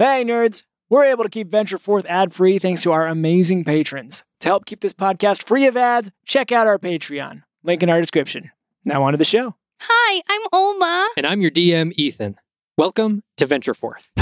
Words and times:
Hey, 0.00 0.24
nerds! 0.24 0.62
We're 0.88 1.06
able 1.06 1.24
to 1.24 1.28
keep 1.28 1.50
Venture 1.50 1.76
Forth 1.76 2.06
ad 2.08 2.32
free 2.32 2.60
thanks 2.60 2.84
to 2.84 2.92
our 2.92 3.08
amazing 3.08 3.64
patrons. 3.64 4.22
To 4.38 4.46
help 4.46 4.64
keep 4.64 4.78
this 4.78 4.92
podcast 4.92 5.42
free 5.42 5.66
of 5.66 5.76
ads, 5.76 6.12
check 6.24 6.52
out 6.52 6.68
our 6.68 6.78
Patreon. 6.78 7.42
Link 7.64 7.82
in 7.82 7.90
our 7.90 8.00
description. 8.00 8.52
Now, 8.84 9.02
on 9.02 9.12
to 9.12 9.18
the 9.18 9.24
show. 9.24 9.56
Hi, 9.80 10.22
I'm 10.28 10.42
Olma. 10.54 11.08
And 11.16 11.26
I'm 11.26 11.40
your 11.40 11.50
DM, 11.50 11.94
Ethan. 11.96 12.36
Welcome 12.76 13.24
to 13.38 13.46
Venture 13.46 13.74
Forth. 13.74 14.12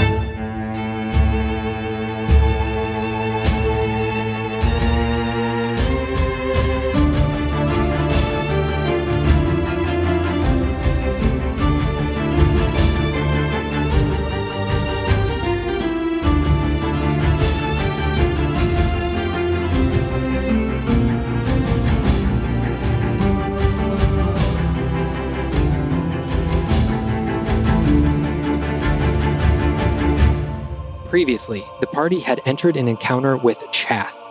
Previously, 31.09 31.63
the 31.79 31.87
party 31.87 32.19
had 32.19 32.41
entered 32.45 32.75
an 32.75 32.89
encounter 32.89 33.37
with 33.37 33.63
Chath. 33.71 34.21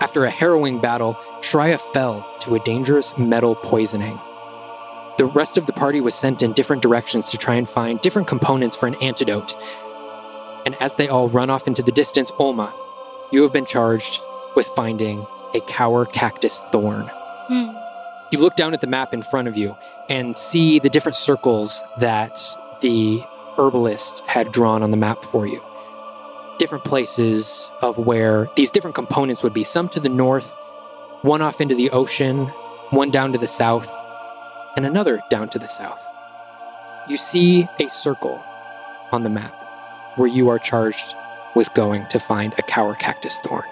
After 0.00 0.24
a 0.24 0.30
harrowing 0.30 0.80
battle, 0.80 1.14
Shreya 1.40 1.78
fell 1.78 2.26
to 2.40 2.54
a 2.54 2.60
dangerous 2.60 3.18
metal 3.18 3.54
poisoning. 3.54 4.18
The 5.18 5.26
rest 5.26 5.58
of 5.58 5.66
the 5.66 5.74
party 5.74 6.00
was 6.00 6.14
sent 6.14 6.42
in 6.42 6.54
different 6.54 6.82
directions 6.82 7.30
to 7.30 7.36
try 7.36 7.56
and 7.56 7.68
find 7.68 8.00
different 8.00 8.28
components 8.28 8.74
for 8.74 8.86
an 8.86 8.94
antidote. 9.02 9.56
And 10.64 10.74
as 10.76 10.94
they 10.94 11.08
all 11.08 11.28
run 11.28 11.50
off 11.50 11.66
into 11.66 11.82
the 11.82 11.92
distance, 11.92 12.30
Olma, 12.32 12.72
you 13.30 13.42
have 13.42 13.52
been 13.52 13.66
charged 13.66 14.22
with 14.54 14.66
finding 14.68 15.26
a 15.54 15.60
Cower 15.60 16.06
Cactus 16.06 16.60
Thorn. 16.60 17.10
Hmm. 17.48 17.76
You 18.32 18.38
look 18.38 18.56
down 18.56 18.72
at 18.72 18.80
the 18.80 18.86
map 18.86 19.12
in 19.12 19.20
front 19.22 19.48
of 19.48 19.56
you 19.56 19.76
and 20.08 20.36
see 20.36 20.78
the 20.78 20.90
different 20.90 21.16
circles 21.16 21.82
that 21.98 22.40
the 22.80 23.22
herbalist 23.58 24.20
had 24.20 24.50
drawn 24.50 24.82
on 24.82 24.90
the 24.90 24.96
map 24.96 25.24
for 25.24 25.46
you. 25.46 25.65
Different 26.58 26.84
places 26.84 27.70
of 27.82 27.98
where 27.98 28.48
these 28.56 28.70
different 28.70 28.94
components 28.94 29.42
would 29.42 29.52
be 29.52 29.64
some 29.64 29.88
to 29.90 30.00
the 30.00 30.08
north, 30.08 30.54
one 31.22 31.42
off 31.42 31.60
into 31.60 31.74
the 31.74 31.90
ocean, 31.90 32.46
one 32.90 33.10
down 33.10 33.32
to 33.32 33.38
the 33.38 33.46
south, 33.46 33.92
and 34.76 34.86
another 34.86 35.20
down 35.28 35.48
to 35.50 35.58
the 35.58 35.66
south. 35.66 36.02
You 37.08 37.16
see 37.16 37.68
a 37.78 37.88
circle 37.88 38.42
on 39.12 39.22
the 39.22 39.30
map 39.30 39.54
where 40.16 40.28
you 40.28 40.48
are 40.48 40.58
charged 40.58 41.14
with 41.54 41.72
going 41.74 42.06
to 42.08 42.18
find 42.18 42.54
a 42.58 42.62
Cower 42.62 42.94
Cactus 42.94 43.38
Thorn. 43.40 43.64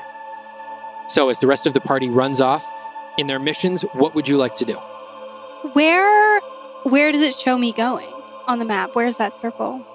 So, 1.09 1.29
as 1.29 1.39
the 1.39 1.47
rest 1.47 1.67
of 1.67 1.75
the 1.75 1.81
party 1.81 2.09
runs 2.09 2.41
off 2.41 2.65
in 3.19 3.27
their 3.27 3.39
missions, 3.39 3.83
what 3.93 4.15
would 4.15 4.29
you 4.29 4.37
like 4.37 4.57
to 4.57 4.65
do? 4.65 4.75
Where 5.73 6.41
where 6.85 7.13
does 7.13 7.23
it 7.23 7.35
show 7.35 7.57
me 7.57 7.73
going 7.73 8.11
on 8.47 8.59
the 8.59 8.65
map? 8.65 8.95
Where's 8.95 9.17
that 9.17 9.33
circle? 9.33 9.87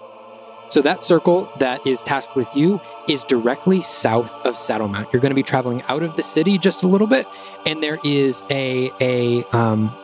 So 0.69 0.81
that 0.83 1.03
circle 1.03 1.51
that 1.57 1.85
is 1.85 2.03
tasked 2.03 2.35
with 2.35 2.55
you 2.55 2.79
is 3.07 3.23
directly 3.23 3.81
south 3.81 4.37
of 4.45 4.55
Saddlemount. 4.55 5.11
You're 5.11 5.21
going 5.21 5.31
to 5.31 5.35
be 5.35 5.43
traveling 5.43 5.81
out 5.89 6.03
of 6.03 6.15
the 6.15 6.23
city 6.23 6.57
just 6.59 6.83
a 6.83 6.87
little 6.87 7.07
bit, 7.07 7.25
and 7.65 7.81
there 7.81 7.97
is 8.03 8.43
a 8.51 8.91
a 9.01 9.43
um, 9.45 9.95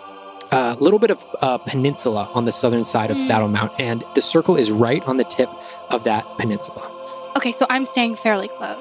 a 0.52 0.75
little 0.80 0.99
bit 0.99 1.11
of 1.11 1.23
a 1.41 1.59
peninsula 1.59 2.30
on 2.33 2.45
the 2.45 2.52
southern 2.52 2.83
side 2.83 3.11
of 3.11 3.17
Mm. 3.17 3.30
Saddlemount, 3.30 3.75
and 3.80 4.03
the 4.16 4.22
circle 4.22 4.55
is 4.55 4.72
right 4.72 5.03
on 5.03 5.17
the 5.17 5.23
tip 5.23 5.49
of 5.91 6.03
that 6.05 6.25
peninsula. 6.38 6.91
Okay, 7.38 7.52
so 7.52 7.67
I'm 7.69 7.85
staying 7.85 8.16
fairly 8.16 8.47
close. 8.47 8.77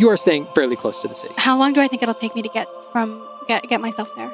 You 0.00 0.08
are 0.10 0.16
staying 0.16 0.48
fairly 0.54 0.76
close 0.76 1.00
to 1.02 1.08
the 1.08 1.14
city. 1.14 1.34
How 1.38 1.56
long 1.56 1.72
do 1.72 1.80
I 1.80 1.86
think 1.88 2.02
it'll 2.02 2.14
take 2.14 2.34
me 2.34 2.42
to 2.42 2.48
get 2.48 2.68
from 2.92 3.22
get 3.46 3.68
get 3.68 3.80
myself 3.80 4.12
there? 4.16 4.32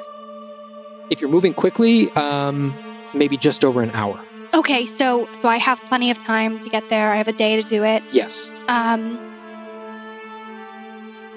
If 1.11 1.21
you're 1.21 1.29
moving 1.29 1.53
quickly, 1.53 2.09
um, 2.13 2.73
maybe 3.13 3.37
just 3.37 3.63
over 3.63 3.83
an 3.83 3.91
hour. 3.91 4.24
Okay, 4.55 4.85
so 4.85 5.27
so 5.41 5.49
I 5.49 5.57
have 5.57 5.81
plenty 5.83 6.09
of 6.11 6.17
time 6.17 6.59
to 6.61 6.69
get 6.69 6.87
there. 6.87 7.11
I 7.11 7.17
have 7.17 7.27
a 7.27 7.33
day 7.33 7.57
to 7.57 7.61
do 7.61 7.83
it. 7.83 8.01
Yes. 8.11 8.49
Um, 8.69 9.19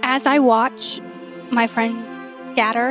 as 0.05 0.25
I 0.25 0.39
watch 0.39 1.01
my 1.51 1.67
friends 1.67 2.09
scatter, 2.53 2.91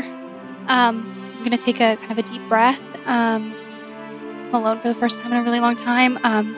um, 0.68 1.34
I'm 1.38 1.44
gonna 1.46 1.58
take 1.58 1.80
a 1.80 1.96
kind 1.96 2.12
of 2.12 2.18
a 2.18 2.24
deep 2.24 2.46
breath. 2.50 2.82
Um, 3.08 3.56
I'm 4.48 4.56
alone 4.56 4.82
for 4.82 4.90
the 4.90 4.96
first 4.96 5.18
time 5.22 5.32
in 5.32 5.38
a 5.38 5.44
really 5.44 5.62
long 5.62 5.78
time. 5.78 6.20
Um, 6.26 6.54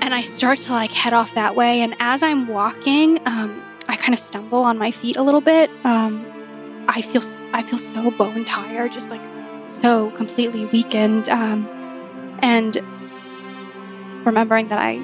and 0.00 0.14
I 0.14 0.22
start 0.22 0.58
to 0.60 0.72
like 0.72 0.92
head 0.92 1.12
off 1.12 1.34
that 1.34 1.54
way. 1.54 1.82
And 1.82 1.94
as 2.00 2.22
I'm 2.22 2.48
walking, 2.48 3.20
um, 3.26 3.62
I 3.88 3.96
kind 3.96 4.14
of 4.14 4.18
stumble 4.18 4.62
on 4.62 4.78
my 4.78 4.90
feet 4.90 5.16
a 5.16 5.22
little 5.22 5.42
bit. 5.42 5.70
Um, 5.84 6.24
I 6.88 7.02
feel 7.02 7.22
I 7.52 7.62
feel 7.62 7.78
so 7.78 8.10
bone 8.10 8.46
tired, 8.46 8.92
just 8.92 9.10
like 9.10 9.22
so 9.68 10.10
completely 10.12 10.64
weakened. 10.64 11.28
Um, 11.28 11.68
and 12.42 12.76
remembering 14.26 14.68
that 14.68 14.78
I 14.78 15.02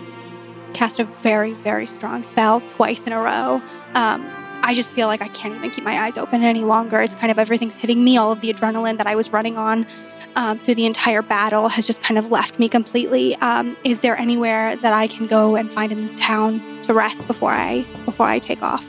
cast 0.75 0.99
a 1.01 1.05
very, 1.05 1.53
very 1.55 1.87
strong 1.87 2.23
spell 2.23 2.61
twice 2.61 3.07
in 3.07 3.13
a 3.13 3.19
row. 3.21 3.63
Um, 3.95 4.31
I 4.63 4.75
just 4.75 4.93
feel 4.93 5.07
like 5.07 5.23
I 5.23 5.29
can't 5.29 5.55
even 5.55 5.71
keep 5.71 5.85
my 5.85 5.99
eyes 6.05 6.19
open 6.19 6.43
any 6.43 6.65
longer. 6.65 7.01
It's 7.01 7.15
kind 7.15 7.31
of 7.31 7.39
everything's 7.39 7.77
hitting 7.77 8.03
me. 8.05 8.17
All 8.17 8.33
of 8.33 8.41
the 8.41 8.53
adrenaline 8.53 8.99
that 8.99 9.07
I 9.07 9.15
was 9.15 9.33
running 9.33 9.57
on 9.57 9.87
um, 10.35 10.59
through 10.59 10.75
the 10.75 10.85
entire 10.87 11.23
battle 11.23 11.69
has 11.69 11.87
just 11.87 12.03
kind 12.03 12.19
of 12.19 12.31
left 12.31 12.59
me 12.59 12.69
completely. 12.69 13.37
Um, 13.37 13.77
is 13.85 14.01
there 14.01 14.19
anywhere 14.19 14.77
that 14.77 14.93
I 14.93 15.07
can 15.07 15.27
go 15.27 15.57
and 15.57 15.71
find 15.73 15.93
in 15.93 16.03
this 16.03 16.15
town 16.15 16.83
to 16.83 16.93
rest 16.93 17.27
before 17.27 17.53
I 17.53 17.87
before 18.05 18.27
I 18.27 18.39
take 18.39 18.63
off? 18.63 18.85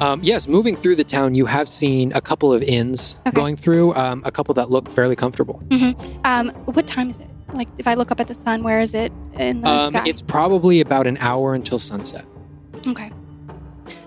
Um, 0.00 0.20
yes, 0.22 0.48
moving 0.48 0.74
through 0.74 0.96
the 0.96 1.04
town, 1.04 1.34
you 1.34 1.44
have 1.44 1.68
seen 1.68 2.10
a 2.14 2.22
couple 2.22 2.52
of 2.52 2.62
inns 2.62 3.16
Okay. 3.26 3.34
going 3.36 3.54
through, 3.54 3.94
um, 3.94 4.22
a 4.24 4.32
couple 4.32 4.54
that 4.54 4.70
look 4.70 4.88
fairly 4.88 5.14
comfortable. 5.14 5.62
Um, 6.24 6.48
what 6.64 6.86
time 6.86 7.10
is 7.10 7.20
it? 7.20 7.28
Like, 7.60 7.68
if 7.76 7.86
I 7.86 7.92
look 7.92 8.10
up 8.10 8.20
at 8.20 8.26
the 8.26 8.32
sun, 8.32 8.62
where 8.62 8.80
is 8.80 8.94
it 8.94 9.12
in 9.38 9.60
the 9.60 9.68
Um, 9.68 9.92
sky? 9.92 10.04
it's 10.06 10.22
probably 10.22 10.80
about 10.80 11.06
an 11.06 11.18
hour 11.20 11.52
until 11.52 11.78
sunset. 11.78 12.24
Okay. 12.86 13.10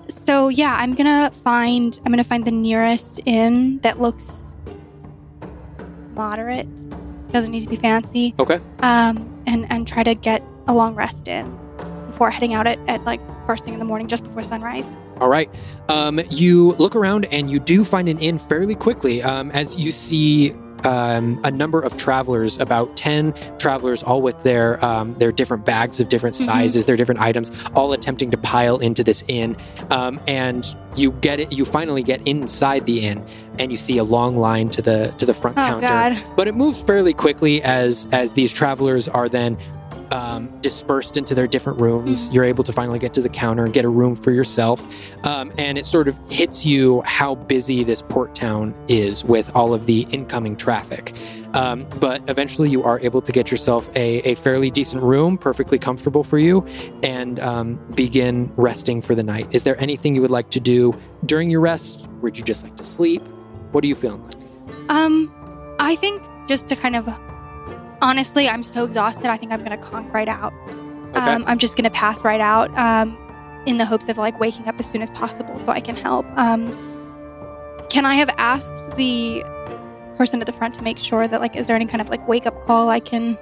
So 0.07 0.49
yeah, 0.49 0.75
I'm 0.79 0.95
gonna 0.95 1.29
find 1.43 1.99
I'm 2.03 2.11
gonna 2.11 2.23
find 2.23 2.45
the 2.45 2.51
nearest 2.51 3.19
inn 3.27 3.77
that 3.83 4.01
looks 4.01 4.55
moderate. 6.15 6.67
Doesn't 7.31 7.51
need 7.51 7.61
to 7.61 7.67
be 7.69 7.75
fancy. 7.75 8.33
Okay. 8.39 8.59
Um, 8.81 9.29
and 9.45 9.67
and 9.71 9.87
try 9.87 10.01
to 10.01 10.15
get 10.15 10.41
a 10.67 10.73
long 10.73 10.95
rest 10.95 11.27
in 11.27 11.55
before 12.07 12.31
heading 12.31 12.55
out 12.55 12.65
at, 12.65 12.79
at 12.87 13.03
like 13.05 13.19
first 13.45 13.65
thing 13.65 13.73
in 13.73 13.79
the 13.79 13.85
morning, 13.85 14.07
just 14.07 14.23
before 14.23 14.41
sunrise. 14.41 14.97
All 15.21 15.29
right. 15.29 15.47
Um, 15.89 16.19
you 16.31 16.71
look 16.79 16.95
around 16.95 17.25
and 17.25 17.51
you 17.51 17.59
do 17.59 17.83
find 17.85 18.09
an 18.09 18.17
inn 18.17 18.39
fairly 18.39 18.73
quickly 18.73 19.21
um, 19.21 19.51
as 19.51 19.75
you 19.77 19.91
see 19.91 20.55
um, 20.85 21.39
a 21.43 21.51
number 21.51 21.79
of 21.81 21.95
travelers, 21.97 22.57
about 22.59 22.95
10 22.97 23.33
travelers, 23.59 24.03
all 24.03 24.21
with 24.21 24.41
their 24.43 24.83
um, 24.83 25.13
their 25.15 25.31
different 25.31 25.65
bags 25.65 25.99
of 25.99 26.09
different 26.09 26.35
Mhm. 26.35 26.45
sizes, 26.45 26.85
their 26.85 26.95
different 26.97 27.21
items, 27.21 27.51
all 27.75 27.93
attempting 27.93 28.31
to 28.31 28.37
pile 28.37 28.77
into 28.77 29.03
this 29.03 29.23
inn. 29.27 29.55
Um, 29.91 30.19
and 30.27 30.65
you 30.95 31.11
get 31.21 31.39
it. 31.39 31.51
You 31.51 31.65
finally 31.65 32.03
get 32.03 32.21
inside 32.27 32.85
the 32.85 33.05
inn, 33.07 33.21
and 33.59 33.71
you 33.71 33.77
see 33.77 33.97
a 33.97 34.03
long 34.03 34.37
line 34.37 34.69
to 34.69 34.81
the 34.81 35.13
to 35.17 35.25
the 35.25 35.33
front 35.33 35.57
Oh 35.57 35.61
counter. 35.79 35.87
God. 35.87 36.17
but 36.35 36.47
it 36.47 36.55
moves 36.55 36.79
fairly 36.81 37.13
quickly 37.13 37.61
as 37.63 38.07
as 38.11 38.33
these 38.33 38.51
travelers 38.53 39.07
are 39.07 39.27
then 39.29 39.57
um, 40.13 40.47
dispersed 40.61 41.17
into 41.17 41.33
their 41.33 41.47
different 41.47 41.81
rooms. 41.81 42.29
You're 42.31 42.43
able 42.43 42.63
to 42.65 42.71
finally 42.71 42.99
get 42.99 43.13
to 43.15 43.21
the 43.21 43.29
counter 43.29 43.65
and 43.65 43.73
get 43.73 43.83
a 43.83 43.89
room 43.89 44.15
for 44.15 44.31
yourself, 44.31 45.25
um, 45.25 45.51
and 45.57 45.77
it 45.77 45.85
sort 45.85 46.07
of 46.07 46.17
hits 46.29 46.65
you 46.65 47.01
how 47.01 47.33
busy 47.35 47.83
this 47.83 48.01
port 48.03 48.35
town 48.35 48.75
is 48.87 49.25
with 49.25 49.53
all 49.55 49.73
of 49.73 49.87
the 49.87 50.01
incoming 50.11 50.55
traffic. 50.55 51.13
Um, 51.55 51.87
but 51.99 52.21
eventually, 52.29 52.69
you 52.69 52.83
are 52.83 52.99
able 53.01 53.21
to 53.21 53.31
get 53.31 53.49
yourself 53.51 53.89
a, 53.95 54.19
a 54.21 54.35
fairly 54.35 54.69
decent 54.71 55.03
room, 55.03 55.37
perfectly 55.37 55.79
comfortable 55.79 56.23
for 56.23 56.37
you, 56.37 56.65
and 57.01 57.39
um, 57.39 57.75
begin 57.95 58.51
resting 58.55 59.01
for 59.01 59.15
the 59.15 59.23
night. 59.23 59.47
Is 59.51 59.63
there 59.63 59.79
anything 59.81 60.15
you 60.15 60.21
would 60.21 60.31
like 60.31 60.49
to 60.51 60.59
do 60.59 60.97
during 61.25 61.49
your 61.49 61.61
rest? 61.61 62.07
Would 62.21 62.37
you 62.37 62.43
just 62.43 62.63
like 62.63 62.77
to 62.77 62.83
sleep? 62.83 63.23
What 63.71 63.83
are 63.83 63.87
you 63.87 63.95
feeling 63.95 64.23
like? 64.23 64.35
Um, 64.89 65.33
I 65.79 65.95
think 65.95 66.23
just 66.47 66.67
to 66.67 66.75
kind 66.75 66.95
of 66.95 67.07
honestly, 68.03 68.47
I'm 68.47 68.61
so 68.63 68.83
exhausted. 68.83 69.27
I 69.27 69.37
think 69.37 69.51
I'm 69.51 69.63
gonna 69.63 69.77
conk 69.77 70.13
right 70.13 70.27
out. 70.27 70.53
Okay. 71.15 71.19
Um, 71.19 71.43
I'm 71.47 71.57
just 71.57 71.75
gonna 71.75 71.89
pass 71.89 72.23
right 72.23 72.41
out. 72.41 72.75
Um, 72.77 73.17
in 73.65 73.77
the 73.77 73.85
hopes 73.85 74.09
of 74.09 74.17
like 74.17 74.39
waking 74.39 74.67
up 74.67 74.75
as 74.77 74.85
soon 74.85 75.01
as 75.01 75.09
possible 75.11 75.57
so 75.57 75.71
I 75.71 75.79
can 75.79 75.95
help. 75.95 76.25
Um, 76.37 76.67
can 77.89 78.05
I 78.05 78.15
have 78.15 78.29
asked 78.37 78.73
the 78.97 79.41
person 80.17 80.39
at 80.41 80.45
the 80.45 80.51
front 80.51 80.75
to 80.75 80.83
make 80.83 80.97
sure 80.97 81.27
that 81.27 81.39
like 81.39 81.55
is 81.55 81.67
there 81.67 81.75
any 81.75 81.85
kind 81.85 82.01
of 82.01 82.09
like 82.09 82.27
wake 82.27 82.45
up 82.45 82.61
call 82.61 82.89
I 82.89 82.99
can 82.99 83.37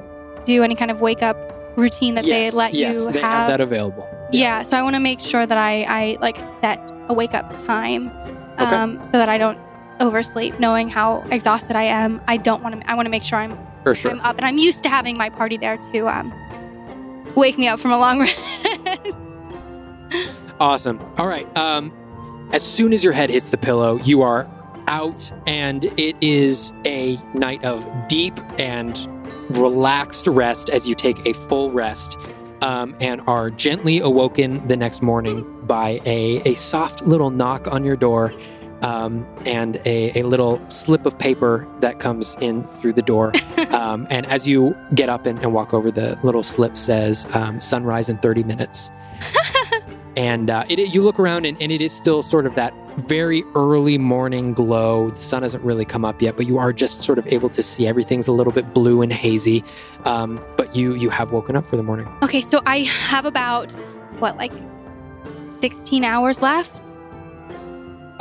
do? 0.46 0.64
Any 0.64 0.76
kind 0.76 0.92
of 0.92 1.02
wake 1.02 1.24
up 1.24 1.38
routine 1.78 2.16
that 2.16 2.26
yes, 2.26 2.52
they 2.52 2.58
let 2.58 2.74
yes, 2.74 2.98
you 3.08 3.12
they 3.14 3.20
have 3.22 3.48
that 3.48 3.62
available. 3.62 4.08
yeah, 4.32 4.62
so 4.62 4.78
I 4.78 4.84
want 4.84 4.96
to 4.96 5.00
make 5.00 5.20
sure 5.22 5.46
that 5.46 5.58
I, 5.58 5.84
I 5.84 6.18
like 6.22 6.38
set 6.60 6.80
a 7.08 7.14
wake 7.14 7.34
up 7.34 7.50
time 7.66 8.12
Okay. 8.60 8.76
um, 8.76 9.02
so 9.04 9.12
that 9.14 9.30
I 9.30 9.38
don't 9.38 9.58
oversleep, 10.02 10.60
knowing 10.60 10.90
how 10.90 11.24
exhausted 11.32 11.76
I 11.76 11.84
am. 11.84 12.22
I 12.28 12.38
don't 12.38 12.62
want 12.62 12.80
to. 12.80 12.92
I 12.92 12.94
want 12.96 13.06
to 13.08 13.10
make 13.10 13.24
sure 13.24 13.40
I'm 13.40 13.58
For 13.84 13.96
sure. 13.96 14.12
I'm 14.12 14.22
up, 14.22 14.38
and 14.38 14.46
I'm 14.46 14.58
used 14.58 14.84
to 14.84 14.90
having 14.90 15.18
my 15.18 15.30
party 15.30 15.58
there 15.58 15.78
to 15.78 16.08
um, 16.08 16.34
wake 17.36 17.58
me 17.58 17.68
up 17.68 17.80
from 17.80 17.92
a 17.92 17.98
long 17.98 18.20
rest. 18.86 19.20
Awesome. 20.60 21.00
All 21.18 21.28
right. 21.28 21.48
Um, 21.58 21.92
as 22.52 22.64
soon 22.64 22.94
as 22.94 23.04
your 23.04 23.14
head 23.14 23.30
hits 23.30 23.50
the 23.50 23.58
pillow, 23.58 23.98
you 24.04 24.22
are 24.22 24.50
out, 24.88 25.32
and 25.48 25.86
it 25.98 26.16
is 26.22 26.74
a 26.86 27.18
night 27.34 27.64
of 27.64 27.88
deep 28.08 28.38
and 28.60 29.08
relaxed 29.58 30.28
rest 30.28 30.70
as 30.70 30.88
you 30.88 30.96
take 30.96 31.26
a 31.26 31.34
full 31.34 31.72
rest 31.72 32.18
um, 32.62 32.96
and 33.00 33.22
are 33.22 33.50
gently 33.50 34.00
awoken 34.00 34.66
the 34.68 34.78
next 34.78 35.02
morning 35.02 35.46
by 35.66 36.00
a, 36.06 36.42
a 36.46 36.54
soft 36.54 37.06
little 37.06 37.30
knock 37.30 37.68
on 37.68 37.84
your 37.84 37.96
door 37.96 38.34
um, 38.82 39.26
and 39.46 39.78
a, 39.86 40.20
a 40.20 40.24
little 40.24 40.62
slip 40.70 41.06
of 41.06 41.18
paper 41.18 41.68
that 41.80 42.00
comes 42.00 42.36
in 42.42 42.64
through 42.64 42.94
the 42.94 43.02
door. 43.02 43.32
um, 43.72 44.08
and 44.10 44.26
as 44.28 44.48
you 44.48 44.76
get 44.96 45.10
up 45.10 45.26
and, 45.26 45.40
and 45.40 45.54
walk 45.54 45.74
over, 45.74 45.92
the 45.92 46.18
little 46.24 46.44
slip 46.44 46.78
says 46.78 47.26
um, 47.36 47.60
sunrise 47.60 48.10
in 48.10 48.18
30 48.18 48.44
minutes. 48.44 48.92
and 50.16 50.50
uh, 50.50 50.66
it, 50.70 50.94
you 50.94 51.02
look 51.02 51.20
around 51.20 51.46
and, 51.46 51.62
and 51.62 51.72
it 51.72 51.82
is 51.82 51.92
still 51.92 52.24
sort 52.24 52.46
of 52.46 52.56
that 52.56 52.74
very 52.98 53.44
early 53.56 53.98
morning 53.98 54.54
glow. 54.54 55.10
The 55.12 55.22
sun 55.22 55.44
hasn't 55.44 55.64
really 55.64 55.86
come 55.86 56.04
up 56.04 56.22
yet, 56.22 56.36
but 56.36 56.46
you 56.48 56.58
are 56.58 56.74
just 56.74 57.04
sort 57.04 57.20
of 57.20 57.28
able 57.28 57.50
to 57.50 57.64
see 57.64 57.88
everything's 57.88 58.28
a 58.28 58.32
little 58.32 58.54
bit 58.54 58.74
blue 58.74 59.02
and 59.02 59.14
hazy. 59.14 59.64
Um, 60.06 60.44
but 60.58 60.76
you 60.76 60.96
you 60.96 61.10
have 61.10 61.32
woken 61.32 61.56
up 61.56 61.66
for 61.66 61.78
the 61.78 61.84
morning. 61.84 62.08
Okay, 62.24 62.42
so 62.42 62.62
I 62.66 62.80
have 62.80 63.26
about 63.26 63.72
what, 64.20 64.38
like 64.38 64.52
16 65.50 66.04
hours 66.04 66.42
left? 66.42 66.82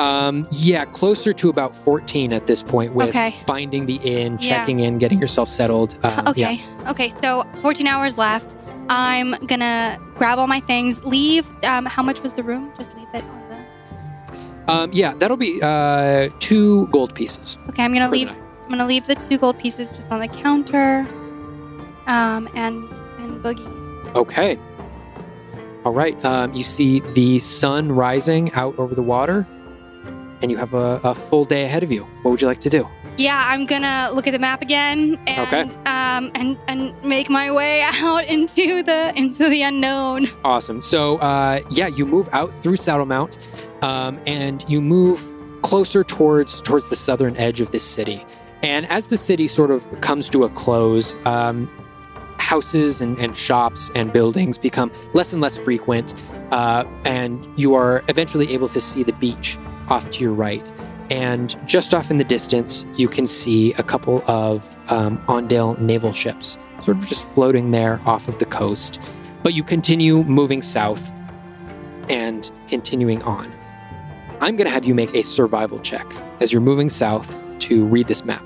Um, 0.01 0.47
yeah, 0.51 0.85
closer 0.87 1.33
to 1.35 1.49
about 1.51 1.77
14 1.77 2.33
at 2.33 2.47
this 2.47 2.63
point 2.63 2.95
with 2.95 3.09
Okay. 3.11 3.35
finding 3.47 3.85
the 3.87 3.97
inn, 3.97 4.39
Yeah. 4.41 4.59
checking 4.59 4.81
in, 4.81 4.99
getting 4.99 5.19
yourself 5.21 5.49
settled. 5.49 5.95
Um, 6.03 6.29
okay. 6.29 6.55
yeah. 6.83 6.91
Okay, 6.91 7.11
so 7.11 7.45
14 7.61 7.87
hours 7.87 8.17
left. 8.17 8.57
I'm 8.89 9.33
gonna 9.47 9.99
grab 10.17 10.39
all 10.39 10.47
my 10.47 10.61
things, 10.61 11.05
leave. 11.05 11.47
Um, 11.65 11.85
how 11.87 12.03
much 12.03 12.23
was 12.23 12.33
the 12.33 12.43
room? 12.43 12.73
Just 12.77 12.97
leave 12.97 13.07
it 13.15 13.23
on 13.23 13.43
the. 13.51 14.73
Um, 14.73 14.91
yeah, 14.93 15.15
that'll 15.19 15.37
be 15.37 15.61
uh, 15.63 16.29
two 16.39 16.87
gold 16.89 17.15
pieces. 17.15 17.59
Okay, 17.69 17.85
I'm 17.85 17.93
gonna 17.93 18.09
leave. 18.11 18.33
I'm 18.65 18.69
gonna 18.71 18.87
leave 18.87 19.07
the 19.07 19.15
two 19.17 19.37
gold 19.39 19.59
pieces 19.59 19.91
just 19.93 20.11
on 20.11 20.21
the 20.21 20.29
counter. 20.29 21.07
Um, 22.07 22.49
and 22.55 22.89
and 23.19 23.43
boogie. 23.45 23.67
Okay. 24.17 24.59
All 25.85 25.93
right. 25.93 26.23
Um, 26.25 26.53
you 26.55 26.63
see 26.65 27.01
the 27.15 27.39
sun 27.39 27.93
rising 27.93 28.53
out 28.55 28.77
over 28.79 28.95
the 28.95 29.03
water, 29.03 29.47
and 30.43 30.51
you 30.51 30.57
have 30.57 30.75
a, 30.75 31.01
a 31.05 31.15
full 31.15 31.45
day 31.45 31.65
ahead 31.65 31.83
of 31.83 31.91
you. 31.93 32.05
What 32.23 32.31
would 32.31 32.41
you 32.41 32.47
like 32.47 32.61
to 32.63 32.71
do? 32.71 32.89
Yeah, 33.17 33.45
I'm 33.49 33.67
gonna 33.67 34.11
look 34.15 34.27
at 34.27 34.31
the 34.33 34.39
map 34.39 34.63
again 34.63 35.19
and 35.27 35.41
Okay. 35.47 35.63
um 35.87 36.31
and 36.35 36.57
and 36.69 36.95
make 37.05 37.29
my 37.29 37.51
way 37.53 37.83
out 38.03 38.25
into 38.25 38.83
the 38.83 39.13
into 39.17 39.49
the 39.49 39.63
unknown. 39.63 40.27
Awesome. 40.45 40.81
So, 40.81 41.19
uh, 41.19 41.61
yeah, 41.71 41.89
you 41.89 42.07
move 42.07 42.29
out 42.33 42.55
through 42.55 42.77
Saddlemount, 42.77 43.39
um, 43.83 44.19
and 44.27 44.65
you 44.69 44.81
move 44.81 45.33
closer 45.63 46.03
towards 46.03 46.63
towards 46.63 46.89
the 46.89 46.97
southern 46.97 47.37
edge 47.37 47.61
of 47.61 47.71
this 47.73 47.85
city. 47.85 48.25
And 48.63 48.87
as 48.91 49.07
the 49.09 49.17
city 49.19 49.47
sort 49.49 49.71
of 49.71 50.01
comes 50.01 50.29
to 50.31 50.45
a 50.45 50.49
close, 50.51 51.17
um, 51.27 51.69
houses 52.39 53.01
and, 53.01 53.19
and 53.19 53.37
shops 53.37 53.91
and 53.95 54.13
buildings 54.13 54.59
become 54.59 54.91
less 55.15 55.33
and 55.33 55.41
less 55.43 55.57
frequent, 55.57 56.15
uh, 56.53 56.85
and 57.05 57.47
you 57.57 57.75
are 57.75 58.03
eventually 58.09 58.53
able 58.53 58.69
to 58.69 58.81
see 58.81 59.03
the 59.03 59.13
beach 59.15 59.59
off 59.91 60.11
to 60.11 60.21
your 60.25 60.33
right. 60.33 60.71
And 61.11 61.57
just 61.67 61.93
off 61.93 62.11
in 62.11 62.19
the 62.19 62.25
distance, 62.25 62.87
you 62.97 63.09
can 63.09 63.27
see 63.27 63.73
a 63.75 63.83
couple 63.83 64.23
of 64.31 64.77
um, 64.91 65.19
Ondale 65.27 65.79
naval 65.81 66.13
ships, 66.13 66.57
sort 66.83 66.97
of 66.97 67.07
just 67.07 67.25
floating 67.25 67.73
there 67.73 68.01
off 68.07 68.29
of 68.29 68.39
the 68.39 68.47
coast 68.47 69.01
but 69.43 69.55
you 69.55 69.63
continue 69.63 70.23
moving 70.25 70.63
south 70.63 71.13
and 72.09 72.51
continuing 72.67 73.23
on. 73.23 73.53
I'm 74.41 74.57
going 74.57 74.67
to 74.67 74.73
have 74.73 74.85
you 74.85 74.95
make 74.95 75.15
a 75.15 75.23
survival 75.23 75.79
check 75.79 76.07
as 76.41 76.53
you're 76.53 76.63
moving 76.63 76.89
south 76.89 77.41
to 77.61 77.85
read 77.85 78.07
this 78.07 78.25
map. 78.25 78.45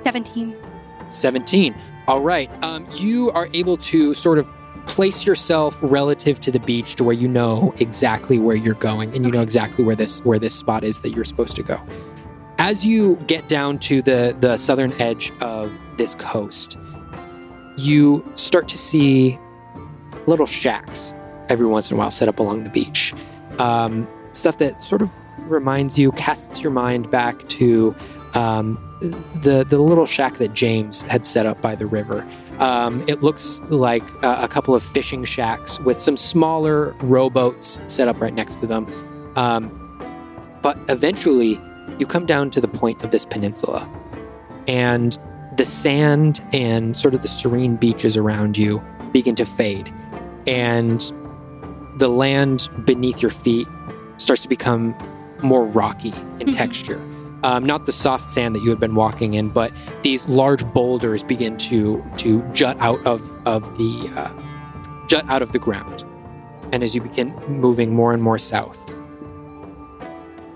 Seventeen. 0.00 0.56
17. 1.08 1.74
All 2.08 2.20
right. 2.20 2.50
Um, 2.64 2.86
you 2.96 3.30
are 3.32 3.48
able 3.52 3.76
to 3.76 4.14
sort 4.14 4.38
of 4.38 4.50
place 4.86 5.26
yourself 5.26 5.78
relative 5.82 6.40
to 6.40 6.50
the 6.50 6.60
beach 6.60 6.94
to 6.96 7.04
where 7.04 7.14
you 7.14 7.28
know 7.28 7.74
exactly 7.78 8.38
where 8.38 8.56
you're 8.56 8.74
going 8.74 9.14
and 9.14 9.24
you 9.24 9.32
know 9.32 9.42
exactly 9.42 9.84
where 9.84 9.96
this 9.96 10.20
where 10.24 10.38
this 10.38 10.54
spot 10.54 10.84
is 10.84 11.00
that 11.00 11.10
you're 11.10 11.24
supposed 11.24 11.56
to 11.56 11.62
go. 11.62 11.80
As 12.58 12.86
you 12.86 13.16
get 13.26 13.48
down 13.48 13.78
to 13.80 14.02
the 14.02 14.36
the 14.40 14.56
southern 14.56 14.92
edge 15.00 15.32
of 15.40 15.72
this 15.96 16.14
coast, 16.14 16.78
you 17.76 18.26
start 18.36 18.68
to 18.68 18.78
see 18.78 19.38
little 20.26 20.46
shacks 20.46 21.14
every 21.48 21.66
once 21.66 21.90
in 21.90 21.96
a 21.96 21.98
while 21.98 22.10
set 22.10 22.28
up 22.28 22.38
along 22.38 22.64
the 22.64 22.70
beach. 22.70 23.12
Um, 23.58 24.08
stuff 24.32 24.58
that 24.58 24.80
sort 24.80 25.02
of 25.02 25.14
reminds 25.38 25.98
you, 25.98 26.12
casts 26.12 26.62
your 26.62 26.72
mind 26.72 27.10
back 27.10 27.46
to 27.48 27.94
um, 28.34 28.78
the 29.00 29.64
the 29.68 29.78
little 29.78 30.06
shack 30.06 30.38
that 30.38 30.54
James 30.54 31.02
had 31.02 31.26
set 31.26 31.46
up 31.46 31.60
by 31.60 31.74
the 31.74 31.86
river. 31.86 32.26
Um, 32.58 33.02
it 33.08 33.22
looks 33.22 33.60
like 33.68 34.04
a, 34.22 34.42
a 34.44 34.48
couple 34.48 34.74
of 34.74 34.82
fishing 34.82 35.24
shacks 35.24 35.80
with 35.80 35.98
some 35.98 36.16
smaller 36.16 36.94
rowboats 37.00 37.80
set 37.88 38.06
up 38.08 38.20
right 38.20 38.32
next 38.32 38.56
to 38.56 38.66
them. 38.66 38.86
Um, 39.36 39.80
but 40.62 40.78
eventually, 40.88 41.60
you 41.98 42.06
come 42.06 42.26
down 42.26 42.50
to 42.50 42.60
the 42.60 42.68
point 42.68 43.02
of 43.02 43.10
this 43.10 43.24
peninsula, 43.24 43.88
and 44.68 45.18
the 45.56 45.64
sand 45.64 46.44
and 46.52 46.96
sort 46.96 47.14
of 47.14 47.22
the 47.22 47.28
serene 47.28 47.76
beaches 47.76 48.16
around 48.16 48.56
you 48.56 48.82
begin 49.12 49.34
to 49.36 49.44
fade, 49.44 49.92
and 50.46 51.12
the 51.96 52.08
land 52.08 52.68
beneath 52.84 53.20
your 53.22 53.30
feet 53.30 53.68
starts 54.16 54.42
to 54.42 54.48
become 54.48 54.94
more 55.42 55.64
rocky 55.64 56.12
in 56.40 56.48
Mhm. 56.48 56.56
texture. 56.56 57.00
Um, 57.44 57.66
not 57.66 57.84
the 57.84 57.92
soft 57.92 58.26
sand 58.26 58.56
that 58.56 58.62
you 58.62 58.70
had 58.70 58.80
been 58.80 58.94
walking 58.94 59.34
in, 59.34 59.50
but 59.50 59.70
these 60.02 60.26
large 60.26 60.64
boulders 60.72 61.22
begin 61.22 61.58
to 61.58 62.02
to 62.16 62.42
jut 62.54 62.74
out 62.80 63.06
of 63.06 63.20
of 63.46 63.76
the 63.76 64.10
uh, 64.16 64.32
jut 65.08 65.28
out 65.28 65.42
of 65.42 65.52
the 65.52 65.58
ground. 65.58 66.04
And 66.72 66.82
as 66.82 66.94
you 66.94 67.02
begin 67.02 67.34
moving 67.46 67.94
more 67.94 68.14
and 68.14 68.22
more 68.22 68.38
south, 68.38 68.94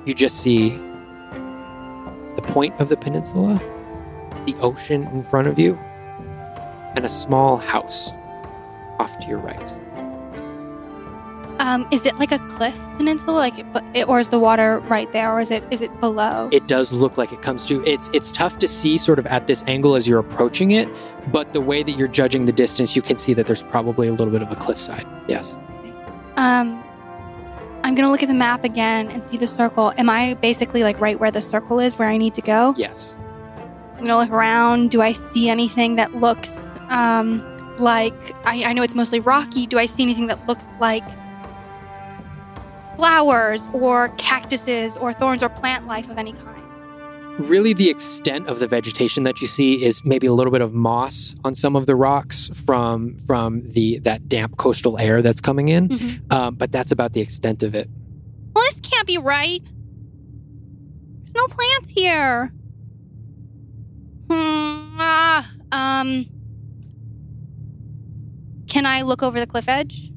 you 0.06 0.14
just 0.14 0.40
see 0.40 0.70
the 2.37 2.43
point 2.43 2.75
of 2.81 2.88
the 2.88 2.96
peninsula, 2.96 3.61
the 4.46 4.55
ocean 4.62 5.02
in 5.08 5.23
front 5.23 5.46
of 5.46 5.58
you, 5.58 5.75
and 6.96 7.05
a 7.05 7.08
small 7.11 7.58
house 7.58 8.12
off 8.98 9.19
to 9.19 9.29
your 9.29 9.39
right. 9.39 9.72
Um, 11.60 11.88
is 11.91 12.06
it 12.06 12.17
like 12.19 12.31
a 12.31 12.38
cliff 12.48 12.77
peninsula, 12.98 13.34
like, 13.36 13.55
it, 13.94 14.08
or 14.08 14.20
is 14.20 14.29
the 14.29 14.38
water 14.38 14.79
right 14.81 15.10
there, 15.12 15.32
or 15.32 15.41
is 15.41 15.50
it 15.50 15.65
is 15.72 15.81
it 15.82 15.91
below? 16.00 16.48
it 16.53 16.69
does 16.69 16.93
look 16.93 17.19
like 17.19 17.32
it 17.32 17.43
comes 17.43 17.67
to 17.67 17.82
it's 17.84 18.08
it's 18.12 18.31
tough 18.31 18.58
to 18.60 18.69
see 18.69 18.96
sort 18.96 19.19
of 19.19 19.27
at 19.27 19.46
this 19.48 19.65
angle 19.67 19.94
as 19.96 20.06
you're 20.06 20.20
approaching 20.20 20.70
it 20.70 20.88
but 21.32 21.53
the 21.53 21.60
way 21.60 21.82
that 21.82 21.93
you're 21.93 22.08
judging 22.08 22.44
the 22.46 22.53
distance 22.53 22.94
you 22.94 23.03
can 23.03 23.17
see 23.17 23.34
that 23.34 23.46
there's 23.46 23.62
probably 23.65 24.06
a 24.08 24.12
little 24.12 24.32
bit 24.32 24.41
of 24.41 24.50
a 24.53 24.56
cliffside 24.56 25.05
yes 25.27 25.55
Um, 26.36 26.82
I'm 27.82 27.94
gonna 27.96 28.10
look 28.10 28.22
at 28.22 28.29
the 28.29 28.34
map 28.34 28.62
again 28.65 29.10
and 29.10 29.22
see 29.24 29.36
the 29.36 29.46
circle. 29.46 29.93
Am 29.98 30.08
I 30.08 30.34
basically 30.34 30.82
like 30.84 31.00
right 31.00 31.19
where 31.19 31.31
the 31.31 31.41
circle 31.43 31.81
is, 31.81 31.98
where 31.98 32.08
I 32.08 32.17
need 32.19 32.34
to 32.34 32.43
go? 32.43 32.74
yes 32.77 33.17
I'm 33.96 34.06
gonna 34.06 34.17
look 34.19 34.31
around. 34.31 34.91
Do 34.91 35.03
I 35.03 35.12
see 35.12 35.48
anything 35.48 35.96
that 35.96 36.15
looks 36.15 36.69
um 36.88 37.43
like 37.79 38.15
I, 38.46 38.62
I 38.65 38.72
know 38.74 38.82
it's 38.82 38.94
mostly 38.94 39.19
rocky. 39.20 39.67
Do 39.67 39.77
I 39.79 39.86
see 39.86 40.03
anything 40.05 40.29
that 40.29 40.46
looks 40.46 40.67
like 40.81 41.05
flowers 42.98 43.69
or 43.72 44.08
cactuses 44.19 44.96
or 44.96 45.12
thorns 45.12 45.43
or 45.43 45.48
plant 45.48 45.86
life 45.86 46.10
of 46.10 46.19
any 46.19 46.32
kind? 46.32 46.56
really 47.38 47.72
the 47.72 47.88
extent 47.88 48.48
of 48.48 48.58
the 48.58 48.67
vegetation 48.67 49.22
that 49.22 49.40
you 49.40 49.46
see 49.46 49.84
is 49.84 50.05
maybe 50.05 50.26
a 50.26 50.32
little 50.32 50.50
bit 50.50 50.60
of 50.60 50.74
moss 50.74 51.36
on 51.44 51.55
some 51.55 51.76
of 51.76 51.86
the 51.86 51.94
rocks 51.94 52.50
from 52.67 53.17
from 53.28 53.62
the 53.70 54.00
that 54.00 54.28
damp 54.28 54.56
coastal 54.56 54.98
air 54.98 55.22
that's 55.22 55.40
coming 55.40 55.69
in 55.69 55.88
Mhm. 55.88 56.32
um, 56.32 56.56
but 56.56 56.72
that's 56.72 56.90
about 56.90 57.12
the 57.12 57.20
extent 57.20 57.62
of 57.62 57.76
it 57.76 57.88
Well, 58.56 58.64
this 58.64 58.81
can't 58.81 59.06
be 59.06 59.19
right. 59.19 59.62
There's 61.22 61.34
no 61.36 61.46
plants 61.46 61.90
here. 61.90 62.52
Hmm. 64.28 64.98
Ah. 64.98 65.48
Um. 65.70 66.24
Can 68.67 68.84
I 68.84 69.02
look 69.02 69.22
over 69.22 69.38
the 69.38 69.46
cliff 69.46 69.69
edge? 69.69 70.10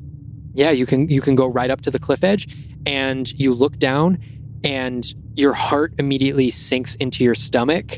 yeah 0.54 0.72
you 0.72 0.86
can 0.88 1.08
you 1.08 1.22
can 1.22 1.36
go 1.36 1.46
right 1.48 1.70
up 1.70 1.80
to 1.82 1.92
the 1.92 2.00
cliff 2.00 2.24
edge 2.26 2.48
and 2.86 3.32
you 3.40 3.54
look 3.54 3.78
down 3.78 4.18
and 4.64 5.14
your 5.36 5.54
heart 5.54 5.94
immediately 5.98 6.50
sinks 6.50 6.96
into 6.96 7.24
your 7.24 7.36
stomach 7.36 7.98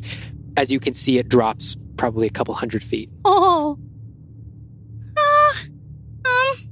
as 0.57 0.71
you 0.71 0.79
can 0.79 0.93
see 0.93 1.17
it 1.17 1.27
drops 1.29 1.75
probably 1.97 2.27
a 2.27 2.29
couple 2.29 2.53
hundred 2.53 2.83
feet 2.83 3.09
Oh. 3.25 3.77
Ah. 5.17 5.63
Um. 6.25 6.69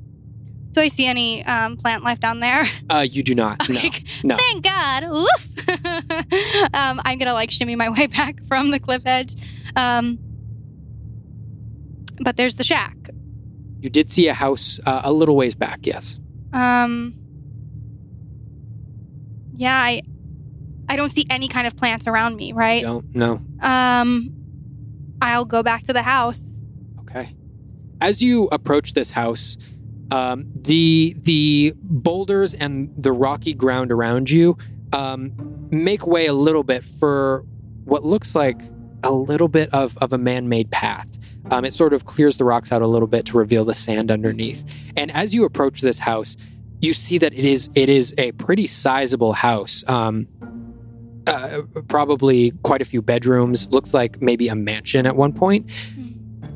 Do 0.71 0.79
I 0.81 0.87
see 0.87 1.05
any 1.05 1.43
um, 1.45 1.75
plant 1.77 2.03
life 2.03 2.19
down 2.19 2.39
there? 2.39 2.65
uh, 2.89 3.05
you 3.09 3.23
do 3.23 3.35
not 3.35 3.67
no 3.69 3.75
Like, 3.75 4.03
no. 4.23 4.37
Thank 4.37 4.63
God. 4.63 5.03
Oof. 5.03 5.69
um, 6.73 7.01
I'm 7.03 7.17
gonna 7.19 7.33
like 7.33 7.51
shimmy 7.51 7.75
my 7.75 7.89
way 7.89 8.07
back 8.17 8.41
from 8.47 8.71
the 8.71 8.79
cliff 8.79 9.01
edge. 9.05 9.35
Um, 9.75 10.19
but 12.21 12.37
there's 12.37 12.55
the 12.55 12.63
shack. 12.63 12.95
You 13.81 13.89
did 13.89 14.11
see 14.11 14.27
a 14.27 14.33
house 14.33 14.79
uh, 14.85 15.01
a 15.03 15.11
little 15.11 15.35
ways 15.35 15.55
back, 15.55 15.79
yes. 15.85 16.19
Um. 16.53 17.15
Yeah, 19.55 19.75
I. 19.75 20.01
I 20.89 20.97
don't 20.97 21.09
see 21.09 21.25
any 21.29 21.47
kind 21.47 21.67
of 21.67 21.77
plants 21.77 22.05
around 22.05 22.35
me, 22.35 22.51
right? 22.51 22.81
Don't 22.83 23.15
no. 23.15 23.39
Um. 23.61 24.33
I'll 25.21 25.45
go 25.45 25.61
back 25.63 25.85
to 25.85 25.93
the 25.93 26.01
house. 26.01 26.59
Okay. 27.01 27.35
As 28.01 28.21
you 28.23 28.47
approach 28.51 28.93
this 28.93 29.11
house, 29.11 29.57
um, 30.09 30.45
the 30.55 31.15
the 31.19 31.73
boulders 31.77 32.53
and 32.55 32.91
the 32.97 33.11
rocky 33.11 33.53
ground 33.53 33.91
around 33.91 34.29
you 34.29 34.57
um, 34.93 35.31
make 35.71 36.05
way 36.07 36.25
a 36.25 36.33
little 36.33 36.63
bit 36.63 36.83
for 36.83 37.45
what 37.85 38.03
looks 38.03 38.35
like 38.35 38.61
a 39.03 39.11
little 39.11 39.47
bit 39.47 39.73
of, 39.73 39.97
of 39.99 40.13
a 40.13 40.17
man-made 40.17 40.71
path. 40.71 41.17
Um, 41.49 41.65
it 41.65 41.73
sort 41.73 41.93
of 41.93 42.05
clears 42.05 42.37
the 42.37 42.45
rocks 42.45 42.71
out 42.71 42.81
a 42.81 42.87
little 42.87 43.07
bit 43.07 43.25
to 43.27 43.37
reveal 43.37 43.65
the 43.65 43.73
sand 43.73 44.11
underneath. 44.11 44.63
And 44.95 45.11
as 45.11 45.33
you 45.33 45.43
approach 45.43 45.81
this 45.81 45.99
house, 45.99 46.37
you 46.81 46.93
see 46.93 47.17
that 47.19 47.33
it 47.33 47.45
is 47.45 47.69
it 47.75 47.89
is 47.89 48.13
a 48.17 48.31
pretty 48.33 48.67
sizable 48.67 49.33
house. 49.33 49.83
Um, 49.87 50.27
uh, 51.27 51.61
probably 51.87 52.51
quite 52.63 52.81
a 52.81 52.85
few 52.85 53.01
bedrooms. 53.01 53.69
Looks 53.69 53.93
like 53.93 54.21
maybe 54.21 54.47
a 54.47 54.55
mansion 54.55 55.05
at 55.05 55.15
one 55.15 55.33
point. 55.33 55.69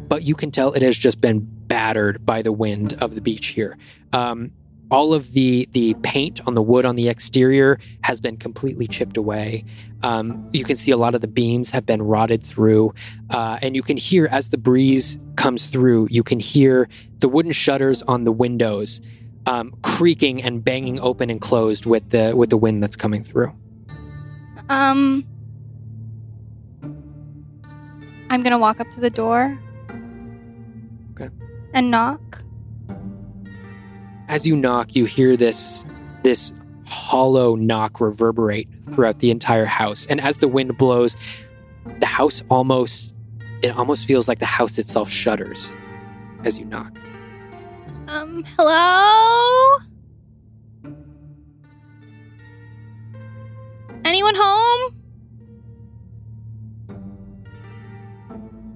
But 0.07 0.23
you 0.23 0.35
can 0.35 0.51
tell 0.51 0.73
it 0.73 0.81
has 0.81 0.97
just 0.97 1.21
been 1.21 1.39
battered 1.67 2.25
by 2.25 2.41
the 2.41 2.51
wind 2.51 2.93
of 2.93 3.15
the 3.15 3.21
beach 3.21 3.47
here. 3.47 3.77
Um, 4.13 4.51
all 4.91 5.13
of 5.13 5.33
the 5.33 5.67
the 5.71 5.95
paint 6.03 6.41
on 6.47 6.53
the 6.53 6.61
wood 6.61 6.85
on 6.85 6.95
the 6.95 7.09
exterior 7.09 7.79
has 8.01 8.19
been 8.19 8.37
completely 8.37 8.87
chipped 8.87 9.17
away. 9.17 9.65
Um, 10.03 10.47
you 10.51 10.63
can 10.63 10.75
see 10.75 10.91
a 10.91 10.97
lot 10.97 11.15
of 11.15 11.21
the 11.21 11.27
beams 11.27 11.71
have 11.71 11.85
been 11.85 12.01
rotted 12.01 12.43
through, 12.43 12.93
uh, 13.31 13.57
and 13.61 13.75
you 13.75 13.81
can 13.81 13.97
hear 13.97 14.27
as 14.31 14.49
the 14.49 14.57
breeze 14.57 15.19
comes 15.35 15.67
through. 15.67 16.07
You 16.11 16.23
can 16.23 16.39
hear 16.39 16.87
the 17.19 17.29
wooden 17.29 17.51
shutters 17.51 18.03
on 18.03 18.25
the 18.25 18.31
windows 18.31 19.01
um, 19.45 19.75
creaking 19.83 20.41
and 20.41 20.63
banging 20.63 20.99
open 20.99 21.29
and 21.29 21.39
closed 21.39 21.85
with 21.85 22.09
the 22.09 22.33
with 22.35 22.49
the 22.49 22.57
wind 22.57 22.81
that's 22.81 22.95
coming 22.95 23.23
through. 23.23 23.53
Um. 24.69 25.25
I'm 28.29 28.43
gonna 28.43 28.57
walk 28.57 28.79
up 28.79 28.89
to 28.91 28.99
the 28.99 29.09
door. 29.09 29.57
Okay. 31.11 31.29
And 31.73 31.91
knock. 31.91 32.41
As 34.27 34.47
you 34.47 34.55
knock, 34.55 34.95
you 34.95 35.05
hear 35.05 35.37
this 35.37 35.85
this 36.23 36.51
hollow 36.87 37.55
knock 37.55 38.01
reverberate 38.01 38.67
throughout 38.91 39.19
the 39.19 39.31
entire 39.31 39.65
house. 39.65 40.05
And 40.07 40.19
as 40.19 40.37
the 40.37 40.47
wind 40.47 40.77
blows, 40.77 41.15
the 41.99 42.05
house 42.05 42.43
almost 42.49 43.15
it 43.61 43.75
almost 43.77 44.05
feels 44.05 44.27
like 44.27 44.39
the 44.39 44.45
house 44.45 44.77
itself 44.77 45.09
shudders 45.09 45.73
as 46.43 46.59
you 46.59 46.65
knock. 46.65 46.91
Um. 48.07 48.43
Hello. 48.57 49.77
Anyone 54.03 54.35
home? 54.37 54.95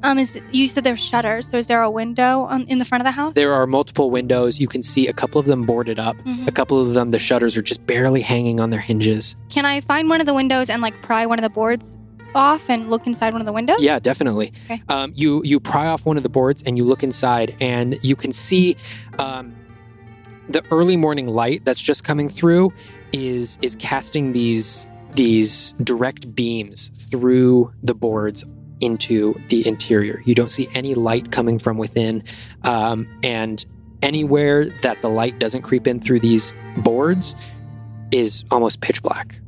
Um. 0.01 0.17
Is 0.17 0.35
it, 0.35 0.43
you 0.51 0.67
said 0.67 0.83
there's 0.83 1.03
shutters? 1.03 1.49
So 1.49 1.57
is 1.57 1.67
there 1.67 1.81
a 1.81 1.89
window 1.91 2.41
on, 2.43 2.63
in 2.67 2.79
the 2.79 2.85
front 2.85 3.01
of 3.01 3.05
the 3.05 3.11
house? 3.11 3.35
There 3.35 3.53
are 3.53 3.67
multiple 3.67 4.09
windows. 4.09 4.59
You 4.59 4.67
can 4.67 4.81
see 4.81 5.07
a 5.07 5.13
couple 5.13 5.39
of 5.39 5.45
them 5.45 5.65
boarded 5.65 5.99
up. 5.99 6.15
Mhm. 6.17 6.47
A 6.47 6.51
couple 6.51 6.81
of 6.81 6.93
them 6.93 7.11
the 7.11 7.19
shutters 7.19 7.55
are 7.57 7.61
just 7.61 7.85
barely 7.85 8.21
hanging 8.21 8.59
on 8.59 8.69
their 8.71 8.79
hinges. 8.79 9.35
Can 9.49 9.65
I 9.65 9.81
find 9.81 10.09
one 10.09 10.19
of 10.21 10.25
the 10.25 10.33
windows 10.33 10.69
and 10.69 10.81
like 10.81 10.99
pry 11.01 11.25
one 11.25 11.37
of 11.37 11.43
the 11.43 11.49
boards 11.49 11.97
off 12.35 12.69
and 12.69 12.89
look 12.89 13.07
inside 13.07 13.33
one 13.33 13.41
of 13.41 13.45
the 13.45 13.53
windows? 13.53 13.77
Yeah, 13.79 13.99
definitely. 13.99 14.53
Okay. 14.65 14.81
Um, 14.89 15.13
you 15.15 15.41
you 15.43 15.59
pry 15.59 15.87
off 15.87 16.05
one 16.05 16.17
of 16.17 16.23
the 16.23 16.29
boards 16.29 16.63
and 16.63 16.77
you 16.77 16.83
look 16.83 17.03
inside, 17.03 17.55
and 17.59 17.97
you 18.01 18.15
can 18.15 18.31
see 18.31 18.77
um, 19.17 19.55
the 20.47 20.63
early 20.71 20.97
morning 20.97 21.27
light 21.27 21.63
that's 21.65 21.81
just 21.81 22.03
coming 22.03 22.29
through 22.29 22.73
is 23.13 23.57
is 23.61 23.75
casting 23.75 24.33
these 24.33 24.87
these 25.13 25.73
direct 25.83 26.33
beams 26.35 26.89
through 27.09 27.73
the 27.81 27.95
boards 27.95 28.45
into 28.79 29.33
the 29.49 29.67
interior. 29.67 30.21
You 30.25 30.35
don't 30.35 30.51
see 30.51 30.69
any 30.73 30.93
light 30.93 31.31
coming 31.31 31.59
from 31.59 31.77
within, 31.77 32.23
um, 32.63 33.07
and 33.23 33.65
anywhere 34.01 34.65
that 34.81 35.01
the 35.01 35.09
light 35.09 35.39
doesn't 35.39 35.63
creep 35.63 35.87
in 35.87 35.99
through 35.99 36.19
these 36.19 36.53
boards 36.77 37.35
is 38.11 38.43
almost 38.51 38.81
pitch 38.81 39.03
black. 39.03 39.39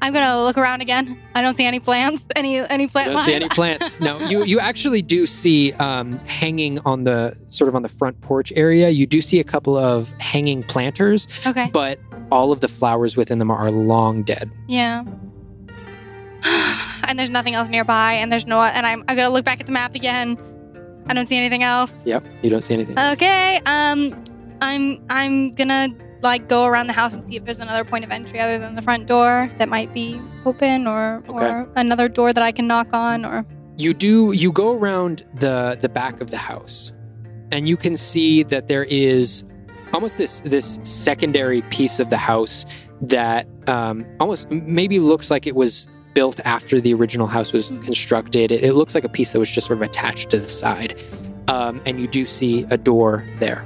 I'm 0.00 0.12
gonna 0.12 0.42
look 0.42 0.56
around 0.56 0.80
again. 0.80 1.20
I 1.34 1.42
don't 1.42 1.56
see 1.56 1.64
any 1.64 1.80
plants. 1.80 2.26
Any 2.36 2.58
any 2.58 2.86
plant 2.86 3.12
don't 3.12 3.24
see 3.24 3.34
any 3.34 3.48
plants. 3.48 4.00
No, 4.00 4.18
you 4.28 4.44
you 4.44 4.60
actually 4.60 5.02
do 5.02 5.26
see 5.26 5.72
um, 5.74 6.18
hanging 6.20 6.78
on 6.80 7.04
the 7.04 7.36
sort 7.48 7.68
of 7.68 7.74
on 7.74 7.82
the 7.82 7.88
front 7.88 8.20
porch 8.20 8.52
area. 8.54 8.90
You 8.90 9.06
do 9.06 9.20
see 9.20 9.40
a 9.40 9.44
couple 9.44 9.76
of 9.76 10.10
hanging 10.20 10.62
planters, 10.62 11.26
okay. 11.46 11.70
but 11.72 11.98
all 12.30 12.52
of 12.52 12.60
the 12.60 12.68
flowers 12.68 13.16
within 13.16 13.38
them 13.38 13.50
are 13.50 13.70
long 13.70 14.22
dead. 14.22 14.50
Yeah. 14.68 15.04
and 17.04 17.18
there's 17.18 17.30
nothing 17.30 17.54
else 17.54 17.68
nearby, 17.68 18.12
and 18.14 18.30
there's 18.30 18.46
no. 18.46 18.60
And 18.60 18.86
I'm 18.86 19.04
I'm 19.08 19.16
gonna 19.16 19.30
look 19.30 19.44
back 19.44 19.60
at 19.60 19.66
the 19.66 19.72
map 19.72 19.94
again. 19.94 20.38
I 21.06 21.14
don't 21.14 21.26
see 21.26 21.38
anything 21.38 21.62
else. 21.62 21.94
Yep, 22.06 22.24
you 22.42 22.50
don't 22.50 22.62
see 22.62 22.74
anything. 22.74 22.96
else. 22.96 23.16
Okay. 23.16 23.60
Um, 23.66 24.14
I'm 24.60 25.04
I'm 25.10 25.52
gonna 25.52 25.88
like 26.22 26.48
go 26.48 26.64
around 26.66 26.86
the 26.88 26.92
house 26.92 27.14
and 27.14 27.24
see 27.24 27.36
if 27.36 27.44
there's 27.44 27.60
another 27.60 27.84
point 27.84 28.04
of 28.04 28.10
entry 28.10 28.40
other 28.40 28.58
than 28.58 28.74
the 28.74 28.82
front 28.82 29.06
door 29.06 29.50
that 29.58 29.68
might 29.68 29.92
be 29.94 30.20
open, 30.44 30.86
or 30.86 31.22
Okay. 31.28 31.46
or 31.46 31.68
another 31.76 32.08
door 32.08 32.32
that 32.32 32.42
I 32.42 32.50
can 32.52 32.66
knock 32.66 32.88
on, 32.92 33.24
or 33.24 33.44
You 33.76 33.94
do 33.94 34.32
you 34.32 34.50
go 34.52 34.76
around 34.76 35.24
the 35.34 35.76
the 35.80 35.88
back 35.88 36.20
of 36.20 36.30
the 36.30 36.36
house, 36.38 36.92
and 37.52 37.68
you 37.68 37.76
can 37.76 37.94
see 37.96 38.42
that 38.44 38.66
there 38.68 38.84
is 38.84 39.44
almost 39.94 40.18
this 40.18 40.40
this 40.40 40.78
secondary 40.84 41.62
piece 41.70 42.00
of 42.00 42.10
the 42.10 42.16
house 42.18 42.66
that 43.00 43.46
um, 43.68 44.04
almost 44.18 44.50
maybe 44.50 44.98
looks 44.98 45.30
like 45.30 45.46
it 45.46 45.54
was 45.54 45.86
built 46.14 46.40
after 46.44 46.80
the 46.80 46.92
original 46.92 47.28
house 47.28 47.52
was 47.52 47.70
Mhm. 47.70 47.84
constructed. 47.84 48.50
It, 48.50 48.64
it 48.64 48.72
looks 48.74 48.94
like 48.96 49.04
a 49.04 49.08
piece 49.08 49.32
that 49.32 49.38
was 49.38 49.50
just 49.50 49.68
sort 49.68 49.78
of 49.78 49.82
attached 49.82 50.30
to 50.30 50.38
the 50.38 50.48
side, 50.48 50.96
um, 51.46 51.80
and 51.86 52.00
you 52.00 52.08
do 52.08 52.24
see 52.24 52.66
a 52.70 52.76
door 52.76 53.24
there. 53.38 53.62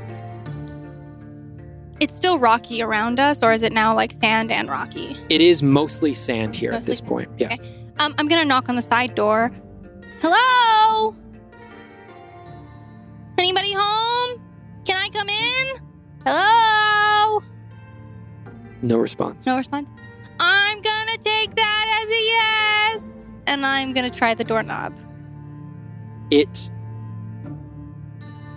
It's 2.02 2.16
still 2.16 2.36
rocky 2.36 2.82
around 2.82 3.20
us, 3.20 3.44
or 3.44 3.52
is 3.52 3.62
it 3.62 3.72
now 3.72 3.94
like 3.94 4.10
sand 4.10 4.50
and 4.50 4.68
rocky? 4.68 5.16
It 5.28 5.40
is 5.40 5.62
mostly 5.62 6.12
sand 6.12 6.56
here 6.56 6.72
at 6.72 6.82
this 6.82 7.00
point. 7.00 7.30
Yeah. 7.38 7.54
Okay. 7.54 7.60
Um, 8.00 8.12
I'm 8.18 8.26
gonna 8.26 8.44
knock 8.44 8.68
on 8.68 8.74
the 8.74 8.82
side 8.82 9.14
door. 9.14 9.52
Hello? 10.20 11.14
Anybody 13.38 13.72
home? 13.72 14.42
Can 14.84 14.96
I 14.96 15.08
come 15.10 15.28
in? 15.28 15.80
Hello? 16.26 17.40
No 18.82 18.98
response. 18.98 19.46
No 19.46 19.56
response. 19.56 19.88
I'm 20.40 20.80
gonna 20.80 21.18
take 21.18 21.54
that 21.54 22.00
as 22.02 22.08
a 22.10 22.22
yes, 22.98 23.32
and 23.46 23.64
I'm 23.64 23.92
gonna 23.92 24.10
try 24.10 24.34
the 24.34 24.42
doorknob. 24.42 24.98
It 26.32 26.68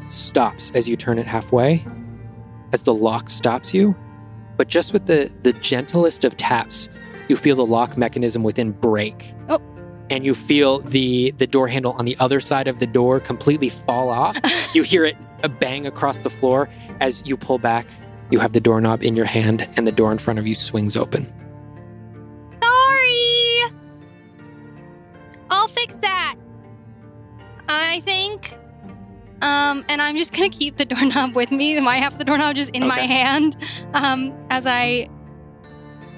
stops 0.07 0.71
as 0.71 0.89
you 0.89 0.95
turn 0.95 1.19
it 1.19 1.27
halfway, 1.27 1.85
as 2.75 2.83
the 2.83 2.93
lock 2.93 3.29
stops 3.29 3.73
you. 3.73 3.95
But 4.57 4.67
just 4.67 4.91
with 4.91 5.05
the, 5.05 5.31
the 5.43 5.53
gentlest 5.53 6.25
of 6.25 6.35
taps, 6.35 6.89
you 7.29 7.37
feel 7.37 7.55
the 7.55 7.65
lock 7.65 7.97
mechanism 7.97 8.43
within 8.43 8.71
break. 8.73 9.33
Oh. 9.47 9.61
And 10.09 10.25
you 10.25 10.35
feel 10.35 10.79
the, 10.79 11.31
the 11.37 11.47
door 11.47 11.69
handle 11.69 11.93
on 11.93 12.03
the 12.03 12.17
other 12.19 12.41
side 12.41 12.67
of 12.67 12.79
the 12.79 12.85
door 12.85 13.21
completely 13.21 13.69
fall 13.69 14.09
off. 14.09 14.35
you 14.75 14.83
hear 14.83 15.05
it 15.05 15.15
a 15.41 15.47
bang 15.47 15.87
across 15.87 16.19
the 16.19 16.29
floor 16.29 16.69
as 16.99 17.23
you 17.25 17.37
pull 17.37 17.59
back. 17.59 17.87
You 18.29 18.39
have 18.39 18.51
the 18.51 18.59
doorknob 18.59 19.03
in 19.03 19.15
your 19.15 19.25
hand, 19.25 19.67
and 19.77 19.87
the 19.87 19.91
door 19.91 20.11
in 20.11 20.17
front 20.17 20.37
of 20.39 20.45
you 20.45 20.55
swings 20.55 20.97
open. 20.97 21.25
Sorry. 22.61 23.71
I'll 25.49 25.67
fix 25.69 25.95
that. 25.95 26.35
I 27.69 28.01
think. 28.01 28.57
Um, 29.41 29.83
and 29.89 30.01
I'm 30.01 30.17
just 30.17 30.33
gonna 30.33 30.49
keep 30.49 30.77
the 30.77 30.85
doorknob 30.85 31.35
with 31.35 31.51
me. 31.51 31.79
My 31.81 31.95
half 31.97 32.13
of 32.13 32.19
the 32.19 32.25
doorknob 32.25 32.55
just 32.55 32.71
in 32.71 32.87
my 32.87 32.99
hand. 32.99 33.57
Um, 33.93 34.33
as 34.49 34.65
I 34.65 35.09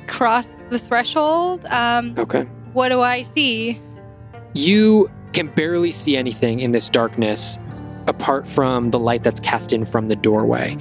cross 0.08 0.54
the 0.70 0.80
threshold. 0.80 1.66
Um, 1.70 2.16
Okay. 2.18 2.44
what 2.74 2.90
do 2.90 3.02
I 3.02 3.22
see? 3.24 3.80
You 4.56 5.12
can 5.34 5.48
barely 5.48 5.92
see 5.92 6.16
anything 6.18 6.62
in 6.62 6.72
this 6.72 6.90
darkness 6.90 7.60
apart 8.08 8.48
from 8.48 8.90
the 8.92 8.98
light 9.00 9.24
that's 9.24 9.40
cast 9.42 9.74
in 9.74 9.84
from 9.86 10.08
the 10.08 10.16
doorway. 10.16 10.78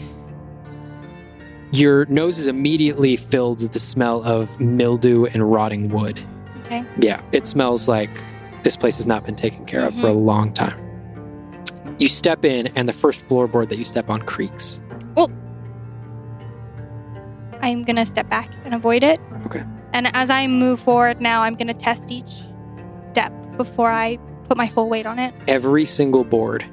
Your 1.72 2.06
nose 2.06 2.38
is 2.38 2.46
immediately 2.46 3.16
filled 3.16 3.60
with 3.60 3.72
the 3.72 3.80
smell 3.80 4.22
of 4.24 4.58
mildew 4.60 5.26
and 5.26 5.50
rotting 5.50 5.88
wood. 5.88 6.20
Okay. 6.64 6.84
Yeah, 7.00 7.20
it 7.32 7.46
smells 7.46 7.88
like 7.88 8.10
this 8.62 8.76
place 8.76 8.96
has 8.96 9.06
not 9.06 9.26
been 9.26 9.34
taken 9.36 9.64
care 9.66 9.84
of 9.86 9.94
for 9.96 10.06
a 10.06 10.12
long 10.12 10.52
time. 10.52 10.78
You 11.98 12.08
step 12.08 12.44
in, 12.44 12.66
and 12.76 12.88
the 12.88 12.92
first 12.92 13.26
floorboard 13.28 13.68
that 13.70 13.78
you 13.78 13.84
step 13.84 14.10
on 14.10 14.22
creaks. 14.22 14.82
Well, 15.14 15.30
I'm 17.62 17.84
gonna 17.84 18.04
step 18.04 18.28
back 18.28 18.50
and 18.64 18.74
avoid 18.74 19.02
it. 19.02 19.18
Okay. 19.46 19.64
And 19.92 20.14
as 20.14 20.28
I 20.28 20.46
move 20.46 20.80
forward 20.80 21.20
now, 21.20 21.42
I'm 21.42 21.54
gonna 21.54 21.74
test 21.74 22.10
each 22.10 22.32
step 23.10 23.32
before 23.56 23.90
I 23.90 24.18
put 24.44 24.56
my 24.56 24.68
full 24.68 24.88
weight 24.88 25.06
on 25.06 25.18
it. 25.18 25.34
Every 25.48 25.86
single 25.86 26.22
board 26.22 26.64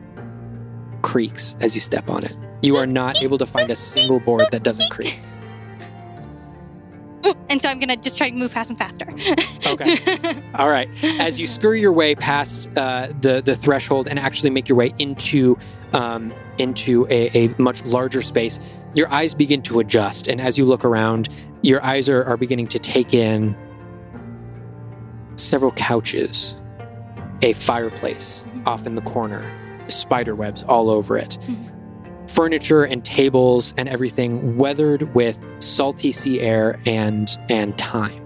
creaks 1.01 1.55
as 1.61 1.73
you 1.73 1.81
step 1.81 2.09
on 2.09 2.23
it. 2.23 2.35
You 2.61 2.75
are 2.75 2.85
not 2.85 3.21
able 3.23 3.37
to 3.37 3.45
find 3.45 3.69
a 3.69 3.75
single 3.75 4.19
board 4.19 4.43
that 4.51 4.63
doesn't 4.63 4.89
creak. 4.89 5.19
And 7.53 7.61
so 7.61 7.69
I'm 7.69 7.79
gonna 7.79 7.95
just 7.97 8.17
try 8.17 8.31
to 8.31 8.35
move 8.35 8.51
past 8.51 8.71
him 8.71 8.75
faster. 8.77 9.05
Okay. 9.67 10.41
All 10.55 10.69
right. 10.71 10.89
As 11.19 11.39
you 11.39 11.45
scurry 11.45 11.79
your 11.79 11.91
way 11.91 12.15
past 12.15 12.67
uh, 12.75 13.09
the 13.21 13.41
the 13.43 13.53
threshold 13.55 14.07
and 14.07 14.17
actually 14.17 14.49
make 14.49 14.67
your 14.67 14.75
way 14.75 14.91
into 14.97 15.55
um, 15.93 16.33
into 16.57 17.05
a, 17.11 17.29
a 17.45 17.53
much 17.59 17.85
larger 17.85 18.23
space, 18.23 18.59
your 18.95 19.07
eyes 19.13 19.35
begin 19.35 19.61
to 19.63 19.79
adjust, 19.81 20.27
and 20.27 20.41
as 20.41 20.57
you 20.57 20.65
look 20.65 20.83
around, 20.83 21.29
your 21.61 21.83
eyes 21.85 22.09
are, 22.09 22.23
are 22.23 22.37
beginning 22.37 22.65
to 22.69 22.79
take 22.79 23.13
in 23.13 23.55
several 25.35 25.71
couches, 25.73 26.55
a 27.43 27.53
fireplace 27.53 28.45
Mhm. 28.47 28.65
off 28.67 28.87
in 28.87 28.95
the 28.95 29.01
corner, 29.03 29.43
spider 29.89 30.33
webs 30.33 30.63
all 30.63 30.89
over 30.89 31.17
it. 31.17 31.37
Mhm. 31.41 31.69
Furniture 32.27 32.83
and 32.83 33.03
tables 33.03 33.73
and 33.77 33.87
everything 33.89 34.57
weathered 34.57 35.13
with 35.13 35.39
salty 35.59 36.11
sea 36.11 36.41
air 36.41 36.79
and 36.85 37.37
and 37.49 37.77
time. 37.77 38.19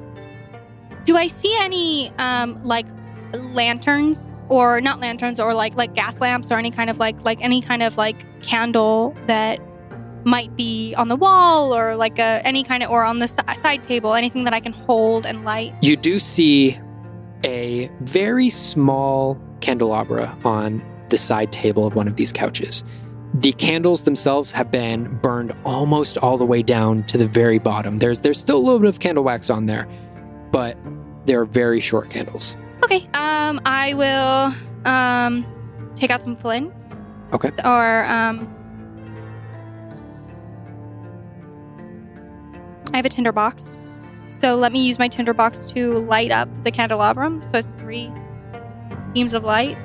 Do 1.06 1.16
I 1.16 1.28
see 1.28 1.56
any 1.60 2.12
um 2.18 2.62
like 2.64 2.86
lanterns 3.34 4.36
or 4.50 4.80
not 4.82 5.00
lanterns 5.00 5.40
or 5.40 5.54
like 5.54 5.76
like 5.76 5.94
gas 5.94 6.20
lamps 6.20 6.52
or 6.52 6.58
any 6.58 6.72
kind 6.72 6.90
of 6.90 7.00
like 7.00 7.24
like 7.24 7.42
any 7.42 7.62
kind 7.62 7.84
of 7.84 7.98
like 7.98 8.26
candle 8.42 9.16
that 9.26 9.60
might 10.24 10.56
be 10.56 10.94
on 10.96 11.08
the 11.08 11.16
wall 11.16 11.74
or 11.74 11.96
like 11.96 12.20
a 12.20 12.46
any 12.46 12.64
kind 12.64 12.84
of 12.84 12.90
or 12.90 13.04
on 13.04 13.20
the 13.20 13.28
si- 13.28 13.42
side 13.56 13.84
table 13.84 14.14
anything 14.14 14.44
that 14.44 14.54
I 14.54 14.60
can 14.60 14.74
hold 14.74 15.26
and 15.26 15.46
light? 15.46 15.74
you 15.82 15.96
do 15.96 16.20
see 16.20 16.78
a 17.46 17.90
very 18.02 18.50
small 18.50 19.40
candelabra 19.62 20.38
on 20.44 20.84
the 21.10 21.18
side 21.18 21.52
table 21.52 21.86
of 21.88 21.96
one 21.96 22.08
of 22.08 22.16
these 22.16 22.32
couches. 22.34 22.84
The 23.34 23.52
candles 23.52 24.04
themselves 24.04 24.52
have 24.54 24.72
been 24.72 25.18
burned 25.18 25.54
almost 25.66 26.18
all 26.18 26.38
the 26.38 26.46
way 26.46 26.64
down 26.64 27.04
to 27.04 27.18
the 27.18 27.28
very 27.28 27.60
bottom. 27.60 28.00
There's 28.00 28.22
there's 28.22 28.40
still 28.40 28.58
a 28.58 28.64
little 28.64 28.80
bit 28.80 28.90
of 28.90 29.00
candle 29.00 29.24
wax 29.24 29.50
on 29.50 29.66
there, 29.66 29.88
but 30.52 30.78
they're 31.26 31.46
very 31.46 31.80
short 31.80 32.10
candles. 32.10 32.56
Okay. 32.84 33.08
Um 33.14 33.60
I 33.66 33.94
will 33.96 34.90
um 34.92 35.46
take 35.96 36.10
out 36.10 36.24
some 36.24 36.36
flint. 36.36 36.74
Okay. 37.34 37.50
Or 37.66 38.06
um 38.06 38.54
I 42.94 42.98
have 42.98 43.06
a 43.06 43.10
tinder 43.10 43.32
box. 43.32 43.68
So 44.40 44.56
let 44.56 44.72
me 44.72 44.86
use 44.86 44.98
my 44.98 45.08
tinder 45.08 45.34
box 45.34 45.66
to 45.66 46.00
light 46.00 46.32
up 46.32 46.48
the 46.64 46.72
candelabrum. 46.72 47.44
So 47.44 47.58
it's 47.58 47.68
three 47.78 48.12
beams 49.14 49.34
of 49.34 49.44
light. 49.44 49.78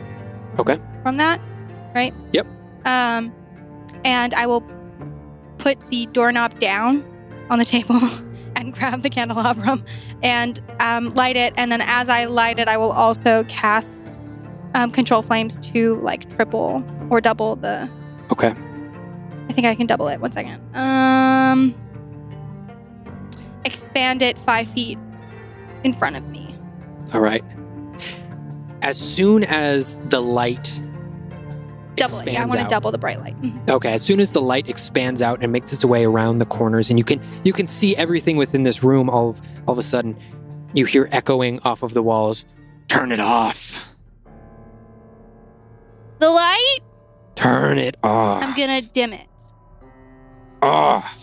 Okay. 0.59 0.79
From 1.03 1.17
that, 1.17 1.41
right? 1.95 2.15
Yep. 2.33 2.47
Um 2.85 3.33
and 4.05 4.35
I 4.35 4.47
will 4.47 4.63
put 5.59 5.79
the 5.91 6.07
doorknob 6.07 6.59
down 6.59 7.05
on 7.49 7.59
the 7.59 7.65
table 7.65 8.01
and 8.57 8.73
grab 8.73 9.03
the 9.03 9.11
candelabrum 9.11 9.85
and 10.23 10.61
um, 10.81 11.11
light 11.15 11.37
it. 11.37 11.55
And 11.57 11.71
then 11.71 11.81
as 11.81 12.09
I 12.09 12.25
light 12.25 12.59
it, 12.59 12.69
I 12.69 12.77
will 12.77 12.93
also 12.93 13.45
cast 13.45 14.01
um, 14.75 14.91
control 14.91 15.23
flames 15.23 15.59
to 15.71 15.97
like 15.97 16.29
triple 16.35 16.85
or 17.11 17.21
double 17.21 17.57
the. 17.57 17.89
Okay. 18.33 18.55
I 19.49 19.53
think 19.53 19.67
I 19.67 19.75
can 19.75 19.87
double 19.87 20.09
it. 20.09 20.21
One 20.21 20.33
second. 20.33 20.61
Um, 20.75 21.75
expand 23.65 24.23
it 24.23 24.39
five 24.39 24.69
feet 24.69 24.99
in 25.85 25.93
front 25.93 26.17
of 26.17 26.27
me. 26.29 26.55
All 27.13 27.21
right. 27.21 27.45
As 28.81 28.99
soon 28.99 29.45
as 29.45 29.99
the 30.09 30.23
light 30.23 30.81
Double 31.97 32.19
it. 32.21 32.33
Yeah, 32.33 32.43
I 32.43 32.47
want 32.47 32.53
to 32.53 32.61
out- 32.61 32.69
double 32.71 32.91
the 32.91 32.99
bright 32.99 33.21
light. 33.21 33.41
Mhm. 33.43 33.69
Okay, 33.69 33.93
as 33.93 34.03
soon 34.03 34.19
as 34.21 34.31
the 34.31 34.41
light 34.41 34.69
expands 34.69 35.21
out 35.23 35.43
and 35.43 35.53
makes 35.53 35.73
its 35.73 35.85
way 35.85 36.05
around 36.05 36.39
the 36.39 36.47
corners, 36.47 36.89
and 36.91 36.99
you 36.99 37.05
can 37.05 37.21
you 37.45 37.53
can 37.53 37.67
see 37.67 37.95
everything 37.97 38.37
within 38.37 38.63
this 38.63 38.83
room, 38.83 39.11
all 39.11 39.29
of 39.31 39.41
all 39.67 39.73
of 39.73 39.79
a 39.79 39.83
sudden, 39.83 40.17
you 40.73 40.87
hear 40.87 41.09
echoing 41.13 41.61
off 41.65 41.83
of 41.83 41.93
the 41.95 42.03
walls. 42.03 42.45
Turn 42.89 43.13
it 43.13 43.21
off. 43.21 43.95
The 46.19 46.31
light. 46.31 46.79
Turn 47.35 47.79
it 47.79 47.97
off. 48.03 48.43
I'm 48.45 48.57
gonna 48.57 48.81
dim 48.83 49.13
it. 49.13 49.27
off. 50.63 51.19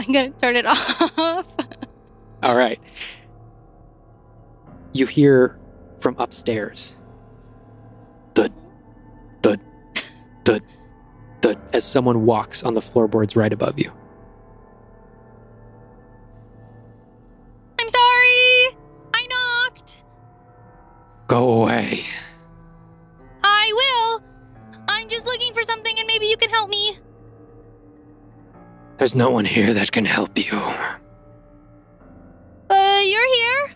I'm 0.00 0.12
gonna 0.12 0.30
turn 0.30 0.56
it 0.56 0.66
off. 0.66 1.46
All 2.42 2.56
right. 2.56 2.80
You 4.92 5.06
hear 5.06 5.58
from 6.00 6.16
upstairs. 6.18 6.96
Thud, 9.42 9.60
thud, 10.44 10.62
thud, 11.42 11.58
as 11.72 11.84
someone 11.84 12.26
walks 12.26 12.62
on 12.62 12.74
the 12.74 12.80
floorboards 12.80 13.36
right 13.36 13.52
above 13.52 13.78
you. 13.78 13.92
I'm 17.78 17.88
sorry. 17.88 18.76
I 19.14 19.26
knocked. 19.30 20.04
Go 21.26 21.62
away. 21.62 22.00
I 23.42 23.72
will. 23.72 24.24
I'm 24.88 25.08
just 25.08 25.26
looking 25.26 25.54
for 25.54 25.62
something, 25.62 25.98
and 25.98 26.06
maybe 26.06 26.26
you 26.26 26.36
can 26.36 26.50
help 26.50 26.68
me. 26.68 26.98
There's 28.98 29.14
no 29.14 29.30
one 29.30 29.46
here 29.46 29.72
that 29.72 29.90
can 29.92 30.04
help 30.04 30.38
you. 30.38 30.58
Uh, 32.68 33.00
you're 33.02 33.34
here. 33.34 33.74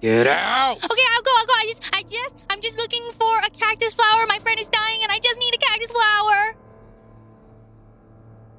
Get 0.00 0.26
out! 0.26 0.76
Okay, 0.76 1.02
I'll 1.12 1.22
go. 1.22 1.30
I'll 1.38 1.46
go. 1.46 1.52
I 1.58 1.64
just, 1.66 1.96
I 1.96 2.02
just, 2.02 2.36
I'm 2.50 2.60
just 2.60 2.76
looking 2.78 3.02
for 3.12 3.38
a 3.40 3.50
cactus 3.50 3.94
flower. 3.94 4.26
My 4.28 4.38
friend 4.38 4.58
is 4.60 4.68
dying, 4.68 5.00
and 5.02 5.10
I 5.10 5.18
just 5.18 5.38
need 5.40 5.54
a 5.54 5.58
cactus 5.58 5.90
flower. 5.90 6.56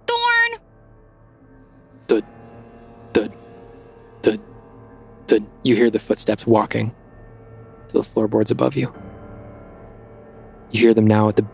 Thorn. 0.08 0.62
The, 2.08 2.24
The 3.14 4.42
The 5.28 5.44
you 5.64 5.76
hear 5.76 5.90
the 5.90 6.00
footsteps 6.00 6.48
walking 6.48 6.96
to 7.88 7.94
the 7.94 8.04
floorboards 8.04 8.52
above 8.52 8.76
you. 8.76 8.94
You 10.72 10.82
hear 10.82 10.94
them 10.94 11.08
now 11.08 11.30
at 11.30 11.36
the, 11.36 11.46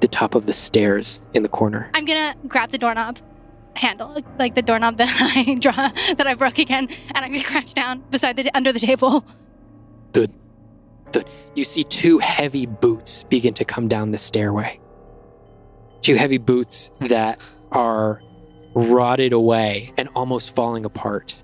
the 0.00 0.08
top 0.08 0.34
of 0.34 0.46
the 0.46 0.52
stairs 0.52 1.22
in 1.32 1.42
the 1.42 1.48
corner. 1.48 1.90
I'm 1.94 2.04
gonna 2.04 2.34
grab 2.46 2.70
the 2.70 2.78
doorknob 2.78 3.18
handle, 3.78 4.22
like 4.38 4.54
the 4.54 4.62
doorknob 4.62 4.96
that 4.98 5.08
I 5.36 5.54
draw, 5.54 5.72
that 5.72 6.26
I 6.26 6.34
broke 6.34 6.58
again, 6.58 6.88
and 7.14 7.24
I'm 7.24 7.32
gonna 7.32 7.44
crash 7.44 7.72
down 7.72 8.00
beside 8.10 8.36
the 8.36 8.50
under 8.56 8.72
the 8.72 8.80
table. 8.80 9.24
You 11.54 11.64
see 11.64 11.84
two 11.84 12.18
heavy 12.18 12.66
boots 12.66 13.24
begin 13.24 13.54
to 13.54 13.64
come 13.64 13.88
down 13.88 14.12
the 14.12 14.18
stairway. 14.18 14.78
Two 16.02 16.14
heavy 16.14 16.38
boots 16.38 16.92
that 17.00 17.40
are 17.72 18.22
rotted 18.74 19.32
away 19.32 19.92
and 19.98 20.08
almost 20.14 20.54
falling 20.54 20.84
apart. 20.84 21.34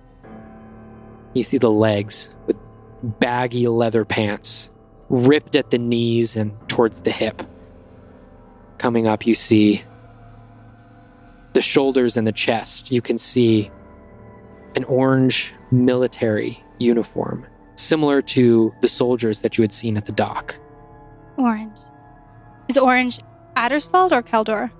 You 1.35 1.43
see 1.43 1.59
the 1.59 1.71
legs 1.71 2.31
with 2.47 2.57
baggy 3.03 3.67
leather 3.67 4.05
pants, 4.05 4.71
ripped 5.09 5.57
at 5.57 5.71
the 5.71 5.79
knees 5.79 6.37
and 6.37 6.57
towards 6.69 7.01
the 7.01 7.11
hip. 7.11 7.43
Coming 8.79 9.09
up, 9.09 9.27
you 9.27 9.35
see 9.35 9.83
the 11.55 11.63
shoulders 11.63 12.17
and 12.17 12.27
the 12.27 12.33
chest. 12.33 12.93
You 12.93 13.01
can 13.01 13.17
see 13.17 13.71
an 14.77 14.85
orange 14.85 15.55
military 15.71 16.63
uniform, 16.79 17.47
similar 17.77 18.21
to 18.23 18.75
the 18.83 18.89
soldiers 18.89 19.41
that 19.41 19.57
you 19.57 19.63
had 19.63 19.73
seen 19.73 19.97
at 19.97 20.05
the 20.05 20.13
dock. 20.13 20.59
Orange. 21.39 21.77
Is 22.69 22.77
orange 22.77 23.21
Addersfeld 23.57 24.13
or 24.13 24.23
Keldor? 24.23 24.71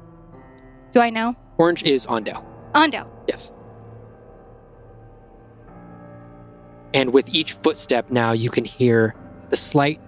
Do 0.93 1.01
I 1.01 1.11
know? 1.11 1.37
Orange 1.59 1.83
is 1.85 2.07
Ondale, 2.07 2.45
Ondale. 2.73 3.09
yes. 3.29 3.53
And 6.93 7.13
with 7.13 7.29
each 7.35 7.53
footstep 7.53 8.11
now, 8.11 8.33
you 8.33 8.51
can 8.51 8.65
hear 8.65 9.15
the 9.49 9.57
slight, 9.57 10.01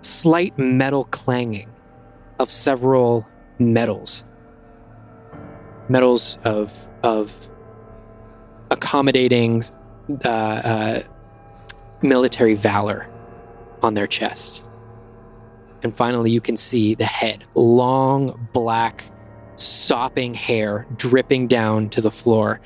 slight 0.00 0.58
metal 0.58 1.04
clanging 1.04 1.70
of 2.40 2.50
several 2.50 3.26
metals. 3.60 4.24
Metals 5.88 6.38
of 6.44 6.88
of 7.02 7.50
accommodating 8.70 9.62
uh, 10.24 10.28
uh, 10.28 11.00
military 12.02 12.54
valor 12.54 13.08
on 13.82 13.94
their 13.94 14.06
chest. 14.06 14.66
And 15.82 15.94
finally, 15.94 16.30
you 16.30 16.40
can 16.40 16.56
see 16.56 16.94
the 16.94 17.04
head, 17.04 17.44
long 17.54 18.48
black 18.52 19.10
sopping 19.54 20.34
hair 20.34 20.86
dripping 20.96 21.46
down 21.46 21.88
to 21.90 22.00
the 22.00 22.10
floor. 22.10 22.60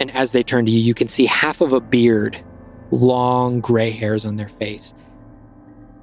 And 0.00 0.10
as 0.10 0.32
they 0.32 0.42
turn 0.42 0.66
to 0.66 0.72
you, 0.72 0.80
you 0.80 0.94
can 0.94 1.08
see 1.08 1.26
half 1.26 1.60
of 1.60 1.72
a 1.72 1.80
beard, 1.80 2.42
long 2.90 3.60
gray 3.60 3.90
hairs 3.90 4.24
on 4.24 4.36
their 4.36 4.48
face. 4.48 4.94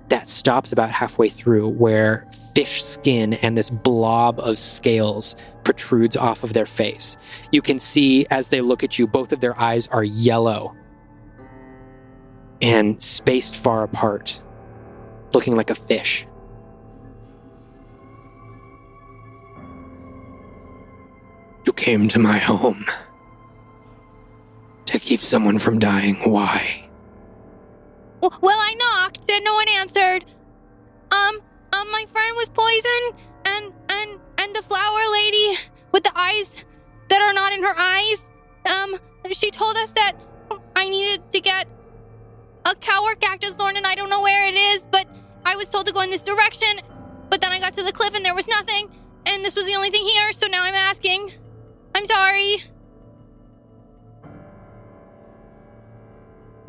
That 0.10 0.28
stops 0.28 0.72
about 0.72 0.91
halfway 0.91 1.30
through, 1.30 1.69
where 1.69 2.28
fish 2.56 2.84
skin 2.84 3.34
and 3.36 3.58
this 3.58 3.69
blob 3.69 4.39
of 4.39 4.58
scales 4.60 5.36
protrudes 5.63 6.17
off 6.17 6.43
of 6.43 6.54
their 6.54 6.65
face. 6.65 7.17
You 7.52 7.62
can 7.62 7.80
see 7.80 8.26
as 8.32 8.50
they 8.50 8.62
look 8.62 8.84
at 8.84 9.00
you, 9.00 9.08
both 9.08 9.32
of 9.34 9.39
their 9.39 9.60
eyes 9.60 9.88
are 9.88 10.04
yellow. 10.04 10.76
and 12.62 13.02
spaced 13.02 13.56
far 13.56 13.84
apart, 13.84 14.41
looking 15.34 15.56
like 15.56 15.69
a 15.69 15.76
fish. 15.76 16.28
You 21.65 21.74
came 21.74 22.08
to 22.10 22.19
my 22.19 22.38
home 22.39 22.86
to 24.88 25.00
keep 25.00 25.22
someone 25.22 25.60
from 25.60 25.80
dying. 25.80 26.15
Why? 26.30 26.88
Well, 28.21 28.58
I 28.60 28.75
knocked 28.75 29.29
and 29.29 29.45
no 29.45 29.53
one 29.53 29.69
answered. 29.69 30.25
Um, 31.12 31.39
um, 31.73 31.91
my 31.91 32.05
friend 32.08 32.36
was 32.36 32.49
poisoned, 32.49 33.23
and 33.45 33.73
and 33.89 34.19
and 34.38 34.55
the 34.55 34.62
flower 34.62 34.99
lady 35.12 35.58
with 35.91 36.03
the 36.03 36.12
eyes 36.15 36.65
that 37.10 37.21
are 37.21 37.34
not 37.34 37.53
in 37.53 37.63
her 37.63 37.75
eyes. 37.77 38.32
Um, 38.65 38.99
she 39.32 39.51
told 39.51 39.77
us 39.77 39.91
that 39.91 40.13
I 40.75 40.89
needed 40.89 41.32
to 41.32 41.39
get 41.39 41.67
a 42.65 42.75
cower 42.75 43.15
cactus 43.15 43.55
thorn, 43.55 43.77
and 43.77 43.88
I 43.88 43.95
don't 43.95 44.10
know 44.10 44.21
where 44.21 44.47
it 44.47 44.55
is, 44.55 44.86
but 44.86 45.08
I 45.45 45.55
was 45.55 45.69
told 45.69 45.86
to 45.88 45.93
go 45.93 46.01
in 46.01 46.10
this 46.10 46.21
direction. 46.21 46.82
But 47.29 47.41
then 47.41 47.51
I 47.51 47.60
got 47.60 47.73
to 47.73 47.84
the 47.84 47.91
cliff 47.91 48.15
and 48.15 48.25
there 48.25 48.36
was 48.36 48.47
nothing, 48.47 48.89
and 49.25 49.45
this 49.45 49.55
was 49.55 49.65
the 49.65 49.75
only 49.75 49.89
thing 49.89 50.05
here. 50.05 50.32
So 50.34 50.47
now 50.47 50.63
I'm 50.63 50.75
asking. 50.75 51.32
I'm 51.95 52.05
sorry. 52.05 52.63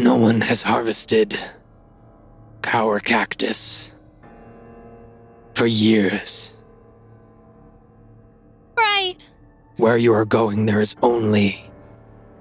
No 0.00 0.16
one 0.16 0.40
has 0.40 0.62
harvested 0.62 1.38
cower 2.62 3.00
cactus 3.00 3.92
for 5.54 5.66
years. 5.66 6.56
Right? 8.78 9.16
Where 9.76 9.98
you 9.98 10.14
are 10.14 10.24
going, 10.24 10.64
there 10.64 10.80
is 10.80 10.96
only 11.02 11.70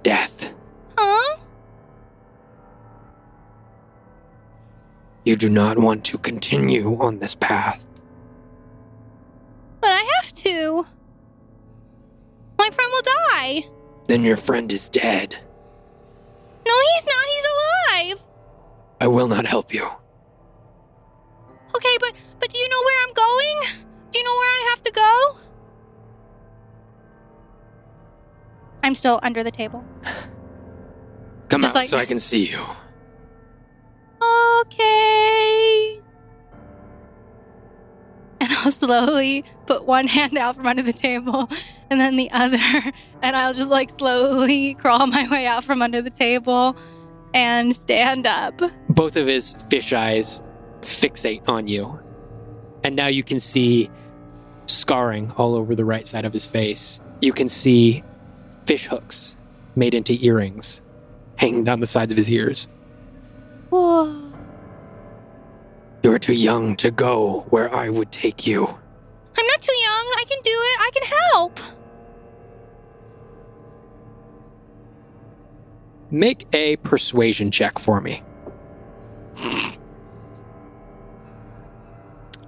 death. 0.04 0.56
Huh? 0.98 1.36
You 5.26 5.36
do 5.36 5.50
not 5.50 5.78
want 5.78 6.06
to 6.06 6.18
continue 6.18 6.98
on 7.02 7.20
this 7.20 7.36
path. 7.36 7.86
But 9.82 9.92
I 9.92 10.10
have 10.16 10.32
to. 10.32 10.86
My 12.58 12.70
friend 12.70 12.90
will 12.94 13.02
die. 13.34 13.64
Then 14.08 14.24
your 14.24 14.38
friend 14.38 14.72
is 14.72 14.88
dead. 14.88 15.36
I 19.02 19.08
will 19.08 19.28
not 19.28 19.46
help 19.46 19.74
you. 19.74 19.86
Okay, 21.76 21.98
but 22.00 22.14
but 22.40 22.50
do 22.50 22.58
you 22.58 22.68
know 22.70 22.82
where 22.84 23.04
I'm 23.08 23.14
going? 23.14 23.60
Do 24.12 24.20
you 24.20 24.26
know 24.26 24.36
where 24.36 24.50
I 24.50 24.68
have 24.72 24.82
to 24.84 24.92
go? 24.92 25.38
I'm 28.84 28.96
still 28.96 29.20
under 29.24 29.44
the 29.44 29.52
table. 29.52 29.84
Come 31.50 31.62
Just 31.62 31.76
out 31.76 31.80
like- 31.80 31.88
so 31.88 31.98
I 31.98 32.06
can 32.06 32.20
see 32.20 32.46
you. 32.50 32.64
Okay. 34.62 36.02
And 38.42 38.50
I'll 38.54 38.72
slowly 38.72 39.44
put 39.66 39.84
one 39.86 40.08
hand 40.08 40.38
out 40.38 40.56
from 40.56 40.66
under 40.66 40.82
the 40.82 40.94
table 40.94 41.50
and 41.90 42.00
then 42.00 42.16
the 42.16 42.32
other. 42.32 42.58
And 43.22 43.36
I'll 43.36 43.52
just 43.52 43.70
like 43.70 43.90
slowly 43.90 44.76
crawl 44.76 45.06
my 45.08 45.28
way 45.30 45.46
out 45.46 45.66
from 45.66 45.82
under 45.82 46.02
the 46.02 46.10
table 46.10 46.78
and 47.34 47.76
stand 47.76 48.26
up. 48.26 48.62
Both 49.00 49.16
of 49.16 49.28
his 49.28 49.54
fish 49.70 49.94
eyes 49.94 50.44
fixate 50.82 51.48
on 51.48 51.70
you. 51.70 52.02
And 52.84 52.98
now 52.98 53.08
you 53.08 53.24
can 53.24 53.40
see 53.40 53.90
scarring 54.66 55.32
all 55.38 55.56
over 55.56 55.74
the 55.74 55.86
right 55.86 56.06
side 56.06 56.26
of 56.26 56.34
his 56.34 56.46
face. 56.46 57.00
You 57.22 57.32
can 57.32 57.48
see 57.48 58.04
fish 58.66 58.88
hooks 58.88 59.38
made 59.74 59.94
into 59.94 60.18
earrings 60.20 60.82
hanging 61.38 61.64
down 61.64 61.80
the 61.80 61.88
sides 61.88 62.12
of 62.12 62.18
his 62.18 62.30
ears. 62.30 62.68
Whoa. 63.70 64.34
You 66.04 66.12
are 66.12 66.20
too 66.20 66.34
young 66.34 66.76
to 66.76 66.92
go 66.92 67.46
where 67.52 67.74
I 67.74 67.88
would 67.88 68.12
take 68.12 68.46
you. 68.46 68.66
I'm 68.68 69.48
not 69.48 69.62
too 69.62 69.72
young. 69.72 70.12
I 70.18 70.26
can 70.28 70.40
do 70.44 70.52
it. 70.52 70.80
I 70.82 70.90
can 70.94 71.04
help. 71.32 71.60
Make 76.12 76.54
a 76.54 76.76
persuasion 76.76 77.50
check 77.50 77.80
for 77.80 78.02
me. 78.02 78.24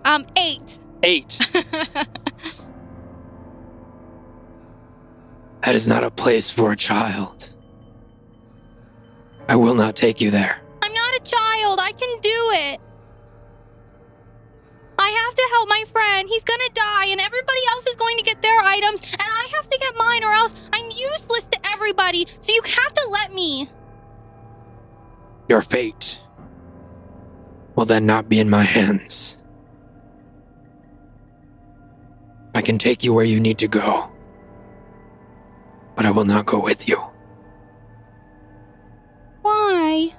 Um, 0.04 0.26
eight. 0.36 0.80
Eight. 1.04 1.40
That 5.64 5.76
is 5.76 5.88
not 5.88 6.04
a 6.04 6.10
place 6.10 6.50
for 6.50 6.72
a 6.72 6.76
child. 6.76 7.54
I 9.48 9.56
will 9.56 9.76
not 9.76 9.96
take 9.96 10.20
you 10.20 10.32
there. 10.32 10.60
I'm 10.82 10.94
not 10.94 11.14
a 11.14 11.24
child. 11.24 11.80
I 11.82 11.92
can 11.92 12.20
do 12.22 12.50
it. 12.54 12.82
I 14.98 15.10
have 15.10 15.36
to 15.36 15.48
help 15.52 15.70
my 15.70 15.84
friend. 15.92 16.28
He's 16.30 16.44
gonna 16.44 16.70
die, 16.74 17.06
and 17.08 17.20
everybody 17.22 17.60
else 17.72 17.88
is 17.88 17.96
going 17.96 18.18
to 18.18 18.24
get 18.24 18.42
their 18.42 18.60
items, 18.62 19.04
and 19.12 19.22
I 19.22 19.48
have 19.56 19.70
to 19.70 19.78
get 19.80 19.96
mine, 19.98 20.24
or 20.24 20.34
else 20.34 20.70
I'm 20.74 20.90
useless 20.92 21.46
to 21.46 21.60
everybody. 21.72 22.26
So 22.40 22.54
you 22.54 22.62
have 22.64 22.94
to 22.94 23.10
let 23.12 23.34
me. 23.34 23.70
Your 25.48 25.62
fate 25.62 26.21
will 27.82 27.86
then 27.88 28.06
not 28.06 28.30
be 28.30 28.38
in 28.38 28.48
my 28.48 28.62
hands. 28.62 29.42
I 32.54 32.62
can 32.62 32.78
take 32.78 33.04
you 33.04 33.12
where 33.12 33.26
you 33.26 33.40
need 33.40 33.58
to 33.58 33.68
go, 33.68 34.12
but 35.96 36.06
I 36.06 36.12
will 36.12 36.26
not 36.26 36.46
go 36.46 36.60
with 36.60 36.88
you. 36.88 37.02
Why? 39.42 40.14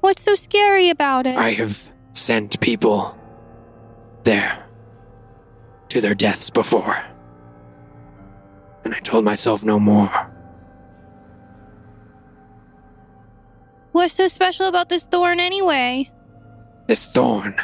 What's 0.00 0.22
so 0.22 0.34
scary 0.34 0.88
about 0.88 1.26
it? 1.26 1.36
I 1.36 1.50
have 1.50 1.92
sent 2.14 2.60
people 2.60 3.14
there 4.22 4.64
to 5.90 6.00
their 6.00 6.14
deaths 6.14 6.48
before, 6.48 6.96
and 8.86 8.94
I 8.94 9.00
told 9.00 9.26
myself 9.26 9.62
no 9.62 9.78
more. 9.78 10.32
What's 13.92 14.14
so 14.14 14.28
special 14.28 14.66
about 14.66 14.88
this 14.88 15.04
thorn 15.04 15.40
anyway? 15.40 16.10
This 16.86 17.06
thorn 17.06 17.54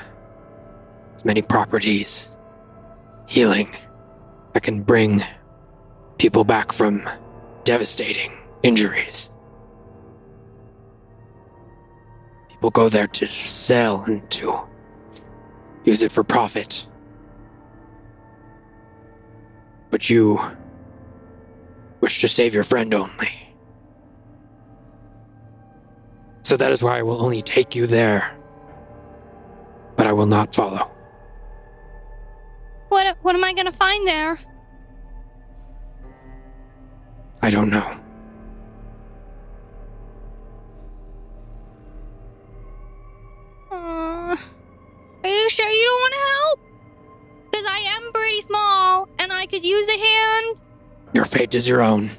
has 1.12 1.24
many 1.24 1.42
properties. 1.42 2.37
Healing. 3.26 3.68
I 4.54 4.60
can 4.60 4.82
bring 4.82 5.22
people 6.18 6.44
back 6.44 6.72
from 6.72 7.08
devastating 7.64 8.32
injuries. 8.62 9.32
People 12.48 12.70
go 12.70 12.88
there 12.88 13.06
to 13.08 13.26
sell 13.26 14.02
and 14.04 14.28
to 14.30 14.60
use 15.84 16.02
it 16.02 16.12
for 16.12 16.24
profit. 16.24 16.87
But 19.90 20.10
you 20.10 20.40
wish 22.00 22.20
to 22.20 22.28
save 22.28 22.54
your 22.54 22.64
friend 22.64 22.92
only. 22.94 23.43
So 26.44 26.57
that 26.57 26.70
is 26.70 26.83
why 26.85 26.98
I 26.98 27.02
will 27.02 27.20
only 27.20 27.42
take 27.42 27.74
you 27.74 27.87
there 27.87 28.38
but 29.96 30.07
I 30.07 30.12
will 30.12 30.26
not 30.26 30.54
follow. 30.54 30.90
What 32.88 33.16
what 33.22 33.35
am 33.35 33.44
I 33.44 33.52
gonna 33.52 33.72
find 33.72 34.07
there? 34.07 34.38
I 37.42 37.50
don't 37.50 37.70
know. 37.70 38.00
Uh, 43.70 44.37
are 45.24 45.28
you 45.28 45.50
sure 45.50 45.68
you 45.68 45.85
don't 45.85 46.00
want 46.00 46.14
to 46.14 46.20
help? 46.20 46.61
Because 47.50 47.66
I 47.68 47.78
am 47.96 48.12
pretty 48.12 48.40
small 48.40 49.09
and 49.18 49.33
I 49.33 49.46
could 49.46 49.64
use 49.64 49.88
a 49.88 49.98
hand. 49.98 50.62
Your 51.12 51.24
fate 51.24 51.54
is 51.54 51.68
your 51.68 51.83
own. 51.83 52.11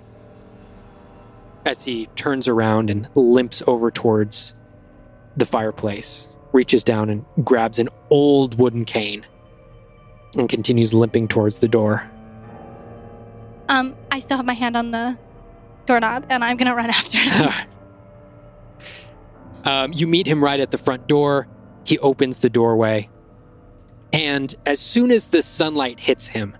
As 1.65 1.83
he 1.83 2.05
turns 2.15 2.47
around 2.47 2.89
and 2.89 3.09
limps 3.15 3.63
over 3.65 3.89
towards 3.89 4.53
the 5.35 5.45
fireplace, 5.45 6.31
reaches 6.51 6.83
down 6.83 7.09
and 7.09 7.25
grabs 7.43 7.79
an 7.79 7.89
old 8.09 8.59
wooden 8.59 8.85
cane 8.85 9.25
and 10.37 10.47
continues 10.47 10.93
limping 10.93 11.27
towards 11.27 11.59
the 11.59 11.67
door. 11.67 12.09
Um, 13.67 13.95
I 14.11 14.19
still 14.19 14.37
have 14.37 14.45
my 14.45 14.53
hand 14.53 14.77
on 14.77 14.91
the 14.91 15.17
doorknob 15.85 16.25
and 16.29 16.43
I'm 16.43 16.57
gonna 16.57 16.75
run 16.75 16.89
after 16.89 17.17
him. 17.17 17.49
um, 19.65 19.93
you 19.93 20.07
meet 20.07 20.27
him 20.27 20.43
right 20.43 20.59
at 20.59 20.71
the 20.71 20.77
front 20.77 21.07
door. 21.07 21.47
He 21.83 21.97
opens 21.99 22.39
the 22.39 22.49
doorway. 22.49 23.09
And 24.13 24.53
as 24.65 24.79
soon 24.79 25.11
as 25.11 25.27
the 25.27 25.41
sunlight 25.41 25.99
hits 25.99 26.27
him, 26.27 26.55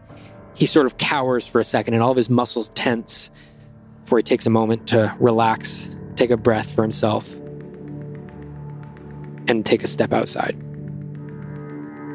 he 0.55 0.65
sort 0.65 0.85
of 0.85 0.97
cowers 0.97 1.45
for 1.45 1.59
a 1.59 1.63
second 1.63 1.93
and 1.93 2.03
all 2.03 2.11
of 2.11 2.17
his 2.17 2.29
muscles 2.29 2.69
tense 2.69 3.29
before 4.05 4.19
he 4.19 4.23
takes 4.23 4.45
a 4.45 4.51
moment 4.51 4.87
to 4.87 5.15
relax, 5.19 5.89
take 6.15 6.29
a 6.29 6.37
breath 6.37 6.69
for 6.75 6.83
himself, 6.83 7.33
and 9.47 9.65
take 9.65 9.83
a 9.83 9.87
step 9.87 10.13
outside. 10.13 10.55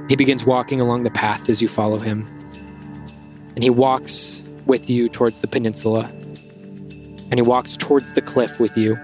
He 0.08 0.14
begins 0.14 0.46
walking 0.46 0.80
along 0.80 1.02
the 1.02 1.10
path 1.10 1.48
as 1.48 1.60
you 1.60 1.66
follow 1.66 1.98
him. 1.98 2.28
And 3.56 3.64
he 3.64 3.70
walks 3.70 4.40
with 4.66 4.88
you 4.88 5.08
towards 5.08 5.40
the 5.40 5.48
peninsula. 5.48 6.08
and 6.12 7.34
he 7.34 7.42
walks 7.42 7.76
towards 7.76 8.12
the 8.12 8.22
cliff 8.22 8.60
with 8.60 8.76
you. 8.76 8.96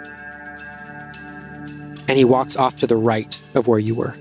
And 2.08 2.18
he 2.18 2.24
walks 2.24 2.56
off 2.56 2.76
to 2.76 2.86
the 2.86 2.96
right 2.96 3.40
of 3.54 3.66
where 3.66 3.78
you 3.80 3.96
were 3.96 4.16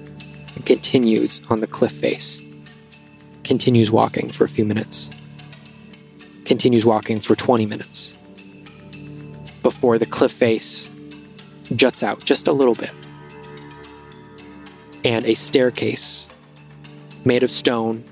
and 0.55 0.65
continues 0.65 1.41
on 1.51 1.59
the 1.59 1.67
cliff 1.67 1.91
face. 1.91 2.41
Continues 3.43 3.91
walking 3.91 4.29
for 4.29 4.43
a 4.43 4.49
few 4.49 4.65
minutes. 4.65 5.11
Continues 6.45 6.85
walking 6.85 7.19
for 7.19 7.35
20 7.35 7.65
minutes. 7.67 8.14
Before 9.65 9.97
the 9.97 10.05
cliff 10.05 10.31
face 10.31 10.91
juts 11.75 12.03
out 12.03 12.23
just 12.23 12.47
a 12.47 12.51
little 12.51 12.75
bit. 12.75 12.91
And 15.03 15.25
a 15.25 15.33
staircase 15.33 16.29
made 17.25 17.41
of 17.41 17.49
stone, 17.49 18.03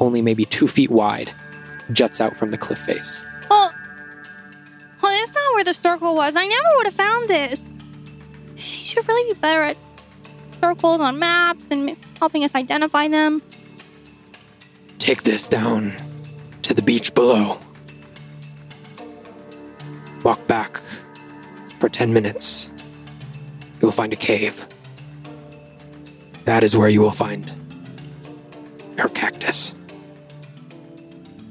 only 0.00 0.22
maybe 0.22 0.46
two 0.46 0.66
feet 0.66 0.90
wide, 0.90 1.30
juts 1.92 2.22
out 2.22 2.36
from 2.36 2.52
the 2.52 2.56
cliff 2.56 2.78
face. 2.78 3.22
Well, 3.50 3.70
well, 5.02 5.12
that's 5.12 5.34
not 5.34 5.54
where 5.56 5.64
the 5.64 5.74
circle 5.74 6.14
was. 6.14 6.36
I 6.36 6.46
never 6.46 6.68
would 6.76 6.86
have 6.86 6.94
found 6.94 7.28
this. 7.28 7.68
She 8.56 8.82
should 8.82 9.06
really 9.06 9.34
be 9.34 9.38
better 9.38 9.60
at 9.60 9.76
circles 10.58 11.02
on 11.02 11.18
maps 11.18 11.70
and 11.70 11.98
helping 12.18 12.44
us 12.44 12.54
identify 12.54 13.08
them. 13.08 13.42
Take 14.98 15.22
this 15.24 15.48
down 15.48 15.92
to 16.62 16.72
the 16.72 16.80
beach 16.80 17.12
below. 17.12 17.58
Walk 20.24 20.44
back 20.46 20.78
for 21.78 21.88
10 21.88 22.12
minutes. 22.12 22.70
You'll 23.80 23.92
find 23.92 24.12
a 24.12 24.16
cave. 24.16 24.66
That 26.46 26.64
is 26.64 26.76
where 26.76 26.88
you 26.88 27.00
will 27.00 27.10
find 27.10 27.52
your 28.96 29.08
cactus. 29.08 29.74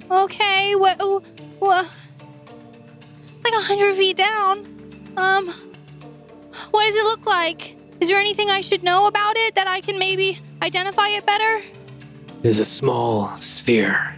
Okay, 0.10 0.76
what? 0.76 1.00
What? 1.60 1.88
Like 3.44 3.54
a 3.54 3.62
hundred 3.62 3.96
feet 3.96 4.18
down. 4.18 4.60
Um, 5.18 5.48
what 6.72 6.86
does 6.86 6.96
it 6.96 7.04
look 7.04 7.26
like? 7.26 7.76
Is 8.02 8.10
there 8.10 8.20
anything 8.20 8.50
I 8.50 8.62
should 8.62 8.84
know 8.84 9.08
about 9.08 9.36
it 9.38 9.56
that 9.56 9.68
I 9.68 9.82
can 9.82 10.00
maybe 10.00 10.40
identify 10.62 11.10
it 11.10 11.26
better? 11.26 11.64
It 12.44 12.50
is 12.50 12.60
a 12.60 12.66
small 12.66 13.30
sphere, 13.38 14.16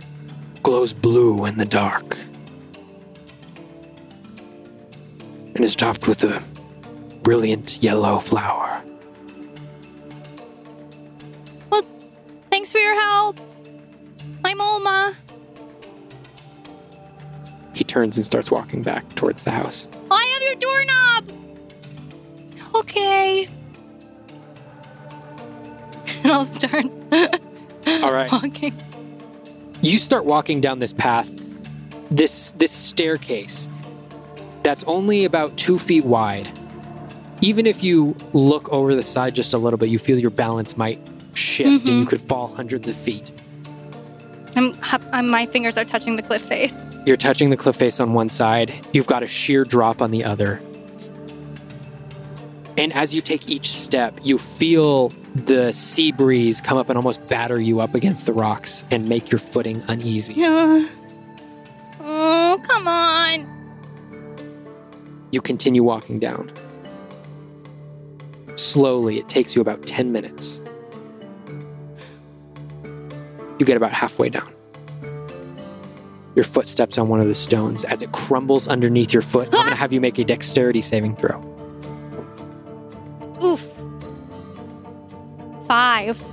glows 0.64 0.94
blue 0.94 1.46
in 1.46 1.58
the 1.58 1.66
dark, 1.66 2.18
and 5.56 5.64
is 5.64 5.76
topped 5.76 6.08
with 6.08 6.24
a 6.24 6.42
brilliant 7.24 7.82
yellow 7.82 8.20
flower. 8.20 8.82
Well, 11.70 11.84
thanks 12.50 12.72
for 12.72 12.78
your 12.80 12.94
help. 13.00 13.40
I'm 14.44 14.60
Olma. 14.60 15.16
He 17.74 17.84
turns 17.84 18.18
and 18.18 18.26
starts 18.26 18.52
walking 18.52 18.84
back 18.84 19.08
towards 19.16 19.44
the 19.44 19.52
house. 19.52 19.90
I 20.12 20.24
have 20.34 20.42
your 20.44 20.56
doorknob. 20.56 21.32
Okay. 22.76 23.48
And 26.24 26.32
I'll 26.32 26.46
start 26.46 26.86
All 28.04 28.12
right. 28.12 28.32
walking. 28.32 28.74
you 29.82 29.98
start 29.98 30.26
walking 30.26 30.62
down 30.62 30.80
this 30.80 30.94
path 30.94 31.30
this 32.12 32.52
this 32.54 32.72
staircase 32.72 33.68
that's 34.66 34.84
only 34.86 35.26
about 35.26 35.56
two 35.58 35.78
feet 35.78 36.04
wide. 36.06 36.50
Even 37.42 37.68
if 37.68 37.84
you 37.84 38.16
look 38.34 38.68
over 38.70 38.96
the 38.96 39.04
side 39.04 39.36
just 39.36 39.54
a 39.54 39.60
little 39.60 39.78
bit 39.78 39.90
you 39.90 40.00
feel 40.00 40.18
your 40.18 40.32
balance 40.32 40.76
might 40.76 41.00
shift 41.36 41.88
and 41.88 42.00
you 42.00 42.06
could 42.06 42.20
fall 42.20 42.48
hundreds 42.48 42.90
of 42.90 42.96
feet. 42.96 43.32
I'm, 44.56 44.74
I'm, 45.12 45.30
my 45.30 45.46
fingers 45.46 45.78
are 45.78 45.84
touching 45.84 46.16
the 46.16 46.24
cliff 46.24 46.42
face. 46.42 46.76
you're 47.06 47.16
touching 47.16 47.52
the 47.52 47.58
cliff 47.58 47.76
face 47.76 48.00
on 48.00 48.14
one 48.14 48.30
side. 48.30 48.74
You've 48.92 49.06
got 49.06 49.22
a 49.22 49.28
sheer 49.28 49.66
drop 49.66 50.02
on 50.02 50.10
the 50.10 50.24
other. 50.24 50.60
And 52.78 52.92
as 52.94 53.14
you 53.14 53.22
take 53.22 53.48
each 53.48 53.68
step 53.70 54.20
you 54.24 54.40
feel 54.40 55.10
the 55.36 55.74
sea 55.74 56.12
breeze 56.12 56.60
come 56.60 56.80
up 56.80 56.90
and 56.90 56.98
almost 56.98 57.26
batter 57.28 57.62
you 57.62 57.82
up 57.82 57.94
against 57.94 58.26
the 58.26 58.34
rocks 58.34 58.84
and 58.90 59.08
make 59.08 59.30
your 59.32 59.40
footing 59.40 59.84
uneasy. 59.88 60.44
Uh, 60.44 60.88
You 65.36 65.42
continue 65.42 65.84
walking 65.84 66.18
down. 66.18 66.50
Slowly, 68.56 69.20
it 69.20 69.28
takes 69.28 69.54
you 69.54 69.62
about 69.62 69.86
10 69.86 70.14
minutes. 70.14 70.62
You 73.60 73.66
get 73.66 73.76
about 73.76 73.92
halfway 73.92 74.30
down. 74.30 74.54
Your 76.36 76.46
foot 76.46 76.70
steps 76.70 76.98
on 76.98 77.10
one 77.10 77.20
of 77.20 77.28
the 77.28 77.34
stones. 77.34 77.84
As 77.84 78.02
it 78.02 78.14
crumbles 78.14 78.70
underneath 78.70 79.12
your 79.12 79.22
foot, 79.22 79.48
I'm 79.48 79.64
going 79.64 79.72
to 79.72 79.76
have 79.76 79.92
you 79.92 80.00
make 80.00 80.18
a 80.20 80.24
dexterity 80.24 80.80
saving 80.80 81.18
throw. 81.18 81.42
Oof. 83.44 83.62
Five. 85.68 86.26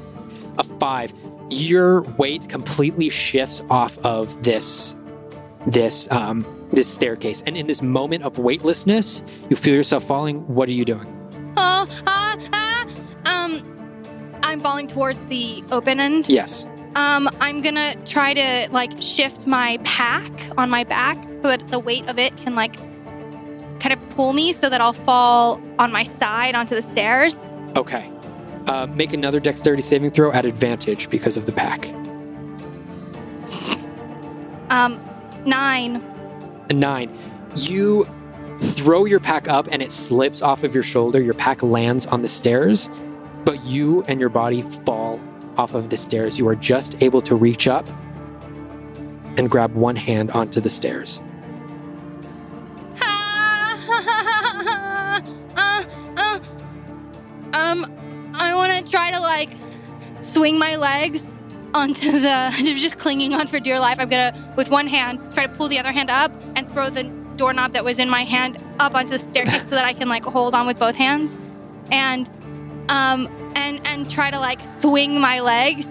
A 0.59 0.62
five. 0.79 1.12
Your 1.51 2.03
weight 2.19 2.49
completely 2.49 3.09
shifts 3.09 3.62
off 3.69 3.99
of 4.07 4.41
this, 4.45 4.95
this, 5.67 6.09
um, 6.12 6.47
this 6.73 6.93
staircase, 6.93 7.43
and 7.47 7.57
in 7.57 7.67
this 7.67 7.83
moment 7.83 8.25
of 8.25 8.39
weightlessness, 8.39 9.23
you 9.49 9.57
feel 9.57 9.75
yourself 9.75 10.05
falling. 10.05 10.47
What 10.49 10.69
are 10.69 10.73
you 10.73 10.85
doing? 10.85 11.07
Oh, 11.57 11.87
ah, 12.07 12.39
ah. 12.53 12.87
Um, 13.27 14.41
I'm 14.43 14.61
falling 14.61 14.87
towards 14.87 15.21
the 15.27 15.63
open 15.71 16.01
end. 16.01 16.29
Yes. 16.29 16.67
Um, 16.95 17.29
I'm 17.41 17.63
gonna 17.63 17.95
try 18.05 18.35
to 18.35 18.69
like 18.71 19.01
shift 19.01 19.47
my 19.47 19.79
pack 19.85 20.31
on 20.59 20.69
my 20.69 20.85
back 20.85 21.23
so 21.25 21.43
that 21.43 21.67
the 21.69 21.79
weight 21.79 22.09
of 22.09 22.19
it 22.19 22.37
can 22.37 22.55
like 22.55 22.77
kind 23.81 23.93
of 23.93 24.11
pull 24.11 24.33
me 24.33 24.53
so 24.53 24.69
that 24.69 24.81
I'll 24.81 24.93
fall 24.93 25.61
on 25.79 25.91
my 25.91 26.05
side 26.05 26.55
onto 26.55 26.75
the 26.75 26.83
stairs. 26.83 27.47
Okay. 27.77 28.11
Uh, 28.67 28.87
make 28.87 29.13
another 29.13 29.41
dexterity 29.41 29.83
saving 29.83 30.11
throw 30.11 30.31
at 30.33 30.45
advantage 30.45 31.11
because 31.11 31.37
of 31.37 31.47
the 31.47 31.53
pack. 31.53 31.89
Um, 34.71 35.01
nine. 35.45 36.01
A 36.70 36.72
nine. 36.72 37.16
You 37.57 38.07
throw 38.61 39.05
your 39.05 39.20
pack 39.20 39.48
up 39.48 39.68
and 39.70 39.83
it 39.83 39.90
slips 39.90 40.42
off 40.42 40.62
of 40.62 40.75
your 40.75 40.85
shoulder. 40.85 41.20
Your 41.20 41.35
pack 41.35 41.62
lands 41.62 42.07
on 42.07 42.22
the 42.22 42.29
stairs, 42.29 42.88
but 43.44 43.64
you 43.64 44.03
and 44.05 44.20
your 44.20 44.29
body 44.29 44.62
fall 44.62 45.20
off 45.57 45.75
of 45.75 45.90
the 45.90 45.96
stairs. 45.96 46.38
You 46.38 46.48
are 46.48 46.57
just 46.57 47.03
able 47.03 47.20
to 47.22 47.35
reach 47.35 47.66
up 47.68 47.87
and 49.37 49.51
grab 49.51 49.75
one 49.75 49.96
hand 49.96 50.31
onto 50.31 50.61
the 50.61 50.70
stairs. 50.70 51.22
uh, 53.01 53.77
uh, 55.57 56.40
um, 57.53 57.87
I 58.35 58.53
want 58.55 58.72
to 58.72 58.90
try 58.90 59.11
to 59.11 59.20
like 59.20 59.51
swing 60.20 60.59
my 60.59 60.77
legs 60.77 61.35
onto 61.75 62.20
the 62.20 62.53
just 62.77 62.98
clinging 62.98 63.35
on 63.35 63.46
for 63.46 63.59
dear 63.59 63.81
life. 63.81 63.98
I'm 63.98 64.09
gonna 64.09 64.55
with 64.57 64.70
one 64.70 64.87
hand 64.87 65.20
try 65.33 65.46
to 65.46 65.53
pull 65.53 65.68
the 65.68 65.79
other 65.79 65.92
hand 65.92 66.11
up 66.11 66.33
throw 66.73 66.91
the 66.91 67.05
doorknob 67.37 67.73
that 67.73 67.85
was 67.85 67.99
in 67.99 68.09
my 68.09 68.25
hand 68.25 68.59
up 68.79 68.95
onto 68.95 69.11
the 69.11 69.19
staircase 69.19 69.65
so 69.69 69.71
that 69.71 69.85
I 69.85 69.93
can 69.93 70.09
like 70.09 70.25
hold 70.25 70.55
on 70.55 70.67
with 70.67 70.79
both 70.79 70.97
hands, 70.97 71.37
and 71.91 72.29
um 72.89 73.29
and 73.55 73.81
and 73.87 74.11
try 74.11 74.31
to 74.31 74.39
like 74.39 74.61
swing 74.67 75.21
my 75.21 75.41
legs. 75.41 75.89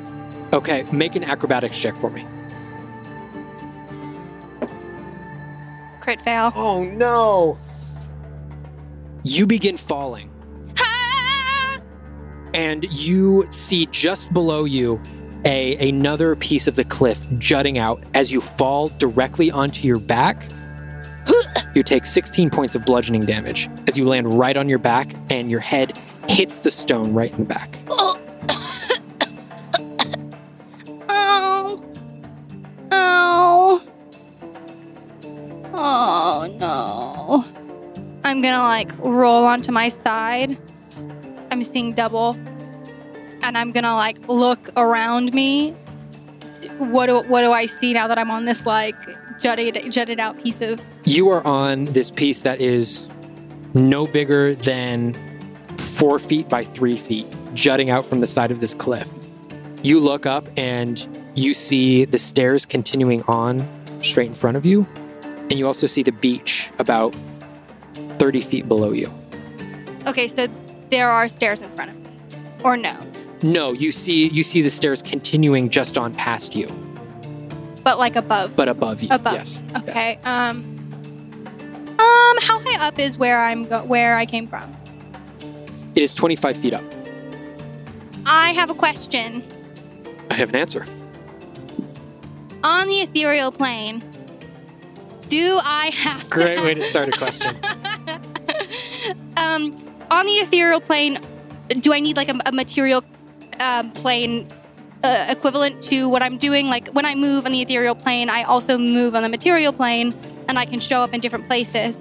Okay, 0.53 0.85
make 0.91 1.15
an 1.15 1.23
acrobatics 1.23 1.79
check 1.79 1.95
for 1.97 2.09
me. 2.09 2.25
Crit 5.99 6.21
fail. 6.21 6.51
Oh 6.55 6.83
no! 6.83 7.57
You 9.23 9.45
begin 9.45 9.77
falling. 9.77 10.31
and 12.53 12.85
you 12.91 13.45
see 13.49 13.85
just 13.87 14.33
below 14.33 14.65
you 14.65 15.01
a 15.45 15.89
another 15.89 16.35
piece 16.35 16.67
of 16.67 16.75
the 16.75 16.83
cliff 16.83 17.19
jutting 17.37 17.77
out 17.77 18.03
as 18.13 18.31
you 18.31 18.41
fall 18.41 18.89
directly 18.99 19.49
onto 19.49 19.87
your 19.87 19.99
back 19.99 20.43
you 21.75 21.83
take 21.83 22.05
16 22.05 22.49
points 22.49 22.75
of 22.75 22.85
bludgeoning 22.85 23.25
damage 23.25 23.69
as 23.87 23.97
you 23.97 24.05
land 24.05 24.37
right 24.37 24.57
on 24.57 24.67
your 24.69 24.79
back 24.79 25.13
and 25.29 25.49
your 25.49 25.59
head 25.59 25.97
hits 26.27 26.59
the 26.59 26.71
stone 26.71 27.13
right 27.13 27.31
in 27.31 27.39
the 27.39 27.45
back 27.45 27.77
Oh. 27.87 28.17
oh. 31.09 31.81
Oh. 32.91 33.81
Oh 35.73 36.47
no. 36.59 37.43
I'm 38.23 38.41
gonna 38.41 38.59
like 38.59 38.91
roll 38.99 39.45
onto 39.45 39.71
my 39.71 39.89
side. 39.89 40.57
I'm 41.51 41.63
seeing 41.63 41.93
double. 41.93 42.37
And 43.43 43.57
I'm 43.57 43.71
gonna 43.71 43.95
like 43.95 44.27
look 44.27 44.69
around 44.77 45.33
me. 45.33 45.73
What 46.77 47.07
do 47.07 47.21
what 47.21 47.41
do 47.41 47.51
I 47.51 47.65
see 47.65 47.93
now 47.93 48.07
that 48.07 48.17
I'm 48.17 48.31
on 48.31 48.45
this 48.45 48.65
like 48.65 48.95
jutted 49.39 49.91
jutted 49.91 50.19
out 50.19 50.37
piece 50.41 50.61
of 50.61 50.79
you 51.05 51.29
are 51.29 51.45
on 51.45 51.85
this 51.85 52.11
piece 52.11 52.41
that 52.41 52.61
is 52.61 53.07
no 53.73 54.05
bigger 54.05 54.53
than 54.55 55.15
four 55.77 56.19
feet 56.19 56.47
by 56.49 56.63
three 56.63 56.97
feet, 56.97 57.27
jutting 57.53 57.89
out 57.89 58.05
from 58.05 58.19
the 58.19 58.27
side 58.27 58.51
of 58.51 58.59
this 58.59 58.73
cliff. 58.73 59.09
You 59.83 59.99
look 59.99 60.25
up 60.25 60.45
and 60.57 61.07
you 61.35 61.53
see 61.53 62.05
the 62.05 62.17
stairs 62.17 62.65
continuing 62.65 63.23
on 63.23 63.59
straight 64.01 64.27
in 64.27 64.33
front 64.33 64.57
of 64.57 64.65
you, 64.65 64.87
And 65.23 65.53
you 65.53 65.67
also 65.67 65.85
see 65.85 66.01
the 66.01 66.11
beach 66.11 66.71
about 66.79 67.15
30 68.19 68.41
feet 68.41 68.67
below 68.67 68.91
you. 68.91 69.11
Okay, 70.07 70.27
so 70.27 70.47
there 70.89 71.09
are 71.09 71.27
stairs 71.27 71.61
in 71.61 71.69
front 71.71 71.91
of 71.91 71.97
me. 71.97 72.09
Or 72.63 72.77
no. 72.77 72.95
No, 73.43 73.71
you 73.71 73.91
see 73.91 74.27
you 74.27 74.43
see 74.43 74.61
the 74.61 74.69
stairs 74.69 75.01
continuing 75.01 75.69
just 75.69 75.97
on 75.97 76.13
past 76.13 76.55
you, 76.55 76.67
But 77.83 77.97
like 77.97 78.15
above. 78.15 78.55
but 78.55 78.67
above 78.69 79.01
you. 79.01 79.09
Above. 79.11 79.33
Yes. 79.33 79.61
okay. 79.79 80.19
Um 80.23 80.63
Um 81.97 82.37
how 82.41 82.59
high 82.59 82.87
up 82.87 82.99
is 82.99 83.17
where 83.17 83.39
I'm 83.43 83.65
go- 83.65 83.83
where 83.83 84.15
I 84.15 84.25
came 84.25 84.45
from? 84.47 84.71
It 85.95 86.03
is 86.03 86.13
25 86.15 86.55
feet 86.57 86.73
up. 86.73 86.83
I 88.25 88.53
have 88.53 88.69
a 88.69 88.75
question. 88.75 89.43
I 90.29 90.35
have 90.35 90.49
an 90.49 90.55
answer. 90.55 90.85
On 92.63 92.87
the 92.87 93.01
ethereal 93.01 93.51
plane, 93.51 94.03
do 95.29 95.59
I 95.63 95.87
have 95.87 96.23
to 96.23 96.29
Great 96.29 96.59
way 96.59 96.75
to 96.75 96.81
start 96.93 97.09
a 97.09 97.11
question. 97.17 97.55
um, 99.37 99.75
on 100.11 100.25
the 100.27 100.33
ethereal 100.43 100.79
plane, 100.79 101.19
do 101.79 101.91
I 101.91 101.99
need 101.99 102.15
like 102.15 102.29
a, 102.29 102.37
a 102.45 102.51
material 102.51 103.03
um, 103.61 103.91
plane 103.91 104.47
uh, 105.03 105.27
equivalent 105.29 105.81
to 105.83 106.09
what 106.09 106.21
I'm 106.21 106.37
doing? 106.37 106.67
Like 106.67 106.89
when 106.89 107.05
I 107.05 107.15
move 107.15 107.45
on 107.45 107.51
the 107.51 107.61
ethereal 107.61 107.95
plane, 107.95 108.29
I 108.29 108.43
also 108.43 108.77
move 108.77 109.15
on 109.15 109.23
the 109.23 109.29
material 109.29 109.71
plane, 109.71 110.13
and 110.47 110.59
I 110.59 110.65
can 110.65 110.79
show 110.79 111.01
up 111.01 111.13
in 111.13 111.21
different 111.21 111.47
places. 111.47 111.99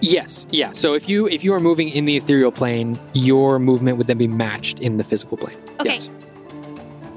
Yes, 0.00 0.46
yeah. 0.50 0.72
So 0.72 0.94
if 0.94 1.08
you 1.08 1.28
if 1.28 1.44
you 1.44 1.52
are 1.54 1.60
moving 1.60 1.88
in 1.88 2.04
the 2.04 2.16
ethereal 2.16 2.52
plane, 2.52 2.98
your 3.12 3.58
movement 3.58 3.98
would 3.98 4.06
then 4.06 4.18
be 4.18 4.28
matched 4.28 4.80
in 4.80 4.96
the 4.96 5.04
physical 5.04 5.36
plane. 5.36 5.56
Okay. 5.80 5.90
Yes. 5.90 6.10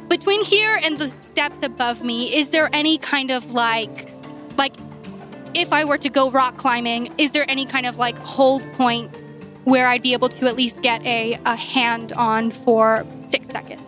Between 0.10 0.43
here 0.43 0.79
and 0.84 0.97
the 0.97 1.10
steps 1.10 1.63
above 1.63 2.03
me, 2.03 2.36
is 2.36 2.49
there 2.49 2.69
any 2.73 2.97
kind 2.97 3.32
of 3.32 3.53
like, 3.53 4.12
like, 4.58 4.73
if 5.53 5.73
I 5.73 5.86
were 5.86 5.97
to 5.97 6.10
go 6.10 6.29
rock 6.29 6.58
climbing, 6.58 7.12
is 7.17 7.32
there 7.32 7.45
any 7.47 7.65
kind 7.65 7.86
of 7.86 7.97
like 7.97 8.19
hold 8.19 8.62
point 8.73 9.10
where 9.63 9.88
I'd 9.88 10.02
be 10.02 10.13
able 10.13 10.30
to 10.30 10.47
at 10.47 10.56
least 10.56 10.82
get 10.82 11.06
a, 11.06 11.39
a 11.45 11.56
hand 11.56 12.13
on 12.13 12.52
for 12.52 13.06
six 13.21 13.47
seconds? 13.47 13.82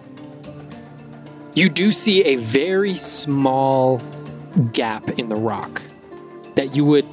You 1.54 1.70
do 1.70 1.92
see 1.92 2.24
a 2.24 2.36
very 2.36 2.96
small 2.96 4.02
gap 4.74 5.10
in 5.20 5.30
the 5.30 5.36
rock 5.36 5.82
that 6.56 6.76
you 6.76 6.86
would 6.86 7.06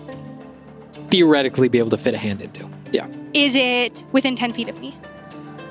theoretically 1.11 1.69
be 1.69 1.79
able 1.79 1.91
to 1.91 1.99
fit 1.99 2.15
a 2.15 2.19
hand 2.19 2.41
into. 2.41 2.69
Yeah. 2.93 3.07
Is 3.35 3.55
it 3.55 4.05
within 4.13 4.37
10 4.37 4.53
feet 4.53 4.69
of 4.69 4.81
me? 4.81 4.97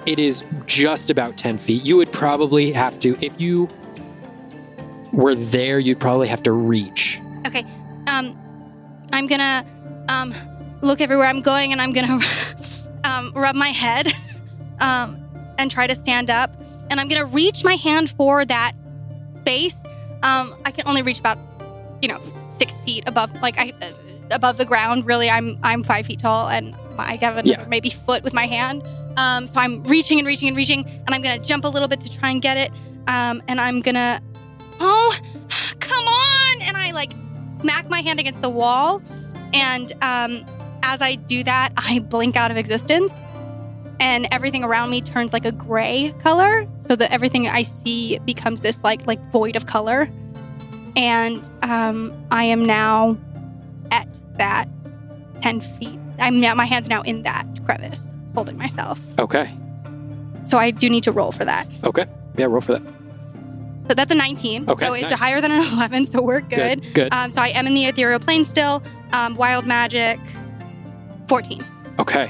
It 0.05 0.19
is 0.19 0.43
just 0.65 1.11
about 1.11 1.37
10 1.37 1.57
feet. 1.57 1.83
You 1.83 1.97
would 1.97 2.11
probably 2.11 2.71
have 2.71 2.99
to, 2.99 3.17
if 3.23 3.39
you 3.39 3.69
were 5.13 5.35
there, 5.35 5.79
you'd 5.79 5.99
probably 5.99 6.27
have 6.27 6.43
to 6.43 6.51
reach. 6.51 7.21
Okay. 7.45 7.65
Um, 8.07 8.37
I'm 9.13 9.27
gonna 9.27 9.65
um 10.09 10.33
look 10.81 11.01
everywhere 11.01 11.27
I'm 11.27 11.41
going, 11.41 11.71
and 11.71 11.81
I'm 11.81 11.93
gonna 11.93 12.19
um 13.11 13.31
rub 13.35 13.55
my 13.55 13.69
head, 13.69 14.07
um, 14.79 15.17
and 15.57 15.69
try 15.71 15.87
to 15.87 15.95
stand 15.95 16.29
up. 16.29 16.55
And 16.89 16.99
I'm 16.99 17.07
gonna 17.07 17.25
reach 17.25 17.63
my 17.63 17.75
hand 17.75 18.09
for 18.09 18.43
that 18.45 18.73
space. 19.37 19.77
Um, 20.23 20.55
I 20.65 20.71
can 20.71 20.87
only 20.87 21.01
reach 21.01 21.19
about, 21.19 21.37
you 22.01 22.07
know, 22.09 22.19
six 22.57 22.77
feet 22.81 23.03
above, 23.07 23.29
like 23.41 23.57
I 23.57 23.73
uh, 23.81 23.91
above 24.31 24.57
the 24.57 24.65
ground. 24.65 25.05
Really, 25.05 25.29
I'm 25.29 25.57
I'm 25.63 25.83
five 25.83 26.05
feet 26.05 26.19
tall, 26.19 26.49
and 26.49 26.75
I 26.97 27.15
have 27.17 27.37
another 27.37 27.61
Yeah. 27.61 27.65
maybe 27.67 27.89
foot 27.89 28.23
with 28.23 28.33
my 28.33 28.45
hand. 28.45 28.83
Um, 29.17 29.47
so 29.47 29.59
I'm 29.59 29.83
reaching 29.85 30.19
and 30.19 30.27
reaching 30.27 30.47
and 30.49 30.57
reaching, 30.57 30.85
and 31.05 31.09
I'm 31.15 31.21
gonna 31.21 31.39
jump 31.39 31.63
a 31.65 31.67
little 31.67 31.87
bit 31.87 32.01
to 32.01 32.11
try 32.11 32.29
and 32.29 32.41
get 32.41 32.57
it. 32.57 32.71
Um, 33.07 33.41
and 33.47 33.59
I'm 33.59 33.81
gonna, 33.81 34.21
oh, 34.79 35.15
come 35.79 36.05
on! 36.05 36.61
And 36.61 36.77
I 36.77 36.91
like 36.91 37.11
smack 37.59 37.89
my 37.89 38.01
hand 38.01 38.19
against 38.19 38.41
the 38.41 38.49
wall, 38.49 39.01
and 39.53 39.91
um, 40.01 40.45
as 40.83 41.01
I 41.01 41.15
do 41.15 41.43
that, 41.43 41.73
I 41.77 41.99
blink 41.99 42.35
out 42.35 42.51
of 42.51 42.57
existence, 42.57 43.13
and 43.99 44.27
everything 44.31 44.63
around 44.63 44.89
me 44.89 45.01
turns 45.01 45.33
like 45.33 45.45
a 45.45 45.51
gray 45.51 46.13
color, 46.19 46.67
so 46.79 46.95
that 46.95 47.11
everything 47.11 47.47
I 47.47 47.63
see 47.63 48.19
becomes 48.19 48.61
this 48.61 48.83
like 48.83 49.05
like 49.07 49.19
void 49.31 49.55
of 49.55 49.65
color, 49.65 50.09
and 50.95 51.49
um, 51.63 52.13
I 52.31 52.45
am 52.45 52.65
now 52.65 53.17
at 53.91 54.07
that 54.37 54.67
ten 55.41 55.61
feet. 55.61 55.99
I'm 56.19 56.39
now 56.39 56.53
my 56.55 56.65
hand's 56.65 56.89
now 56.89 57.01
in 57.01 57.23
that 57.23 57.45
crevice, 57.65 58.13
holding 58.35 58.57
myself. 58.57 58.99
Okay. 59.19 59.51
So 60.43 60.57
I 60.57 60.71
do 60.71 60.89
need 60.89 61.03
to 61.03 61.11
roll 61.11 61.31
for 61.31 61.45
that. 61.45 61.67
Okay. 61.85 62.05
Yeah, 62.37 62.45
roll 62.45 62.61
for 62.61 62.73
that. 62.79 62.81
So 63.87 63.93
that's 63.95 64.11
a 64.11 64.15
19. 64.15 64.69
Okay, 64.69 64.85
So 64.85 64.93
it's 64.93 65.07
a 65.07 65.09
nice. 65.11 65.19
higher 65.19 65.41
than 65.41 65.51
an 65.51 65.61
11, 65.73 66.05
so 66.05 66.21
we're 66.21 66.39
good. 66.41 66.81
Good. 66.81 66.93
Good. 66.93 67.13
Um, 67.13 67.29
so 67.29 67.41
I 67.41 67.49
am 67.49 67.67
in 67.67 67.73
the 67.73 67.85
ethereal 67.85 68.19
plane 68.19 68.45
still. 68.45 68.81
Um, 69.11 69.35
wild 69.35 69.65
magic, 69.65 70.19
14. 71.31 71.65
okay. 71.97 72.29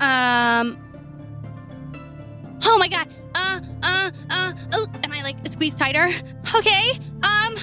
Um. 0.00 0.78
Oh 2.64 2.78
my 2.78 2.88
god. 2.88 3.06
Uh, 3.34 3.60
uh, 3.82 4.10
uh, 4.30 4.52
oh, 4.72 4.86
and 5.04 5.12
I 5.12 5.22
like 5.22 5.36
squeeze 5.46 5.74
tighter. 5.74 6.08
Okay. 6.56 6.92
Um, 7.22 7.54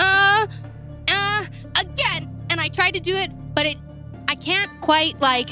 uh, 0.00 0.46
uh, 1.06 1.46
again. 1.80 2.36
And 2.50 2.60
I 2.60 2.66
tried 2.66 2.94
to 2.94 3.00
do 3.00 3.14
it, 3.14 3.30
but 3.54 3.64
it, 3.64 3.78
I 4.26 4.34
can't 4.34 4.80
quite 4.80 5.20
like, 5.20 5.50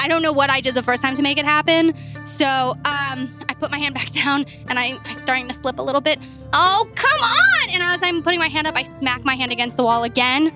I 0.00 0.08
don't 0.08 0.20
know 0.20 0.32
what 0.32 0.50
I 0.50 0.60
did 0.60 0.74
the 0.74 0.82
first 0.82 1.00
time 1.00 1.14
to 1.14 1.22
make 1.22 1.38
it 1.38 1.44
happen. 1.44 1.94
So, 2.26 2.46
um, 2.46 3.38
I 3.48 3.54
put 3.58 3.70
my 3.70 3.78
hand 3.78 3.94
back 3.94 4.10
down 4.24 4.46
and 4.66 4.80
I, 4.80 4.98
I'm 5.04 5.14
starting 5.14 5.46
to 5.46 5.54
slip 5.54 5.78
a 5.78 5.82
little 5.82 6.00
bit. 6.00 6.18
Oh, 6.52 6.90
come 6.96 7.20
on! 7.20 7.70
And 7.70 7.84
as 7.84 8.02
I'm 8.02 8.20
putting 8.20 8.40
my 8.40 8.48
hand 8.48 8.66
up, 8.66 8.76
I 8.76 8.82
smack 8.82 9.24
my 9.24 9.36
hand 9.36 9.52
against 9.52 9.76
the 9.76 9.84
wall 9.84 10.02
again 10.02 10.52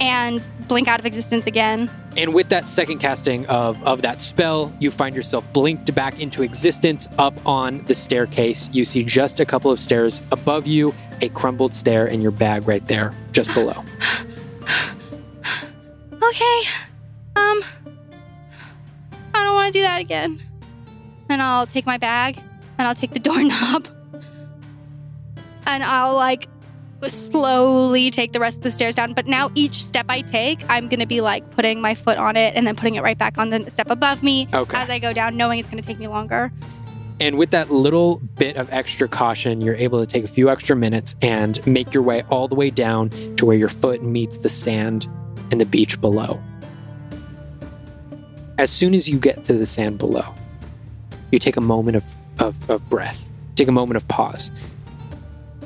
and 0.00 0.46
blink 0.68 0.88
out 0.88 0.98
of 1.00 1.06
existence 1.06 1.46
again. 1.46 1.90
And 2.16 2.34
with 2.34 2.48
that 2.48 2.66
second 2.66 2.98
casting 2.98 3.46
of, 3.46 3.82
of 3.84 4.02
that 4.02 4.20
spell, 4.20 4.72
you 4.80 4.90
find 4.90 5.14
yourself 5.14 5.44
blinked 5.52 5.94
back 5.94 6.20
into 6.20 6.42
existence 6.42 7.08
up 7.18 7.34
on 7.46 7.84
the 7.84 7.94
staircase. 7.94 8.68
You 8.72 8.84
see 8.84 9.04
just 9.04 9.40
a 9.40 9.46
couple 9.46 9.70
of 9.70 9.78
stairs 9.78 10.20
above 10.32 10.66
you, 10.66 10.94
a 11.22 11.28
crumbled 11.28 11.74
stair, 11.74 12.06
and 12.06 12.22
your 12.22 12.32
bag 12.32 12.66
right 12.66 12.86
there 12.86 13.12
just 13.32 13.54
below. 13.54 13.72
okay, 16.12 16.60
um, 17.36 17.62
I 19.34 19.44
don't 19.44 19.54
want 19.54 19.72
to 19.72 19.78
do 19.78 19.82
that 19.82 20.00
again. 20.00 20.42
And 21.28 21.40
I'll 21.42 21.66
take 21.66 21.86
my 21.86 21.98
bag 21.98 22.38
and 22.78 22.88
I'll 22.88 22.94
take 22.94 23.12
the 23.12 23.20
doorknob 23.20 23.86
and 25.68 25.84
I'll 25.84 26.14
like 26.14 26.48
slowly 27.06 28.10
take 28.10 28.32
the 28.32 28.40
rest 28.40 28.58
of 28.58 28.62
the 28.64 28.70
stairs 28.70 28.96
down. 28.96 29.14
But 29.14 29.26
now 29.26 29.50
each 29.54 29.84
step 29.84 30.06
I 30.08 30.20
take, 30.22 30.60
I'm 30.68 30.88
gonna 30.88 31.06
be 31.06 31.20
like 31.20 31.48
putting 31.50 31.80
my 31.80 31.94
foot 31.94 32.18
on 32.18 32.36
it 32.36 32.54
and 32.54 32.66
then 32.66 32.74
putting 32.76 32.96
it 32.96 33.02
right 33.02 33.16
back 33.16 33.38
on 33.38 33.50
the 33.50 33.70
step 33.70 33.90
above 33.90 34.22
me 34.22 34.48
Okay. 34.52 34.76
as 34.76 34.90
I 34.90 34.98
go 34.98 35.12
down, 35.12 35.36
knowing 35.36 35.58
it's 35.58 35.70
gonna 35.70 35.82
take 35.82 35.98
me 35.98 36.08
longer. 36.08 36.52
And 37.20 37.36
with 37.36 37.50
that 37.50 37.70
little 37.70 38.20
bit 38.36 38.56
of 38.56 38.72
extra 38.72 39.08
caution, 39.08 39.60
you're 39.60 39.74
able 39.74 39.98
to 39.98 40.06
take 40.06 40.22
a 40.24 40.28
few 40.28 40.48
extra 40.50 40.76
minutes 40.76 41.16
and 41.20 41.64
make 41.66 41.92
your 41.92 42.02
way 42.02 42.22
all 42.30 42.46
the 42.46 42.54
way 42.54 42.70
down 42.70 43.10
to 43.36 43.44
where 43.44 43.56
your 43.56 43.68
foot 43.68 44.02
meets 44.04 44.38
the 44.38 44.48
sand 44.48 45.08
and 45.50 45.60
the 45.60 45.66
beach 45.66 46.00
below. 46.00 46.40
As 48.56 48.70
soon 48.70 48.94
as 48.94 49.08
you 49.08 49.18
get 49.18 49.44
to 49.44 49.52
the 49.54 49.66
sand 49.66 49.98
below, 49.98 50.34
you 51.32 51.38
take 51.38 51.56
a 51.56 51.60
moment 51.60 51.96
of, 51.96 52.04
of, 52.38 52.70
of 52.70 52.88
breath, 52.88 53.28
take 53.56 53.68
a 53.68 53.72
moment 53.72 53.96
of 53.96 54.06
pause. 54.08 54.50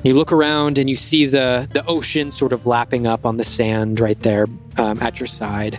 You 0.02 0.14
look 0.14 0.32
around 0.32 0.78
and 0.78 0.90
you 0.90 0.96
see 0.96 1.26
the, 1.26 1.68
the 1.72 1.86
ocean 1.86 2.30
sort 2.30 2.52
of 2.52 2.66
lapping 2.66 3.06
up 3.06 3.24
on 3.24 3.36
the 3.36 3.44
sand 3.44 4.00
right 4.00 4.18
there 4.20 4.46
um, 4.76 4.98
at 5.00 5.20
your 5.20 5.28
side. 5.28 5.78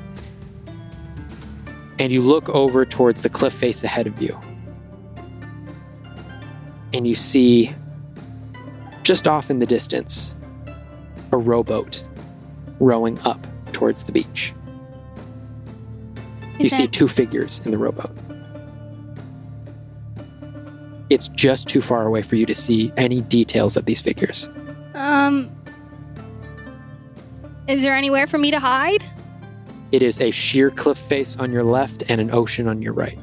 And 1.99 2.11
you 2.11 2.21
look 2.21 2.49
over 2.49 2.85
towards 2.85 3.21
the 3.21 3.29
cliff 3.29 3.53
face 3.53 3.83
ahead 3.83 4.07
of 4.07 4.21
you 4.21 4.39
and 6.93 7.07
you 7.07 7.15
see 7.15 7.73
just 9.01 9.27
off 9.27 9.49
in 9.49 9.59
the 9.59 9.65
distance 9.65 10.35
a 11.31 11.37
rowboat 11.37 12.03
rowing 12.79 13.19
up 13.21 13.45
towards 13.73 14.03
the 14.03 14.11
beach. 14.11 14.53
You 16.59 16.67
Is 16.67 16.77
see 16.77 16.87
two 16.87 17.07
figures 17.07 17.59
in 17.65 17.71
the 17.71 17.77
rowboat. 17.77 18.15
It's 21.13 21.27
just 21.27 21.67
too 21.67 21.79
far 21.79 22.07
away 22.07 22.23
for 22.23 22.35
you 22.35 22.47
to 22.47 22.55
see 22.55 22.91
any 22.97 23.21
details 23.21 23.77
of 23.77 23.85
these 23.85 24.01
figures. 24.01 24.49
um, 24.95 25.51
is 27.67 27.83
there 27.83 27.93
anywhere 27.93 28.25
for 28.25 28.39
me 28.39 28.49
to 28.49 28.59
hide? 28.59 29.03
It 29.91 30.01
is 30.01 30.19
a 30.19 30.31
sheer 30.31 30.71
cliff 30.71 30.97
face 30.97 31.37
on 31.37 31.51
your 31.51 31.63
left 31.63 32.03
and 32.09 32.19
an 32.19 32.31
ocean 32.31 32.67
on 32.67 32.81
your 32.81 32.93
right. 32.93 33.19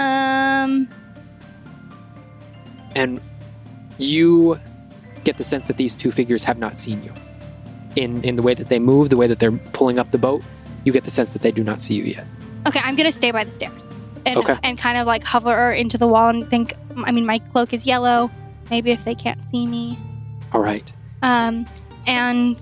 Um, 0.00 0.88
And 2.96 3.20
you 3.98 4.58
get 5.22 5.38
the 5.38 5.44
sense 5.44 5.68
that 5.68 5.76
these 5.76 5.94
two 5.94 6.10
figures 6.10 6.42
have 6.42 6.58
not 6.58 6.76
seen 6.76 7.04
you. 7.04 7.14
In 7.94 8.20
in 8.24 8.34
the 8.34 8.42
way 8.42 8.54
that 8.54 8.68
they 8.68 8.80
move, 8.80 9.10
the 9.10 9.16
way 9.16 9.28
that 9.28 9.38
they're 9.38 9.52
pulling 9.72 10.00
up 10.00 10.10
the 10.10 10.18
boat, 10.18 10.42
you 10.84 10.92
get 10.92 11.04
the 11.04 11.10
sense 11.10 11.32
that 11.34 11.42
they 11.42 11.52
do 11.52 11.62
not 11.62 11.80
see 11.80 11.94
you 11.94 12.04
yet. 12.04 12.26
Okay, 12.66 12.80
I'm 12.82 12.96
gonna 12.96 13.12
stay 13.12 13.30
by 13.30 13.44
the 13.44 13.52
stairs 13.52 13.91
and 14.26 14.36
Okay. 14.38 14.56
and 14.62 14.78
kind 14.78 14.98
of 14.98 15.06
like 15.06 15.24
hover 15.24 15.70
into 15.70 15.98
the 15.98 16.06
wall 16.06 16.28
and 16.28 16.48
think. 16.48 16.74
I 17.04 17.12
mean, 17.12 17.26
my 17.26 17.38
cloak 17.38 17.72
is 17.72 17.86
yellow. 17.86 18.30
Maybe 18.70 18.90
if 18.90 19.04
they 19.04 19.14
can't 19.14 19.38
see 19.50 19.66
me, 19.66 19.98
All 20.52 20.62
right. 20.62 20.90
um, 21.22 21.66
and 22.06 22.56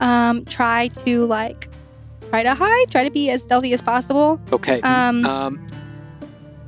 um, 0.00 0.44
try 0.44 0.88
to 0.88 1.24
like 1.26 1.68
try 2.30 2.42
to 2.42 2.54
hide, 2.54 2.90
try 2.90 3.04
to 3.04 3.10
be 3.10 3.30
as 3.30 3.42
stealthy 3.42 3.72
as 3.72 3.82
possible. 3.82 4.40
Okay. 4.52 4.80
Um, 4.82 5.24
Um, 5.24 5.66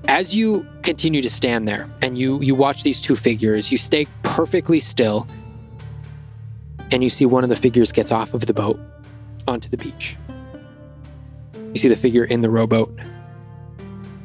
as 0.09 0.35
you 0.35 0.67
continue 0.83 1.23
to 1.23 1.31
stand 1.31 1.69
there 1.69 1.89
and 2.03 2.19
you 2.19 2.41
you 2.41 2.55
watch 2.55 2.83
these 2.83 3.01
two 3.01 3.15
figures, 3.15 3.71
you 3.71 3.79
stay 3.79 4.07
perfectly 4.23 4.81
still, 4.81 5.27
and 6.91 7.03
you 7.05 7.11
see 7.11 7.27
one 7.27 7.45
of 7.45 7.51
the 7.51 7.57
figures 7.57 7.93
gets 7.93 8.11
off 8.11 8.35
of 8.35 8.47
the 8.47 8.55
boat 8.55 8.81
onto 9.47 9.69
the 9.69 9.77
beach. 9.77 10.17
You 11.73 11.77
see 11.77 11.89
the 11.89 11.97
figure 11.97 12.25
in 12.25 12.41
the 12.41 12.51
rowboat 12.51 12.99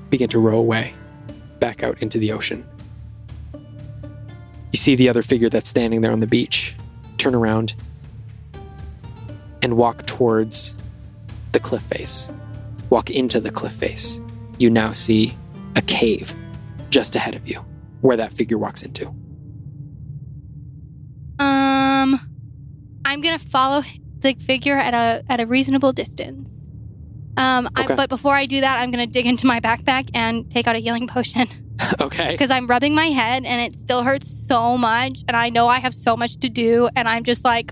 begin 0.10 0.30
to 0.30 0.40
row 0.40 0.58
away 0.58 0.94
back 1.60 1.84
out 1.84 2.02
into 2.02 2.18
the 2.18 2.32
ocean. 2.32 2.68
You 4.72 4.78
see 4.78 4.96
the 4.96 5.10
other 5.10 5.22
figure 5.22 5.50
that's 5.50 5.70
standing 5.70 6.02
there 6.02 6.12
on 6.12 6.20
the 6.20 6.28
beach 6.28 6.76
turn 7.18 7.34
around 7.34 7.76
and 9.62 9.78
walk 9.78 10.06
towards 10.06 10.76
the 11.54 11.60
cliff 11.60 11.84
face. 11.84 12.32
Walk 12.90 13.10
into 13.10 13.40
the 13.40 13.50
cliff 13.50 13.74
face. 13.74 14.22
You 14.60 14.70
now 14.70 14.92
see 14.92 15.36
a 15.76 15.82
cave 15.82 16.36
just 16.90 17.16
ahead 17.16 17.36
of 17.36 17.48
you 17.48 17.64
where 18.02 18.18
that 18.18 18.32
figure 18.32 18.58
walks 18.58 18.84
into. 18.84 19.08
Um, 21.40 22.20
I'm 23.06 23.22
gonna 23.22 23.40
follow 23.40 23.82
the 24.20 24.34
figure 24.36 24.78
at 24.78 24.94
a 24.94 25.24
at 25.30 25.40
a 25.40 25.46
reasonable 25.46 25.94
distance. 25.94 26.50
Um, 27.38 27.68
Okay. 27.78 27.94
I, 27.94 27.96
but 27.96 28.10
before 28.10 28.34
I 28.36 28.46
do 28.46 28.62
that, 28.62 28.80
I'm 28.80 28.92
gonna 28.92 29.08
dig 29.08 29.26
into 29.26 29.46
my 29.48 29.60
backpack 29.60 30.10
and 30.14 30.50
take 30.50 30.68
out 30.68 30.76
a 30.76 30.80
healing 30.80 31.08
potion 31.08 31.48
okay. 32.02 32.32
because 32.32 32.50
I'm 32.50 32.68
rubbing 32.68 32.96
my 32.96 33.08
head 33.08 33.44
and 33.46 33.62
it 33.62 33.78
still 33.78 34.04
hurts 34.04 34.30
so 34.48 34.78
much, 34.78 35.24
and 35.28 35.36
I 35.36 35.50
know 35.50 35.68
I 35.68 35.80
have 35.80 35.94
so 35.94 36.16
much 36.16 36.38
to 36.38 36.50
do, 36.50 36.90
and 36.96 37.08
I'm 37.08 37.24
just 37.24 37.44
like. 37.46 37.72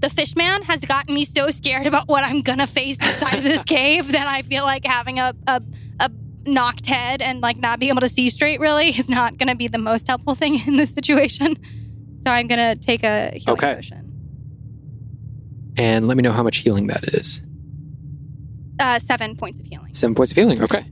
The 0.00 0.10
fish 0.10 0.36
man 0.36 0.62
has 0.64 0.80
gotten 0.80 1.14
me 1.14 1.24
so 1.24 1.48
scared 1.48 1.86
about 1.86 2.08
what 2.08 2.22
I'm 2.24 2.42
gonna 2.42 2.66
face 2.66 2.98
inside 2.98 3.36
of 3.36 3.42
this 3.42 3.64
cave 3.76 4.12
that 4.12 4.26
I 4.26 4.42
feel 4.42 4.64
like 4.64 4.84
having 4.84 5.18
a, 5.18 5.34
a 5.46 5.62
a 5.98 6.10
knocked 6.44 6.84
head 6.84 7.22
and 7.22 7.40
like 7.40 7.56
not 7.56 7.80
being 7.80 7.88
able 7.88 8.02
to 8.02 8.08
see 8.10 8.28
straight 8.28 8.60
really 8.60 8.88
is 8.88 9.08
not 9.08 9.38
gonna 9.38 9.54
be 9.54 9.66
the 9.66 9.78
most 9.78 10.06
helpful 10.06 10.34
thing 10.34 10.60
in 10.66 10.76
this 10.76 10.92
situation. 10.92 11.56
So 12.26 12.30
I'm 12.30 12.48
gonna 12.48 12.76
take 12.76 13.02
a 13.02 13.30
healing 13.30 13.48
Okay. 13.48 13.74
potion. 13.76 14.12
And 15.78 16.06
let 16.06 16.18
me 16.18 16.22
know 16.22 16.32
how 16.32 16.42
much 16.42 16.58
healing 16.58 16.86
that 16.88 17.04
is. 17.14 17.42
Uh, 18.78 18.98
seven 18.98 19.36
points 19.36 19.60
of 19.60 19.66
healing. 19.66 19.94
Seven 19.94 20.14
points 20.14 20.32
of 20.32 20.36
healing. 20.36 20.62
Okay. 20.62 20.84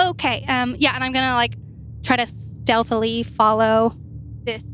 Okay. 0.00 0.44
Um. 0.46 0.76
Yeah, 0.78 0.94
and 0.94 1.02
I'm 1.02 1.12
gonna 1.12 1.34
like 1.34 1.54
try 2.02 2.16
to 2.16 2.26
stealthily 2.26 3.22
follow 3.22 3.94
this 4.44 4.64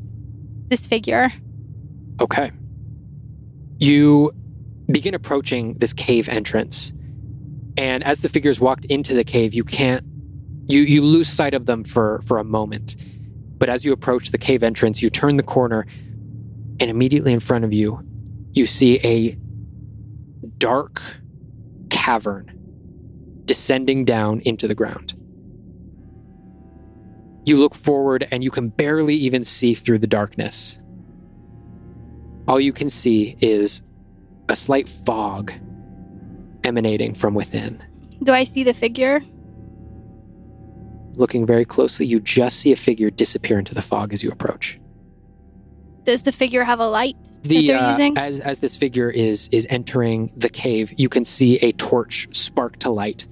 this 0.69 0.87
figure. 0.87 1.31
Okay. 2.21 2.51
You 3.79 4.33
begin 4.91 5.15
approaching 5.15 5.75
this 5.75 5.93
cave 5.93 6.29
entrance. 6.29 6.93
And 7.77 8.03
as 8.05 8.21
the 8.21 8.29
figures 8.29 8.59
walked 8.59 8.87
into 8.87 9.15
the 9.15 9.25
cave, 9.25 9.53
you 9.53 9.65
can't 9.65 10.05
you 10.67 10.81
you 10.81 11.03
lose 11.03 11.29
sight 11.29 11.55
of 11.55 11.67
them 11.67 11.85
for 11.85 12.21
for 12.27 12.39
a 12.39 12.45
moment. 12.45 12.97
But 13.59 13.69
as 13.69 13.85
you 13.85 13.93
approach 13.93 14.31
the 14.31 14.39
cave 14.39 14.63
entrance, 14.63 15.03
you 15.03 15.11
turn 15.11 15.37
the 15.37 15.43
corner 15.43 15.87
and 16.81 16.91
immediately 16.91 17.33
in 17.33 17.41
front 17.41 17.65
of 17.65 17.73
you, 17.73 18.03
you 18.53 18.67
see 18.67 19.01
a 19.03 19.39
dark 20.59 21.03
cavern 22.07 22.53
descending 23.47 24.05
down 24.05 24.41
into 24.45 24.69
the 24.69 24.77
ground. 24.77 25.15
You 27.45 27.57
look 27.57 27.75
forward 27.75 28.29
and 28.31 28.45
you 28.45 28.51
can 28.53 28.69
barely 28.69 29.17
even 29.17 29.43
see 29.43 29.75
through 29.75 29.99
the 29.99 30.07
darkness. 30.07 30.81
All 32.47 32.61
you 32.61 32.73
can 32.73 32.89
see 32.89 33.37
is 33.41 33.83
a 34.49 34.55
slight 34.55 34.89
fog 34.89 35.53
emanating 36.63 37.13
from 37.13 37.35
within. 37.35 37.83
Do 38.23 38.33
I 38.33 38.45
see 38.45 38.63
the 38.63 38.75
figure? 38.75 39.21
Looking 41.17 41.45
very 41.45 41.65
closely, 41.65 42.07
you 42.07 42.21
just 42.21 42.61
see 42.61 42.71
a 42.71 42.77
figure 42.77 43.11
disappear 43.11 43.59
into 43.59 43.75
the 43.75 43.83
fog 43.83 44.13
as 44.13 44.23
you 44.23 44.31
approach. 44.31 44.79
Does 46.07 46.23
the 46.23 46.33
figure 46.33 46.65
have 46.65 46.81
a 46.81 46.87
light 46.89 47.17
The 47.43 47.57
that 47.57 47.67
they're 47.67 47.83
uh, 47.83 47.91
using? 47.91 48.17
as 48.17 48.41
as 48.41 48.59
this 48.61 48.77
figure 48.77 49.11
is 49.11 49.49
is 49.53 49.67
entering 49.69 50.33
the 50.37 50.49
cave, 50.49 50.95
you 50.97 51.09
can 51.09 51.25
see 51.25 51.57
a 51.59 51.73
torch 51.73 52.29
spark 52.33 52.79
to 52.79 52.91
light, 52.91 53.27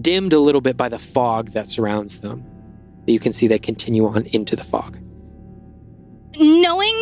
dimmed 0.00 0.32
a 0.32 0.38
little 0.38 0.60
bit 0.60 0.76
by 0.76 0.88
the 0.88 0.98
fog 0.98 1.50
that 1.52 1.66
surrounds 1.68 2.20
them. 2.20 2.44
But 3.04 3.08
you 3.14 3.18
can 3.18 3.32
see 3.32 3.48
they 3.48 3.58
continue 3.58 4.06
on 4.06 4.26
into 4.26 4.54
the 4.56 4.64
fog. 4.64 4.98
knowing 6.38 6.96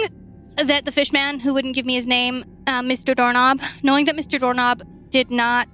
that 0.57 0.85
the 0.85 0.93
fishman 0.93 1.41
who 1.41 1.55
wouldn't 1.55 1.75
give 1.75 1.87
me 1.87 1.95
his 1.95 2.07
name, 2.07 2.45
uh, 2.67 2.83
Mr. 2.83 3.15
Doorknob, 3.15 3.61
knowing 3.83 4.05
that 4.07 4.17
Mr. 4.17 4.39
Doorknob 4.39 4.83
did 5.11 5.31
not, 5.31 5.69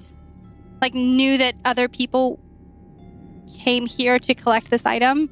like, 0.80 0.94
knew 0.94 1.36
that 1.38 1.54
other 1.64 1.88
people 1.88 2.38
came 3.58 3.86
here 3.86 4.18
to 4.18 4.34
collect 4.34 4.70
this 4.70 4.84
item, 4.86 5.30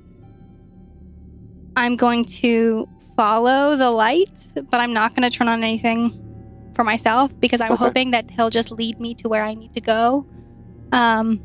I'm 1.77 1.97
going 1.97 2.25
to 2.43 2.89
follow 3.17 3.77
the 3.77 3.91
light, 3.91 4.31
but 4.71 4.81
I'm 4.81 4.93
not 4.93 5.15
going 5.15 5.29
to 5.29 5.37
turn 5.37 5.49
on 5.49 5.63
anything 5.63 6.21
for 6.75 6.85
myself 6.85 7.39
because 7.41 7.61
I'm 7.61 7.73
Okay. 7.73 7.85
hoping 7.85 8.11
that 8.13 8.31
he'll 8.31 8.51
just 8.51 8.71
lead 8.71 8.99
me 9.01 9.15
to 9.17 9.29
where 9.29 9.45
I 9.45 9.55
need 9.55 9.73
to 9.75 9.81
go. 9.81 10.27
Um, 10.93 11.41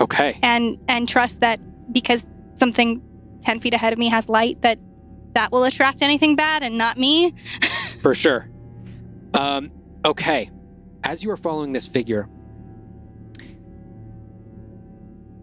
Okay. 0.00 0.38
and 0.42 0.78
and 0.88 1.08
trust 1.08 1.40
that 1.40 1.60
because 1.92 2.28
something 2.54 3.00
10 3.42 3.60
feet 3.60 3.74
ahead 3.74 3.92
of 3.92 3.98
me 3.98 4.08
has 4.08 4.28
light 4.28 4.60
that 4.62 4.78
that 5.34 5.52
will 5.52 5.64
attract 5.64 6.02
anything 6.02 6.34
bad 6.36 6.62
and 6.62 6.76
not 6.76 6.98
me 6.98 7.30
For 8.02 8.14
sure. 8.14 8.48
Um, 9.34 9.70
okay. 10.04 10.50
As 11.04 11.22
you 11.22 11.30
are 11.30 11.36
following 11.36 11.72
this 11.72 11.86
figure, 11.86 12.28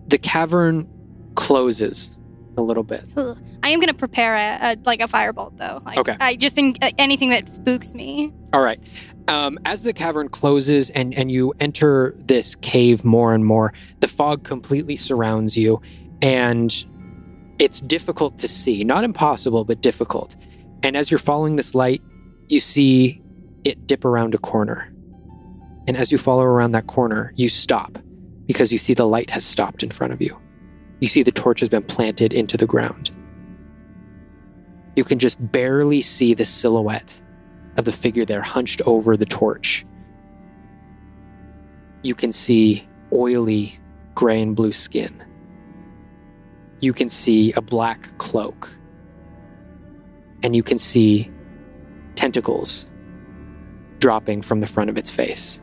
the 0.07 0.17
cavern 0.17 0.87
closes 1.35 2.11
a 2.59 2.61
little 2.61 2.83
bit. 2.83 3.03
Ugh. 3.17 3.37
i 3.63 3.69
am 3.69 3.79
going 3.79 3.87
to 3.87 3.93
prepare 3.93 4.35
a, 4.35 4.73
a 4.73 4.77
like 4.85 5.01
a 5.01 5.07
firebolt 5.07 5.57
though 5.57 5.81
like, 5.85 5.97
Okay. 5.97 6.15
i 6.19 6.35
just 6.35 6.57
in, 6.57 6.75
uh, 6.81 6.91
anything 6.97 7.29
that 7.29 7.49
spooks 7.49 7.93
me 7.93 8.31
All 8.53 8.61
right. 8.61 8.79
Um, 9.27 9.59
as 9.65 9.83
the 9.83 9.93
cavern 9.93 10.27
closes 10.29 10.89
and, 10.91 11.13
and 11.13 11.31
you 11.31 11.53
enter 11.59 12.15
this 12.17 12.55
cave 12.55 13.05
more 13.05 13.33
and 13.35 13.45
more, 13.45 13.73
the 13.99 14.07
fog 14.07 14.43
completely 14.43 14.95
surrounds 14.95 15.55
you, 15.55 15.79
and 16.23 16.83
it's 17.59 17.79
difficult 17.81 18.39
to 18.39 18.47
see. 18.47 18.83
Not 18.83 19.03
impossible, 19.03 19.65
but 19.65 19.81
difficult. 19.81 20.35
And 20.81 20.97
as 20.97 21.11
you're 21.11 21.19
following 21.19 21.57
this 21.57 21.75
light, 21.75 22.01
you 22.47 22.59
see 22.59 23.21
it 23.63 23.85
dip 23.85 24.03
around 24.03 24.33
a 24.33 24.39
corner. 24.39 24.91
And 25.87 25.95
as 25.95 26.11
you 26.11 26.17
follow 26.17 26.43
around 26.43 26.71
that 26.71 26.87
corner, 26.87 27.31
you 27.35 27.49
stop 27.49 27.99
because 28.47 28.71
you 28.73 28.79
see 28.79 28.95
the 28.95 29.05
light 29.05 29.29
has 29.29 29.45
stopped 29.45 29.83
in 29.83 29.91
front 29.91 30.11
of 30.11 30.21
you. 30.23 30.35
You 30.99 31.07
see 31.07 31.23
the 31.23 31.31
torch 31.31 31.59
has 31.61 31.69
been 31.69 31.83
planted 31.83 32.33
into 32.33 32.57
the 32.57 32.67
ground. 32.67 33.11
You 34.95 35.03
can 35.03 35.19
just 35.19 35.51
barely 35.51 36.01
see 36.01 36.33
the 36.33 36.45
silhouette 36.45 37.21
of 37.77 37.85
the 37.85 37.91
figure 37.91 38.25
there 38.25 38.41
hunched 38.41 38.81
over 38.85 39.15
the 39.15 39.25
torch. 39.25 39.85
You 42.03 42.15
can 42.15 42.31
see 42.31 42.87
oily 43.13 43.79
gray 44.15 44.41
and 44.41 44.55
blue 44.55 44.73
skin. 44.73 45.23
You 46.81 46.93
can 46.93 47.09
see 47.09 47.53
a 47.53 47.61
black 47.61 48.17
cloak. 48.17 48.75
And 50.43 50.55
you 50.55 50.63
can 50.63 50.77
see 50.77 51.31
tentacles 52.15 52.87
dropping 53.99 54.41
from 54.41 54.59
the 54.59 54.67
front 54.67 54.89
of 54.89 54.97
its 54.97 55.11
face. 55.11 55.61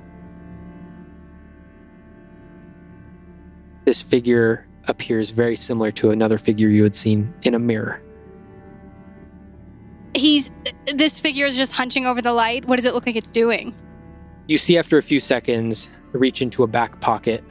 This 3.84 4.02
figure 4.02 4.65
appears 4.88 5.30
very 5.30 5.56
similar 5.56 5.90
to 5.92 6.10
another 6.10 6.38
figure 6.38 6.68
you 6.68 6.82
had 6.82 6.94
seen 6.96 7.32
in 7.42 7.54
a 7.54 7.58
mirror. 7.58 8.00
he's 10.14 10.50
this 10.94 11.18
figure 11.20 11.46
is 11.46 11.56
just 11.56 11.72
hunching 11.72 12.06
over 12.06 12.22
the 12.22 12.32
light 12.32 12.64
what 12.66 12.76
does 12.76 12.84
it 12.84 12.94
look 12.94 13.06
like 13.06 13.16
it's 13.16 13.30
doing 13.32 13.74
You 14.48 14.58
see 14.58 14.78
after 14.78 14.96
a 14.96 15.02
few 15.02 15.18
seconds, 15.18 15.88
reach 16.12 16.40
into 16.40 16.62
a 16.62 16.68
back 16.68 17.00
pocket, 17.00 17.42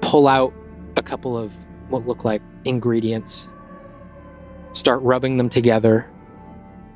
pull 0.00 0.28
out 0.28 0.54
a 0.96 1.02
couple 1.02 1.36
of 1.36 1.52
what 1.88 2.06
look 2.06 2.24
like 2.24 2.40
ingredients, 2.64 3.48
start 4.72 5.02
rubbing 5.02 5.38
them 5.38 5.48
together. 5.48 6.08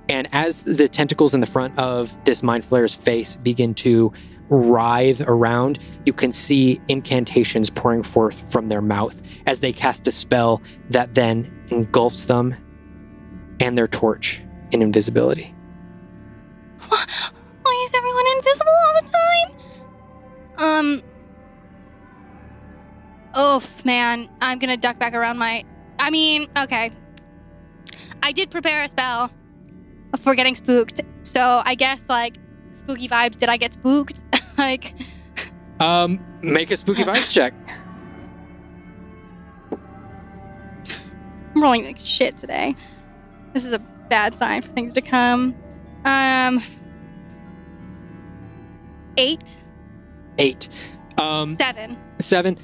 And 0.09 0.29
as 0.33 0.63
the 0.63 0.87
tentacles 0.87 1.35
in 1.35 1.41
the 1.41 1.47
front 1.47 1.77
of 1.79 2.17
this 2.25 2.43
Mind 2.43 2.65
Flayer's 2.65 2.95
face 2.95 3.35
begin 3.37 3.75
to 3.75 4.13
writhe 4.49 5.23
around, 5.27 5.79
you 6.07 6.13
can 6.13 6.33
see 6.33 6.81
incantations 6.89 7.71
pouring 7.71 8.03
forth 8.03 8.51
from 8.53 8.69
their 8.69 8.83
mouth 8.83 9.23
as 9.47 9.61
they 9.61 9.73
cast 9.73 10.07
a 10.07 10.11
spell 10.13 10.61
that 10.91 11.15
then 11.15 11.51
engulfs 11.69 12.25
them 12.25 12.55
and 13.61 13.77
their 13.79 13.89
torch 13.89 14.43
in 14.71 14.83
invisibility. 14.83 15.55
why 16.89 17.85
is 17.85 17.95
everyone 17.95 18.25
invisible 18.37 18.73
all 18.73 19.01
the 19.01 19.11
time 19.11 19.51
um 20.59 21.03
oh 23.35 23.63
man 23.85 24.29
i'm 24.43 24.59
gonna 24.59 24.77
duck 24.77 24.99
back 24.99 25.15
around 25.15 25.39
my 25.39 25.65
I 25.99 26.11
mean, 26.11 26.49
okay. 26.59 26.91
I 28.23 28.33
did 28.33 28.51
prepare 28.51 28.83
a 28.83 28.89
spell 28.89 29.31
for 30.19 30.35
getting 30.35 30.55
spooked. 30.55 31.03
So 31.23 31.63
I 31.65 31.75
guess 31.75 32.05
like 32.09 32.37
spooky 32.73 33.09
vibes. 33.09 33.39
Did 33.39 33.49
I 33.49 33.57
get 33.57 33.73
spooked? 33.73 34.23
like 34.59 34.95
Um, 35.81 36.25
make 36.43 36.71
a 36.71 36.77
spooky 36.77 37.05
vibes 37.05 37.33
check. 37.33 37.53
I'm 41.55 41.63
rolling 41.63 41.85
like 41.85 41.99
shit 41.99 42.37
today. 42.37 42.75
This 43.53 43.65
is 43.65 43.73
a 43.73 43.79
bad 44.09 44.35
sign 44.35 44.63
for 44.63 44.69
things 44.73 44.93
to 44.95 45.01
come. 45.01 45.55
Um, 46.05 46.61
eight, 49.17 49.57
Eight. 50.39 50.69
Um, 51.17 51.55
seven. 51.55 51.97
seven. 52.19 52.59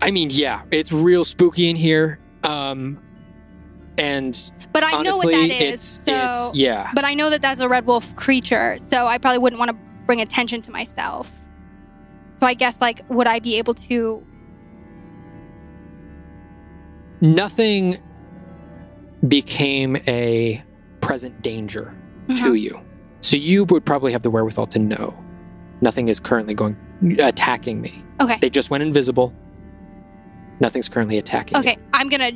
I 0.00 0.12
mean, 0.12 0.28
yeah, 0.30 0.62
it's 0.70 0.92
real 0.92 1.24
spooky 1.24 1.68
in 1.68 1.74
here. 1.74 2.20
Um, 2.44 3.02
and 3.98 4.38
But 4.72 4.84
I 4.84 5.02
know 5.02 5.16
what 5.16 5.32
that 5.32 5.50
is. 5.50 5.74
it's 5.74 5.84
so, 5.84 6.12
it's 6.14 6.54
yeah. 6.56 6.92
but 6.94 7.04
I 7.04 7.14
know 7.14 7.30
that 7.30 7.42
that's 7.42 7.60
a 7.60 7.68
red 7.68 7.84
wolf 7.86 8.14
creature. 8.14 8.76
So 8.78 9.06
I 9.06 9.18
probably 9.18 9.38
wouldn't 9.38 9.58
want 9.58 9.72
to 9.72 9.76
bring 10.06 10.20
attention 10.20 10.62
to 10.62 10.70
myself. 10.70 11.30
So 12.38 12.46
I 12.46 12.54
guess 12.54 12.80
like, 12.80 13.02
would 13.10 13.26
I 13.26 13.38
be 13.40 13.58
able 13.58 13.74
to? 13.74 14.24
Nothing 17.20 17.98
became 19.26 19.96
a 20.06 20.62
present 21.00 21.40
danger 21.42 21.94
to 22.28 22.34
Mhm. 22.52 22.60
you, 22.60 22.80
so 23.22 23.36
you 23.36 23.64
would 23.64 23.84
probably 23.86 24.12
have 24.12 24.22
the 24.22 24.30
wherewithal 24.30 24.66
to 24.68 24.78
know 24.78 25.14
nothing 25.80 26.08
is 26.08 26.20
currently 26.20 26.54
going 26.54 26.76
attacking 27.18 27.80
me. 27.80 28.02
Okay. 28.20 28.36
They 28.40 28.50
just 28.50 28.70
went 28.70 28.82
invisible. 28.82 29.32
Nothing's 30.60 30.88
currently 30.88 31.18
attacking. 31.18 31.56
you. 31.56 31.60
Okay, 31.60 31.76
I'm 31.94 32.08
gonna 32.08 32.32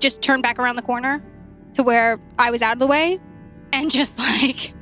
just 0.00 0.20
turn 0.22 0.40
back 0.40 0.58
around 0.58 0.76
the 0.76 0.82
corner 0.82 1.22
to 1.74 1.82
where 1.82 2.18
I 2.38 2.50
was 2.50 2.62
out 2.62 2.72
of 2.74 2.78
the 2.78 2.86
way 2.86 3.20
and 3.72 3.90
just 3.90 4.18
like 4.42 4.74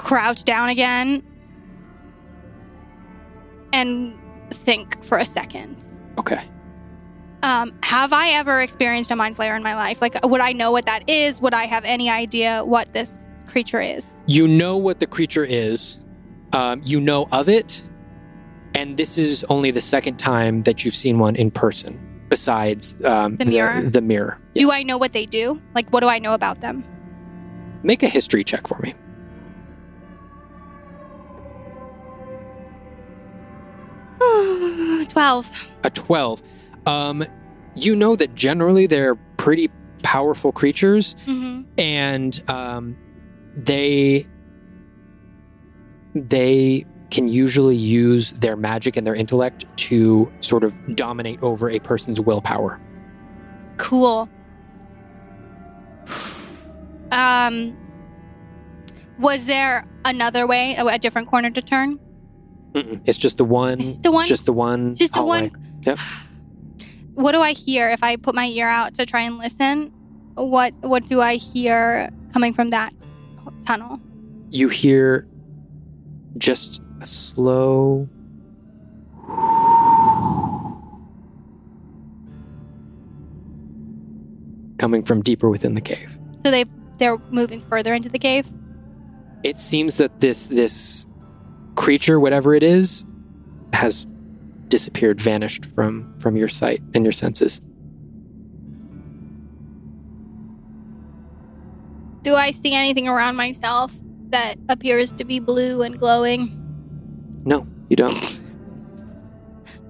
crouch 0.00 0.44
down 0.44 0.70
again 0.70 1.22
and 3.72 4.18
think 4.50 5.02
for 5.04 5.18
a 5.18 5.24
second. 5.24 5.84
Okay. 6.18 6.42
Um, 7.42 7.72
have 7.82 8.12
I 8.12 8.30
ever 8.30 8.60
experienced 8.60 9.10
a 9.10 9.16
mind 9.16 9.36
flayer 9.36 9.56
in 9.56 9.62
my 9.62 9.74
life? 9.74 10.02
Like, 10.02 10.24
would 10.26 10.40
I 10.40 10.52
know 10.52 10.72
what 10.72 10.86
that 10.86 11.08
is? 11.08 11.40
Would 11.40 11.54
I 11.54 11.66
have 11.66 11.84
any 11.84 12.10
idea 12.10 12.64
what 12.64 12.92
this 12.92 13.22
creature 13.46 13.80
is? 13.80 14.16
You 14.26 14.48
know 14.48 14.76
what 14.76 15.00
the 15.00 15.06
creature 15.06 15.44
is. 15.44 15.98
Um, 16.52 16.82
you 16.84 17.00
know 17.00 17.28
of 17.30 17.48
it, 17.48 17.82
and 18.74 18.96
this 18.96 19.18
is 19.18 19.44
only 19.44 19.70
the 19.70 19.80
second 19.80 20.18
time 20.18 20.64
that 20.64 20.84
you've 20.84 20.96
seen 20.96 21.18
one 21.18 21.36
in 21.36 21.50
person. 21.50 21.98
Besides 22.28 22.94
um, 23.04 23.36
The 23.36 23.44
mirror? 23.44 23.82
The, 23.82 24.00
mirror. 24.00 24.38
Do 24.54 24.70
I 24.70 24.82
know 24.82 24.98
what 24.98 25.12
they 25.12 25.26
do? 25.26 25.60
Like, 25.74 25.90
what 25.90 26.00
do 26.00 26.08
I 26.08 26.18
know 26.18 26.34
about 26.34 26.60
them? 26.60 26.84
make 27.82 28.02
a 28.02 28.08
history 28.08 28.44
check 28.44 28.66
for 28.68 28.78
me? 28.82 28.94
Twelve. 35.08 35.68
A 35.84 35.90
twelve. 35.90 36.42
Um, 36.86 37.24
you 37.74 37.94
know 37.96 38.16
that 38.16 38.34
generally 38.34 38.86
they're 38.86 39.14
pretty 39.36 39.70
powerful 40.02 40.52
creatures, 40.52 41.14
Mm-hmm. 41.26 41.62
and 41.78 42.50
um, 42.50 42.96
they 43.56 44.26
they 46.14 46.84
can 47.10 47.28
usually 47.28 47.76
use 47.76 48.32
their 48.32 48.56
magic 48.56 48.96
and 48.96 49.06
their 49.06 49.14
intellect 49.14 49.64
to 49.76 50.30
sort 50.40 50.64
of 50.64 50.78
dominate 50.96 51.42
over 51.42 51.68
a 51.70 51.78
person's 51.80 52.20
willpower. 52.20 52.80
Cool. 53.78 54.28
Um, 57.12 57.76
was 59.18 59.46
there 59.46 59.84
another 60.04 60.46
way, 60.46 60.76
a 60.78 60.96
different 60.96 61.26
corner 61.26 61.50
to 61.50 61.60
turn? 61.60 61.98
Mm-mm. 62.72 63.00
It's 63.04 63.18
just 63.18 63.36
the 63.38 63.44
one. 63.44 63.80
It's 63.80 63.88
just 63.88 64.02
the 64.02 64.12
one. 64.12 64.26
Just 64.26 64.46
the 64.46 64.52
one. 64.52 64.94
Just 64.94 65.12
the 65.12 65.18
hallway. 65.18 65.50
one. 65.50 65.80
Yep. 65.86 65.98
What 67.14 67.32
do 67.32 67.40
I 67.40 67.52
hear 67.52 67.90
if 67.90 68.02
I 68.02 68.16
put 68.16 68.34
my 68.34 68.46
ear 68.46 68.68
out 68.68 68.94
to 68.94 69.04
try 69.04 69.22
and 69.22 69.36
listen? 69.36 69.92
What 70.36 70.72
What 70.80 71.06
do 71.06 71.20
I 71.20 71.34
hear 71.36 72.08
coming 72.32 72.54
from 72.54 72.68
that 72.68 72.94
tunnel? 73.66 74.00
You 74.50 74.68
hear 74.68 75.26
just 76.38 76.80
a 77.02 77.06
slow. 77.06 78.08
Coming 84.78 85.02
from 85.02 85.20
deeper 85.20 85.50
within 85.50 85.74
the 85.74 85.80
cave. 85.82 86.16
So 86.44 86.50
they 86.50 86.64
they're 86.98 87.18
moving 87.30 87.60
further 87.60 87.92
into 87.92 88.08
the 88.08 88.18
cave. 88.18 88.46
It 89.42 89.58
seems 89.58 89.98
that 89.98 90.20
this 90.20 90.46
this 90.46 91.06
creature, 91.80 92.20
whatever 92.20 92.54
it 92.54 92.62
is, 92.62 93.06
has 93.72 94.06
disappeared, 94.68 95.18
vanished 95.18 95.64
from 95.64 96.14
from 96.20 96.36
your 96.36 96.48
sight 96.48 96.82
and 96.94 97.04
your 97.04 97.12
senses. 97.12 97.60
Do 102.22 102.34
I 102.34 102.50
see 102.50 102.74
anything 102.74 103.08
around 103.08 103.36
myself 103.36 103.94
that 104.28 104.56
appears 104.68 105.10
to 105.12 105.24
be 105.24 105.40
blue 105.40 105.80
and 105.80 105.98
glowing? 105.98 106.52
No, 107.46 107.66
you 107.88 107.96
don't. 107.96 108.40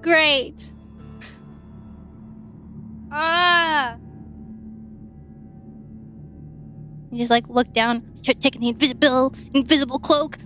Great. 0.01 0.71
Ah. 3.11 3.97
You 7.11 7.17
just 7.17 7.29
like 7.29 7.49
look 7.49 7.73
down. 7.73 8.07
Have 8.25 8.39
the 8.39 8.69
invisible 8.69 9.35
invisible 9.53 9.99
cloak. 9.99 10.37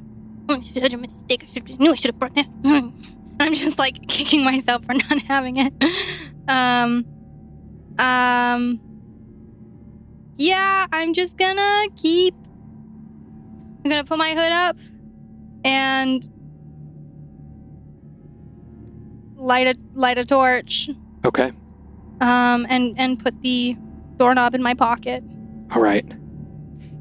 Oh, 0.48 0.58
I 0.58 0.60
should 0.60 0.76
have 0.78 0.84
made 0.84 0.93
a 0.93 0.98
mistake. 0.98 1.43
I 1.43 1.46
should 1.48 1.80
knew 1.80 1.91
I 1.91 1.96
should 1.96 2.12
have 2.12 2.20
brought 2.20 2.36
that. 2.36 2.48
And 2.64 2.93
I'm 3.39 3.54
just 3.54 3.80
like 3.80 4.08
kicking 4.08 4.43
myself 4.43 4.86
for 4.86 4.93
not 4.93 5.20
having 5.28 5.58
it. 5.58 5.74
Um. 6.48 7.06
Um. 8.00 8.82
Yeah, 10.38 10.86
I'm 10.91 11.14
just 11.14 11.38
gonna 11.38 11.88
keep. 11.96 12.36
I'm 13.84 13.89
gonna 13.89 14.04
put 14.04 14.18
my 14.18 14.32
hood 14.34 14.52
up 14.52 14.78
and 15.64 16.28
light 19.36 19.68
a 19.68 19.76
light 19.93 20.18
a 20.18 20.26
torch 20.26 20.89
Okay. 21.24 21.52
um 22.22 22.66
and 22.70 22.96
and 22.98 23.20
put 23.20 23.41
the 23.41 23.76
doorknob 24.18 24.56
in 24.56 24.64
my 24.64 24.74
pocket 24.74 25.24
All 25.74 25.82
right. 25.82 26.06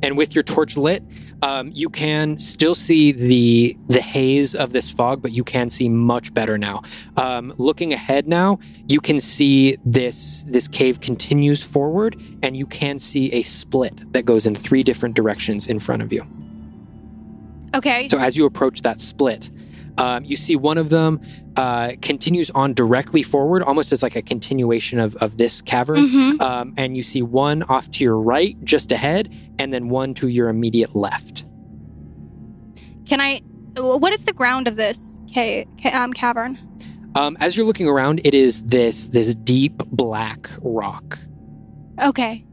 And 0.03 0.19
with 0.19 0.35
your 0.35 0.43
torch 0.43 0.77
lit, 0.77 1.03
um, 1.45 1.71
you 1.75 1.91
can 1.91 2.39
still 2.39 2.75
see 2.75 3.13
the 3.13 3.77
the 3.87 4.01
haze 4.01 4.55
of 4.55 4.73
this 4.73 4.91
fog, 4.91 5.21
but 5.21 5.31
you 5.33 5.45
can 5.45 5.69
see 5.69 5.91
much 5.91 6.33
better 6.33 6.57
now. 6.57 6.81
Um, 7.19 7.53
looking 7.59 7.93
ahead 7.93 8.27
now, 8.27 8.59
you 8.89 8.99
can 8.99 9.21
see 9.21 9.77
this 9.85 10.45
this 10.49 10.69
cave 10.69 11.01
continues 11.01 11.63
forward, 11.63 12.17
and 12.43 12.57
you 12.57 12.67
can 12.67 12.99
see 12.99 13.31
a 13.33 13.43
split 13.43 14.11
that 14.15 14.25
goes 14.25 14.47
in 14.47 14.55
three 14.55 14.83
different 14.83 15.15
directions 15.15 15.67
in 15.67 15.81
front 15.81 16.01
of 16.01 16.15
you. 16.15 16.27
okay 17.77 18.09
So 18.09 18.19
as 18.19 18.39
you 18.39 18.47
approach 18.47 18.81
that 18.81 18.99
split, 18.99 19.51
um, 19.99 20.25
you 20.25 20.37
see 20.37 20.57
one 20.57 20.77
of 20.79 20.89
them 20.91 21.21
uh, 21.57 21.93
continues 22.03 22.51
on 22.51 22.75
directly 22.75 23.23
forward, 23.23 23.63
almost 23.63 23.93
as 23.93 24.03
like 24.03 24.17
a 24.17 24.23
continuation 24.23 24.99
of 24.99 25.15
of 25.17 25.37
this 25.39 25.63
cavern. 25.63 25.97
Mhm. 26.09 26.41
Um, 26.43 26.75
and 26.77 26.97
you 26.97 27.03
see 27.03 27.23
one 27.23 27.63
off 27.65 27.91
to 27.93 28.05
your 28.05 28.19
right, 28.19 28.57
just 28.65 28.91
ahead, 28.93 29.33
and 29.59 29.73
then 29.73 29.89
one 29.89 30.15
to 30.15 30.29
your 30.29 30.49
immediate 30.49 30.95
left. 30.97 31.47
can 33.07 33.21
i 33.21 33.41
what 33.77 34.13
is 34.13 34.25
the 34.25 34.33
ground 34.33 34.67
of 34.69 34.77
this 34.77 35.19
ca- 35.33 35.67
ca- 35.83 35.91
um, 36.03 36.13
cavern 36.13 36.59
Um, 37.17 37.37
as 37.41 37.57
you're 37.57 37.67
looking 37.67 37.87
around, 37.89 38.21
it 38.25 38.35
is 38.35 38.63
this 38.63 39.09
this 39.09 39.35
deep 39.35 39.77
black 39.91 40.49
rock. 40.63 41.19
okay 42.03 42.45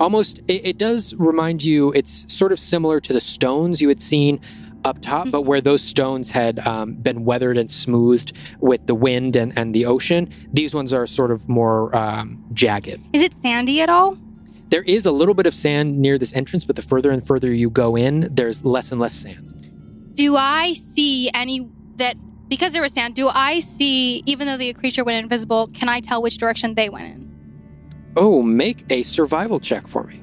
Almost, 0.00 0.38
it, 0.48 0.66
it 0.66 0.78
does 0.78 1.14
remind 1.16 1.62
you. 1.64 1.92
It's 1.92 2.24
sort 2.32 2.50
of 2.50 2.58
similar 2.58 2.98
to 3.00 3.12
the 3.12 3.20
stones 3.20 3.80
you 3.80 3.88
had 3.88 4.00
seen 4.00 4.40
up 4.84 5.00
top, 5.00 5.30
but 5.30 5.42
where 5.42 5.60
those 5.60 5.82
stones 5.82 6.30
had 6.30 6.58
um, 6.66 6.94
been 6.94 7.24
weathered 7.24 7.56
and 7.56 7.70
smoothed 7.70 8.32
with 8.60 8.86
the 8.86 8.94
wind 8.94 9.36
and, 9.36 9.56
and 9.56 9.74
the 9.74 9.84
ocean, 9.86 10.28
these 10.52 10.74
ones 10.74 10.92
are 10.92 11.06
sort 11.06 11.30
of 11.30 11.48
more 11.48 11.94
um, 11.96 12.44
jagged. 12.52 13.00
is 13.12 13.22
it 13.22 13.32
sandy 13.34 13.80
at 13.80 13.88
all 13.88 14.16
There 14.70 14.82
is 14.82 15.06
a 15.06 15.12
little 15.12 15.34
bit 15.34 15.46
of 15.46 15.54
sand 15.54 15.98
near 15.98 16.18
this 16.18 16.34
entrance, 16.34 16.64
but 16.64 16.76
the 16.76 16.82
further 16.82 17.10
and 17.10 17.24
further 17.26 17.52
you 17.52 17.68
go 17.70 17.94
in, 17.96 18.28
there's 18.34 18.64
less 18.64 18.90
and 18.92 19.00
less 19.00 19.14
sand. 19.14 19.48
do 20.14 20.36
i 20.36 20.72
see 20.74 21.30
any 21.34 21.68
that 21.96 22.16
because 22.48 22.72
there 22.72 22.82
was 22.82 22.92
sand 22.92 23.14
do 23.14 23.28
i 23.28 23.60
see 23.60 24.22
even 24.26 24.46
though 24.46 24.56
the 24.58 24.72
creature 24.74 25.04
went 25.04 25.22
invisible 25.22 25.66
can 25.68 25.88
i 25.88 26.00
tell 26.00 26.20
which 26.22 26.36
direction 26.38 26.74
they 26.74 26.88
went 26.88 27.06
in 27.06 27.20
Oh, 28.14 28.42
make 28.42 28.84
a 28.90 29.02
survival 29.04 29.58
check 29.58 29.86
for 29.86 30.04
me. 30.04 30.21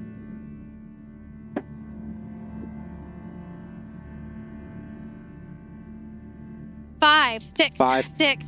Five 7.00 7.44
six 7.44 7.76
Five. 7.76 8.06
six 8.06 8.46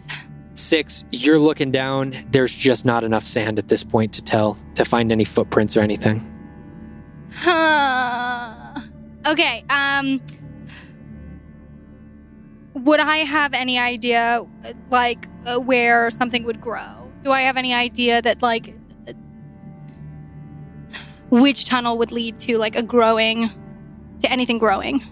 Six, 0.54 1.06
you're 1.12 1.40
looking 1.40 1.72
down. 1.72 2.14
There's 2.32 2.54
just 2.54 2.86
not 2.86 3.04
enough 3.06 3.24
sand 3.24 3.58
at 3.58 3.70
this 3.70 3.84
point 3.84 4.14
to 4.14 4.22
tell, 4.22 4.58
to 4.76 4.84
find 4.84 5.12
any 5.12 5.24
footprints 5.24 5.78
or 5.78 5.80
anything. 5.80 6.22
Huh. 7.34 8.80
okay. 9.26 9.64
Um. 9.70 10.22
Would 12.74 13.00
I 13.00 13.18
have 13.18 13.54
any 13.54 13.78
idea, 13.80 14.46
like, 14.90 15.28
uh, 15.46 15.58
where 15.58 16.10
something 16.10 16.44
would 16.44 16.62
grow? 16.62 17.12
Do 17.22 17.30
I 17.30 17.42
have 17.42 17.58
any 17.58 17.74
idea 17.74 18.22
that, 18.22 18.42
like, 18.42 18.74
which 21.30 21.66
tunnel 21.66 21.98
would 21.98 22.14
lead 22.14 22.40
to, 22.40 22.58
like, 22.58 22.78
a 22.78 22.82
growing, 22.82 23.50
to 24.22 24.32
anything 24.32 24.58
growing? 24.58 25.04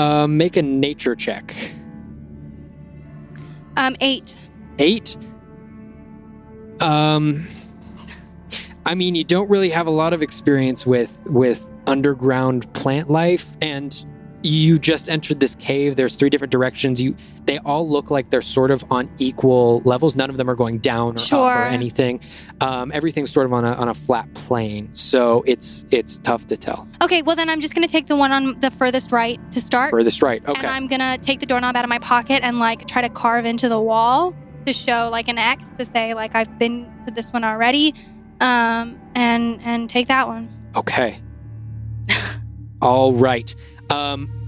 Uh, 0.00 0.26
make 0.26 0.56
a 0.56 0.62
nature 0.62 1.14
check. 1.14 1.54
Um, 3.76 3.94
eight. 4.00 4.38
Eight. 4.78 5.14
Um, 6.80 7.44
I 8.86 8.94
mean, 8.94 9.14
you 9.14 9.24
don't 9.24 9.50
really 9.50 9.68
have 9.68 9.86
a 9.86 9.90
lot 9.90 10.14
of 10.14 10.22
experience 10.22 10.86
with 10.86 11.28
with 11.28 11.70
underground 11.86 12.72
plant 12.72 13.10
life, 13.10 13.54
and 13.60 14.02
you 14.42 14.78
just 14.78 15.10
entered 15.10 15.38
this 15.38 15.54
cave. 15.54 15.96
There's 15.96 16.14
three 16.14 16.30
different 16.30 16.50
directions. 16.50 17.02
You, 17.02 17.14
they 17.50 17.58
all 17.58 17.88
look 17.88 18.12
like 18.12 18.30
they're 18.30 18.40
sort 18.40 18.70
of 18.70 18.84
on 18.92 19.10
equal 19.18 19.80
levels. 19.84 20.14
None 20.14 20.30
of 20.30 20.36
them 20.36 20.48
are 20.48 20.54
going 20.54 20.78
down 20.78 21.16
or 21.16 21.36
up 21.36 21.56
or 21.56 21.64
anything. 21.64 22.20
Um, 22.60 22.92
everything's 22.94 23.32
sort 23.32 23.46
of 23.46 23.52
on 23.52 23.64
a 23.64 23.72
on 23.72 23.88
a 23.88 23.94
flat 23.94 24.32
plane, 24.34 24.88
so 24.94 25.42
it's 25.46 25.84
it's 25.90 26.18
tough 26.18 26.46
to 26.46 26.56
tell. 26.56 26.88
Okay, 27.02 27.22
well, 27.22 27.34
then 27.34 27.50
I'm 27.50 27.60
just 27.60 27.74
gonna 27.74 27.88
take 27.88 28.06
the 28.06 28.14
one 28.14 28.30
on 28.30 28.60
the 28.60 28.70
furthest 28.70 29.10
right 29.10 29.40
to 29.50 29.60
start. 29.60 29.90
Furthest 29.90 30.22
right. 30.22 30.46
Okay. 30.48 30.60
And 30.60 30.66
I'm 30.68 30.86
gonna 30.86 31.18
take 31.18 31.40
the 31.40 31.46
doorknob 31.46 31.74
out 31.74 31.84
of 31.84 31.88
my 31.88 31.98
pocket 31.98 32.44
and 32.44 32.60
like 32.60 32.86
try 32.86 33.02
to 33.02 33.08
carve 33.08 33.44
into 33.44 33.68
the 33.68 33.80
wall 33.80 34.32
to 34.66 34.72
show 34.72 35.08
like 35.10 35.26
an 35.26 35.38
X 35.38 35.70
to 35.70 35.84
say 35.84 36.14
like 36.14 36.36
I've 36.36 36.56
been 36.56 36.88
to 37.06 37.10
this 37.10 37.32
one 37.32 37.42
already, 37.42 37.94
um, 38.40 39.00
and 39.16 39.60
and 39.62 39.90
take 39.90 40.06
that 40.06 40.28
one. 40.28 40.48
Okay. 40.76 41.20
All 42.80 43.12
right. 43.12 43.52
Um, 43.90 44.39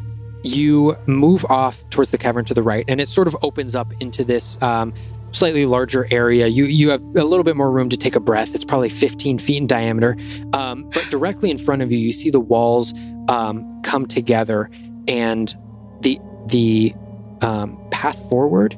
you 0.42 0.96
move 1.06 1.44
off 1.46 1.88
towards 1.90 2.10
the 2.10 2.18
cavern 2.18 2.44
to 2.46 2.54
the 2.54 2.62
right, 2.62 2.84
and 2.88 3.00
it 3.00 3.08
sort 3.08 3.28
of 3.28 3.36
opens 3.42 3.74
up 3.76 3.92
into 4.00 4.24
this 4.24 4.60
um, 4.62 4.92
slightly 5.32 5.66
larger 5.66 6.06
area. 6.10 6.46
You 6.46 6.64
you 6.64 6.90
have 6.90 7.00
a 7.02 7.24
little 7.24 7.44
bit 7.44 7.56
more 7.56 7.70
room 7.70 7.88
to 7.90 7.96
take 7.96 8.16
a 8.16 8.20
breath. 8.20 8.54
It's 8.54 8.64
probably 8.64 8.88
15 8.88 9.38
feet 9.38 9.56
in 9.56 9.66
diameter. 9.66 10.16
Um, 10.52 10.84
but 10.90 11.06
directly 11.10 11.50
in 11.50 11.58
front 11.58 11.82
of 11.82 11.90
you, 11.92 11.98
you 11.98 12.12
see 12.12 12.30
the 12.30 12.40
walls 12.40 12.92
um, 13.28 13.80
come 13.82 14.06
together, 14.06 14.70
and 15.08 15.54
the 16.00 16.18
the 16.46 16.94
um, 17.40 17.78
path 17.90 18.18
forward 18.28 18.76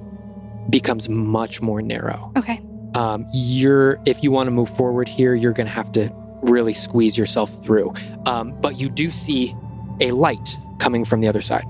becomes 0.71 1.09
much 1.11 1.61
more 1.61 1.83
narrow 1.83 2.33
Okay. 2.39 2.59
um, 2.95 3.27
you're 3.35 3.99
if 4.07 4.23
you 4.23 4.31
want 4.31 4.47
to 4.47 4.51
move 4.51 4.71
forward 4.71 5.07
here 5.09 5.35
you're 5.35 5.53
going 5.53 5.67
to 5.67 5.73
have 5.73 5.93
to 5.93 6.11
really 6.43 6.73
squeeze 6.73 7.19
yourself 7.19 7.63
through 7.63 7.93
um, 8.25 8.59
but 8.63 8.79
you 8.81 8.89
do 8.89 9.11
see 9.11 9.55
a 10.01 10.11
light 10.13 10.57
coming 10.85 11.05
from 11.05 11.21
the 11.21 11.29
other 11.29 11.41
side 11.43 11.65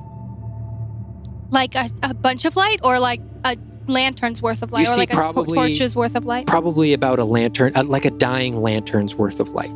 Like 1.50 1.74
a, 1.74 1.88
a 2.02 2.12
bunch 2.14 2.44
of 2.44 2.56
light, 2.56 2.80
or 2.82 2.98
like 2.98 3.20
a 3.44 3.56
lantern's 3.86 4.42
worth 4.42 4.62
of 4.62 4.72
light, 4.72 4.82
You 4.82 4.88
or 4.88 4.94
see 4.94 5.00
like 5.00 5.12
a 5.14 5.32
to- 5.32 5.44
torch's 5.54 5.94
worth 5.94 6.16
of 6.16 6.24
light. 6.24 6.46
probably 6.46 6.92
about 6.92 7.18
a 7.18 7.24
lantern 7.24 7.72
uh, 7.76 7.84
like 7.84 8.04
a 8.04 8.10
dying 8.10 8.60
lantern's 8.60 9.14
worth 9.14 9.40
of 9.40 9.48
light 9.50 9.74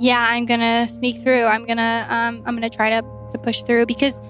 Yeah, 0.00 0.24
I'm 0.30 0.46
gonna 0.46 0.86
sneak 0.86 1.16
through. 1.22 1.42
I'm 1.44 1.66
gonna 1.66 2.06
um, 2.08 2.42
I'm 2.46 2.54
gonna 2.54 2.70
try 2.70 2.88
to, 2.90 3.02
to 3.32 3.38
push 3.38 3.62
through 3.62 3.86
because 3.86 4.20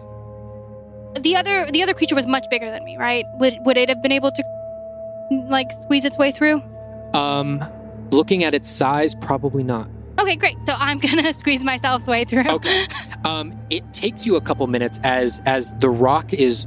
the 1.21 1.37
other 1.37 1.67
the 1.67 1.83
other 1.83 1.93
creature 1.93 2.15
was 2.15 2.27
much 2.27 2.45
bigger 2.49 2.71
than 2.71 2.83
me, 2.85 2.97
right? 2.97 3.25
Would 3.35 3.59
would 3.67 3.77
it 3.77 3.89
have 3.91 4.03
been 4.03 4.13
able 4.13 4.31
to 4.31 4.43
like 5.51 5.71
squeeze 5.83 6.05
its 6.07 6.17
way 6.17 6.33
through? 6.33 6.63
um 7.15 7.63
looking 8.11 8.45
at 8.45 8.55
its 8.55 8.69
size 8.71 9.15
probably 9.15 9.63
not 9.63 9.89
Okay, 10.19 10.37
great. 10.37 10.57
So 10.67 10.75
I'm 10.77 10.99
gonna 11.01 11.33
squeeze 11.33 11.65
myself's 11.65 12.07
way 12.07 12.25
through. 12.25 12.49
Okay. 12.49 12.87
um 13.25 13.59
it 13.71 13.93
takes 13.93 14.27
you 14.27 14.37
a 14.37 14.41
couple 14.41 14.67
minutes 14.67 14.99
as 15.03 15.41
as 15.47 15.73
the 15.75 15.91
rock 15.91 16.33
is 16.33 16.67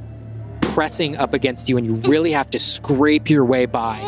pressing 0.62 1.18
up 1.18 1.34
against 1.34 1.68
you 1.68 1.78
and 1.78 1.86
you 1.86 1.96
really 2.10 2.32
have 2.32 2.50
to 2.50 2.58
scrape 2.58 3.30
your 3.30 3.44
way 3.44 3.66
by 3.66 4.00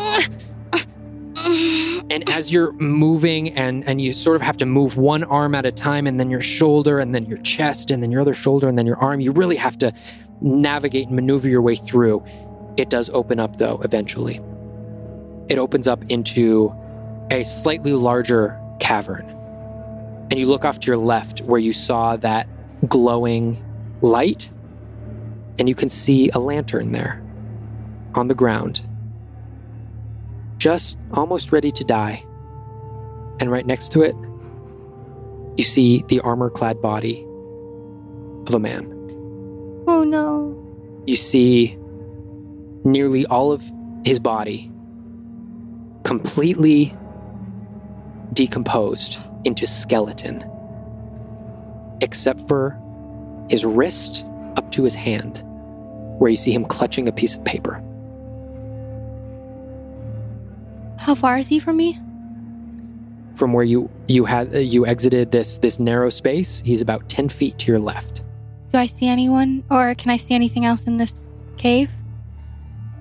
and 1.36 2.28
as 2.30 2.50
you're 2.52 2.72
moving 2.74 3.52
and 3.52 3.86
and 3.86 4.00
you 4.00 4.12
sort 4.14 4.34
of 4.34 4.40
have 4.40 4.56
to 4.56 4.64
move 4.64 4.96
one 4.96 5.24
arm 5.24 5.54
at 5.54 5.66
a 5.66 5.72
time 5.72 6.06
and 6.06 6.18
then 6.18 6.30
your 6.30 6.40
shoulder 6.40 7.00
and 7.00 7.14
then 7.14 7.26
your 7.26 7.36
chest 7.38 7.90
and 7.90 8.02
then 8.02 8.10
your 8.10 8.22
other 8.22 8.32
shoulder 8.32 8.66
and 8.66 8.78
then 8.78 8.86
your 8.86 8.96
arm 8.96 9.20
you 9.20 9.30
really 9.32 9.56
have 9.56 9.76
to 9.76 9.92
navigate 10.40 11.08
and 11.08 11.16
maneuver 11.16 11.48
your 11.48 11.60
way 11.60 11.74
through 11.74 12.24
it 12.78 12.88
does 12.88 13.10
open 13.10 13.38
up 13.38 13.58
though 13.58 13.78
eventually 13.84 14.40
it 15.48 15.58
opens 15.58 15.86
up 15.86 16.02
into 16.08 16.74
a 17.30 17.42
slightly 17.42 17.92
larger 17.92 18.58
cavern 18.80 19.33
and 20.34 20.40
you 20.40 20.48
look 20.48 20.64
off 20.64 20.80
to 20.80 20.88
your 20.88 20.96
left 20.96 21.42
where 21.42 21.60
you 21.60 21.72
saw 21.72 22.16
that 22.16 22.48
glowing 22.88 23.64
light 24.00 24.52
and 25.60 25.68
you 25.68 25.76
can 25.76 25.88
see 25.88 26.28
a 26.30 26.40
lantern 26.40 26.90
there 26.90 27.22
on 28.16 28.26
the 28.26 28.34
ground 28.34 28.84
just 30.56 30.98
almost 31.12 31.52
ready 31.52 31.70
to 31.70 31.84
die. 31.84 32.24
And 33.38 33.48
right 33.48 33.64
next 33.64 33.92
to 33.92 34.02
it, 34.02 34.16
you 35.56 35.62
see 35.62 36.02
the 36.08 36.18
armor 36.22 36.50
clad 36.50 36.82
body 36.82 37.24
of 38.48 38.54
a 38.54 38.58
man. 38.58 38.86
Oh 39.86 40.02
no. 40.02 40.50
You 41.06 41.14
see 41.14 41.78
nearly 42.82 43.24
all 43.26 43.52
of 43.52 43.62
his 44.04 44.18
body 44.18 44.68
completely 46.02 46.92
decomposed 48.32 49.20
into 49.44 49.66
skeleton, 49.66 50.44
except 52.00 52.46
for 52.48 52.78
his 53.48 53.64
wrist 53.64 54.26
up 54.56 54.70
to 54.72 54.82
his 54.84 54.94
hand, 54.94 55.42
where 56.18 56.30
you 56.30 56.36
see 56.36 56.52
him 56.52 56.64
clutching 56.64 57.08
a 57.08 57.12
piece 57.12 57.34
of 57.34 57.44
paper. 57.44 57.82
How 60.98 61.14
far 61.14 61.38
is 61.38 61.48
he 61.48 61.58
from 61.58 61.76
me? 61.76 62.00
from 63.34 63.52
where 63.52 63.64
you 63.64 63.90
you 64.06 64.24
had 64.24 64.54
uh, 64.54 64.58
you 64.60 64.86
exited 64.86 65.32
this 65.32 65.58
this 65.58 65.80
narrow 65.80 66.08
space 66.08 66.62
he's 66.64 66.80
about 66.80 67.08
10 67.08 67.28
feet 67.28 67.58
to 67.58 67.72
your 67.72 67.80
left 67.80 68.22
Do 68.70 68.78
I 68.78 68.86
see 68.86 69.08
anyone, 69.08 69.64
or 69.72 69.92
can 69.96 70.12
I 70.12 70.18
see 70.18 70.34
anything 70.34 70.64
else 70.64 70.84
in 70.84 70.98
this 70.98 71.28
cave? 71.56 71.90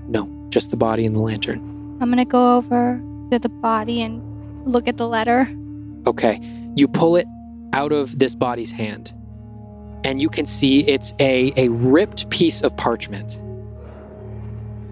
no 0.07 0.27
just 0.49 0.71
the 0.71 0.75
body 0.75 1.05
and 1.05 1.15
the 1.15 1.19
lantern 1.19 1.59
I'm 2.01 2.09
gonna 2.09 2.25
go 2.25 2.57
over 2.57 2.99
to 3.29 3.37
the 3.37 3.49
body 3.49 4.01
and 4.01 4.23
look 4.65 4.87
at 4.87 4.97
the 4.97 5.07
letter. 5.07 5.47
Okay 6.05 6.39
you 6.75 6.87
pull 6.87 7.15
it 7.15 7.27
out 7.73 7.91
of 7.91 8.17
this 8.19 8.35
body's 8.35 8.71
hand 8.71 9.13
and 10.03 10.21
you 10.21 10.29
can 10.29 10.45
see 10.45 10.81
it's 10.81 11.13
a 11.19 11.53
a 11.55 11.69
ripped 11.69 12.29
piece 12.29 12.61
of 12.61 12.75
parchment. 12.77 13.35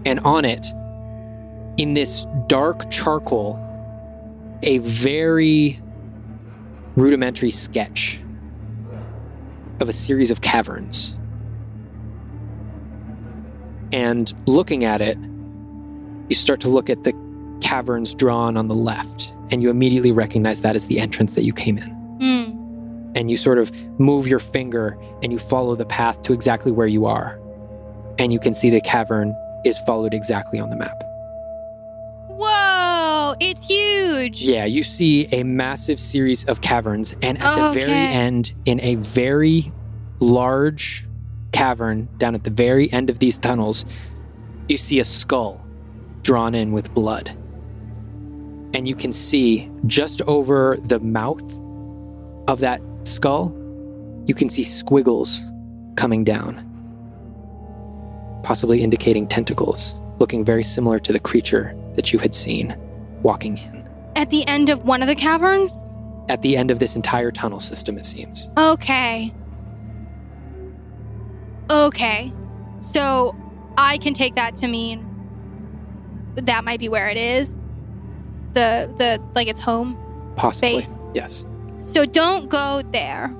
And 0.04 0.18
on 0.20 0.44
it 0.44 0.66
in 1.76 1.94
this 1.94 2.26
dark 2.48 2.90
charcoal 2.90 3.58
a 4.62 4.78
very 4.78 5.80
rudimentary 6.96 7.50
sketch 7.50 8.20
of 9.80 9.88
a 9.88 9.92
series 9.92 10.30
of 10.30 10.40
caverns. 10.40 11.16
And 13.92 14.32
looking 14.48 14.84
at 14.84 15.00
it 15.00 15.18
you 16.28 16.34
start 16.34 16.60
to 16.60 16.68
look 16.68 16.88
at 16.88 17.04
the 17.04 17.12
caverns 17.60 18.14
drawn 18.14 18.56
on 18.56 18.68
the 18.68 18.74
left 18.74 19.31
and 19.52 19.62
you 19.62 19.70
immediately 19.70 20.10
recognize 20.10 20.62
that 20.62 20.74
as 20.74 20.86
the 20.88 20.98
entrance 20.98 21.34
that 21.34 21.42
you 21.42 21.52
came 21.52 21.78
in 21.78 21.90
Hmm. 22.20 23.12
and 23.14 23.30
you 23.30 23.36
sort 23.36 23.58
of 23.58 23.70
move 24.00 24.26
your 24.26 24.38
finger 24.40 24.98
and 25.22 25.32
you 25.32 25.38
follow 25.38 25.76
the 25.76 25.84
path 25.86 26.22
to 26.22 26.32
exactly 26.32 26.72
where 26.72 26.86
you 26.88 27.04
are. 27.06 27.38
And 28.18 28.32
you 28.32 28.38
can 28.40 28.54
see 28.54 28.70
the 28.70 28.80
cavern 28.80 29.34
is 29.64 29.78
followed 29.86 30.14
exactly 30.14 30.58
on 30.58 30.70
the 30.70 30.76
map. 30.76 31.02
Whoa! 32.28 33.34
It's 33.40 33.66
huge. 33.66 34.42
Yeah, 34.42 34.64
you 34.64 34.82
see 34.82 35.26
a 35.32 35.42
massive 35.42 36.00
series 36.00 36.44
of 36.46 36.60
caverns, 36.60 37.14
and 37.22 37.38
at 37.40 37.56
the 37.74 37.80
very 37.80 37.92
end, 37.92 38.52
in 38.64 38.80
a 38.80 38.96
very 38.96 39.70
large 40.20 41.06
cavern 41.52 42.08
down 42.18 42.34
at 42.34 42.44
the 42.44 42.50
very 42.50 42.90
end 42.92 43.10
of 43.10 43.18
these 43.18 43.38
tunnels, 43.38 43.84
you 44.68 44.76
see 44.76 44.98
a 45.00 45.04
skull 45.04 45.60
drawn 46.22 46.54
in 46.54 46.72
with 46.72 46.92
blood. 46.94 47.36
And 48.74 48.88
you 48.88 48.94
can 48.94 49.12
see 49.12 49.70
just 49.86 50.22
over 50.22 50.76
the 50.84 51.00
mouth 51.00 51.42
of 52.48 52.60
that 52.60 52.80
skull, 53.04 53.54
you 54.26 54.34
can 54.34 54.48
see 54.48 54.64
squiggles 54.64 55.42
coming 55.96 56.24
down, 56.24 56.68
possibly 58.42 58.82
indicating 58.82 59.26
tentacles, 59.26 59.94
looking 60.18 60.44
very 60.44 60.64
similar 60.64 60.98
to 61.00 61.12
the 61.12 61.20
creature 61.20 61.76
that 61.96 62.12
you 62.12 62.18
had 62.18 62.34
seen 62.34 62.76
walking 63.22 63.58
in. 63.58 63.88
At 64.16 64.30
the 64.30 64.46
end 64.46 64.68
of 64.68 64.84
one 64.84 65.02
of 65.02 65.08
the 65.08 65.14
caverns? 65.14 65.86
At 66.28 66.42
the 66.42 66.56
end 66.56 66.70
of 66.70 66.78
this 66.78 66.96
entire 66.96 67.30
tunnel 67.30 67.60
system, 67.60 67.98
it 67.98 68.06
seems. 68.06 68.48
Okay. 68.56 69.34
Okay. 71.70 72.32
So 72.80 73.36
I 73.76 73.98
can 73.98 74.14
take 74.14 74.34
that 74.36 74.56
to 74.58 74.68
mean 74.68 75.08
that 76.34 76.64
might 76.64 76.80
be 76.80 76.88
where 76.88 77.08
it 77.08 77.16
is. 77.16 77.61
The 78.54 78.92
the 78.98 79.22
like 79.34 79.48
it's 79.48 79.60
home. 79.60 79.96
Possibly. 80.36 80.82
Space. 80.82 80.98
Yes. 81.14 81.44
So 81.80 82.04
don't 82.04 82.48
go 82.48 82.82
there. 82.92 83.34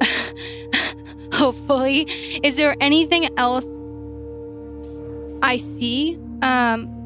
Hopefully. 1.34 2.00
Is 2.44 2.56
there 2.56 2.74
anything 2.80 3.26
else 3.38 3.66
I 5.42 5.56
see? 5.56 6.18
Um 6.42 6.96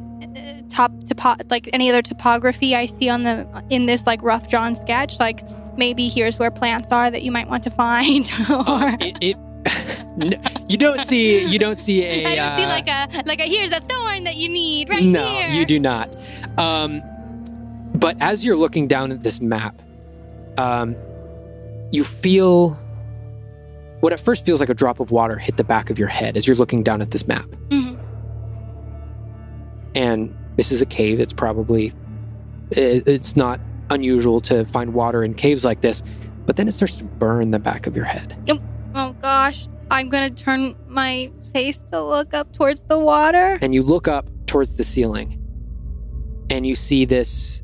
top 0.69 0.91
topo- 1.07 1.37
like 1.51 1.69
any 1.73 1.89
other 1.89 2.03
topography 2.03 2.75
I 2.75 2.87
see 2.87 3.09
on 3.09 3.23
the 3.23 3.47
in 3.71 3.87
this 3.87 4.07
like 4.07 4.21
rough 4.23 4.49
drawn 4.51 4.75
sketch 4.75 5.21
like 5.21 5.43
maybe 5.77 6.09
here's 6.09 6.37
where 6.41 6.51
plants 6.51 6.91
are 6.91 7.09
that 7.13 7.23
you 7.23 7.31
might 7.31 7.49
want 7.49 7.63
to 7.65 7.71
find 7.71 8.29
or 8.51 8.89
Uh, 8.89 8.97
it, 9.01 9.17
it 9.21 9.37
n- 10.21 10.41
you 10.69 10.77
don't 10.77 10.99
see 10.99 11.45
you 11.47 11.61
don't 11.61 11.79
see 11.79 12.03
a 12.05 12.27
I 12.27 12.35
don't 12.35 12.57
see 12.57 12.65
uh, 12.65 12.69
like 12.69 12.89
a 12.89 13.23
like 13.27 13.39
a 13.41 13.45
here's 13.45 13.71
a 13.71 13.79
thorn 13.81 14.25
that 14.25 14.35
you 14.35 14.49
need 14.49 14.89
right 14.89 15.05
no 15.05 15.25
here. 15.25 15.49
you 15.51 15.65
do 15.65 15.79
not 15.79 16.13
um 16.59 17.01
but 17.95 18.17
as 18.21 18.45
you're 18.45 18.57
looking 18.57 18.87
down 18.89 19.11
at 19.13 19.23
this 19.23 19.41
map 19.41 19.81
um 20.59 20.95
you 21.93 22.03
feel 22.05 22.71
what 24.01 24.13
at 24.13 24.21
first 24.21 24.45
feels 24.45 24.61
like 24.61 24.69
a 24.69 24.75
drop 24.75 25.01
of 25.01 25.11
water 25.11 25.37
hit 25.39 25.57
the 25.57 25.65
back 25.65 25.89
of 25.91 25.99
your 25.99 26.09
head 26.09 26.37
as 26.37 26.47
you're 26.47 26.57
looking 26.57 26.83
down 26.83 27.01
at 27.01 27.11
this 27.11 27.27
map. 27.27 27.47
Mhm. 27.71 27.99
and 29.95 30.35
this 30.57 30.71
is 30.73 30.83
a 30.83 30.87
cave. 30.87 31.21
It's 31.21 31.33
probably 31.33 31.93
it, 32.71 33.07
it's 33.07 33.37
not 33.37 33.61
unusual 33.91 34.41
to 34.43 34.65
find 34.65 34.93
water 34.95 35.23
in 35.25 35.35
caves 35.35 35.65
like 35.65 35.81
this 35.81 36.03
but 36.47 36.57
then 36.57 36.69
it 36.69 36.73
starts 36.73 36.97
to 36.99 37.05
burn 37.05 37.51
the 37.51 37.59
back 37.59 37.87
of 37.87 37.97
your 37.97 38.05
head. 38.05 38.37
Oh 38.95 39.13
gosh, 39.21 39.67
I'm 39.91 40.09
gonna 40.09 40.31
turn 40.31 40.75
my 40.89 41.31
face 41.53 41.79
to 41.91 42.03
look 42.05 42.35
up 42.35 42.53
towards 42.53 42.83
the 42.85 42.99
water. 42.99 43.59
and 43.63 43.75
you 43.75 43.83
look 43.83 44.07
up 44.09 44.29
towards 44.47 44.75
the 44.75 44.85
ceiling 44.85 45.41
and 46.51 46.67
you 46.67 46.75
see 46.75 47.05
this 47.05 47.63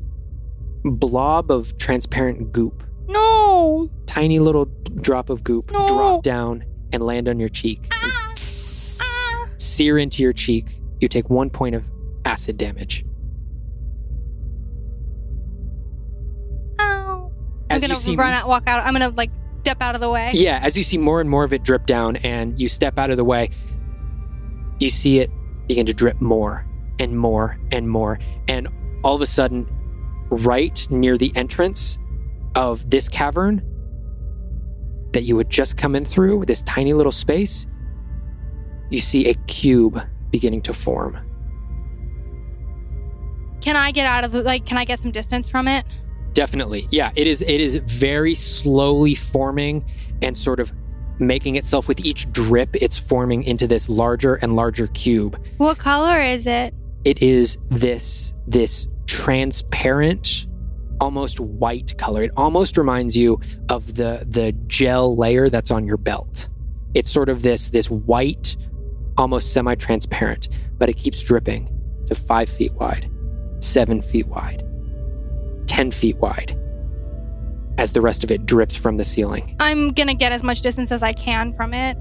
blob 0.83 1.51
of 1.51 1.77
transparent 1.77 2.51
goop 2.51 2.83
No. 3.07 3.89
tiny 4.05 4.39
little 4.39 4.65
drop 5.01 5.29
of 5.29 5.43
goop 5.43 5.71
No. 5.71 5.87
drop 5.87 6.23
down 6.23 6.63
and 6.93 7.01
land 7.01 7.27
on 7.29 7.39
your 7.39 7.49
cheek 7.49 7.87
Ah. 7.93 8.31
Ah. 8.33 9.47
sear 9.57 9.97
into 9.97 10.23
your 10.23 10.33
cheek 10.33 10.79
you 10.99 11.07
take 11.07 11.29
one 11.29 11.49
point 11.49 11.75
of 11.75 11.89
acid 12.25 12.57
damage 12.57 13.05
Ow. 16.79 17.31
I'm 17.69 17.79
gonna 17.79 17.95
see- 17.95 18.15
run 18.15 18.31
out, 18.33 18.47
walk 18.47 18.63
out. 18.67 18.85
I'm 18.85 18.93
gonna 18.93 19.09
like 19.09 19.31
step 19.61 19.81
out 19.81 19.93
of 19.95 20.01
the 20.01 20.09
way. 20.09 20.31
yeah 20.33 20.59
as 20.63 20.75
you 20.75 20.81
see 20.83 20.97
more 20.97 21.21
and 21.21 21.29
more 21.29 21.43
of 21.43 21.53
it 21.53 21.63
drip 21.63 21.85
down 21.85 22.15
and 22.17 22.59
you 22.59 22.67
step 22.67 22.97
out 22.97 23.11
of 23.11 23.17
the 23.17 23.23
way 23.23 23.49
you 24.79 24.89
see 24.89 25.19
it 25.19 25.29
begin 25.67 25.85
to 25.85 25.93
drip 25.93 26.19
more 26.19 26.65
and 26.99 27.15
more 27.17 27.59
and 27.71 27.87
more 27.87 28.17
and 28.47 28.67
all 29.03 29.15
of 29.15 29.21
a 29.21 29.25
sudden 29.27 29.67
right 30.31 30.87
near 30.89 31.17
the 31.17 31.31
entrance 31.35 31.99
of 32.55 32.89
this 32.89 33.07
cavern 33.07 33.61
that 35.13 35.23
you 35.23 35.37
had 35.37 35.49
just 35.49 35.77
come 35.77 35.95
in 35.95 36.05
through 36.05 36.45
this 36.45 36.63
tiny 36.63 36.93
little 36.93 37.11
space 37.11 37.67
you 38.89 38.99
see 38.99 39.29
a 39.29 39.33
cube 39.45 40.01
beginning 40.31 40.61
to 40.61 40.73
form 40.73 41.17
Can 43.61 43.75
I 43.75 43.91
get 43.91 44.05
out 44.07 44.23
of 44.23 44.31
the 44.31 44.41
like? 44.41 44.65
Can 44.65 44.77
I 44.77 44.85
get 44.85 44.99
some 44.99 45.11
distance 45.11 45.47
from 45.47 45.67
it? 45.67 45.85
Definitely. 46.33 46.87
Yeah, 46.91 47.11
it 47.15 47.27
is 47.27 47.41
it 47.41 47.59
is 47.61 47.75
very 47.75 48.33
slowly 48.33 49.15
forming 49.15 49.85
and 50.21 50.35
sort 50.35 50.59
of 50.59 50.73
making 51.19 51.55
itself 51.55 51.87
with 51.87 52.03
each 52.03 52.31
drip 52.31 52.75
it's 52.75 52.97
forming 52.97 53.43
into 53.43 53.67
this 53.67 53.87
larger 53.89 54.35
and 54.35 54.55
larger 54.55 54.87
cube. 54.87 55.39
What 55.57 55.77
color 55.77 56.19
is 56.21 56.47
it? 56.47 56.73
It 57.05 57.21
is 57.21 57.57
this 57.69 58.33
this 58.47 58.87
transparent 59.11 60.47
almost 61.01 61.41
white 61.41 61.97
color. 61.97 62.23
It 62.23 62.31
almost 62.37 62.77
reminds 62.77 63.17
you 63.17 63.41
of 63.69 63.95
the 63.95 64.25
the 64.25 64.53
gel 64.67 65.17
layer 65.17 65.49
that's 65.49 65.69
on 65.69 65.85
your 65.85 65.97
belt. 65.97 66.47
It's 66.93 67.11
sort 67.11 67.27
of 67.27 67.41
this 67.41 67.71
this 67.71 67.91
white 67.91 68.55
almost 69.17 69.51
semi-transparent, 69.51 70.47
but 70.77 70.87
it 70.87 70.93
keeps 70.93 71.21
dripping 71.21 71.69
to 72.05 72.15
5 72.15 72.49
feet 72.49 72.73
wide, 72.75 73.11
7 73.59 74.01
feet 74.01 74.27
wide, 74.27 74.63
10 75.67 75.91
feet 75.91 76.15
wide 76.17 76.57
as 77.77 77.91
the 77.91 77.99
rest 77.99 78.23
of 78.23 78.31
it 78.31 78.45
drips 78.45 78.77
from 78.77 78.95
the 78.95 79.03
ceiling. 79.03 79.57
I'm 79.59 79.89
gonna 79.89 80.13
get 80.13 80.31
as 80.31 80.41
much 80.41 80.61
distance 80.61 80.89
as 80.89 81.03
I 81.03 81.11
can 81.11 81.53
from 81.53 81.73
it. 81.73 81.97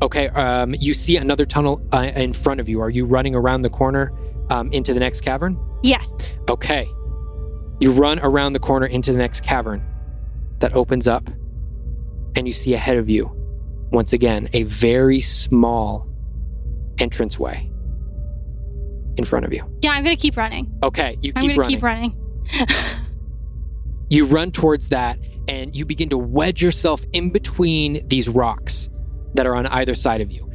Okay, 0.00 0.28
um, 0.28 0.76
you 0.78 0.94
see 0.94 1.16
another 1.16 1.44
tunnel 1.44 1.82
uh, 1.92 2.12
in 2.14 2.32
front 2.32 2.60
of 2.60 2.68
you. 2.68 2.80
Are 2.80 2.90
you 2.90 3.04
running 3.04 3.34
around 3.34 3.62
the 3.62 3.70
corner 3.70 4.12
um, 4.50 4.70
into 4.70 4.94
the 4.94 5.00
next 5.00 5.22
cavern? 5.22 5.58
Yes. 5.82 6.08
Okay. 6.48 6.88
You 7.80 7.92
run 7.92 8.18
around 8.20 8.54
the 8.54 8.58
corner 8.58 8.86
into 8.86 9.12
the 9.12 9.18
next 9.18 9.42
cavern 9.44 9.84
that 10.60 10.74
opens 10.74 11.06
up, 11.06 11.28
and 12.34 12.46
you 12.46 12.52
see 12.52 12.74
ahead 12.74 12.96
of 12.96 13.08
you, 13.08 13.30
once 13.90 14.12
again, 14.12 14.48
a 14.52 14.62
very 14.62 15.20
small 15.20 16.08
entranceway 16.98 17.70
in 19.18 19.24
front 19.24 19.44
of 19.44 19.52
you. 19.52 19.62
Yeah, 19.82 19.92
I'm 19.92 20.04
gonna 20.04 20.16
keep 20.16 20.36
running. 20.36 20.72
Okay, 20.82 21.16
you 21.20 21.32
I'm 21.36 21.42
gonna 21.42 21.56
running. 21.56 21.70
keep 21.76 21.82
running. 21.82 22.16
You 24.08 24.26
run 24.26 24.52
towards 24.52 24.90
that, 24.90 25.18
and 25.48 25.74
you 25.76 25.84
begin 25.84 26.08
to 26.10 26.18
wedge 26.18 26.62
yourself 26.62 27.04
in 27.12 27.30
between 27.30 28.06
these 28.06 28.28
rocks 28.28 28.88
that 29.34 29.46
are 29.46 29.54
on 29.54 29.66
either 29.66 29.94
side 29.94 30.20
of 30.20 30.30
you. 30.30 30.50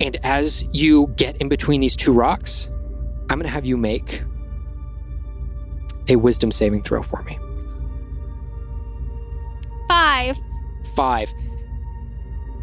And 0.00 0.16
as 0.24 0.64
you 0.72 1.08
get 1.16 1.36
in 1.36 1.48
between 1.50 1.82
these 1.82 1.96
two 1.96 2.12
rocks, 2.12 2.69
I'm 3.30 3.38
going 3.38 3.46
to 3.46 3.52
have 3.52 3.64
you 3.64 3.76
make 3.76 4.22
a 6.08 6.16
wisdom 6.16 6.50
saving 6.50 6.82
throw 6.82 7.02
for 7.02 7.22
me. 7.22 7.38
Five. 9.88 10.36
Five. 10.94 11.32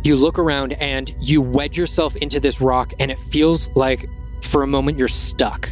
You 0.04 0.18
look 0.18 0.38
around 0.38 0.74
and 0.74 1.16
you 1.22 1.42
wedge 1.42 1.78
yourself 1.78 2.18
into 2.18 2.42
this 2.42 2.60
rock, 2.60 2.94
and 3.00 3.10
it 3.10 3.20
feels 3.20 3.70
like 3.76 4.10
for 4.42 4.64
a 4.64 4.68
moment 4.68 5.00
you're 5.00 5.08
stuck. 5.08 5.70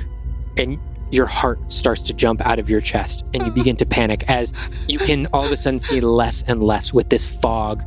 And 0.58 0.80
your 1.12 1.26
heart 1.26 1.60
starts 1.72 2.02
to 2.04 2.14
jump 2.14 2.46
out 2.46 2.58
of 2.58 2.70
your 2.70 2.80
chest, 2.82 3.24
and 3.34 3.36
you 3.36 3.42
uh-huh. 3.42 3.52
begin 3.52 3.76
to 3.78 3.86
panic 3.86 4.24
as 4.30 4.54
you 4.88 4.98
can 4.98 5.28
all 5.34 5.46
of 5.46 5.52
a 5.52 5.58
sudden 5.58 5.80
see 5.80 6.00
less 6.00 6.42
and 6.44 6.64
less 6.64 6.94
with 6.94 7.10
this 7.10 7.26
fog 7.26 7.84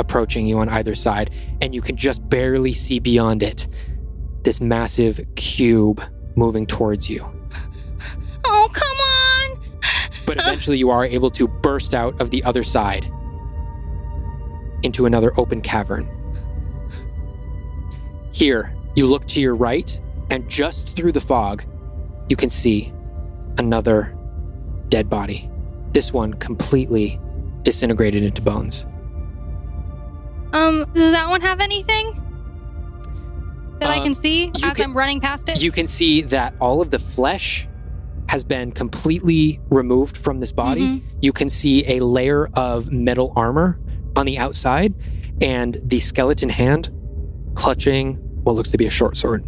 approaching 0.00 0.46
you 0.46 0.58
on 0.58 0.68
either 0.68 0.96
side, 0.96 1.30
and 1.60 1.72
you 1.74 1.80
can 1.80 1.96
just 1.96 2.28
barely 2.28 2.72
see 2.72 2.98
beyond 2.98 3.44
it 3.44 3.68
this 4.42 4.60
massive 4.60 5.20
cube 5.36 6.02
moving 6.38 6.66
towards 6.66 7.10
you. 7.10 7.24
Oh, 8.44 8.68
come 8.72 8.96
on. 8.98 9.60
But 10.24 10.38
eventually, 10.40 10.78
you 10.78 10.90
are 10.90 11.04
able 11.04 11.30
to 11.32 11.48
burst 11.48 11.94
out 11.94 12.20
of 12.20 12.30
the 12.30 12.42
other 12.44 12.62
side 12.62 13.10
into 14.82 15.06
another 15.06 15.38
open 15.38 15.60
cavern. 15.60 16.08
Here, 18.30 18.74
you 18.94 19.06
look 19.06 19.26
to 19.28 19.40
your 19.40 19.56
right, 19.56 19.98
and 20.30 20.48
just 20.48 20.94
through 20.96 21.12
the 21.12 21.20
fog, 21.20 21.64
you 22.28 22.36
can 22.36 22.50
see 22.50 22.92
another 23.58 24.16
dead 24.88 25.10
body. 25.10 25.50
This 25.92 26.12
one 26.12 26.34
completely 26.34 27.18
disintegrated 27.62 28.22
into 28.22 28.40
bones. 28.40 28.86
Um, 30.52 30.84
does 30.94 31.12
that 31.12 31.28
one 31.28 31.40
have 31.40 31.60
anything 31.60 32.27
that 33.80 33.90
I 33.90 33.98
Um, 33.98 34.04
can 34.04 34.14
see 34.14 34.50
as 34.54 34.60
can- 34.74 34.84
I'm 34.90 34.96
running 34.96 35.20
past 35.20 35.48
it? 35.48 35.62
You 35.62 35.70
can 35.72 35.86
see 35.86 36.22
that 36.22 36.54
all 36.60 36.80
of 36.80 36.90
the 36.90 36.98
flesh 36.98 37.68
has 38.28 38.44
been 38.44 38.72
completely 38.72 39.58
removed 39.70 40.16
from 40.16 40.40
this 40.40 40.52
body. 40.52 40.82
Mhm. 40.82 41.00
You 41.22 41.32
can 41.32 41.48
see 41.48 41.84
a 41.86 42.00
layer 42.04 42.48
of 42.54 42.92
metal 42.92 43.32
armor 43.36 43.78
on 44.16 44.26
the 44.26 44.38
outside 44.38 44.94
and 45.40 45.80
the 45.84 45.98
skeleton 46.00 46.48
hand 46.50 46.90
clutching 47.54 48.14
what 48.44 48.54
looks 48.54 48.70
to 48.70 48.76
be 48.76 48.86
a 48.86 48.90
short 48.90 49.16
sword. 49.16 49.44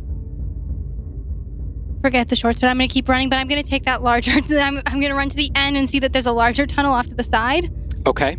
Forget 2.03 2.29
the 2.29 2.37
short 2.37 2.59
sword. 2.59 2.71
I'm 2.71 2.79
gonna 2.79 2.89
keep 2.89 3.09
running, 3.09 3.29
but 3.29 3.39
I'm 3.39 3.47
gonna 3.49 3.63
take 3.63 3.85
that 3.85 4.03
larger. 4.03 4.31
I'm, 4.51 4.81
I'm 4.87 5.01
gonna 5.01 5.15
run 5.15 5.29
to 5.29 5.37
the 5.37 5.51
end 5.55 5.77
and 5.77 5.87
see 5.89 5.99
that 5.99 6.13
there's 6.15 6.27
a 6.27 6.33
larger 6.33 6.67
tunnel 6.67 6.93
off 6.95 7.07
to 7.09 7.15
the 7.15 7.23
side. 7.25 7.71
Okay. 8.07 8.39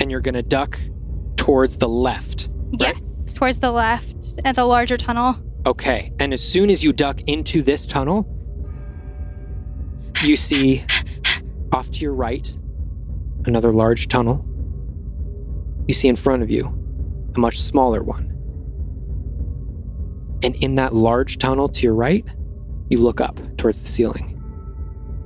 And 0.00 0.10
you're 0.10 0.20
going 0.20 0.34
to 0.36 0.42
duck 0.42 0.78
towards 1.36 1.76
the 1.76 1.88
left. 1.88 2.48
Right. 2.80 2.94
Yes, 2.96 3.09
towards 3.40 3.58
the 3.58 3.72
left 3.72 4.38
at 4.44 4.54
the 4.54 4.64
larger 4.66 4.98
tunnel. 4.98 5.34
Okay. 5.66 6.12
And 6.20 6.34
as 6.34 6.42
soon 6.46 6.68
as 6.68 6.84
you 6.84 6.92
duck 6.92 7.22
into 7.26 7.62
this 7.62 7.86
tunnel, 7.86 8.28
you 10.22 10.36
see 10.36 10.84
off 11.72 11.90
to 11.92 12.00
your 12.00 12.12
right 12.12 12.54
another 13.46 13.72
large 13.72 14.08
tunnel. 14.08 14.44
You 15.88 15.94
see 15.94 16.08
in 16.08 16.16
front 16.16 16.42
of 16.42 16.50
you 16.50 16.66
a 17.34 17.38
much 17.38 17.58
smaller 17.58 18.02
one. 18.02 18.26
And 20.42 20.54
in 20.56 20.74
that 20.74 20.94
large 20.94 21.38
tunnel 21.38 21.70
to 21.70 21.82
your 21.82 21.94
right, 21.94 22.26
you 22.90 22.98
look 22.98 23.22
up 23.22 23.40
towards 23.56 23.80
the 23.80 23.88
ceiling. 23.88 24.36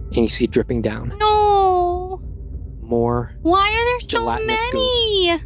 And 0.06 0.18
you 0.18 0.28
see 0.28 0.46
dripping 0.46 0.82
down 0.82 1.16
No. 1.18 2.22
more. 2.80 3.34
Why 3.42 3.68
are 3.70 3.84
there 3.90 4.00
so 4.00 4.24
many? 4.24 5.42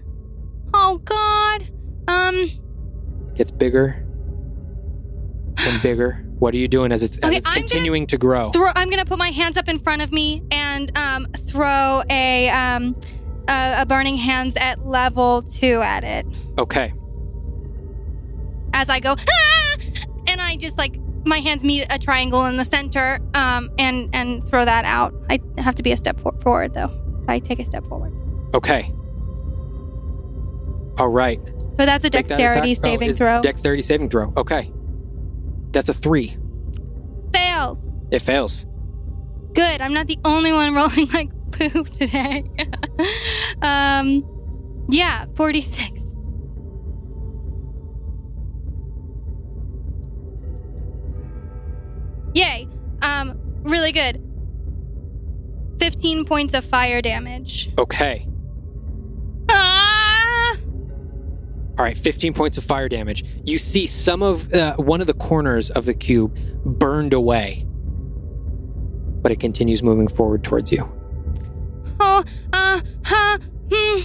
Oh 0.75 0.99
God. 1.03 1.63
Um. 2.09 2.49
gets 3.35 3.51
bigger 3.51 4.05
and 5.59 5.83
bigger. 5.83 6.25
What 6.39 6.55
are 6.55 6.57
you 6.57 6.69
doing 6.69 6.93
as 6.93 7.03
it's, 7.03 7.19
as 7.19 7.37
it's 7.37 7.51
continuing 7.53 8.07
to 8.07 8.17
grow? 8.19 8.51
Throw, 8.51 8.71
I'm 8.75 8.91
gonna 8.91 9.05
put 9.05 9.19
my 9.19 9.31
hands 9.31 9.57
up 9.57 9.69
in 9.69 9.79
front 9.81 10.03
of 10.03 10.13
me 10.13 10.43
and 10.51 10.97
um, 10.97 11.27
throw 11.37 12.03
a 12.09 12.49
um, 12.49 12.95
a, 13.49 13.83
a 13.83 13.87
burning 13.87 14.17
hands 14.17 14.57
at 14.57 14.87
level 14.87 15.43
two 15.43 15.81
at 15.83 16.05
it 16.05 16.27
okay. 16.59 16.93
as 18.73 18.89
I 18.89 19.01
go, 19.01 19.17
"Ah!" 19.19 19.77
and 20.29 20.41
I 20.41 20.57
just 20.57 20.79
like 20.79 20.97
my 21.27 21.39
hands 21.41 21.65
meet 21.65 21.87
a 21.91 21.99
triangle 21.99 22.47
in 22.47 22.57
the 22.57 22.65
center 22.65 23.19
um, 23.35 23.71
and 23.79 24.09
and 24.15 24.47
throw 24.47 24.65
that 24.65 24.85
out. 24.85 25.13
I 25.29 25.41
have 25.59 25.75
to 25.75 25.83
be 25.83 25.91
a 25.93 25.97
step 25.97 26.21
for- 26.21 26.39
forward 26.41 26.75
though. 26.75 26.91
I 27.27 27.41
take 27.41 27.59
a 27.59 27.65
step 27.65 27.85
forward. 27.87 28.13
Okay. 28.55 28.95
All 30.99 31.09
right. 31.09 31.41
So 31.79 31.87
that's 31.87 32.03
a 32.03 32.07
Make 32.07 32.27
that 32.27 32.39
dexterity 32.39 32.73
oh, 32.73 32.75
saving 32.75 33.11
is 33.11 33.19
throw. 33.19 33.41
Dexterity 33.41 33.83
saving 33.83 34.09
throw. 34.09 34.33
Okay. 34.37 34.73
That's 35.71 35.89
a 35.89 35.95
three. 35.95 36.37
Fails. 37.33 37.93
It 38.11 38.21
fails. 38.21 38.67
Good. 39.55 39.81
I'm 39.81 39.93
not 39.93 40.09
the 40.09 40.19
only 40.25 40.53
one 40.53 40.75
rolling 40.75 41.09
like 41.13 41.31
poop 41.53 41.91
today. 41.91 42.45
um, 43.63 44.25
yeah, 44.89 45.27
46. 45.37 46.03
Yay. 52.35 52.69
Um, 53.03 53.39
really 53.63 53.93
good. 53.93 54.25
15 55.79 56.25
points 56.25 56.55
of 56.55 56.65
fire 56.65 57.01
damage. 57.01 57.71
Okay. 57.79 58.28
All 61.79 61.85
right, 61.85 61.97
15 61.97 62.35
points 62.35 62.59
of 62.59 62.65
fire 62.65 62.89
damage. 62.89 63.25
You 63.45 63.57
see 63.57 63.87
some 63.87 64.21
of 64.21 64.53
uh, 64.53 64.75
one 64.77 65.01
of 65.01 65.07
the 65.07 65.15
corners 65.15 65.71
of 65.71 65.85
the 65.85 65.95
cube 65.95 66.37
burned 66.65 67.15
away, 67.15 67.65
but 69.23 69.31
it 69.31 69.39
continues 69.39 69.81
moving 69.81 70.09
forward 70.09 70.43
towards 70.43 70.73
you. 70.73 70.93
Oh, 72.01 72.25
uh, 72.53 72.81
huh, 73.05 73.39
hmm. 73.73 74.01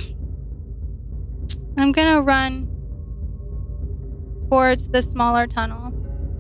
I'm 1.76 1.92
gonna 1.92 2.22
run 2.22 2.68
towards 4.50 4.90
the 4.90 5.02
smaller 5.02 5.48
tunnel. 5.48 5.92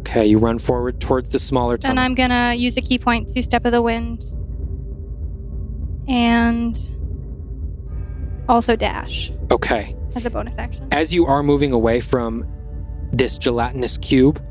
Okay, 0.01 0.27
you 0.27 0.37
run 0.37 0.59
forward 0.59 1.01
towards 1.01 1.29
the 1.31 1.39
smaller 1.39 1.79
tunnel. 1.79 1.93
And 1.93 1.99
I'm 1.99 2.13
gonna 2.13 2.53
use 2.53 2.77
a 2.77 2.81
ki 2.81 2.99
point 2.99 3.29
to 3.29 3.41
step 3.41 3.65
of 3.65 3.71
the 3.71 3.81
wind. 3.81 4.23
And 6.07 6.79
also 8.47 8.75
dash 8.75 9.31
okay. 9.51 9.95
As 10.15 10.25
a 10.25 10.29
bonus 10.29 10.57
action. 10.57 10.87
As 10.91 11.13
you 11.13 11.25
are 11.25 11.43
moving 11.43 11.71
away 11.71 11.99
from 11.99 12.47
this 13.11 13.37
gelatinous 13.37 13.97
cube, 13.97 14.43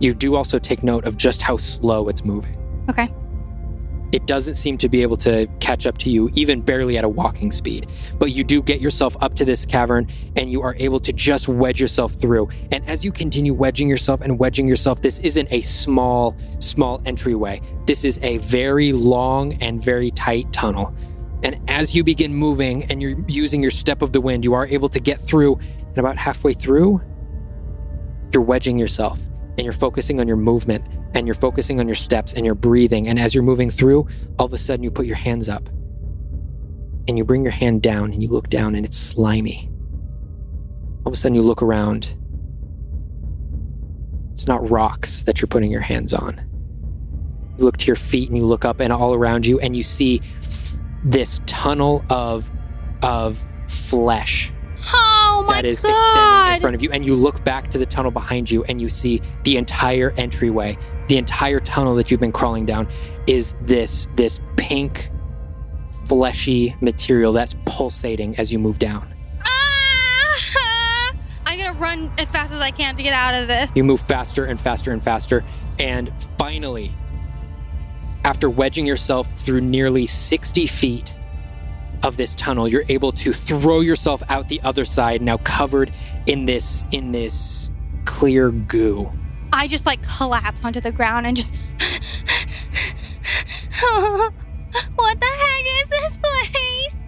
you 0.00 0.14
do 0.14 0.34
also 0.34 0.58
take 0.58 0.82
note 0.82 1.04
of 1.04 1.16
just 1.16 1.42
how 1.42 1.56
slow 1.56 2.08
it's 2.08 2.24
moving. 2.24 2.58
Okay. 2.90 3.12
It 4.12 4.26
doesn't 4.28 4.54
seem 4.54 4.78
to 4.78 4.88
be 4.88 5.02
able 5.02 5.16
to 5.18 5.48
catch 5.58 5.86
up 5.86 5.98
to 5.98 6.10
you, 6.10 6.30
even 6.34 6.60
barely 6.60 6.96
at 6.96 7.02
a 7.02 7.08
walking 7.08 7.50
speed. 7.50 7.88
But 8.16 8.30
you 8.30 8.44
do 8.44 8.62
get 8.62 8.80
yourself 8.80 9.16
up 9.20 9.34
to 9.34 9.44
this 9.44 9.66
cavern 9.66 10.06
and 10.36 10.52
you 10.52 10.62
are 10.62 10.76
able 10.78 11.00
to 11.00 11.12
just 11.12 11.48
wedge 11.48 11.80
yourself 11.80 12.12
through. 12.12 12.48
And 12.70 12.88
as 12.88 13.04
you 13.04 13.10
continue 13.10 13.52
wedging 13.52 13.88
yourself 13.88 14.20
and 14.20 14.38
wedging 14.38 14.68
yourself, 14.68 15.02
this 15.02 15.18
isn't 15.18 15.52
a 15.52 15.62
small, 15.62 16.36
small 16.60 17.02
entryway. 17.06 17.60
This 17.86 18.04
is 18.04 18.20
a 18.22 18.38
very 18.38 18.92
long 18.92 19.54
and 19.54 19.82
very 19.82 20.12
tight 20.12 20.52
tunnel. 20.52 20.94
And 21.44 21.60
as 21.68 21.94
you 21.94 22.02
begin 22.02 22.34
moving 22.34 22.84
and 22.84 23.02
you're 23.02 23.20
using 23.28 23.60
your 23.60 23.70
step 23.70 24.00
of 24.00 24.12
the 24.12 24.20
wind, 24.20 24.44
you 24.44 24.54
are 24.54 24.66
able 24.66 24.88
to 24.88 24.98
get 24.98 25.20
through. 25.20 25.58
And 25.88 25.98
about 25.98 26.16
halfway 26.16 26.54
through, 26.54 27.02
you're 28.32 28.42
wedging 28.42 28.78
yourself 28.78 29.20
and 29.56 29.60
you're 29.60 29.74
focusing 29.74 30.20
on 30.20 30.26
your 30.26 30.38
movement 30.38 30.84
and 31.14 31.26
you're 31.26 31.34
focusing 31.34 31.78
on 31.80 31.86
your 31.86 31.94
steps 31.94 32.32
and 32.32 32.46
you're 32.46 32.54
breathing. 32.54 33.08
And 33.08 33.18
as 33.18 33.34
you're 33.34 33.44
moving 33.44 33.70
through, 33.70 34.08
all 34.38 34.46
of 34.46 34.54
a 34.54 34.58
sudden 34.58 34.82
you 34.82 34.90
put 34.90 35.04
your 35.04 35.16
hands 35.16 35.48
up 35.48 35.68
and 37.06 37.18
you 37.18 37.24
bring 37.24 37.42
your 37.42 37.52
hand 37.52 37.82
down 37.82 38.12
and 38.12 38.22
you 38.22 38.30
look 38.30 38.48
down 38.48 38.74
and 38.74 38.86
it's 38.86 38.96
slimy. 38.96 39.70
All 41.04 41.08
of 41.08 41.12
a 41.12 41.16
sudden 41.16 41.34
you 41.34 41.42
look 41.42 41.62
around. 41.62 42.16
It's 44.32 44.48
not 44.48 44.68
rocks 44.70 45.22
that 45.24 45.42
you're 45.42 45.46
putting 45.46 45.70
your 45.70 45.82
hands 45.82 46.14
on. 46.14 46.40
You 47.58 47.64
look 47.64 47.76
to 47.76 47.86
your 47.86 47.96
feet 47.96 48.30
and 48.30 48.36
you 48.36 48.44
look 48.44 48.64
up 48.64 48.80
and 48.80 48.92
all 48.92 49.14
around 49.14 49.46
you 49.46 49.60
and 49.60 49.76
you 49.76 49.82
see 49.82 50.22
this 51.04 51.40
tunnel 51.46 52.04
of 52.10 52.50
of 53.02 53.44
flesh 53.68 54.52
Oh 54.92 55.44
my 55.46 55.54
that 55.54 55.64
is 55.64 55.82
god! 55.82 55.90
extending 55.90 56.54
in 56.54 56.60
front 56.60 56.74
of 56.76 56.82
you. 56.82 56.90
And 56.90 57.06
you 57.06 57.14
look 57.14 57.44
back 57.44 57.70
to 57.70 57.78
the 57.78 57.86
tunnel 57.86 58.10
behind 58.10 58.50
you 58.50 58.64
and 58.64 58.80
you 58.80 58.88
see 58.88 59.22
the 59.44 59.56
entire 59.56 60.12
entryway, 60.16 60.76
the 61.08 61.16
entire 61.16 61.60
tunnel 61.60 61.94
that 61.96 62.10
you've 62.10 62.20
been 62.20 62.32
crawling 62.32 62.66
down 62.66 62.88
is 63.26 63.54
this 63.62 64.06
this 64.14 64.40
pink 64.56 65.10
fleshy 66.06 66.76
material 66.80 67.32
that's 67.32 67.54
pulsating 67.64 68.36
as 68.36 68.52
you 68.52 68.58
move 68.58 68.78
down. 68.78 69.12
Ah! 69.46 71.10
I'm 71.46 71.58
gonna 71.58 71.78
run 71.78 72.12
as 72.18 72.30
fast 72.30 72.52
as 72.52 72.60
I 72.60 72.70
can 72.70 72.94
to 72.96 73.02
get 73.02 73.14
out 73.14 73.34
of 73.34 73.48
this. 73.48 73.74
You 73.74 73.84
move 73.84 74.00
faster 74.00 74.44
and 74.44 74.60
faster 74.60 74.92
and 74.92 75.02
faster 75.02 75.44
and 75.78 76.12
finally 76.38 76.92
after 78.24 78.50
wedging 78.50 78.86
yourself 78.86 79.30
through 79.32 79.60
nearly 79.60 80.06
60 80.06 80.66
feet 80.66 81.14
of 82.02 82.16
this 82.16 82.34
tunnel 82.34 82.68
you're 82.68 82.84
able 82.88 83.12
to 83.12 83.32
throw 83.32 83.80
yourself 83.80 84.22
out 84.28 84.48
the 84.48 84.60
other 84.62 84.84
side 84.84 85.22
now 85.22 85.36
covered 85.38 85.92
in 86.26 86.44
this 86.44 86.84
in 86.92 87.12
this 87.12 87.70
clear 88.04 88.50
goo 88.50 89.10
I 89.54 89.68
just 89.68 89.86
like 89.86 90.02
collapse 90.02 90.64
onto 90.64 90.80
the 90.80 90.90
ground 90.90 91.28
and 91.28 91.36
just. 91.36 91.54
what 93.84 95.20
the 95.20 95.26
heck 95.26 95.64
is 95.82 95.88
this 95.88 96.18
place? 96.18 97.04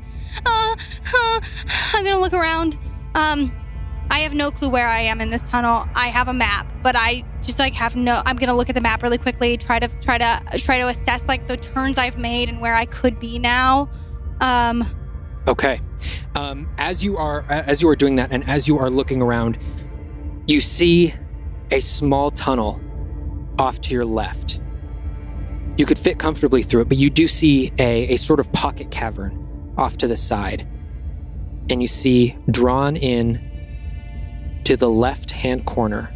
Uh, 0.46 0.76
uh, 1.12 1.40
I'm 1.94 2.04
gonna 2.04 2.20
look 2.20 2.32
around. 2.32 2.78
Um, 3.16 3.52
I 4.10 4.20
have 4.20 4.32
no 4.32 4.52
clue 4.52 4.68
where 4.68 4.86
I 4.86 5.00
am 5.00 5.20
in 5.20 5.28
this 5.28 5.42
tunnel. 5.42 5.88
I 5.96 6.06
have 6.06 6.28
a 6.28 6.32
map, 6.32 6.72
but 6.84 6.94
I 6.96 7.24
just 7.46 7.58
like 7.58 7.72
have 7.74 7.96
no. 7.96 8.22
I'm 8.26 8.36
gonna 8.36 8.54
look 8.54 8.68
at 8.68 8.74
the 8.74 8.80
map 8.80 9.02
really 9.02 9.18
quickly. 9.18 9.56
Try 9.56 9.78
to 9.78 9.88
try 10.00 10.18
to 10.18 10.58
try 10.58 10.78
to 10.78 10.88
assess 10.88 11.26
like 11.28 11.46
the 11.46 11.56
turns 11.56 11.98
I've 11.98 12.18
made 12.18 12.48
and 12.48 12.60
where 12.60 12.74
I 12.74 12.86
could 12.86 13.18
be 13.18 13.38
now. 13.38 13.88
Um, 14.40 14.84
Okay. 15.48 15.80
Um, 16.34 16.68
as 16.76 17.04
you 17.04 17.16
are 17.16 17.44
as 17.48 17.80
you 17.80 17.88
are 17.88 17.96
doing 17.96 18.16
that, 18.16 18.32
and 18.32 18.46
as 18.48 18.66
you 18.66 18.78
are 18.78 18.90
looking 18.90 19.22
around, 19.22 19.58
you 20.46 20.60
see 20.60 21.14
a 21.70 21.80
small 21.80 22.30
tunnel 22.30 22.80
off 23.58 23.80
to 23.82 23.94
your 23.94 24.04
left. 24.04 24.60
You 25.76 25.86
could 25.86 25.98
fit 25.98 26.18
comfortably 26.18 26.62
through 26.62 26.82
it, 26.82 26.88
but 26.88 26.98
you 26.98 27.10
do 27.10 27.26
see 27.26 27.72
a, 27.78 28.14
a 28.14 28.16
sort 28.16 28.40
of 28.40 28.50
pocket 28.52 28.90
cavern 28.90 29.72
off 29.76 29.98
to 29.98 30.08
the 30.08 30.16
side. 30.16 30.66
And 31.68 31.82
you 31.82 31.88
see 31.88 32.36
drawn 32.50 32.96
in 32.96 34.62
to 34.64 34.76
the 34.76 34.88
left 34.88 35.30
hand 35.32 35.64
corner 35.66 36.15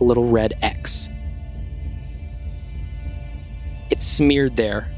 a 0.00 0.04
little 0.04 0.24
red 0.24 0.54
X. 0.62 1.08
It's 3.90 4.04
smeared 4.04 4.56
there 4.56 4.90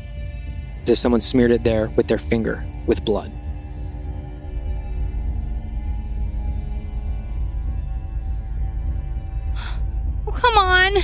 as 0.83 0.91
if 0.91 0.99
someone 0.99 1.21
smeared 1.21 1.51
it 1.51 1.65
there 1.65 1.89
with 1.97 2.09
their 2.09 2.19
finger 2.19 2.65
with 2.87 3.05
blood. 3.05 3.33
oh, 10.27 10.33
come 10.33 10.57
on. 10.57 10.97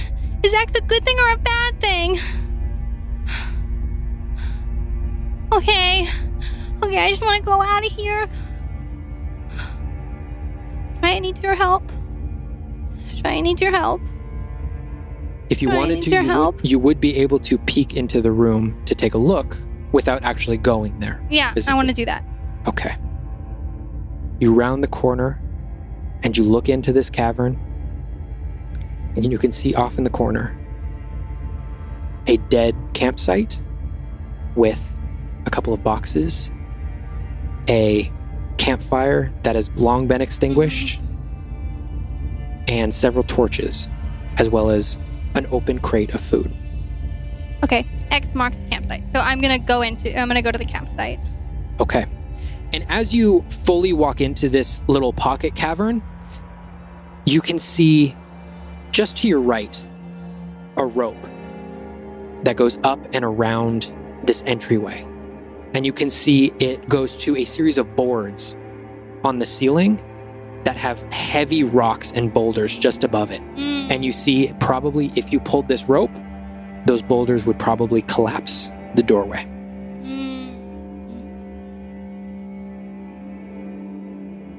Is 0.42 0.55
X 0.55 0.74
a 0.74 0.80
good 0.82 1.05
thing 1.05 1.18
or 1.18 1.32
a 1.32 1.38
bad 1.38 1.80
thing? 1.80 2.18
Okay. 5.53 6.09
Okay, 6.82 6.99
I 6.99 7.09
just 7.09 7.22
want 7.22 7.36
to 7.36 7.42
go 7.42 7.62
out 7.62 7.86
of 7.86 7.92
here. 7.92 8.28
I 11.03 11.18
need 11.20 11.40
your 11.42 11.55
help. 11.55 11.90
I 13.25 13.41
need 13.41 13.61
your 13.61 13.70
help. 13.70 14.01
If 15.51 15.61
you 15.62 15.68
wanted 15.68 16.03
to, 16.03 16.11
you 16.11 16.22
help. 16.22 16.57
would, 16.57 16.70
you 16.70 16.79
would 16.79 17.01
be 17.01 17.16
able 17.16 17.39
to 17.41 17.59
peek 17.59 17.95
into 17.95 18.20
the 18.20 18.33
room 18.33 18.83
to 18.87 18.95
take 18.95 19.14
a 19.14 19.18
look 19.18 19.57
without 19.93 20.22
actually 20.22 20.57
going 20.57 20.99
there. 21.01 21.25
Yeah, 21.31 21.55
I 21.68 21.75
want 21.75 21.89
to 21.89 21.95
do 21.95 22.05
that. 22.07 22.25
Okay. 22.66 22.95
You 24.41 24.55
round 24.55 24.83
the 24.83 24.89
corner 24.89 25.41
and 26.22 26.37
you 26.37 26.45
look 26.45 26.68
into 26.68 26.93
this 26.93 27.11
cavern, 27.11 27.59
and 29.14 29.31
you 29.31 29.39
can 29.39 29.53
see 29.53 29.75
off 29.75 29.99
in 29.99 30.05
the 30.05 30.11
corner 30.11 30.59
a 32.27 32.39
dead 32.39 32.75
campsite 32.95 33.61
with 34.57 34.83
a 35.47 35.51
couple 35.51 35.75
of 35.75 35.85
boxes, 35.85 36.51
a 37.68 38.11
campfire 38.57 39.33
that 39.43 39.55
has 39.55 39.68
long 39.79 40.07
been 40.07 40.22
extinguished, 40.22 40.99
and 42.68 42.92
several 42.92 43.24
torches, 43.24 43.88
as 44.38 44.48
well 44.48 44.70
as 44.70 44.98
an 45.34 45.46
open 45.50 45.78
crate 45.78 46.14
of 46.14 46.20
food. 46.20 46.54
Okay, 47.62 47.86
X 48.10 48.34
marks 48.34 48.58
the 48.58 48.66
campsite. 48.66 49.08
So 49.10 49.18
I'm 49.18 49.40
gonna 49.40 49.58
go 49.58 49.82
into. 49.82 50.16
I'm 50.18 50.28
gonna 50.28 50.42
go 50.42 50.52
to 50.52 50.58
the 50.58 50.64
campsite. 50.64 51.20
Okay. 51.80 52.06
And 52.72 52.84
as 52.88 53.14
you 53.14 53.44
fully 53.48 53.92
walk 53.92 54.20
into 54.20 54.48
this 54.48 54.82
little 54.88 55.12
pocket 55.12 55.54
cavern, 55.54 56.02
you 57.24 57.40
can 57.40 57.58
see 57.58 58.16
just 58.90 59.16
to 59.18 59.28
your 59.28 59.40
right 59.40 59.88
a 60.76 60.84
rope 60.84 61.22
that 62.42 62.56
goes 62.56 62.78
up 62.82 62.98
and 63.12 63.24
around 63.24 63.92
this 64.24 64.42
entryway. 64.46 65.06
And 65.74 65.86
you 65.86 65.92
can 65.92 66.10
see 66.10 66.52
it 66.58 66.88
goes 66.88 67.16
to 67.18 67.36
a 67.36 67.44
series 67.44 67.78
of 67.78 67.96
boards 67.96 68.56
on 69.24 69.38
the 69.38 69.46
ceiling 69.46 70.02
that 70.64 70.76
have 70.76 71.00
heavy 71.12 71.62
rocks 71.62 72.12
and 72.12 72.32
boulders 72.32 72.76
just 72.76 73.04
above 73.04 73.30
it. 73.30 73.40
Mm. 73.56 73.90
And 73.90 74.04
you 74.04 74.12
see, 74.12 74.52
probably 74.60 75.12
if 75.14 75.32
you 75.32 75.40
pulled 75.40 75.68
this 75.68 75.88
rope, 75.88 76.10
those 76.86 77.02
boulders 77.02 77.46
would 77.46 77.58
probably 77.58 78.02
collapse 78.02 78.70
the 78.94 79.02
doorway. 79.02 79.44
Mm. 80.02 80.54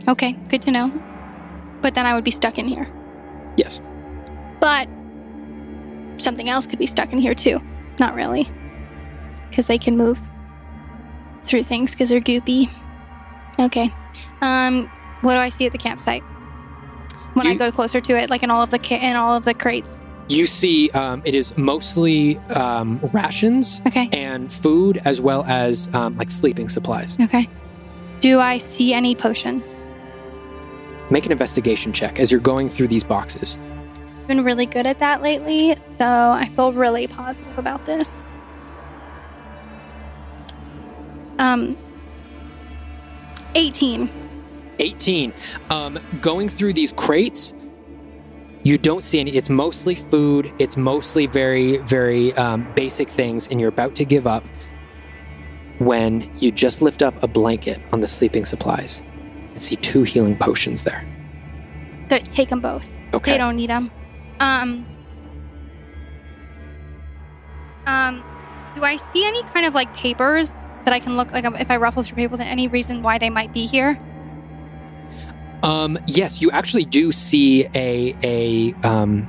Okay, 0.08 0.34
good 0.50 0.62
to 0.64 0.72
know. 0.72 0.92
But 1.82 1.96
then 1.96 2.06
I 2.06 2.14
would 2.16 2.24
be 2.24 2.32
stuck 2.32 2.58
in 2.58 2.68
here. 2.68 2.88
Yes. 3.58 3.82
But 4.60 4.88
something 6.18 6.50
else 6.50 6.68
could 6.68 6.80
be 6.80 6.88
stuck 6.88 7.12
in 7.12 7.20
here 7.20 7.36
too. 7.36 7.62
Not 8.00 8.16
really. 8.16 8.50
Because 9.50 9.68
they 9.68 9.78
can 9.78 9.98
move 9.98 10.20
through 11.44 11.64
things 11.64 11.92
because 11.92 12.10
they're 12.10 12.20
goopy. 12.20 12.70
Okay. 13.60 13.94
Um, 14.42 14.92
what 15.26 15.34
do 15.34 15.40
I 15.40 15.50
see 15.50 15.66
at 15.66 15.72
the 15.72 15.78
campsite? 15.78 16.22
When 17.34 17.48
I 17.48 17.56
go 17.56 17.72
closer 17.72 18.00
to 18.00 18.16
it, 18.18 18.30
like 18.30 18.44
in 18.44 18.52
all 18.52 18.62
of 18.62 18.70
the 18.70 18.80
ca- 18.80 19.02
in 19.02 19.16
all 19.16 19.36
of 19.36 19.44
the 19.44 19.54
crates. 19.54 20.04
You 20.30 20.48
see, 20.48 20.90
um, 20.92 21.22
it 21.26 21.36
is 21.36 21.56
mostly 21.58 22.38
um, 22.56 23.00
rations 23.14 23.82
Okay. 23.88 24.10
and 24.14 24.52
food, 24.52 25.02
as 25.04 25.20
well 25.20 25.44
as 25.46 25.94
um, 25.94 26.16
like 26.16 26.32
sleeping 26.32 26.70
supplies. 26.70 27.18
Okay. 27.20 27.50
Do 28.20 28.40
I 28.40 28.58
see 28.58 28.94
any 28.94 29.16
potions? 29.16 29.82
Make 31.12 31.26
an 31.26 31.32
investigation 31.32 31.92
check 31.94 32.20
as 32.20 32.32
you're 32.32 32.40
going 32.40 32.70
through 32.70 32.88
these 32.88 33.04
boxes. 33.04 33.60
I've 34.22 34.28
been 34.28 34.44
really 34.44 34.66
good 34.66 34.86
at 34.88 34.98
that 35.00 35.22
lately, 35.22 35.76
so 35.78 36.06
I 36.08 36.50
feel 36.56 36.72
really 36.74 37.06
positive 37.08 37.58
about 37.60 37.86
this. 37.86 38.32
Um, 41.38 41.78
18. 43.56 44.10
18. 44.80 45.34
Um, 45.70 46.00
going 46.22 46.50
through 46.50 46.74
these 46.74 46.92
crates, 46.94 47.54
you 48.64 48.78
don't 48.78 49.04
see 49.04 49.20
any. 49.20 49.36
It's 49.36 49.50
mostly 49.50 49.96
food. 49.96 50.52
It's 50.58 50.76
mostly 50.76 51.28
very, 51.28 51.78
very 51.78 52.34
um, 52.34 52.68
basic 52.74 53.10
things, 53.10 53.48
and 53.48 53.60
you're 53.60 53.70
about 53.70 53.96
to 53.96 54.06
give 54.06 54.26
up 54.26 54.44
when 55.78 56.32
you 56.40 56.52
just 56.52 56.82
lift 56.82 57.02
up 57.02 57.22
a 57.22 57.28
blanket 57.28 57.80
on 57.92 58.02
the 58.02 58.08
sleeping 58.08 58.46
supplies 58.46 59.04
and 59.50 59.62
see 59.62 59.76
two 59.76 60.04
healing 60.04 60.38
potions 60.38 60.84
there. 60.84 61.06
Take 62.10 62.50
them 62.50 62.62
both. 62.62 62.90
Okay. 63.14 63.34
They 63.34 63.38
don't 63.38 63.56
need 63.56 63.70
them. 63.70 63.92
Um, 64.40 64.86
um, 67.86 68.24
do 68.76 68.84
I 68.84 68.96
see 68.96 69.26
any 69.26 69.44
kind 69.44 69.66
of 69.66 69.74
like 69.74 69.94
papers 69.96 70.68
that 70.86 70.94
I 70.94 71.00
can 71.00 71.16
look 71.18 71.32
like 71.32 71.46
if 71.60 71.72
I 71.72 71.78
ruffle 71.78 72.04
through 72.04 72.18
papers? 72.18 72.40
Any 72.40 72.68
reason 72.68 73.02
why 73.02 73.18
they 73.18 73.30
might 73.30 73.54
be 73.54 73.66
here? 73.66 74.00
Um, 75.64 75.98
yes, 76.08 76.42
you 76.42 76.52
actually 76.52 76.86
do 76.86 77.12
see 77.12 77.66
a 77.76 78.16
a 78.24 78.74
um, 78.88 79.28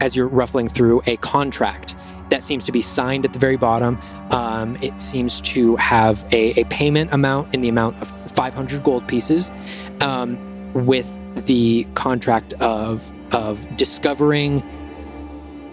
as 0.00 0.14
you're 0.16 0.28
ruffling 0.28 0.68
through 0.68 1.02
a 1.06 1.16
contract 1.18 1.96
that 2.30 2.42
seems 2.42 2.64
to 2.66 2.72
be 2.72 2.82
signed 2.82 3.24
at 3.24 3.32
the 3.32 3.38
very 3.38 3.56
bottom. 3.56 3.98
Um, 4.30 4.76
it 4.82 5.00
seems 5.00 5.40
to 5.42 5.76
have 5.76 6.24
a, 6.32 6.58
a 6.60 6.64
payment 6.64 7.12
amount 7.12 7.54
in 7.54 7.60
the 7.60 7.68
amount 7.68 8.00
of 8.00 8.08
500 8.32 8.82
gold 8.82 9.06
pieces, 9.06 9.50
um, 10.00 10.38
with 10.72 11.08
the 11.46 11.86
contract 11.94 12.52
of 12.54 13.10
of 13.32 13.66
discovering 13.76 14.62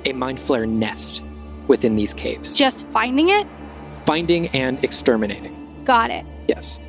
a 0.06 0.14
mind 0.14 0.40
flayer 0.40 0.68
nest 0.68 1.26
within 1.68 1.96
these 1.96 2.14
caves, 2.14 2.54
Just 2.56 2.86
finding 2.88 3.30
it? 3.30 3.48
finding 4.06 4.48
and 4.50 4.84
exterminating. 4.84 5.84
Got 5.86 6.10
it. 6.10 6.26
Yes. 6.48 6.80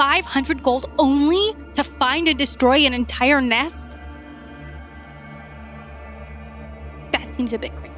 500 0.00 0.62
gold 0.62 0.90
only 0.98 1.52
to 1.74 1.84
find 1.84 2.26
and 2.26 2.38
destroy 2.38 2.86
an 2.86 2.94
entire 2.94 3.42
nest? 3.42 3.98
That 7.12 7.28
seems 7.34 7.52
a 7.52 7.58
bit 7.58 7.76
crazy. 7.76 7.92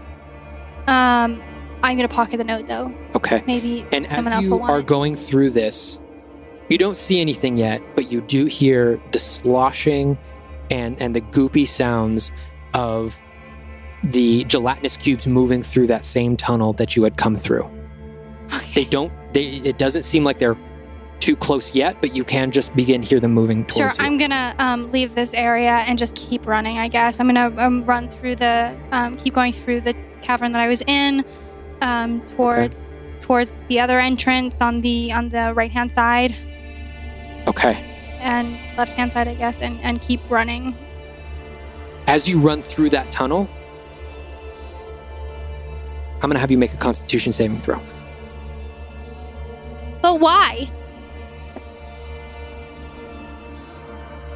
Um, 0.88 1.40
I'm 1.84 1.96
gonna 1.96 2.09
pocket 2.09 2.38
the 2.38 2.44
note 2.44 2.66
though. 2.66 2.92
Okay. 3.14 3.44
Maybe 3.46 3.86
And 3.92 4.09
as 4.09 4.44
you 4.44 4.61
are 4.62 4.80
it. 4.80 4.86
going 4.86 5.14
through 5.14 5.50
this, 5.50 6.00
you 6.68 6.76
don't 6.76 6.98
see 6.98 7.20
anything 7.20 7.57
yet, 7.57 7.80
but 7.94 8.11
you 8.11 8.20
do 8.20 8.46
hear 8.46 9.00
the 9.12 9.20
sloshing 9.20 10.18
and 10.72 11.00
and 11.00 11.14
the 11.14 11.20
goopy 11.20 11.68
sounds 11.68 12.32
of 12.74 13.16
the 14.03 14.42
gelatinous 14.46 14.96
cubes 14.96 15.28
moving 15.28 15.62
through 15.62 15.86
that 15.86 16.05
same 16.05 16.36
tunnel 16.36 16.72
that 16.72 16.96
you 16.96 17.05
had 17.05 17.16
come 17.16 17.36
through. 17.36 17.70
They 18.74 18.86
don't 18.86 19.12
they 19.32 19.44
it 19.62 19.78
doesn't 19.78 20.03
seem 20.03 20.24
like 20.24 20.40
they're 20.40 20.59
too 21.23 21.37
close 21.37 21.73
yet, 21.73 21.97
but 22.01 22.16
you 22.16 22.25
can 22.25 22.51
just 22.51 22.75
begin 22.75 23.01
hear 23.01 23.20
them 23.20 23.31
moving 23.31 23.64
towards 23.64 23.97
Sure, 23.97 24.05
you. 24.05 24.11
I'm 24.11 24.18
gonna 24.18 24.57
um, 24.59 24.91
leave 24.91 25.14
this 25.14 25.33
area 25.35 25.85
and 25.87 25.97
just 25.97 26.16
keep 26.16 26.49
running. 26.49 26.79
I 26.79 26.89
guess 26.89 27.20
I'm 27.20 27.29
gonna 27.29 27.55
um, 27.59 27.85
run 27.85 28.09
through 28.09 28.37
the, 28.37 28.77
um, 28.91 29.16
keep 29.16 29.33
going 29.33 29.53
through 29.53 29.83
the 29.83 29.95
cavern 30.20 30.51
that 30.51 30.61
I 30.61 30.66
was 30.66 30.83
in, 30.89 31.25
um, 31.81 32.23
towards 32.23 32.77
towards 33.20 33.53
the 33.68 33.79
other 33.79 34.01
entrance 34.01 34.61
on 34.61 34.81
the 34.81 35.12
on 35.12 35.29
the 35.29 35.55
right 35.55 35.70
hand 35.70 35.93
side 35.93 36.35
okay. 37.47 37.75
and 38.18 38.59
left 38.77 38.95
hand 38.95 39.12
side, 39.12 39.29
I 39.29 39.35
guess, 39.35 39.61
and 39.61 39.81
and 39.83 40.01
keep 40.03 40.20
running. 40.29 40.77
As 42.09 42.29
you 42.29 42.41
run 42.41 42.62
through 42.62 42.91
that 42.91 43.12
tunnel, 43.12 43.49
I'm 46.20 46.31
to 46.31 46.39
have 46.39 46.51
you 46.51 46.59
make 46.59 46.75
a 46.75 46.77
constitution 46.79 47.33
saving 47.33 47.61
throw. 47.61 47.81
But 50.03 50.18
why? 50.18 50.68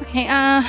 Okay, 0.09 0.27
uh, 0.29 0.63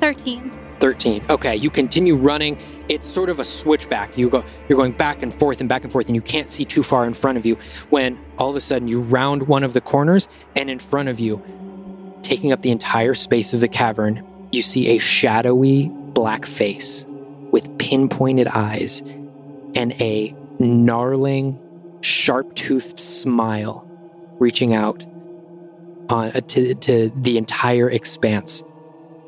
thirteen. 0.00 0.58
13 0.80 1.24
okay 1.28 1.56
you 1.56 1.70
continue 1.70 2.14
running. 2.14 2.56
It's 2.88 3.08
sort 3.08 3.30
of 3.30 3.40
a 3.40 3.44
switchback. 3.44 4.16
You 4.16 4.30
go 4.30 4.44
you're 4.68 4.76
going 4.76 4.92
back 4.92 5.22
and 5.22 5.34
forth 5.34 5.60
and 5.60 5.68
back 5.68 5.82
and 5.82 5.92
forth 5.92 6.06
and 6.06 6.14
you 6.14 6.22
can't 6.22 6.48
see 6.48 6.64
too 6.64 6.82
far 6.82 7.04
in 7.04 7.14
front 7.14 7.38
of 7.38 7.44
you 7.44 7.56
when 7.90 8.18
all 8.38 8.50
of 8.50 8.56
a 8.56 8.60
sudden 8.60 8.88
you 8.88 9.00
round 9.00 9.48
one 9.48 9.64
of 9.64 9.72
the 9.72 9.80
corners 9.80 10.28
and 10.56 10.70
in 10.70 10.78
front 10.78 11.08
of 11.08 11.18
you 11.18 11.42
taking 12.22 12.52
up 12.52 12.62
the 12.62 12.70
entire 12.70 13.14
space 13.14 13.52
of 13.52 13.60
the 13.60 13.68
cavern 13.68 14.24
you 14.52 14.62
see 14.62 14.88
a 14.88 14.98
shadowy 14.98 15.88
black 15.88 16.46
face 16.46 17.04
with 17.50 17.76
pinpointed 17.78 18.46
eyes 18.48 19.00
and 19.74 19.92
a 20.00 20.34
gnarling 20.58 21.58
sharp-toothed 22.02 23.00
smile 23.00 23.84
reaching 24.38 24.74
out 24.74 25.04
on 26.10 26.30
uh, 26.30 26.40
to, 26.40 26.74
to 26.74 27.12
the 27.16 27.38
entire 27.38 27.90
expanse 27.90 28.62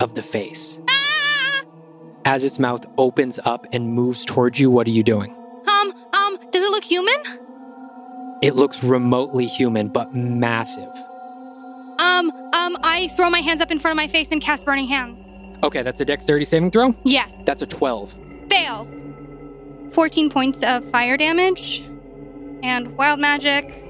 of 0.00 0.14
the 0.14 0.22
face 0.22 0.80
as 2.24 2.44
its 2.44 2.58
mouth 2.60 2.86
opens 2.96 3.38
up 3.44 3.66
and 3.72 3.92
moves 3.92 4.24
towards 4.24 4.60
you, 4.60 4.70
what 4.70 4.86
are 4.86 4.90
you 4.90 5.02
doing? 5.02 5.34
Um, 5.66 5.92
um, 6.12 6.38
does 6.52 6.62
it 6.62 6.70
look 6.70 6.84
human? 6.84 7.16
It 8.42 8.54
looks 8.54 8.84
remotely 8.84 9.46
human, 9.46 9.88
but 9.88 10.14
massive. 10.14 10.92
Um, 11.98 12.30
um, 12.30 12.76
I 12.84 13.10
throw 13.16 13.30
my 13.30 13.40
hands 13.40 13.60
up 13.60 13.70
in 13.70 13.78
front 13.80 13.92
of 13.92 13.96
my 13.96 14.06
face 14.06 14.30
and 14.30 14.40
cast 14.40 14.64
burning 14.64 14.86
hands. 14.86 15.26
Okay, 15.64 15.82
that's 15.82 16.00
a 16.00 16.04
dexterity 16.04 16.44
saving 16.44 16.70
throw. 16.70 16.94
Yes. 17.04 17.34
That's 17.44 17.62
a 17.62 17.66
12. 17.66 18.14
Fails. 18.48 18.88
14 19.92 20.30
points 20.30 20.62
of 20.62 20.88
fire 20.90 21.16
damage. 21.16 21.80
And 22.62 22.96
wild 22.96 23.18
magic, 23.18 23.84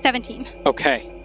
17. 0.00 0.46
Okay. 0.66 1.17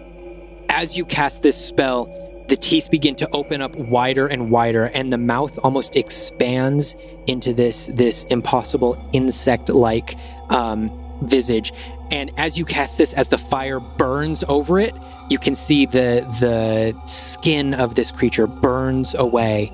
As 0.74 0.98
you 0.98 1.04
cast 1.04 1.42
this 1.42 1.56
spell, 1.56 2.06
the 2.48 2.56
teeth 2.56 2.90
begin 2.90 3.14
to 3.16 3.30
open 3.30 3.62
up 3.62 3.76
wider 3.76 4.26
and 4.26 4.50
wider, 4.50 4.86
and 4.86 5.12
the 5.12 5.16
mouth 5.16 5.56
almost 5.62 5.94
expands 5.94 6.96
into 7.28 7.54
this 7.54 7.86
this 7.94 8.24
impossible 8.24 9.00
insect-like 9.12 10.16
um, 10.50 10.90
visage. 11.22 11.72
And 12.10 12.32
as 12.36 12.58
you 12.58 12.64
cast 12.64 12.98
this, 12.98 13.14
as 13.14 13.28
the 13.28 13.38
fire 13.38 13.78
burns 13.78 14.42
over 14.48 14.80
it, 14.80 14.96
you 15.30 15.38
can 15.38 15.54
see 15.54 15.86
the 15.86 16.26
the 16.40 17.00
skin 17.06 17.72
of 17.74 17.94
this 17.94 18.10
creature 18.10 18.48
burns 18.48 19.14
away 19.14 19.72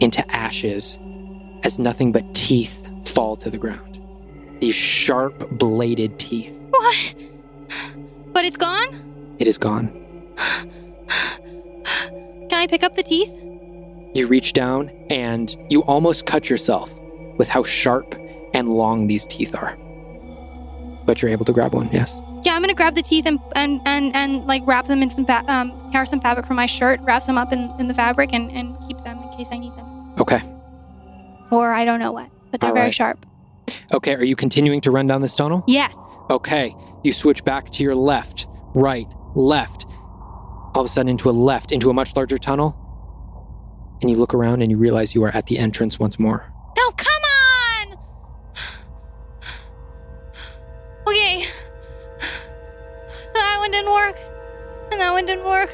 into 0.00 0.24
ashes 0.34 0.98
as 1.62 1.78
nothing 1.78 2.10
but 2.10 2.24
teeth 2.34 2.88
fall 3.06 3.36
to 3.36 3.50
the 3.50 3.58
ground. 3.58 4.00
These 4.60 4.74
sharp 4.74 5.50
bladed 5.50 6.18
teeth. 6.18 6.58
What? 6.70 7.14
But 8.32 8.46
it's 8.46 8.56
gone? 8.56 9.36
It 9.38 9.46
is 9.46 9.58
gone. 9.58 10.07
Can 12.48 12.52
I 12.62 12.66
pick 12.66 12.82
up 12.82 12.96
the 12.96 13.02
teeth? 13.02 13.32
You 14.14 14.26
reach 14.26 14.52
down 14.52 14.88
and 15.10 15.54
you 15.70 15.82
almost 15.84 16.26
cut 16.26 16.48
yourself 16.48 16.98
with 17.36 17.48
how 17.48 17.62
sharp 17.62 18.14
and 18.54 18.68
long 18.70 19.06
these 19.06 19.26
teeth 19.26 19.54
are. 19.54 19.76
But 21.04 21.20
you're 21.22 21.30
able 21.30 21.44
to 21.44 21.52
grab 21.52 21.74
one, 21.74 21.88
yes. 21.92 22.16
Yeah, 22.44 22.54
I'm 22.54 22.62
gonna 22.62 22.74
grab 22.74 22.94
the 22.94 23.02
teeth 23.02 23.26
and 23.26 23.38
and 23.56 23.80
and, 23.84 24.14
and 24.14 24.46
like 24.46 24.62
wrap 24.66 24.86
them 24.86 25.02
in 25.02 25.10
some 25.10 25.26
fa- 25.26 25.44
um 25.48 25.72
tear 25.92 26.06
some 26.06 26.20
fabric 26.20 26.46
from 26.46 26.56
my 26.56 26.66
shirt, 26.66 27.00
wrap 27.02 27.26
them 27.26 27.36
up 27.36 27.52
in, 27.52 27.70
in 27.78 27.88
the 27.88 27.94
fabric 27.94 28.32
and, 28.32 28.50
and 28.52 28.76
keep 28.86 28.98
them 28.98 29.18
in 29.22 29.28
case 29.36 29.48
I 29.52 29.58
need 29.58 29.74
them. 29.76 29.86
Okay. 30.20 30.40
or 31.50 31.72
I 31.72 31.84
don't 31.84 32.00
know 32.00 32.12
what, 32.12 32.30
but 32.50 32.60
they're 32.60 32.70
All 32.70 32.74
very 32.74 32.86
right. 32.86 32.94
sharp. 32.94 33.24
Okay, 33.92 34.14
are 34.14 34.24
you 34.24 34.36
continuing 34.36 34.80
to 34.82 34.90
run 34.90 35.06
down 35.06 35.20
this 35.20 35.34
tunnel? 35.36 35.64
Yes. 35.66 35.94
Okay, 36.30 36.74
you 37.04 37.12
switch 37.12 37.44
back 37.44 37.70
to 37.72 37.82
your 37.82 37.94
left, 37.94 38.46
right, 38.74 39.06
left. 39.34 39.86
All 40.78 40.84
of 40.84 40.86
a 40.86 40.92
sudden, 40.92 41.08
into 41.08 41.28
a 41.28 41.32
left, 41.32 41.72
into 41.72 41.90
a 41.90 41.92
much 41.92 42.14
larger 42.14 42.38
tunnel. 42.38 42.78
And 44.00 44.08
you 44.08 44.16
look 44.16 44.32
around 44.32 44.62
and 44.62 44.70
you 44.70 44.76
realize 44.76 45.12
you 45.12 45.24
are 45.24 45.30
at 45.30 45.46
the 45.46 45.58
entrance 45.58 45.98
once 45.98 46.20
more. 46.20 46.52
No, 46.76 46.90
come 46.92 47.22
on! 47.90 47.96
Okay. 51.08 51.42
So 52.20 53.32
that 53.34 53.56
one 53.58 53.72
didn't 53.72 53.90
work. 53.90 54.16
And 54.92 55.00
that 55.00 55.10
one 55.10 55.26
didn't 55.26 55.46
work. 55.46 55.68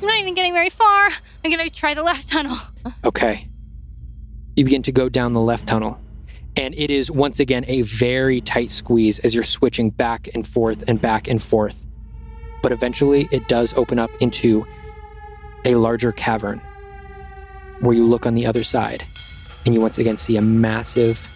I'm 0.00 0.08
not 0.08 0.18
even 0.20 0.32
getting 0.32 0.54
very 0.54 0.70
far. 0.70 1.10
I'm 1.44 1.50
gonna 1.50 1.68
try 1.68 1.92
the 1.92 2.02
left 2.02 2.30
tunnel. 2.30 2.56
Okay. 3.04 3.46
You 4.56 4.64
begin 4.64 4.82
to 4.84 4.92
go 4.92 5.10
down 5.10 5.34
the 5.34 5.40
left 5.42 5.66
tunnel. 5.68 6.00
And 6.56 6.74
it 6.78 6.90
is 6.90 7.10
once 7.10 7.40
again 7.40 7.66
a 7.68 7.82
very 7.82 8.40
tight 8.40 8.70
squeeze 8.70 9.18
as 9.18 9.34
you're 9.34 9.44
switching 9.44 9.90
back 9.90 10.30
and 10.32 10.48
forth 10.48 10.82
and 10.88 10.98
back 10.98 11.28
and 11.28 11.42
forth. 11.42 11.86
But 12.62 12.72
eventually, 12.72 13.28
it 13.30 13.48
does 13.48 13.74
open 13.74 13.98
up 13.98 14.10
into 14.20 14.66
a 15.64 15.74
larger 15.74 16.12
cavern 16.12 16.60
where 17.80 17.96
you 17.96 18.04
look 18.04 18.26
on 18.26 18.34
the 18.34 18.46
other 18.46 18.62
side 18.62 19.04
and 19.66 19.74
you 19.74 19.80
once 19.80 19.98
again 19.98 20.16
see 20.16 20.36
a 20.36 20.42
massive 20.42 21.28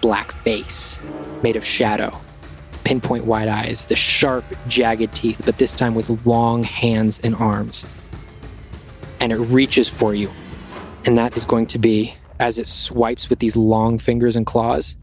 black 0.00 0.32
face 0.32 1.00
made 1.42 1.56
of 1.56 1.64
shadow, 1.64 2.16
pinpoint 2.84 3.24
wide 3.24 3.48
eyes, 3.48 3.86
the 3.86 3.96
sharp, 3.96 4.44
jagged 4.68 5.12
teeth, 5.14 5.40
but 5.44 5.58
this 5.58 5.72
time 5.72 5.94
with 5.94 6.26
long 6.26 6.62
hands 6.62 7.20
and 7.20 7.34
arms. 7.36 7.86
And 9.20 9.32
it 9.32 9.36
reaches 9.36 9.88
for 9.88 10.14
you. 10.14 10.30
And 11.06 11.16
that 11.18 11.36
is 11.36 11.44
going 11.44 11.66
to 11.68 11.78
be 11.78 12.14
as 12.40 12.58
it 12.58 12.68
swipes 12.68 13.30
with 13.30 13.38
these 13.38 13.56
long 13.56 13.98
fingers 13.98 14.36
and 14.36 14.44
claws. 14.44 14.96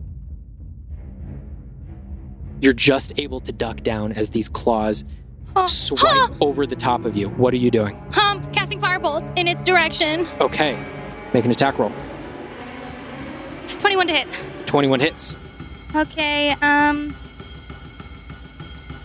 You're 2.59 2.73
just 2.73 3.17
able 3.17 3.41
to 3.41 3.51
duck 3.51 3.81
down 3.81 4.11
as 4.11 4.29
these 4.29 4.47
claws 4.47 5.03
Swipe 5.67 6.31
over 6.41 6.65
the 6.65 6.75
top 6.75 7.05
of 7.05 7.15
you. 7.15 7.29
What 7.29 7.53
are 7.53 7.57
you 7.57 7.71
doing? 7.71 7.95
Um, 8.21 8.51
casting 8.51 8.79
firebolt 8.79 9.37
in 9.37 9.47
its 9.47 9.63
direction. 9.63 10.27
Okay, 10.39 10.83
make 11.33 11.45
an 11.45 11.51
attack 11.51 11.77
roll. 11.77 11.91
21 13.79 14.07
to 14.07 14.13
hit. 14.13 14.27
21 14.65 14.99
hits. 14.99 15.35
Okay, 15.95 16.51
um. 16.61 17.15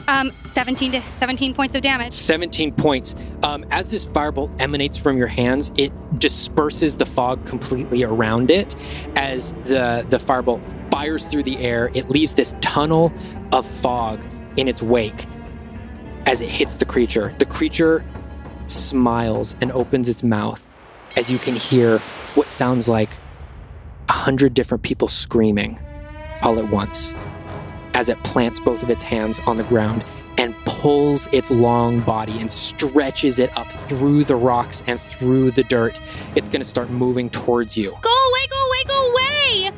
Um, 0.08 0.30
17 0.42 0.92
to 0.92 1.02
17 1.18 1.52
points 1.52 1.74
of 1.74 1.82
damage. 1.82 2.12
17 2.12 2.72
points. 2.74 3.16
Um, 3.42 3.64
as 3.72 3.90
this 3.90 4.04
firebolt 4.04 4.54
emanates 4.60 4.96
from 4.96 5.18
your 5.18 5.26
hands, 5.26 5.72
it 5.76 5.92
disperses 6.20 6.96
the 6.96 7.06
fog 7.06 7.44
completely 7.44 8.04
around 8.04 8.52
it. 8.52 8.76
As 9.16 9.52
the, 9.64 10.06
the 10.08 10.18
firebolt 10.18 10.62
fires 10.92 11.24
through 11.24 11.42
the 11.42 11.58
air, 11.58 11.90
it 11.94 12.08
leaves 12.08 12.34
this 12.34 12.54
tunnel 12.60 13.12
of 13.52 13.66
fog 13.66 14.20
in 14.56 14.68
its 14.68 14.80
wake 14.80 15.26
as 16.26 16.42
it 16.42 16.48
hits 16.48 16.76
the 16.76 16.84
creature. 16.84 17.34
The 17.38 17.46
creature 17.46 18.04
smiles 18.66 19.56
and 19.60 19.72
opens 19.72 20.08
its 20.08 20.22
mouth 20.22 20.62
as 21.16 21.30
you 21.30 21.38
can 21.38 21.54
hear 21.54 21.98
what 22.34 22.50
sounds 22.50 22.88
like 22.88 23.10
a 24.08 24.12
hundred 24.12 24.54
different 24.54 24.82
people 24.82 25.08
screaming 25.08 25.80
all 26.42 26.58
at 26.58 26.68
once 26.70 27.14
as 27.94 28.08
it 28.08 28.22
plants 28.24 28.60
both 28.60 28.82
of 28.82 28.90
its 28.90 29.02
hands 29.02 29.38
on 29.46 29.56
the 29.56 29.64
ground 29.64 30.04
and 30.38 30.54
pulls 30.66 31.28
its 31.28 31.50
long 31.50 32.00
body 32.00 32.38
and 32.40 32.50
stretches 32.50 33.38
it 33.38 33.56
up 33.56 33.70
through 33.88 34.22
the 34.22 34.36
rocks 34.36 34.82
and 34.86 35.00
through 35.00 35.50
the 35.52 35.62
dirt. 35.64 35.98
It's 36.34 36.48
going 36.48 36.60
to 36.60 36.68
start 36.68 36.90
moving 36.90 37.30
towards 37.30 37.76
you. 37.76 37.96
Go 38.02 38.10
away, 38.10 38.46
go 38.50 38.66
away, 38.66 38.84
go 38.86 39.12
away! 39.12 39.70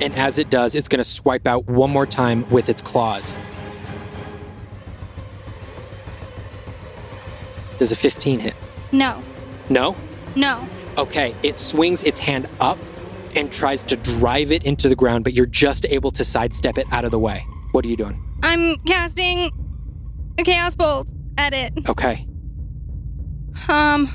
And 0.00 0.14
as 0.14 0.40
it 0.40 0.50
does, 0.50 0.74
it's 0.74 0.88
going 0.88 0.98
to 0.98 1.04
swipe 1.04 1.46
out 1.46 1.66
one 1.66 1.90
more 1.90 2.06
time 2.06 2.48
with 2.50 2.68
its 2.68 2.82
claws. 2.82 3.36
Does 7.78 7.92
a 7.92 7.96
15 7.96 8.40
hit? 8.40 8.54
No, 8.92 9.22
No? 9.68 9.94
no. 10.34 10.66
Okay, 10.96 11.34
it 11.42 11.56
swings 11.56 12.02
its 12.02 12.18
hand 12.18 12.48
up 12.60 12.78
and 13.36 13.52
tries 13.52 13.84
to 13.84 13.96
drive 13.96 14.50
it 14.50 14.64
into 14.64 14.88
the 14.88 14.96
ground, 14.96 15.22
but 15.24 15.32
you're 15.32 15.46
just 15.46 15.86
able 15.86 16.10
to 16.12 16.24
sidestep 16.24 16.76
it 16.78 16.86
out 16.90 17.04
of 17.04 17.10
the 17.12 17.18
way. 17.18 17.46
What 17.72 17.84
are 17.84 17.88
you 17.88 17.96
doing? 17.96 18.20
I'm 18.42 18.76
casting 18.78 19.50
a 20.38 20.42
chaos 20.42 20.74
bolt 20.74 21.10
at 21.36 21.52
it. 21.54 21.88
Okay. 21.88 22.26
Um, 23.68 24.08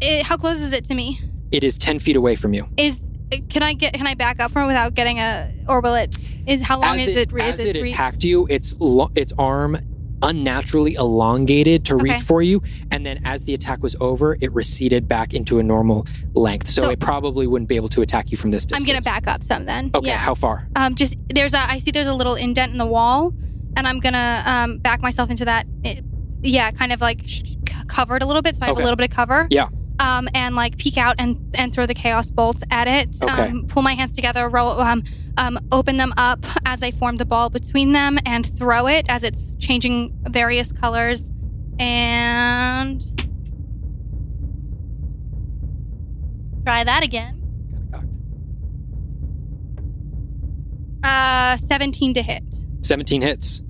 it, 0.00 0.24
how 0.26 0.36
close 0.36 0.60
is 0.60 0.72
it 0.72 0.84
to 0.86 0.94
me? 0.94 1.18
It 1.50 1.64
is 1.64 1.78
10 1.78 1.98
feet 1.98 2.16
away 2.16 2.36
from 2.36 2.54
you. 2.54 2.68
Is 2.76 3.08
can 3.48 3.62
I 3.62 3.72
get 3.72 3.94
can 3.94 4.06
I 4.06 4.14
back 4.14 4.40
up 4.40 4.50
from 4.52 4.64
it 4.64 4.66
without 4.66 4.92
getting 4.94 5.18
a 5.18 5.52
or 5.66 5.80
will 5.80 5.94
it 5.94 6.16
is 6.46 6.60
how 6.60 6.78
long 6.80 6.96
as 6.96 7.08
is 7.08 7.16
it? 7.16 7.32
as 7.40 7.58
is 7.60 7.66
it 7.66 7.80
re- 7.82 7.88
attacked 7.90 8.22
you, 8.24 8.46
its 8.48 8.74
lo- 8.78 9.10
its 9.14 9.32
arm 9.38 9.78
unnaturally 10.22 10.94
elongated 10.94 11.84
to 11.86 11.94
Okay. 11.94 12.04
reach 12.14 12.22
for 12.22 12.42
you, 12.42 12.62
and 12.90 13.04
then 13.04 13.20
as 13.24 13.44
the 13.44 13.54
attack 13.54 13.82
was 13.82 13.94
over, 14.00 14.36
it 14.40 14.52
receded 14.52 15.08
back 15.08 15.34
into 15.34 15.58
a 15.58 15.62
normal 15.62 16.06
length. 16.34 16.68
So, 16.68 16.82
So- 16.82 16.90
it 16.90 17.00
probably 17.00 17.46
wouldn't 17.46 17.68
be 17.68 17.76
able 17.76 17.88
to 17.90 18.02
attack 18.02 18.30
you 18.30 18.36
from 18.36 18.50
this 18.50 18.64
distance. 18.66 18.82
I'm 18.82 18.86
gonna 18.86 19.02
back 19.02 19.26
up 19.26 19.42
some 19.42 19.64
then. 19.66 19.90
Okay, 19.94 20.08
Yeah. 20.08 20.16
how 20.16 20.34
far? 20.34 20.68
Um, 20.76 20.94
just 20.94 21.16
there's 21.34 21.54
a 21.54 21.58
I 21.60 21.78
see 21.78 21.90
there's 21.90 22.06
a 22.06 22.14
little 22.14 22.34
indent 22.34 22.72
in 22.72 22.78
the 22.78 22.86
wall, 22.86 23.32
and 23.76 23.86
I'm 23.86 24.00
gonna 24.00 24.42
um 24.46 24.78
back 24.78 25.02
myself 25.02 25.30
into 25.30 25.44
that. 25.44 25.66
It, 25.84 26.04
yeah, 26.42 26.70
kind 26.70 26.92
of 26.92 27.00
like 27.00 27.22
sh- 27.24 27.42
c- 27.44 27.56
covered 27.86 28.22
a 28.22 28.26
little 28.26 28.42
bit, 28.42 28.56
so 28.56 28.62
I 28.62 28.66
have 28.66 28.74
Okay. 28.74 28.82
a 28.82 28.84
little 28.84 28.96
bit 28.96 29.08
of 29.10 29.14
cover. 29.16 29.46
Yeah. 29.50 29.68
Um, 29.98 30.28
and 30.34 30.56
like 30.56 30.78
peek 30.78 30.96
out 30.98 31.16
and 31.18 31.36
and 31.54 31.72
throw 31.72 31.86
the 31.86 31.94
chaos 31.94 32.30
bolts 32.30 32.62
at 32.70 32.88
it. 32.88 33.16
Okay. 33.22 33.48
Um, 33.50 33.66
pull 33.68 33.82
my 33.82 33.94
hands 33.94 34.12
together, 34.12 34.48
roll, 34.48 34.80
um, 34.80 35.02
um, 35.36 35.58
open 35.70 35.96
them 35.96 36.12
up 36.16 36.44
as 36.66 36.82
I 36.82 36.90
form 36.90 37.16
the 37.16 37.24
ball 37.24 37.50
between 37.50 37.92
them, 37.92 38.18
and 38.26 38.46
throw 38.46 38.86
it 38.86 39.06
as 39.08 39.24
it's 39.24 39.56
changing 39.56 40.12
various 40.28 40.72
colors. 40.72 41.30
And 41.78 43.02
try 46.64 46.84
that 46.84 47.02
again. 47.02 47.38
Uh, 51.02 51.56
17 51.56 52.14
to 52.14 52.22
hit. 52.22 52.44
17 52.82 53.22
hits. 53.22 53.62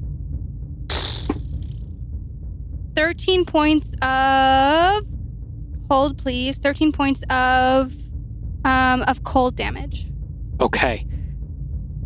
13 2.94 3.46
points 3.46 3.94
of 4.02 5.06
hold 5.90 6.18
please 6.18 6.58
13 6.58 6.92
points 6.92 7.24
of 7.30 7.94
um 8.66 9.00
of 9.08 9.22
cold 9.24 9.56
damage 9.56 10.12
Okay. 10.62 11.04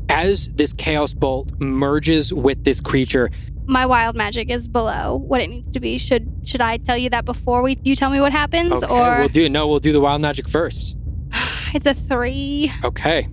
As 0.08 0.48
this 0.48 0.72
chaos 0.72 1.14
bolt 1.14 1.50
merges 1.60 2.32
with 2.32 2.64
this 2.64 2.80
creature, 2.80 3.30
my 3.66 3.84
wild 3.84 4.16
magic 4.16 4.50
is 4.50 4.68
below 4.68 5.16
what 5.16 5.40
it 5.40 5.50
needs 5.50 5.70
to 5.72 5.80
be 5.80 5.98
should 5.98 6.30
should 6.44 6.60
i 6.60 6.76
tell 6.76 6.96
you 6.96 7.10
that 7.10 7.24
before 7.24 7.62
we 7.62 7.76
you 7.82 7.96
tell 7.96 8.10
me 8.10 8.20
what 8.20 8.30
happens 8.30 8.72
okay, 8.72 8.86
or 8.86 9.18
we'll 9.18 9.28
do 9.28 9.48
no, 9.48 9.66
we'll 9.66 9.80
do 9.80 9.92
the 9.92 10.00
wild 10.00 10.20
magic 10.22 10.48
first. 10.48 10.96
it's 11.74 11.86
a 11.86 11.94
three. 11.94 12.70
Okay. 12.84 13.28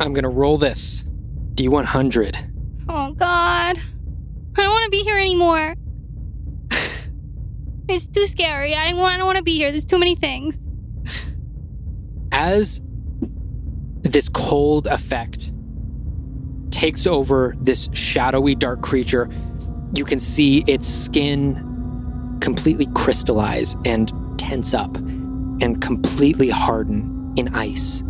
I'm 0.00 0.12
gonna 0.12 0.28
roll 0.28 0.58
this. 0.58 1.04
D100. 1.54 2.52
Oh 2.88 3.12
god 3.12 3.78
i 4.58 4.62
don't 4.62 4.72
want 4.72 4.84
to 4.84 4.90
be 4.90 5.02
here 5.02 5.18
anymore 5.18 5.74
it's 7.88 8.06
too 8.08 8.26
scary 8.26 8.74
i 8.74 8.88
don't 8.88 8.98
want 8.98 9.14
i 9.14 9.18
don't 9.18 9.26
want 9.26 9.38
to 9.38 9.44
be 9.44 9.56
here 9.56 9.70
there's 9.70 9.84
too 9.84 9.98
many 9.98 10.14
things 10.14 10.58
as 12.32 12.80
this 14.02 14.28
cold 14.28 14.86
effect 14.86 15.45
takes 16.76 17.06
over 17.06 17.56
this 17.58 17.88
shadowy 17.94 18.54
dark 18.54 18.82
creature, 18.82 19.30
you 19.94 20.04
can 20.04 20.18
see 20.18 20.62
its 20.66 20.86
skin 20.86 22.36
completely 22.42 22.86
crystallize 22.94 23.74
and 23.86 24.12
tense 24.38 24.74
up 24.74 24.94
and 24.98 25.80
completely 25.80 26.50
harden 26.50 27.32
in 27.38 27.48
ice. 27.54 28.02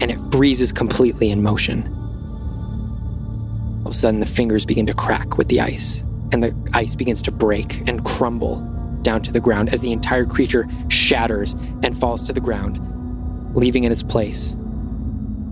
And 0.00 0.04
it 0.04 0.20
freezes 0.30 0.72
completely 0.72 1.32
in 1.32 1.42
motion. 1.42 1.82
All 3.80 3.88
of 3.88 3.90
a 3.90 3.94
sudden, 3.94 4.20
the 4.20 4.26
fingers 4.26 4.64
begin 4.64 4.86
to 4.86 4.94
crack 4.94 5.36
with 5.36 5.48
the 5.48 5.60
ice, 5.60 6.04
and 6.30 6.44
the 6.44 6.54
ice 6.74 6.94
begins 6.94 7.20
to 7.22 7.32
break 7.32 7.88
and 7.88 8.04
crumble 8.04 8.60
down 9.02 9.20
to 9.22 9.32
the 9.32 9.40
ground 9.40 9.74
as 9.74 9.80
the 9.80 9.90
entire 9.90 10.24
creature 10.24 10.68
shatters 10.88 11.54
and 11.82 11.98
falls 11.98 12.22
to 12.24 12.32
the 12.32 12.40
ground, 12.40 12.78
leaving 13.56 13.82
in 13.82 13.90
its 13.90 14.04
place 14.04 14.56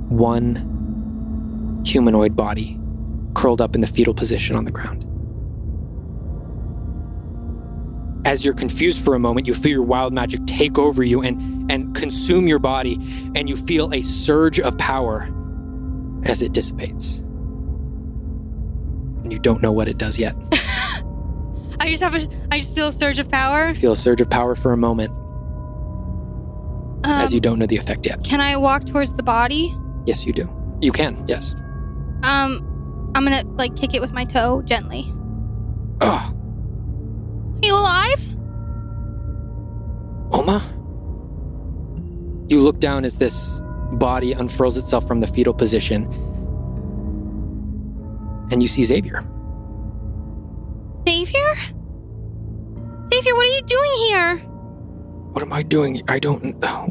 one 0.08 0.71
humanoid 1.86 2.36
body 2.36 2.78
curled 3.34 3.60
up 3.60 3.74
in 3.74 3.80
the 3.80 3.86
fetal 3.86 4.14
position 4.14 4.56
on 4.56 4.64
the 4.64 4.70
ground. 4.70 5.06
As 8.24 8.44
you're 8.44 8.54
confused 8.54 9.04
for 9.04 9.14
a 9.14 9.18
moment, 9.18 9.46
you 9.48 9.54
feel 9.54 9.72
your 9.72 9.82
wild 9.82 10.12
magic 10.12 10.46
take 10.46 10.78
over 10.78 11.02
you 11.02 11.22
and, 11.22 11.70
and 11.70 11.94
consume 11.94 12.46
your 12.46 12.60
body, 12.60 12.94
and 13.34 13.48
you 13.48 13.56
feel 13.56 13.92
a 13.92 14.00
surge 14.00 14.60
of 14.60 14.78
power 14.78 15.28
as 16.24 16.40
it 16.40 16.52
dissipates. 16.52 17.18
And 19.24 19.32
you 19.32 19.40
don't 19.40 19.60
know 19.60 19.72
what 19.72 19.88
it 19.88 19.98
does 19.98 20.18
yet. 20.18 20.36
I 21.80 21.90
just 21.90 22.02
have 22.02 22.14
a, 22.14 22.20
I 22.52 22.58
just 22.60 22.76
feel 22.76 22.88
a 22.88 22.92
surge 22.92 23.18
of 23.18 23.28
power. 23.28 23.74
Feel 23.74 23.92
a 23.92 23.96
surge 23.96 24.20
of 24.20 24.30
power 24.30 24.54
for 24.54 24.72
a 24.72 24.76
moment 24.76 25.10
Um, 27.04 27.06
as 27.06 27.34
you 27.34 27.40
don't 27.40 27.58
know 27.58 27.66
the 27.66 27.76
effect 27.76 28.06
yet. 28.06 28.22
Can 28.22 28.40
I 28.40 28.56
walk 28.56 28.86
towards 28.86 29.12
the 29.14 29.24
body? 29.24 29.74
Yes, 30.06 30.24
you 30.24 30.32
do. 30.32 30.48
You 30.80 30.92
can, 30.92 31.24
yes. 31.26 31.56
Um, 32.22 33.12
I'm 33.14 33.24
gonna 33.24 33.44
like 33.56 33.76
kick 33.76 33.94
it 33.94 34.00
with 34.00 34.12
my 34.12 34.24
toe 34.24 34.62
gently. 34.62 35.04
Oh, 36.00 36.32
Are 36.32 37.66
you 37.66 37.74
alive? 37.74 38.20
Oma? 40.32 40.62
You 42.48 42.60
look 42.60 42.80
down 42.80 43.04
as 43.04 43.16
this 43.18 43.60
body 43.92 44.32
unfurls 44.32 44.78
itself 44.78 45.06
from 45.06 45.20
the 45.20 45.26
fetal 45.26 45.54
position, 45.54 46.04
and 48.50 48.62
you 48.62 48.68
see 48.68 48.82
Xavier. 48.82 49.20
Xavier? 51.08 51.54
Xavier, 53.12 53.34
what 53.34 53.46
are 53.46 53.54
you 53.54 53.62
doing 53.66 53.92
here? 54.08 54.36
What 55.32 55.42
am 55.42 55.52
I 55.52 55.62
doing? 55.62 56.02
I 56.08 56.18
don't. 56.18 56.40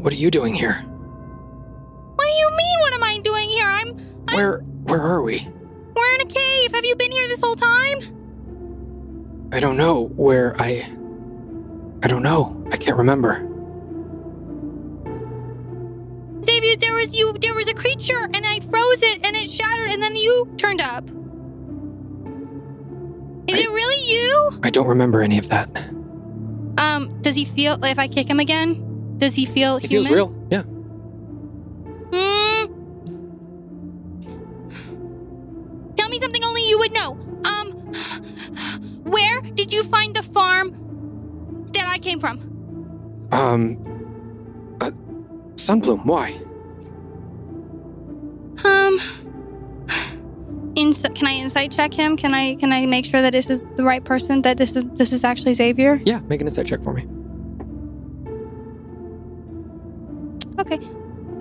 What 0.02 0.12
are 0.12 0.16
you 0.16 0.30
doing 0.30 0.54
here? 0.54 0.74
What 0.74 2.26
do 2.26 2.32
you 2.32 2.50
mean? 2.56 2.78
What 2.80 2.94
am 2.94 3.02
I 3.02 3.20
doing 3.22 3.48
here? 3.48 3.66
I'm. 3.68 3.96
I'm 4.28 4.36
Where? 4.36 4.64
Where 4.84 5.00
are 5.00 5.22
we? 5.22 5.46
We're 5.96 6.14
in 6.16 6.20
a 6.22 6.26
cave. 6.26 6.72
Have 6.74 6.84
you 6.84 6.96
been 6.96 7.12
here 7.12 7.26
this 7.28 7.40
whole 7.40 7.54
time? 7.56 7.98
I 9.52 9.60
don't 9.60 9.76
know 9.76 10.06
where 10.16 10.54
I. 10.60 10.88
I 12.02 12.08
don't 12.08 12.22
know. 12.22 12.66
I 12.72 12.76
can't 12.76 12.96
remember. 12.96 13.48
Xavier, 16.44 16.76
there 16.76 16.94
was 16.94 17.16
you. 17.16 17.32
There 17.40 17.54
was 17.54 17.68
a 17.68 17.74
creature, 17.74 18.28
and 18.34 18.44
I 18.46 18.60
froze 18.60 19.02
it, 19.02 19.24
and 19.24 19.36
it 19.36 19.50
shattered, 19.50 19.90
and 19.90 20.02
then 20.02 20.16
you 20.16 20.52
turned 20.56 20.80
up. 20.80 21.04
Is 23.48 23.58
I- 23.60 23.62
it 23.64 23.70
really 23.70 24.12
you? 24.12 24.50
I 24.62 24.70
don't 24.70 24.86
remember 24.88 25.22
any 25.22 25.38
of 25.38 25.48
that. 25.50 25.68
Um, 26.78 27.20
does 27.20 27.34
he 27.36 27.44
feel 27.44 27.82
if 27.84 27.98
I 27.98 28.08
kick 28.08 28.28
him 28.28 28.40
again? 28.40 29.14
Does 29.18 29.34
he 29.34 29.44
feel 29.46 29.78
He 29.78 29.86
human? 29.86 30.06
feels 30.08 30.14
real. 30.14 30.46
Yeah. 30.50 30.62
Would 36.82 36.92
know. 36.92 37.12
Um, 37.44 37.70
where 39.04 39.40
did 39.40 39.72
you 39.72 39.84
find 39.84 40.16
the 40.16 40.22
farm 40.22 41.68
that 41.72 41.86
I 41.86 41.98
came 41.98 42.18
from? 42.18 42.40
Um. 43.30 43.78
Uh, 44.80 44.90
Sunbloom. 45.54 46.04
Why? 46.04 46.34
Um. 48.64 48.98
Ins- 50.74 51.06
can 51.14 51.26
I 51.26 51.34
insight 51.34 51.70
check 51.70 51.94
him? 51.94 52.16
Can 52.16 52.34
I 52.34 52.56
can 52.56 52.72
I 52.72 52.86
make 52.86 53.04
sure 53.04 53.22
that 53.22 53.32
this 53.32 53.48
is 53.48 53.66
the 53.76 53.84
right 53.84 54.02
person? 54.02 54.42
That 54.42 54.56
this 54.56 54.74
is 54.74 54.84
this 54.94 55.12
is 55.12 55.22
actually 55.22 55.54
Xavier? 55.54 56.00
Yeah. 56.04 56.20
Make 56.26 56.40
an 56.40 56.48
insight 56.48 56.66
check 56.66 56.82
for 56.82 56.92
me. 56.92 57.06
Okay, 60.58 60.80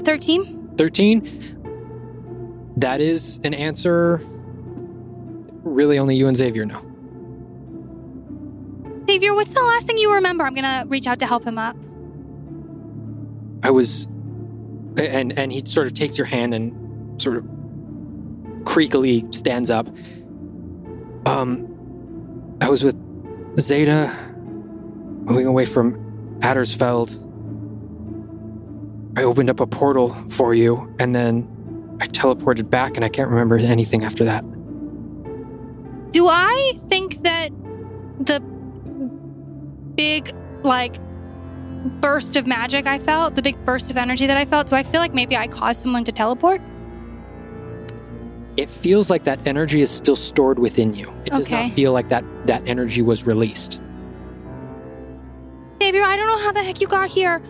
thirteen. 0.03 0.59
13 0.77 1.51
that 2.77 3.01
is 3.01 3.39
an 3.43 3.53
answer 3.53 4.22
really 5.64 5.98
only 6.00 6.16
you 6.16 6.28
and 6.28 6.38
xavier 6.38 6.66
know 6.66 6.82
Xavier, 9.08 9.34
what's 9.34 9.52
the 9.52 9.62
last 9.62 9.88
thing 9.88 9.98
you 9.98 10.14
remember? 10.14 10.46
I'm 10.46 10.54
gonna 10.56 10.86
reach 10.88 11.06
out 11.06 11.20
to 11.20 11.26
help 11.26 11.44
him 11.44 11.58
up. 11.58 11.76
i 13.64 13.70
was 13.70 14.06
and 14.98 15.38
and 15.38 15.52
he 15.52 15.64
sort 15.66 15.88
of 15.88 15.94
takes 15.94 16.18
your 16.18 16.28
hand 16.28 16.54
and 16.54 17.22
sort 17.22 17.38
of 17.38 17.44
creakily 18.64 19.34
stands 19.34 19.70
up 19.72 19.88
um 21.26 21.68
i 22.62 22.70
was 22.70 22.84
with 22.84 22.96
zeta 23.60 24.12
moving 25.26 25.46
away 25.48 25.66
from 25.66 25.96
addersfeld 26.40 27.18
i 29.18 29.24
opened 29.24 29.50
up 29.50 29.60
a 29.60 29.68
portal 29.68 30.10
for 30.30 30.54
you 30.54 30.94
and 31.00 31.14
then 31.16 31.48
i 32.02 32.08
teleported 32.08 32.70
back 32.70 32.96
and 32.96 33.04
i 33.06 33.10
can't 33.10 33.30
remember 33.30 33.58
anything 33.58 34.04
after 34.04 34.24
that 34.24 34.44
Do 36.12 36.28
I 36.28 36.74
think 36.88 37.24
that 37.24 37.50
the 38.20 38.40
big 39.96 40.32
like 40.64 40.98
burst 42.02 42.36
of 42.38 42.46
magic 42.46 42.86
I 42.86 43.00
felt, 43.00 43.36
the 43.36 43.42
big 43.42 43.64
burst 43.66 43.90
of 43.92 43.98
energy 43.98 44.28
that 44.28 44.38
I 44.38 44.46
felt, 44.46 44.68
do 44.68 44.76
I 44.76 44.84
feel 44.84 45.00
like 45.02 45.14
maybe 45.14 45.36
I 45.38 45.48
caused 45.48 45.82
someone 45.82 46.04
to 46.06 46.12
teleport? 46.12 46.62
it 48.58 48.70
feels 48.70 49.10
like 49.10 49.24
that 49.24 49.40
energy 49.48 49.80
is 49.80 49.90
still 49.90 50.16
stored 50.18 50.60
within 50.60 50.94
you. 50.94 51.10
It 51.26 51.32
does 51.32 51.48
Okay. 51.48 51.68
not 51.68 51.76
feel 51.76 51.94
like 51.94 52.10
that 52.10 52.26
that 52.48 52.68
energy 52.68 53.02
was 53.02 53.26
released. 53.26 53.82
Xavier, 55.82 56.04
I 56.04 56.18
don't 56.18 56.28
know 56.28 56.38
how 56.38 56.52
the 56.52 56.62
heck 56.62 56.82
you 56.82 56.88
got 56.88 57.10
here. 57.10 57.42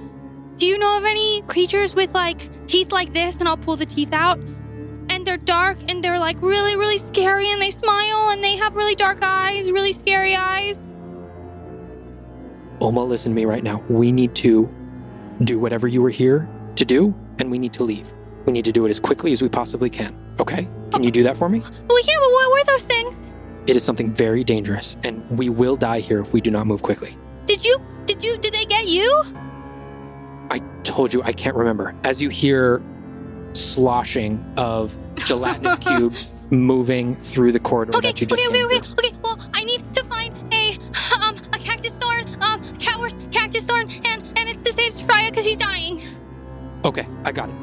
Do 0.58 0.68
you 0.68 0.78
know 0.78 0.96
of 1.00 1.04
any 1.04 1.42
creatures 1.48 1.96
with 1.96 2.14
like 2.14 2.50
teeth 2.68 2.92
like 2.92 3.14
this? 3.14 3.40
And 3.40 3.50
I'll 3.50 3.58
pull 3.58 3.76
the 3.78 3.86
teeth 3.88 4.14
out. 4.14 4.40
And 5.22 5.28
they're 5.28 5.38
dark 5.38 5.78
and 5.88 6.04
they're 6.04 6.18
like 6.18 6.42
really, 6.42 6.76
really 6.76 6.98
scary 6.98 7.52
and 7.52 7.62
they 7.62 7.70
smile 7.70 8.30
and 8.32 8.44
they 8.44 8.58
have 8.58 8.74
really 8.74 8.96
dark 8.96 9.20
eyes, 9.22 9.72
really 9.72 9.94
scary 9.94 10.36
eyes. 10.36 10.90
Oma, 12.80 13.04
listen 13.04 13.32
to 13.32 13.36
me 13.36 13.46
right 13.46 13.64
now. 13.64 13.84
We 13.88 14.12
need 14.12 14.34
to 14.38 14.68
do 15.44 15.60
whatever 15.60 15.88
you 15.88 16.02
were 16.02 16.10
here 16.10 16.50
to 16.76 16.86
do, 16.86 17.14
and 17.38 17.52
we 17.52 17.60
need 17.60 17.72
to 17.74 17.84
leave. 17.84 18.12
We 18.48 18.52
need 18.52 18.66
to 18.66 18.72
do 18.72 18.84
it 18.88 18.90
as 18.90 19.00
quickly 19.00 19.32
as 19.32 19.44
we 19.44 19.48
possibly 19.48 19.92
can. 19.92 20.18
Okay? 20.40 20.68
Can 20.92 21.04
you 21.04 21.12
do 21.12 21.22
that 21.22 21.38
for 21.38 21.48
me? 21.50 21.60
Well, 21.60 22.00
yeah, 22.08 22.16
but 22.18 22.32
what 22.32 22.52
were 22.52 22.64
those 22.74 22.84
things? 22.86 23.28
It 23.68 23.78
is 23.78 23.84
something 23.84 24.12
very 24.12 24.44
dangerous, 24.44 24.98
and 25.04 25.24
we 25.30 25.50
will 25.50 25.76
die 25.76 26.00
here 26.00 26.20
if 26.20 26.34
we 26.34 26.42
do 26.42 26.50
not 26.50 26.66
move 26.66 26.82
quickly. 26.82 27.16
Did 27.46 27.64
you, 27.64 27.80
did 28.08 28.24
you, 28.24 28.38
did 28.38 28.56
they 28.56 28.66
get 28.66 28.88
you? 28.88 29.22
I 30.50 30.64
told 30.82 31.14
you 31.14 31.22
I 31.22 31.32
can't 31.32 31.56
remember. 31.56 31.96
As 32.06 32.24
you 32.24 32.30
hear 32.30 32.82
sloshing 33.54 34.44
of 34.58 34.98
gelatinous 35.26 35.78
cubes 35.78 36.28
moving 36.50 37.16
through 37.16 37.52
the 37.52 37.60
corridor 37.60 37.96
Okay, 37.98 38.08
that 38.10 38.22
you 38.22 38.26
okay, 38.28 38.36
just 38.36 38.48
okay, 38.50 38.58
came 38.58 38.66
okay, 38.68 38.80
through. 38.80 38.94
okay. 39.08 39.18
Well, 39.24 39.50
I 39.54 39.64
need 39.64 39.94
to 39.94 40.04
find 40.06 40.36
a 40.54 40.78
um 41.24 41.36
a 41.54 41.58
cactus 41.60 41.96
thorn, 41.96 42.26
um 42.42 42.62
Catworth 42.78 43.32
cactus 43.32 43.64
thorn, 43.64 43.90
and 44.06 44.24
and 44.38 44.50
it's 44.50 44.64
to 44.64 44.74
save 44.74 44.92
Straya 44.94 45.30
because 45.30 45.46
he's 45.46 45.58
dying. 45.58 46.02
Okay, 46.86 47.08
I 47.26 47.32
got 47.32 47.50
it. 47.50 47.56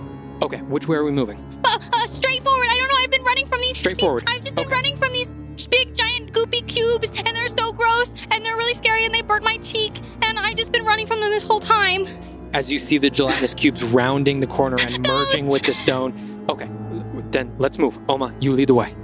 Okay, 0.42 0.58
which 0.62 0.86
way 0.88 0.96
are 0.96 1.04
we 1.04 1.10
moving? 1.10 1.38
Uh, 1.64 1.78
uh, 1.92 2.06
straight 2.06 2.42
forward. 2.44 2.66
I 2.70 2.76
don't 2.78 2.88
know. 2.88 2.94
I've 3.02 3.10
been 3.10 3.24
running 3.24 3.46
from 3.46 3.60
these. 3.60 3.76
Straight 3.76 3.98
forward. 3.98 4.24
I've 4.28 4.42
just 4.42 4.54
been 4.56 4.66
Okay. 4.66 4.74
running 4.74 4.96
from 4.96 5.12
these 5.12 5.32
big, 5.68 5.94
giant, 5.96 6.32
goopy 6.32 6.66
cubes, 6.68 7.10
and 7.10 7.26
they're 7.26 7.48
so 7.48 7.72
gross, 7.72 8.14
and 8.30 8.44
they're 8.46 8.56
really 8.56 8.74
scary, 8.74 9.04
and 9.04 9.12
they 9.12 9.22
burnt 9.22 9.42
my 9.42 9.56
cheek, 9.56 9.92
and 10.22 10.38
I 10.38 10.54
just 10.54 10.70
been 10.70 10.84
running 10.84 11.06
from 11.08 11.18
them 11.20 11.30
this 11.30 11.42
whole 11.42 11.58
time. 11.58 12.06
As 12.54 12.70
you 12.72 12.78
see 12.78 12.96
the 12.98 13.10
gelatinous 13.10 13.52
cubes 13.54 13.82
rounding 13.92 14.38
the 14.38 14.46
corner 14.46 14.76
and 14.80 15.04
merging 15.08 15.48
with 15.48 15.62
the 15.64 15.74
stone. 15.74 16.14
Okay, 16.48 16.68
then 17.32 17.54
let's 17.58 17.78
move. 17.78 17.98
Oma, 18.08 18.34
you 18.40 18.52
lead 18.52 18.68
the 18.68 18.74
way. 18.74 18.94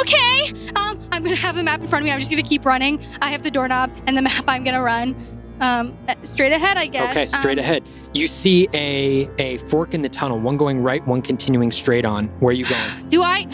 Okay. 0.00 0.52
Um, 0.76 0.98
I'm 1.12 1.22
gonna 1.22 1.36
have 1.36 1.56
the 1.56 1.62
map 1.62 1.80
in 1.80 1.86
front 1.86 2.02
of 2.02 2.04
me. 2.06 2.12
I'm 2.12 2.18
just 2.18 2.30
gonna 2.30 2.42
keep 2.42 2.64
running. 2.64 3.04
I 3.20 3.30
have 3.30 3.42
the 3.42 3.50
doorknob 3.50 3.90
and 4.06 4.16
the 4.16 4.22
map. 4.30 4.44
I'm 4.48 4.64
gonna 4.64 4.82
run. 4.82 5.14
Um, 5.60 5.96
uh, 6.06 6.14
straight 6.22 6.52
ahead, 6.52 6.76
I 6.76 6.86
guess. 6.86 7.10
Okay, 7.10 7.26
straight 7.26 7.58
Um, 7.58 7.64
ahead. 7.64 7.82
You 8.14 8.26
see 8.26 8.68
a 8.74 9.28
a 9.38 9.58
fork 9.58 9.94
in 9.94 10.02
the 10.02 10.08
tunnel, 10.08 10.38
one 10.38 10.56
going 10.56 10.82
right, 10.82 11.06
one 11.06 11.22
continuing 11.22 11.70
straight 11.70 12.04
on. 12.04 12.26
Where 12.40 12.50
are 12.50 12.52
you 12.52 12.64
going? 12.64 12.82
Do 13.08 13.22
I? 13.22 13.46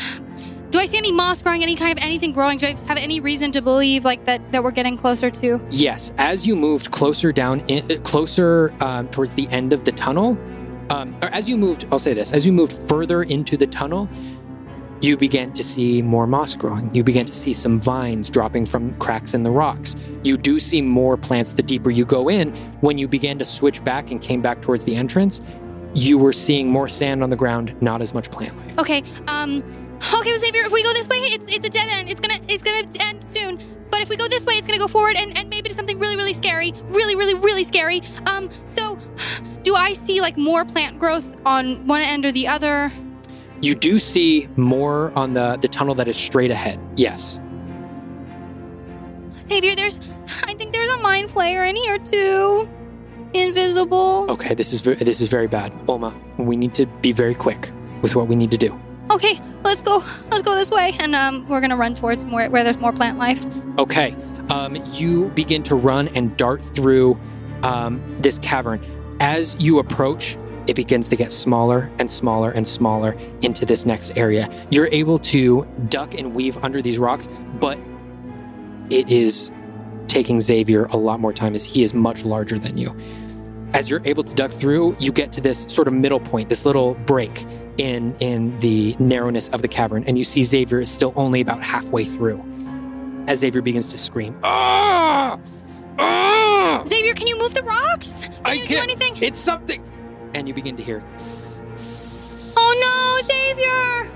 Do 0.71 0.79
I 0.79 0.87
see 0.87 0.97
any 0.97 1.13
moss 1.13 1.43
growing? 1.43 1.63
Any 1.63 1.77
kind 1.77 1.97
of 1.97 2.03
anything 2.03 2.33
growing? 2.33 2.57
Do 2.57 2.67
I 2.67 2.71
have 2.87 2.97
any 2.97 3.21
reason 3.21 3.53
to 3.53 3.61
believe 3.63 4.05
like 4.07 4.25
that 4.25 4.53
that 4.53 4.65
we're 4.65 4.71
getting 4.71 4.97
closer 4.97 5.31
to? 5.31 5.61
Yes, 5.71 6.15
as 6.19 6.47
you 6.47 6.57
moved 6.57 6.91
closer 6.91 7.31
down, 7.31 7.61
in, 7.69 7.91
uh, 7.93 8.01
closer 8.03 8.73
um, 8.81 9.07
towards 9.09 9.33
the 9.35 9.47
end 9.49 9.73
of 9.75 9.85
the 9.85 9.93
tunnel, 9.93 10.39
um, 10.93 11.17
or 11.23 11.29
as 11.29 11.49
you 11.49 11.57
moved, 11.57 11.87
I'll 11.91 11.99
say 11.99 12.13
this: 12.13 12.33
as 12.33 12.47
you 12.47 12.53
moved 12.53 12.73
further 12.73 13.23
into 13.23 13.57
the 13.57 13.67
tunnel, 13.67 14.09
you 15.01 15.17
began 15.17 15.53
to 15.55 15.65
see 15.65 16.03
more 16.03 16.27
moss 16.27 16.55
growing. 16.55 16.95
You 16.95 17.03
began 17.03 17.27
to 17.27 17.33
see 17.33 17.53
some 17.53 17.81
vines 17.81 18.31
dropping 18.31 18.67
from 18.67 18.95
cracks 18.99 19.35
in 19.35 19.43
the 19.43 19.51
rocks. 19.51 19.97
You 20.23 20.37
do 20.37 20.59
see 20.59 20.83
more 20.83 21.17
plants 21.17 21.53
the 21.53 21.63
deeper 21.63 21.91
you 21.91 22.05
go 22.05 22.29
in. 22.29 22.55
When 22.83 22.99
you 22.99 23.09
began 23.09 23.39
to 23.39 23.45
switch 23.45 23.83
back 23.83 24.11
and 24.11 24.21
came 24.21 24.43
back 24.43 24.61
towards 24.61 24.85
the 24.85 24.95
entrance, 24.95 25.41
you 25.95 26.19
were 26.19 26.33
seeing 26.33 26.69
more 26.69 26.89
sand 26.89 27.23
on 27.23 27.31
the 27.31 27.37
ground, 27.37 27.75
not 27.81 28.01
as 28.03 28.15
much 28.15 28.31
plant 28.31 28.57
life. 28.59 28.79
Okay. 28.79 29.03
Um. 29.29 29.63
Okay, 30.15 30.37
Xavier. 30.37 30.63
If 30.63 30.73
we 30.73 30.83
go 30.83 30.93
this 30.93 31.09
way, 31.09 31.19
it's 31.19 31.47
it's 31.49 31.67
a 31.67 31.71
dead 31.71 31.89
end. 31.89 32.11
It's 32.11 32.21
gonna 32.21 32.41
it's 32.49 32.63
gonna 32.63 32.87
end 33.01 33.25
soon. 33.25 33.61
But 33.91 34.01
if 34.01 34.09
we 34.09 34.17
go 34.17 34.27
this 34.27 34.47
way, 34.47 34.55
it's 34.55 34.67
gonna 34.67 34.79
go 34.79 34.89
forward 34.89 35.17
and, 35.17 35.37
and 35.37 35.51
maybe 35.51 35.69
to 35.69 35.75
something 35.75 35.99
really 35.99 36.17
really 36.17 36.33
scary, 36.33 36.73
really 36.89 37.15
really 37.15 37.35
really 37.35 37.65
scary. 37.65 38.03
Um. 38.27 38.51
So, 38.67 38.99
do 39.63 39.75
I 39.75 39.93
see 39.93 40.21
like 40.21 40.37
more 40.37 40.65
plant 40.65 40.99
growth 40.99 41.37
on 41.47 41.87
one 41.87 42.03
end 42.03 42.25
or 42.25 42.33
the 42.33 42.49
other? 42.49 42.93
You 43.61 43.75
do 43.75 43.99
see 43.99 44.49
more 44.57 45.13
on 45.15 45.35
the, 45.35 45.57
the 45.61 45.69
tunnel 45.69 45.95
that 45.95 46.09
is 46.09 46.17
straight 46.17 46.51
ahead. 46.51 46.81
Yes. 46.97 47.39
Xavier, 49.49 49.75
there's 49.77 49.99
I 50.45 50.55
think 50.55 50.73
there's 50.73 50.91
a 50.91 50.99
mind 50.99 51.29
flayer 51.29 51.69
in 51.69 51.77
here 51.77 51.99
too. 51.99 52.69
Invisible. 53.35 54.27
Okay, 54.31 54.55
this 54.55 54.73
is 54.73 54.81
ve- 54.81 54.95
this 54.95 55.21
is 55.21 55.29
very 55.29 55.47
bad. 55.47 55.73
Oma, 55.89 56.15
we 56.39 56.57
need 56.57 56.75
to 56.75 56.87
be 56.87 57.13
very 57.13 57.35
quick 57.35 57.71
with 58.03 58.15
what 58.17 58.29
we 58.29 58.35
need 58.35 58.51
to 58.51 58.59
do. 58.59 58.79
Okay, 59.11 59.39
let's 59.65 59.81
go. 59.81 60.03
Let's 60.31 60.43
go 60.43 60.55
this 60.55 60.71
way, 60.71 60.95
and 60.99 61.15
um, 61.15 61.49
we're 61.49 61.61
gonna 61.61 61.77
run 61.77 61.95
towards 61.95 62.25
more 62.25 62.45
where 62.47 62.65
there's 62.65 62.79
more 62.79 62.93
plant 62.93 63.19
life. 63.19 63.45
Okay. 63.79 64.15
Um, 64.51 64.77
you 64.93 65.29
begin 65.31 65.63
to 65.65 65.75
run 65.75 66.09
and 66.09 66.37
dart 66.37 66.63
through 66.63 67.19
um, 67.63 68.03
this 68.21 68.39
cavern. 68.39 68.81
As 69.23 69.55
you 69.61 69.79
approach, 69.79 70.37
it 70.67 70.75
begins 70.75 71.09
to 71.11 71.15
get 71.15 71.31
smaller 71.31 71.89
and 72.01 72.11
smaller 72.11 72.51
and 72.51 72.67
smaller 72.67 73.17
into 73.43 73.65
this 73.65 73.87
next 73.87 74.19
area. 74.19 74.51
You're 74.73 74.89
able 74.89 75.21
to 75.21 75.65
duck 75.89 76.15
and 76.19 76.35
weave 76.35 76.59
under 76.65 76.83
these 76.83 76.99
rocks, 76.99 77.29
but 77.61 77.79
it 78.91 79.09
is 79.09 79.53
taking 80.09 80.41
Xavier 80.41 80.87
a 80.87 80.97
lot 80.97 81.21
more 81.21 81.33
time 81.33 81.55
as 81.55 81.65
he 81.65 81.85
is 81.85 81.95
much 81.95 82.25
larger 82.25 82.59
than 82.59 82.77
you. 82.77 82.97
As 83.75 83.89
you're 83.89 84.03
able 84.05 84.25
to 84.25 84.35
duck 84.35 84.51
through, 84.51 84.97
you 84.99 85.13
get 85.13 85.33
to 85.35 85.41
this 85.41 85.67
sort 85.69 85.87
of 85.87 85.95
middle 85.95 86.19
point, 86.19 86.49
this 86.49 86.67
little 86.67 86.95
break 87.07 87.45
in 87.79 88.17
in 88.19 88.59
the 88.59 88.97
narrowness 88.99 89.49
of 89.51 89.63
the 89.63 89.69
cavern, 89.69 90.03
and 90.09 90.19
you 90.19 90.25
see 90.25 90.43
Xavier 90.43 90.81
is 90.81 90.91
still 90.91 91.13
only 91.15 91.41
about 91.41 91.63
halfway 91.63 92.05
through. 92.05 92.45
As 93.29 93.39
Xavier 93.39 93.63
begins 93.63 93.87
to 93.91 93.99
scream, 93.99 94.37
"Ah! 94.43 95.39
Ah! 96.01 96.42
Xavier, 96.87 97.15
can 97.15 97.27
you 97.27 97.39
move 97.39 97.55
the 97.55 97.63
rocks? 97.63 98.27
Can 98.29 98.35
I 98.45 98.53
you 98.55 98.63
do 98.63 98.67
can't- 98.75 98.83
anything? 98.91 99.17
It's 99.23 99.39
something!" 99.39 99.83
And 100.35 100.49
you 100.49 100.55
begin 100.55 100.77
to 100.77 100.83
hear 100.83 101.03
Oh 102.57 102.73
no, 102.81 103.27
Xavier! 103.27 104.11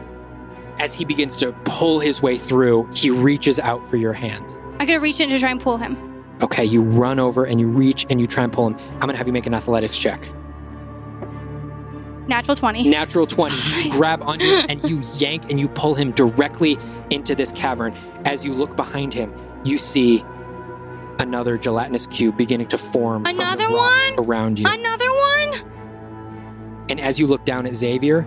as 0.78 0.94
he 0.94 1.04
begins 1.04 1.36
to 1.36 1.52
pull 1.64 2.00
his 2.00 2.20
way 2.22 2.36
through. 2.36 2.88
He 2.94 3.10
reaches 3.10 3.58
out 3.58 3.86
for 3.88 3.96
your 3.96 4.12
hand. 4.12 4.44
I'm 4.78 4.86
gonna 4.86 5.00
reach 5.00 5.20
in 5.20 5.28
to 5.30 5.38
try 5.38 5.50
and 5.50 5.60
pull 5.60 5.78
him. 5.78 5.96
Okay, 6.42 6.64
you 6.64 6.82
run 6.82 7.18
over 7.18 7.44
and 7.44 7.58
you 7.58 7.66
reach 7.68 8.04
and 8.10 8.20
you 8.20 8.26
try 8.26 8.44
and 8.44 8.52
pull 8.52 8.66
him. 8.66 8.76
I'm 8.94 9.00
gonna 9.00 9.16
have 9.16 9.26
you 9.26 9.32
make 9.32 9.46
an 9.46 9.54
athletics 9.54 9.96
check. 9.96 10.28
Natural 12.28 12.56
20. 12.56 12.88
Natural 12.88 13.26
20. 13.26 13.54
You 13.84 13.90
grab 13.92 14.22
onto 14.22 14.44
him 14.44 14.66
and 14.68 14.84
you 14.90 15.00
yank 15.14 15.48
and 15.50 15.60
you 15.60 15.68
pull 15.68 15.94
him 15.94 16.10
directly 16.12 16.76
into 17.10 17.34
this 17.34 17.52
cavern. 17.52 17.94
As 18.24 18.44
you 18.44 18.52
look 18.52 18.74
behind 18.76 19.14
him, 19.14 19.32
you 19.64 19.78
see 19.78 20.24
another 21.18 21.56
gelatinous 21.58 22.06
cube 22.06 22.36
beginning 22.36 22.66
to 22.68 22.78
form 22.78 23.24
from 23.24 23.36
the 23.36 23.42
Another 23.42 23.68
rocks 23.68 24.10
one? 24.16 24.24
around 24.26 24.58
you. 24.58 24.66
Another 24.68 25.10
one? 25.10 26.86
And 26.88 27.00
as 27.00 27.18
you 27.18 27.26
look 27.26 27.44
down 27.44 27.66
at 27.66 27.74
Xavier, 27.74 28.26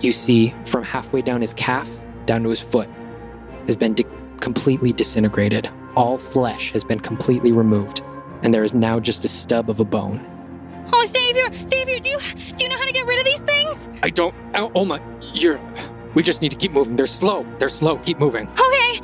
you 0.00 0.12
see 0.12 0.54
from 0.64 0.82
halfway 0.82 1.22
down 1.22 1.40
his 1.40 1.52
calf 1.54 1.88
down 2.26 2.42
to 2.42 2.48
his 2.50 2.60
foot 2.60 2.88
has 3.66 3.76
been 3.76 3.94
di- 3.94 4.04
completely 4.40 4.92
disintegrated. 4.92 5.68
All 5.96 6.18
flesh 6.18 6.72
has 6.72 6.82
been 6.84 7.00
completely 7.00 7.52
removed, 7.52 8.02
and 8.42 8.52
there 8.52 8.64
is 8.64 8.74
now 8.74 8.98
just 8.98 9.24
a 9.24 9.28
stub 9.28 9.70
of 9.70 9.80
a 9.80 9.84
bone. 9.84 10.20
Oh, 10.92 11.04
Xavier! 11.06 11.46
Xavier, 11.66 11.98
do 12.00 12.10
you 12.10 12.18
do 12.56 12.64
you 12.64 12.68
know 12.68 12.76
how 12.76 12.84
to 12.86 12.92
get 12.92 13.06
rid 13.06 13.18
of 13.18 13.24
these 13.24 13.40
things? 13.40 13.88
I 14.02 14.10
don't. 14.10 14.34
Oh, 14.54 14.70
Oma, 14.74 15.00
you're. 15.34 15.60
We 16.14 16.22
just 16.22 16.42
need 16.42 16.50
to 16.50 16.56
keep 16.56 16.72
moving. 16.72 16.94
They're 16.96 17.06
slow. 17.06 17.46
They're 17.58 17.68
slow. 17.68 17.96
Keep 17.98 18.18
moving. 18.18 18.48
Okay. 18.48 19.00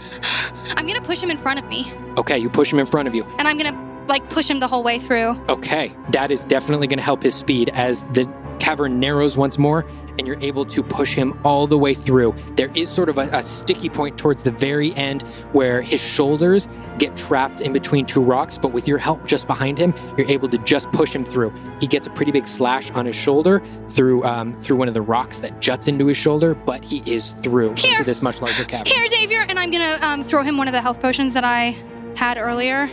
I'm 0.80 0.86
gonna 0.86 1.02
push 1.02 1.20
him 1.22 1.30
in 1.30 1.36
front 1.36 1.58
of 1.58 1.66
me, 1.66 1.92
Okay, 2.16 2.38
you 2.38 2.48
push 2.48 2.72
him 2.72 2.78
in 2.78 2.86
front 2.86 3.06
of 3.06 3.14
you. 3.14 3.22
and 3.38 3.46
I'm 3.46 3.58
gonna 3.58 3.76
like 4.08 4.30
push 4.30 4.48
him 4.48 4.60
the 4.60 4.66
whole 4.66 4.82
way 4.82 4.98
through. 4.98 5.38
Okay, 5.50 5.94
that 6.12 6.30
is 6.30 6.42
definitely 6.44 6.86
going 6.86 6.98
to 6.98 7.04
help 7.04 7.22
his 7.22 7.34
speed 7.34 7.68
as 7.74 8.02
the 8.14 8.24
cavern 8.60 9.00
narrows 9.00 9.36
once 9.36 9.58
more 9.58 9.86
and 10.18 10.26
you're 10.26 10.38
able 10.40 10.66
to 10.66 10.82
push 10.82 11.14
him 11.14 11.38
all 11.44 11.66
the 11.66 11.78
way 11.78 11.94
through. 11.94 12.34
There 12.54 12.70
is 12.74 12.88
sort 12.88 13.08
of 13.08 13.18
a, 13.18 13.22
a 13.32 13.42
sticky 13.42 13.88
point 13.88 14.18
towards 14.18 14.42
the 14.42 14.50
very 14.50 14.94
end 14.94 15.22
where 15.52 15.80
his 15.80 16.00
shoulders 16.00 16.68
get 16.98 17.16
trapped 17.16 17.62
in 17.62 17.72
between 17.72 18.04
two 18.04 18.22
rocks, 18.22 18.58
but 18.58 18.72
with 18.72 18.86
your 18.86 18.98
help 18.98 19.26
just 19.26 19.46
behind 19.46 19.78
him, 19.78 19.94
you're 20.18 20.28
able 20.28 20.48
to 20.50 20.58
just 20.58 20.92
push 20.92 21.12
him 21.12 21.24
through. 21.24 21.52
He 21.80 21.86
gets 21.86 22.06
a 22.06 22.10
pretty 22.10 22.32
big 22.32 22.46
slash 22.46 22.90
on 22.90 23.06
his 23.06 23.16
shoulder 23.16 23.62
through 23.88 24.22
um, 24.24 24.54
through 24.60 24.76
one 24.76 24.88
of 24.88 24.94
the 24.94 25.02
rocks 25.02 25.38
that 25.38 25.60
juts 25.60 25.88
into 25.88 26.06
his 26.06 26.18
shoulder, 26.18 26.54
but 26.54 26.84
he 26.84 27.02
is 27.10 27.30
through 27.42 27.74
Here. 27.76 27.92
into 27.92 28.04
this 28.04 28.20
much 28.20 28.42
larger 28.42 28.64
cavern. 28.64 28.86
Here, 28.86 29.06
Xavier, 29.06 29.46
and 29.48 29.58
I'm 29.58 29.70
gonna 29.70 29.98
um, 30.02 30.22
throw 30.22 30.42
him 30.42 30.58
one 30.58 30.68
of 30.68 30.72
the 30.72 30.82
health 30.82 31.00
potions 31.00 31.32
that 31.32 31.44
I 31.44 31.76
had 32.14 32.36
earlier. 32.36 32.90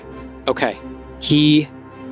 Okay, 0.48 0.80
he 1.20 1.68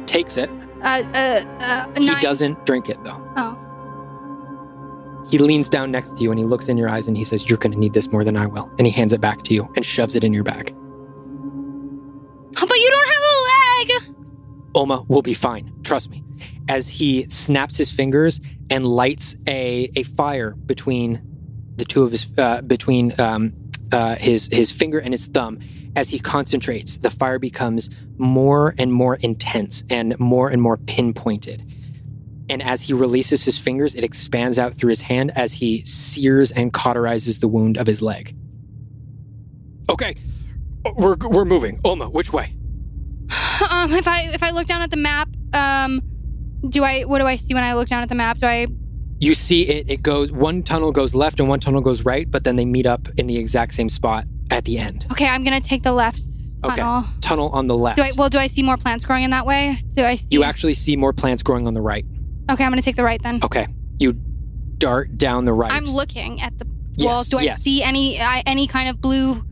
takes 0.05 0.35
it. 0.35 0.49
Uh, 0.85 1.03
uh, 1.13 1.43
uh, 1.59 1.99
He 1.99 2.13
doesn't 2.21 2.65
drink 2.65 2.89
it 2.89 3.03
though. 3.03 3.19
Oh, 3.35 5.25
He 5.29 5.37
leans 5.39 5.67
down 5.67 5.89
next 5.91 6.15
to 6.17 6.23
you 6.23 6.29
and 6.31 6.39
he 6.39 6.45
looks 6.45 6.67
in 6.67 6.77
your 6.77 6.87
eyes 6.89 7.07
and 7.07 7.17
he 7.17 7.23
says, 7.23 7.49
You're 7.49 7.57
going 7.57 7.73
to 7.73 7.79
need 7.79 7.93
this 7.93 8.11
more 8.11 8.23
than 8.23 8.37
I 8.37 8.45
will. 8.45 8.69
And 8.77 8.85
he 8.85 8.91
hands 8.91 9.11
it 9.11 9.19
back 9.19 9.41
to 9.43 9.53
you 9.53 9.67
and 9.75 9.85
shoves 9.85 10.15
it 10.15 10.23
in 10.23 10.31
your 10.33 10.43
bag. 10.43 10.75
but 12.53 12.77
you 12.77 12.89
don't 12.91 13.07
have 13.07 13.23
a 13.23 13.35
leg. 13.49 14.15
Oma 14.75 15.03
will 15.07 15.21
be 15.23 15.33
fine. 15.33 15.73
Trust 15.83 16.09
me. 16.11 16.23
As 16.69 16.87
he 16.89 17.27
snaps 17.29 17.77
his 17.77 17.89
fingers 17.91 18.39
and 18.69 18.85
lights 18.87 19.35
a, 19.47 19.89
a 19.95 20.03
fire 20.03 20.51
between 20.51 21.21
the 21.77 21.85
two 21.85 22.03
of 22.03 22.11
his, 22.11 22.31
uh, 22.37 22.61
between 22.61 23.19
um, 23.19 23.53
uh, 23.91 24.15
his, 24.15 24.49
his 24.51 24.71
finger 24.71 24.99
and 24.99 25.13
his 25.13 25.27
thumb, 25.27 25.59
as 25.95 26.09
he 26.09 26.19
concentrates, 26.19 26.97
the 26.97 27.09
fire 27.09 27.39
becomes 27.39 27.89
more 28.17 28.75
and 28.77 28.91
more 28.91 29.15
intense 29.15 29.83
and 29.89 30.17
more 30.19 30.49
and 30.49 30.61
more 30.61 30.77
pinpointed. 30.77 31.63
And 32.49 32.61
as 32.61 32.83
he 32.83 32.93
releases 32.93 33.43
his 33.43 33.57
fingers, 33.57 33.95
it 33.95 34.03
expands 34.03 34.59
out 34.59 34.73
through 34.73 34.89
his 34.89 35.01
hand 35.01 35.31
as 35.35 35.53
he 35.53 35.83
sears 35.83 36.51
and 36.51 36.71
cauterizes 36.71 37.39
the 37.39 37.47
wound 37.47 37.77
of 37.77 37.87
his 37.87 38.01
leg. 38.01 38.35
Okay, 39.89 40.15
we're, 40.95 41.15
we're 41.15 41.45
moving. 41.45 41.79
Oma, 41.83 42.09
which 42.09 42.31
way? 42.33 42.55
Um, 43.71 43.93
if 43.93 44.07
I 44.07 44.23
if 44.33 44.43
I 44.43 44.51
look 44.51 44.67
down 44.67 44.81
at 44.81 44.91
the 44.91 44.97
map, 44.97 45.29
um, 45.53 46.01
do 46.67 46.83
I 46.83 47.03
what 47.03 47.19
do 47.19 47.25
I 47.25 47.37
see 47.37 47.53
when 47.53 47.63
I 47.63 47.73
look 47.73 47.87
down 47.87 48.03
at 48.03 48.09
the 48.09 48.15
map? 48.15 48.37
Do 48.37 48.47
I 48.47 48.67
You 49.19 49.33
see 49.33 49.67
it, 49.67 49.89
it 49.89 50.03
goes, 50.03 50.31
one 50.31 50.61
tunnel 50.61 50.91
goes 50.91 51.15
left 51.15 51.39
and 51.39 51.47
one 51.47 51.59
tunnel 51.59 51.81
goes 51.81 52.03
right, 52.03 52.29
but 52.29 52.43
then 52.43 52.57
they 52.57 52.65
meet 52.65 52.85
up 52.85 53.07
in 53.17 53.27
the 53.27 53.37
exact 53.37 53.73
same 53.73 53.89
spot 53.89 54.25
at 54.51 54.65
the 54.65 54.77
end. 54.77 55.05
okay? 55.11 55.27
I'm 55.27 55.43
gonna 55.43 55.61
take 55.61 55.83
the 55.83 55.91
left 55.93 56.21
Okay. 56.63 56.77
tunnel. 56.81 57.05
Tunnel 57.21 57.49
on 57.49 57.67
the 57.67 57.77
left. 57.77 57.97
Do 57.97 58.03
I 58.03 58.09
well? 58.17 58.29
Do 58.29 58.37
I 58.39 58.47
see 58.47 58.63
more 58.63 58.77
plants 58.77 59.05
growing 59.05 59.23
in 59.23 59.31
that 59.31 59.45
way? 59.45 59.77
Do 59.95 60.03
I 60.03 60.15
see? 60.15 60.27
you 60.31 60.43
actually 60.43 60.73
see 60.73 60.95
more 60.95 61.13
plants 61.13 61.43
growing 61.43 61.67
on 61.67 61.73
the 61.73 61.81
right. 61.81 62.05
okay, 62.51 62.63
I'm 62.63 62.71
gonna 62.71 62.81
take 62.81 62.95
the 62.95 63.03
right 63.03 63.21
then. 63.21 63.39
Okay. 63.43 63.67
You 63.99 64.13
dart 64.77 65.17
down 65.17 65.45
the 65.45 65.53
right. 65.53 65.71
I'm 65.71 65.85
looking 65.85 66.41
at 66.41 66.57
the 66.59 66.65
Yes, 66.97 67.05
walls. 67.05 67.29
Do 67.29 67.37
I 67.39 67.41
yes. 67.43 67.61
see 67.61 67.83
any 67.83 68.19
I, 68.21 68.41
any 68.45 68.67
kind 68.67 68.87
of 68.89 69.01
blue 69.01 69.43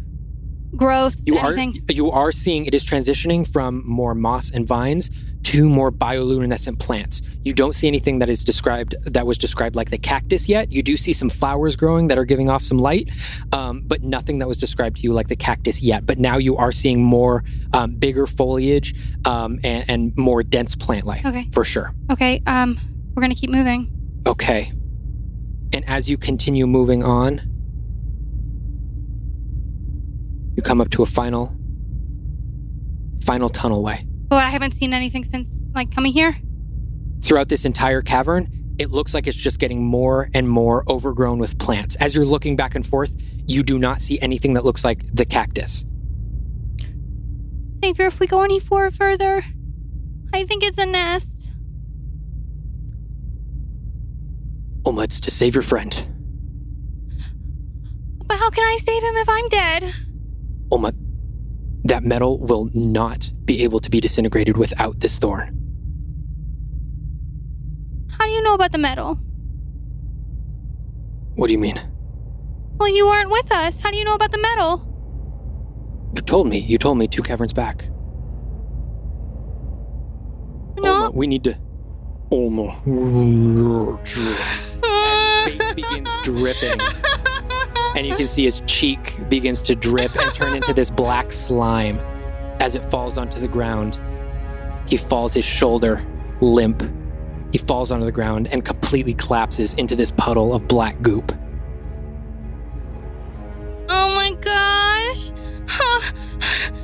growth? 0.75 1.15
You 1.25 1.37
are 1.37 1.53
anything? 1.53 1.83
you 1.89 2.09
are 2.11 2.31
seeing 2.31 2.65
it 2.65 2.73
is 2.73 2.83
transitioning 2.85 3.45
from 3.47 3.83
more 3.85 4.15
moss 4.15 4.49
and 4.49 4.67
vines 4.67 5.09
to 5.43 5.67
more 5.67 5.91
bioluminescent 5.91 6.79
plants. 6.79 7.21
You 7.43 7.53
don't 7.53 7.73
see 7.73 7.87
anything 7.87 8.19
that 8.19 8.29
is 8.29 8.43
described 8.43 8.95
that 9.05 9.27
was 9.27 9.37
described 9.37 9.75
like 9.75 9.89
the 9.89 9.97
cactus 9.97 10.47
yet. 10.47 10.71
You 10.71 10.81
do 10.81 10.95
see 10.95 11.11
some 11.13 11.29
flowers 11.29 11.75
growing 11.75 12.07
that 12.07 12.17
are 12.17 12.23
giving 12.25 12.49
off 12.49 12.63
some 12.63 12.77
light, 12.77 13.09
um, 13.51 13.81
but 13.85 14.01
nothing 14.03 14.39
that 14.39 14.47
was 14.47 14.57
described 14.57 14.97
to 14.97 15.03
you 15.03 15.11
like 15.11 15.27
the 15.27 15.35
cactus 15.35 15.81
yet. 15.81 16.05
But 16.05 16.17
now 16.17 16.37
you 16.37 16.55
are 16.55 16.71
seeing 16.71 17.03
more 17.03 17.43
um, 17.73 17.95
bigger 17.95 18.25
foliage 18.25 18.95
um, 19.27 19.59
and, 19.63 19.83
and 19.89 20.17
more 20.17 20.43
dense 20.43 20.75
plant 20.75 21.05
life 21.05 21.25
Okay. 21.25 21.49
for 21.51 21.65
sure. 21.65 21.93
Okay. 22.11 22.41
Um, 22.47 22.77
we're 23.13 23.21
gonna 23.21 23.35
keep 23.35 23.49
moving. 23.49 23.91
Okay. 24.25 24.71
And 25.73 25.83
as 25.89 26.09
you 26.09 26.17
continue 26.17 26.65
moving 26.67 27.03
on, 27.03 27.41
you 30.55 30.63
come 30.63 30.79
up 30.79 30.89
to 30.91 31.03
a 31.03 31.05
final, 31.05 31.53
final 33.25 33.49
tunnelway. 33.49 34.07
But 34.33 34.45
I 34.45 34.49
haven't 34.49 34.71
seen 34.71 34.95
anything 34.95 35.23
since 35.23 35.51
like 35.75 35.93
coming 35.93 36.11
here. 36.11 36.35
Throughout 37.21 37.49
this 37.49 37.65
entire 37.65 38.01
cavern, 38.01 38.49
it 38.79 38.89
looks 38.89 39.13
like 39.13 39.27
it's 39.27 39.37
just 39.37 39.59
getting 39.59 39.85
more 39.85 40.31
and 40.33 40.49
more 40.49 40.83
overgrown 40.89 41.37
with 41.37 41.59
plants. 41.59 41.95
As 41.97 42.15
you're 42.15 42.25
looking 42.25 42.55
back 42.55 42.73
and 42.73 42.83
forth, 42.83 43.15
you 43.45 43.61
do 43.61 43.77
not 43.77 44.01
see 44.01 44.19
anything 44.21 44.55
that 44.55 44.65
looks 44.65 44.83
like 44.83 45.05
the 45.13 45.23
cactus. 45.23 45.85
Xavier, 47.85 48.07
if 48.07 48.19
we 48.19 48.25
go 48.25 48.41
any 48.41 48.59
for 48.59 48.89
further, 48.89 49.45
I 50.33 50.45
think 50.45 50.63
it's 50.63 50.79
a 50.79 50.87
nest. 50.87 51.53
Oma, 54.83 55.03
it's 55.03 55.19
to 55.21 55.29
save 55.29 55.53
your 55.53 55.61
friend. 55.61 56.07
But 58.25 58.39
how 58.39 58.49
can 58.49 58.63
I 58.63 58.77
save 58.77 59.03
him 59.03 59.15
if 59.15 59.29
I'm 59.29 59.47
dead? 59.49 59.93
Oma, 60.71 60.91
that 61.93 62.03
metal 62.03 62.39
will 62.39 62.71
not 62.73 63.31
be 63.45 63.63
able 63.63 63.79
to 63.79 63.87
be 63.87 64.01
disintegrated 64.01 64.57
without 64.57 64.99
this 64.99 65.19
thorn. 65.19 65.45
How 68.17 68.25
do 68.25 68.31
you 68.31 68.41
know 68.41 68.55
about 68.55 68.71
the 68.71 68.79
metal? 68.79 69.19
What 71.35 71.45
do 71.47 71.53
you 71.53 71.59
mean? 71.59 71.79
Well, 72.79 72.89
you 72.89 73.05
weren't 73.05 73.29
with 73.29 73.51
us. 73.51 73.77
How 73.77 73.91
do 73.91 73.97
you 73.97 74.05
know 74.05 74.15
about 74.15 74.31
the 74.31 74.39
metal? 74.39 74.89
You 76.15 76.23
told 76.23 76.47
me. 76.47 76.57
You 76.57 76.79
told 76.79 76.97
me 76.97 77.07
two 77.07 77.21
caverns 77.21 77.53
back. 77.53 77.83
No. 80.79 81.05
Oma, 81.05 81.11
we 81.11 81.27
need 81.27 81.43
to. 81.43 81.55
Oma. 82.31 82.73
Face 85.45 85.73
begins 85.73 86.09
dripping, 86.23 86.79
and 87.95 88.05
you 88.07 88.15
can 88.15 88.27
see 88.27 88.43
his 88.43 88.61
cheek 88.65 89.17
begins 89.29 89.61
to 89.63 89.75
drip 89.75 90.15
and 90.15 90.33
turn 90.33 90.55
into 90.55 90.73
this 90.73 90.89
black 90.91 91.31
slime 91.31 91.99
as 92.59 92.75
it 92.75 92.83
falls 92.83 93.17
onto 93.17 93.39
the 93.39 93.47
ground. 93.47 93.99
He 94.87 94.97
falls 94.97 95.33
his 95.33 95.45
shoulder 95.45 96.05
limp. 96.41 96.83
He 97.51 97.57
falls 97.57 97.91
onto 97.91 98.05
the 98.05 98.11
ground 98.11 98.47
and 98.51 98.65
completely 98.65 99.13
collapses 99.13 99.73
into 99.75 99.95
this 99.95 100.11
puddle 100.11 100.53
of 100.53 100.67
black 100.67 101.01
goop. 101.01 101.31
Oh 103.89 104.15
my 104.15 104.31
gosh. 104.41 105.31
Huh. 105.67 106.13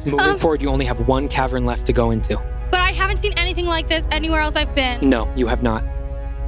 Moving 0.06 0.19
Um, 0.19 0.38
forward, 0.38 0.61
you 0.61 0.69
only 0.69 0.86
have 0.86 1.07
one 1.07 1.27
cavern 1.27 1.65
left 1.65 1.86
to 1.88 1.94
go 1.94 2.11
into. 2.11 2.38
But 2.72 2.81
I 2.81 2.91
haven't 2.91 3.18
seen 3.18 3.34
anything 3.34 3.65
like 3.65 3.88
this 3.88 4.07
anywhere 4.11 4.41
else 4.41 4.56
I've 4.56 4.73
been. 4.76 5.10
No, 5.10 5.31
you 5.36 5.48
have 5.48 5.64
not. 5.64 5.84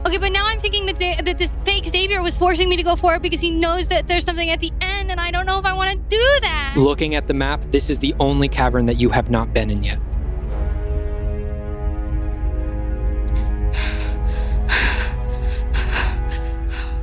Okay, 0.06 0.18
but 0.18 0.32
now 0.32 0.45
I'm 0.48 0.60
thinking 0.60 0.88
that, 0.88 0.98
that 1.26 1.38
this 1.38 1.52
fake 1.52 1.86
Xavier 1.86 2.23
was 2.23 2.36
forcing 2.36 2.68
me 2.68 2.76
to 2.76 2.84
go 2.84 2.95
forward 2.95 3.22
because 3.22 3.40
he 3.40 3.52
knows 3.52 3.88
that 3.90 4.07
there's 4.07 4.26
something 4.26 4.49
at 4.49 4.60
the 4.60 4.72
end, 4.82 5.11
and 5.11 5.19
I 5.19 5.30
don't 5.30 5.45
know 5.45 5.60
if 5.60 5.65
I 5.65 5.73
want 5.73 5.91
to 5.91 5.98
do 5.98 6.40
that. 6.41 6.73
Looking 6.76 7.14
at 7.14 7.28
the 7.28 7.36
map, 7.36 7.61
this 7.69 7.90
is 7.90 7.99
the 7.99 8.15
only 8.19 8.49
cavern 8.49 8.88
that 8.88 8.95
you 8.95 9.10
have 9.10 9.30
not 9.30 9.53
been 9.53 9.69
in 9.69 9.84
yet. 9.84 9.99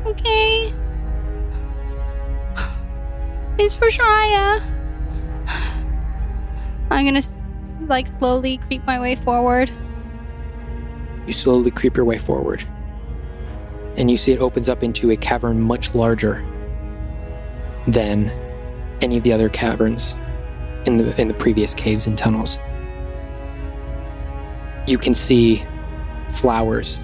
Okay. 0.06 0.74
It's 3.58 3.74
for 3.74 3.88
Shreya. 3.88 4.60
I'm 6.90 7.04
gonna 7.04 7.22
like 7.86 8.06
slowly 8.06 8.56
creep 8.56 8.84
my 8.86 8.98
way 8.98 9.14
forward. 9.14 9.70
You 11.26 11.32
slowly 11.32 11.70
creep 11.70 11.96
your 11.96 12.06
way 12.06 12.18
forward. 12.18 12.66
And 13.98 14.10
you 14.10 14.16
see 14.16 14.32
it 14.32 14.40
opens 14.40 14.68
up 14.70 14.82
into 14.82 15.10
a 15.10 15.16
cavern 15.16 15.60
much 15.60 15.94
larger 15.94 16.46
than 17.86 18.30
any 19.02 19.16
of 19.16 19.24
the 19.24 19.32
other 19.32 19.48
caverns 19.48 20.16
in 20.86 20.96
the 20.96 21.20
in 21.20 21.28
the 21.28 21.34
previous 21.34 21.74
caves 21.74 22.06
and 22.06 22.16
tunnels. 22.16 22.58
You 24.86 24.98
can 24.98 25.14
see 25.14 25.62
flowers 26.30 27.00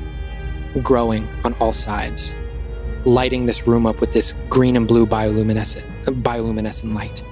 growing 0.82 1.28
on 1.44 1.54
all 1.54 1.72
sides, 1.72 2.34
lighting 3.04 3.46
this 3.46 3.66
room 3.66 3.86
up 3.86 4.00
with 4.00 4.12
this 4.12 4.34
green 4.48 4.76
and 4.76 4.88
blue 4.88 5.06
bioluminescent 5.06 5.84
bioluminescent 6.22 6.94
light. 6.94 7.24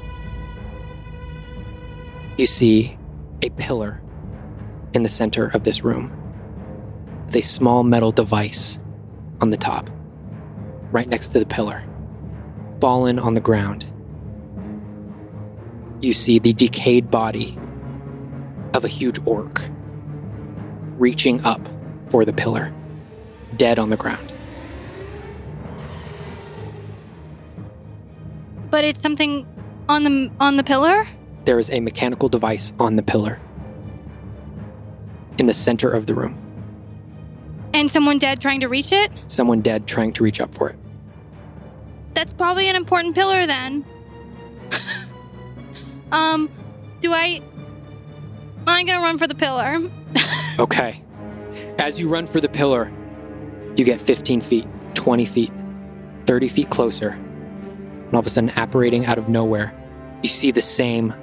You 2.36 2.46
see 2.46 2.98
a 3.42 3.50
pillar 3.50 4.02
in 4.94 5.02
the 5.02 5.08
center 5.08 5.46
of 5.54 5.64
this 5.64 5.84
room 5.84 6.12
with 7.26 7.36
a 7.36 7.42
small 7.42 7.82
metal 7.82 8.12
device 8.12 8.78
on 9.42 9.50
the 9.50 9.56
top, 9.56 9.90
right 10.92 11.08
next 11.08 11.30
to 11.30 11.40
the 11.40 11.44
pillar. 11.44 11.84
Fallen 12.80 13.18
on 13.18 13.34
the 13.34 13.40
ground, 13.40 13.84
you 16.00 16.12
see 16.12 16.38
the 16.38 16.52
decayed 16.52 17.10
body 17.10 17.58
of 18.74 18.84
a 18.84 18.88
huge 18.88 19.18
orc 19.26 19.68
reaching 20.96 21.40
up 21.44 21.60
for 22.08 22.24
the 22.24 22.32
pillar, 22.32 22.72
dead 23.56 23.78
on 23.78 23.90
the 23.90 23.96
ground. 23.96 24.32
But 28.70 28.84
it's 28.84 29.00
something 29.00 29.46
on 29.88 30.04
the 30.04 30.30
on 30.40 30.56
the 30.56 30.64
pillar. 30.64 31.06
There 31.44 31.58
is 31.58 31.70
a 31.70 31.80
mechanical 31.80 32.28
device 32.28 32.72
on 32.78 32.96
the 32.96 33.02
pillar 33.02 33.40
in 35.38 35.46
the 35.46 35.54
center 35.54 35.90
of 35.90 36.06
the 36.06 36.14
room. 36.14 36.41
And 37.74 37.90
someone 37.90 38.18
dead 38.18 38.40
trying 38.40 38.60
to 38.60 38.68
reach 38.68 38.92
it? 38.92 39.10
Someone 39.26 39.60
dead 39.60 39.86
trying 39.86 40.12
to 40.14 40.22
reach 40.22 40.40
up 40.40 40.54
for 40.54 40.68
it. 40.68 40.76
That's 42.14 42.32
probably 42.32 42.68
an 42.68 42.76
important 42.76 43.14
pillar 43.14 43.46
then. 43.46 43.84
um, 46.12 46.50
do 47.00 47.12
I. 47.12 47.40
I'm 48.66 48.86
gonna 48.86 49.00
run 49.00 49.18
for 49.18 49.26
the 49.26 49.34
pillar. 49.34 49.80
Okay. 50.58 51.02
As 51.78 51.98
you 51.98 52.10
run 52.10 52.26
for 52.26 52.38
the 52.38 52.48
pillar, 52.48 52.92
you 53.74 53.86
get 53.86 54.02
15 54.02 54.42
feet, 54.42 54.66
20 54.94 55.24
feet, 55.24 55.50
30 56.26 56.48
feet 56.48 56.68
closer. 56.68 57.08
And 57.08 58.12
all 58.12 58.20
of 58.20 58.26
a 58.26 58.30
sudden, 58.30 58.50
apparating 58.50 59.06
out 59.06 59.16
of 59.16 59.30
nowhere, 59.30 59.74
you 60.22 60.28
see 60.28 60.50
the 60.50 60.60
same 60.60 61.14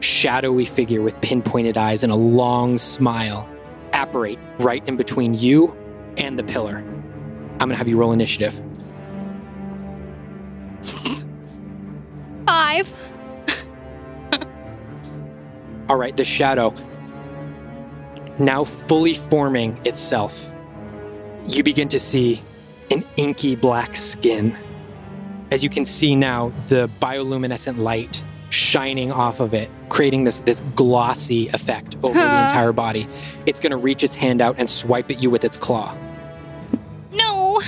shadowy 0.00 0.64
figure 0.64 1.02
with 1.02 1.20
pinpointed 1.20 1.76
eyes 1.76 2.02
and 2.02 2.10
a 2.10 2.16
long 2.16 2.78
smile 2.78 3.46
apparate 3.96 4.38
right 4.58 4.86
in 4.88 4.96
between 4.96 5.34
you 5.34 5.76
and 6.16 6.38
the 6.38 6.44
pillar. 6.44 6.78
I'm 6.78 7.58
going 7.58 7.70
to 7.70 7.76
have 7.76 7.88
you 7.88 7.96
roll 7.96 8.12
initiative. 8.12 8.62
Five. 12.46 12.94
All 15.88 15.96
right, 15.96 16.16
the 16.16 16.24
shadow 16.24 16.72
now 18.38 18.64
fully 18.64 19.14
forming 19.14 19.78
itself. 19.86 20.50
You 21.46 21.62
begin 21.62 21.88
to 21.88 22.00
see 22.00 22.42
an 22.90 23.04
inky 23.16 23.56
black 23.56 23.96
skin. 23.96 24.56
As 25.50 25.62
you 25.62 25.70
can 25.70 25.84
see 25.84 26.16
now, 26.16 26.52
the 26.68 26.90
bioluminescent 27.00 27.78
light 27.78 28.22
shining 28.50 29.12
off 29.12 29.40
of 29.40 29.54
it, 29.54 29.70
creating 29.96 30.24
this, 30.24 30.40
this 30.40 30.60
glossy 30.74 31.48
effect 31.48 31.96
over 32.02 32.12
the 32.14 32.44
entire 32.44 32.72
body. 32.72 33.08
It's 33.46 33.60
going 33.60 33.70
to 33.70 33.78
reach 33.78 34.04
its 34.04 34.14
hand 34.14 34.42
out 34.42 34.56
and 34.58 34.68
swipe 34.68 35.10
at 35.10 35.22
you 35.22 35.30
with 35.30 35.42
its 35.42 35.56
claw. 35.56 35.96
No, 37.10 37.60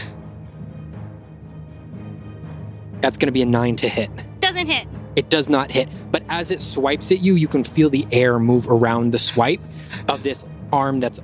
That's 3.00 3.16
going 3.16 3.28
to 3.28 3.32
be 3.32 3.42
a 3.42 3.46
nine 3.46 3.76
to 3.76 3.88
hit. 3.88 4.10
doesn't 4.40 4.66
hit. 4.66 4.86
It 5.16 5.30
does 5.30 5.48
not 5.48 5.70
hit, 5.70 5.88
but 6.12 6.22
as 6.28 6.50
it 6.50 6.60
swipes 6.60 7.10
at 7.10 7.20
you, 7.20 7.34
you 7.34 7.48
can 7.48 7.64
feel 7.64 7.90
the 7.90 8.06
air 8.12 8.38
move 8.38 8.68
around 8.68 9.10
the 9.12 9.18
swipe 9.18 9.60
of 10.09 10.22
this 10.22 10.44
arm 10.72 11.00
that's 11.00 11.18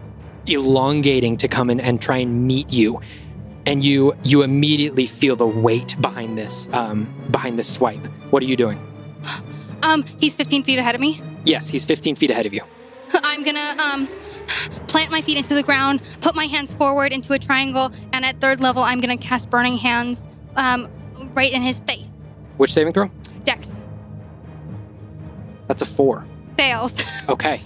elongating 0.46 1.36
to 1.38 1.48
come 1.48 1.70
in 1.70 1.80
and 1.80 2.00
try 2.00 2.18
and 2.18 2.46
meet 2.46 2.72
you. 2.72 3.00
And 3.66 3.84
you 3.84 4.14
you 4.22 4.42
immediately 4.42 5.06
feel 5.06 5.36
the 5.36 5.46
weight 5.46 6.00
behind 6.00 6.36
this 6.36 6.68
um, 6.72 7.12
behind 7.30 7.58
this 7.58 7.72
swipe. 7.72 8.04
What 8.30 8.42
are 8.42 8.46
you 8.46 8.56
doing? 8.56 8.78
Um, 9.84 10.04
he's 10.18 10.34
15 10.34 10.64
feet 10.64 10.78
ahead 10.78 10.94
of 10.94 11.00
me. 11.00 11.20
Yes, 11.44 11.68
he's 11.68 11.84
15 11.84 12.14
feet 12.16 12.30
ahead 12.30 12.46
of 12.46 12.54
you. 12.54 12.62
I'm 13.12 13.42
gonna 13.44 13.76
um 13.78 14.08
plant 14.88 15.10
my 15.10 15.20
feet 15.20 15.36
into 15.36 15.54
the 15.54 15.62
ground, 15.62 16.02
put 16.20 16.34
my 16.34 16.46
hands 16.46 16.72
forward 16.72 17.12
into 17.12 17.32
a 17.34 17.38
triangle, 17.38 17.92
and 18.12 18.24
at 18.24 18.40
third 18.40 18.60
level, 18.60 18.82
I'm 18.82 19.00
gonna 19.00 19.16
cast 19.16 19.50
Burning 19.50 19.78
Hands 19.78 20.26
um 20.56 20.88
right 21.34 21.52
in 21.52 21.62
his 21.62 21.78
face. 21.80 22.08
Which 22.56 22.72
saving 22.72 22.92
throw? 22.92 23.10
Dex 23.44 23.74
That's 25.68 25.82
a 25.82 25.86
four. 25.86 26.26
fails. 26.56 27.00
Okay. 27.28 27.62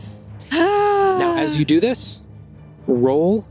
Now, 0.53 1.35
as 1.37 1.59
you 1.59 1.65
do 1.65 1.81
this, 1.81 2.21
roll. 2.87 3.45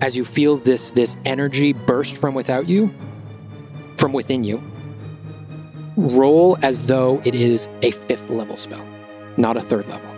As 0.00 0.16
you 0.16 0.24
feel 0.24 0.56
this 0.56 0.90
this 0.92 1.16
energy 1.24 1.72
burst 1.72 2.16
from 2.16 2.34
without 2.34 2.68
you, 2.68 2.92
from 3.96 4.12
within 4.12 4.44
you, 4.44 4.62
roll 5.96 6.56
as 6.62 6.86
though 6.86 7.20
it 7.24 7.34
is 7.34 7.68
a 7.82 7.90
fifth 7.90 8.28
level 8.30 8.56
spell, 8.56 8.86
not 9.36 9.56
a 9.56 9.60
third 9.60 9.86
level. 9.88 10.10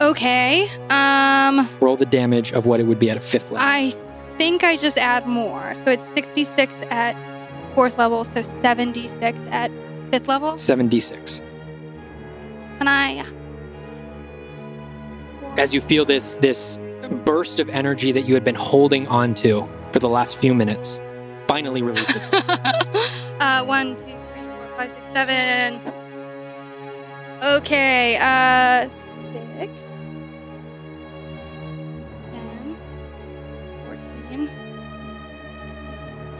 okay, 0.00 0.68
um, 0.90 1.68
Roll 1.80 1.96
the 1.96 2.06
damage 2.06 2.52
of 2.52 2.66
what 2.66 2.80
it 2.80 2.84
would 2.84 2.98
be 2.98 3.10
at 3.10 3.16
a 3.16 3.20
fifth 3.20 3.50
level. 3.50 3.66
I 3.68 3.90
think 4.38 4.64
I 4.64 4.76
just 4.76 4.96
add 4.98 5.26
more, 5.26 5.74
so 5.74 5.90
it's 5.90 6.04
66 6.14 6.74
at 6.90 7.14
fourth 7.74 7.98
level, 7.98 8.24
so 8.24 8.42
76 8.42 9.42
at 9.50 9.70
fifth 10.10 10.26
level. 10.28 10.52
7d6. 10.54 11.42
Can 12.78 12.88
I? 12.88 13.24
As 15.58 15.74
you 15.74 15.80
feel 15.80 16.04
this 16.04 16.36
this 16.36 16.78
burst 17.24 17.60
of 17.60 17.68
energy 17.68 18.12
that 18.12 18.22
you 18.22 18.34
had 18.34 18.44
been 18.44 18.54
holding 18.54 19.06
on 19.08 19.34
to 19.34 19.68
for 19.92 19.98
the 19.98 20.08
last 20.08 20.36
few 20.36 20.54
minutes 20.54 21.00
finally 21.48 21.82
releases. 21.82 22.28
itself. 22.28 22.44
uh, 23.40 23.64
one, 23.64 23.96
two, 23.96 24.16
five, 24.80 24.92
six, 24.92 25.06
seven. 25.12 25.80
Okay, 27.44 28.16
uh, 28.16 28.88
six. 28.88 29.70
10, 32.32 32.76
14, 33.84 34.50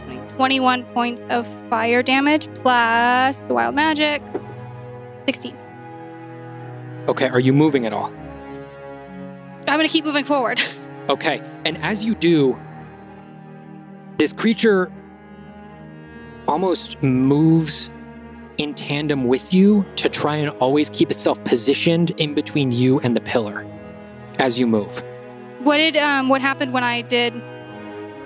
20, 0.05 0.33
21 0.35 0.83
points 0.85 1.23
of 1.29 1.47
fire 1.69 2.01
damage 2.01 2.51
plus 2.55 3.47
wild 3.47 3.75
magic. 3.75 4.23
16. 5.27 5.55
okay, 7.07 7.29
are 7.29 7.39
you 7.39 7.53
moving 7.53 7.85
at 7.85 7.93
all? 7.93 8.11
I'm 9.67 9.77
gonna 9.77 9.87
keep 9.87 10.05
moving 10.05 10.25
forward. 10.25 10.59
Okay, 11.09 11.41
and 11.65 11.77
as 11.79 12.05
you 12.05 12.15
do, 12.15 12.57
this 14.17 14.31
creature 14.31 14.89
almost 16.47 17.01
moves 17.01 17.91
in 18.57 18.73
tandem 18.73 19.27
with 19.27 19.53
you 19.53 19.85
to 19.95 20.09
try 20.09 20.35
and 20.35 20.49
always 20.59 20.89
keep 20.89 21.09
itself 21.11 21.43
positioned 21.43 22.11
in 22.11 22.33
between 22.33 22.71
you 22.71 22.99
and 23.01 23.15
the 23.15 23.21
pillar 23.21 23.65
as 24.39 24.59
you 24.59 24.67
move. 24.67 25.03
what 25.63 25.77
did 25.77 25.95
um 25.97 26.29
what 26.29 26.41
happened 26.41 26.73
when 26.73 26.83
I 26.83 27.01
did 27.01 27.33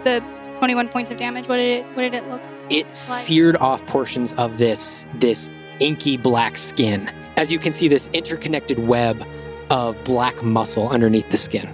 the 0.03 0.23
21 0.59 0.89
points 0.89 1.11
of 1.11 1.17
damage? 1.17 1.47
What 1.47 1.57
did 1.57 1.79
it 1.79 1.85
what 1.95 2.03
did 2.03 2.13
it 2.13 2.29
look? 2.29 2.41
It 2.69 2.95
seared 2.95 3.57
off 3.57 3.85
portions 3.87 4.33
of 4.33 4.57
this 4.57 5.07
this 5.15 5.49
inky 5.79 6.17
black 6.17 6.57
skin. 6.57 7.09
As 7.37 7.51
you 7.51 7.59
can 7.59 7.73
see 7.73 7.87
this 7.87 8.07
interconnected 8.13 8.79
web 8.79 9.25
of 9.69 10.01
black 10.03 10.41
muscle 10.43 10.87
underneath 10.89 11.29
the 11.29 11.37
skin. 11.37 11.67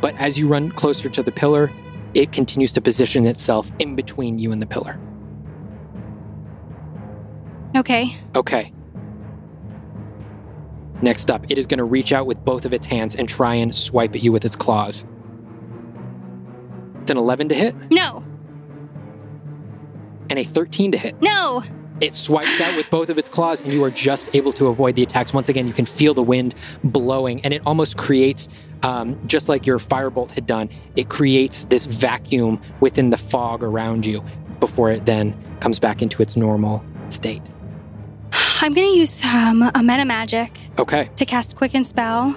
But 0.00 0.16
as 0.18 0.38
you 0.38 0.48
run 0.48 0.70
closer 0.70 1.10
to 1.10 1.22
the 1.22 1.32
pillar, 1.32 1.70
it 2.14 2.32
continues 2.32 2.72
to 2.72 2.80
position 2.80 3.26
itself 3.26 3.70
in 3.78 3.94
between 3.94 4.38
you 4.38 4.52
and 4.52 4.62
the 4.62 4.66
pillar. 4.66 4.98
Okay. 7.76 8.16
Okay. 8.34 8.72
Next 11.02 11.30
up, 11.30 11.50
it 11.50 11.56
is 11.56 11.66
going 11.66 11.78
to 11.78 11.84
reach 11.84 12.12
out 12.12 12.26
with 12.26 12.44
both 12.44 12.66
of 12.66 12.72
its 12.74 12.84
hands 12.86 13.14
and 13.16 13.28
try 13.28 13.54
and 13.54 13.74
swipe 13.74 14.14
at 14.14 14.22
you 14.22 14.32
with 14.32 14.44
its 14.44 14.54
claws. 14.56 15.06
It's 17.02 17.10
an 17.10 17.16
11 17.16 17.48
to 17.48 17.54
hit 17.54 17.74
No. 17.90 18.22
and 20.28 20.38
a 20.38 20.44
13 20.44 20.92
to 20.92 20.98
hit. 20.98 21.20
No. 21.22 21.62
It 22.00 22.14
swipes 22.14 22.60
out 22.60 22.76
with 22.76 22.88
both 22.90 23.08
of 23.10 23.18
its 23.18 23.28
claws, 23.28 23.60
and 23.60 23.72
you 23.72 23.82
are 23.84 23.90
just 23.90 24.34
able 24.34 24.52
to 24.54 24.68
avoid 24.68 24.94
the 24.94 25.02
attacks. 25.02 25.34
Once 25.34 25.48
again, 25.50 25.66
you 25.66 25.72
can 25.74 25.84
feel 25.84 26.14
the 26.14 26.22
wind 26.22 26.54
blowing, 26.84 27.44
and 27.44 27.52
it 27.52 27.60
almost 27.66 27.96
creates, 27.98 28.48
um, 28.82 29.18
just 29.26 29.48
like 29.50 29.66
your 29.66 29.78
firebolt 29.78 30.30
had 30.30 30.46
done, 30.46 30.70
it 30.96 31.08
creates 31.10 31.64
this 31.64 31.84
vacuum 31.86 32.60
within 32.80 33.10
the 33.10 33.18
fog 33.18 33.62
around 33.62 34.06
you 34.06 34.22
before 34.60 34.90
it 34.90 35.04
then 35.04 35.34
comes 35.60 35.78
back 35.78 36.00
into 36.00 36.22
its 36.22 36.36
normal 36.36 36.82
state. 37.10 37.42
I'm 38.62 38.74
gonna 38.74 38.88
use 38.88 39.24
um, 39.24 39.62
a 39.74 39.82
meta 39.82 40.04
magic 40.04 40.58
Okay. 40.78 41.08
to 41.16 41.24
cast 41.24 41.56
Quicken 41.56 41.84
Spell. 41.84 42.36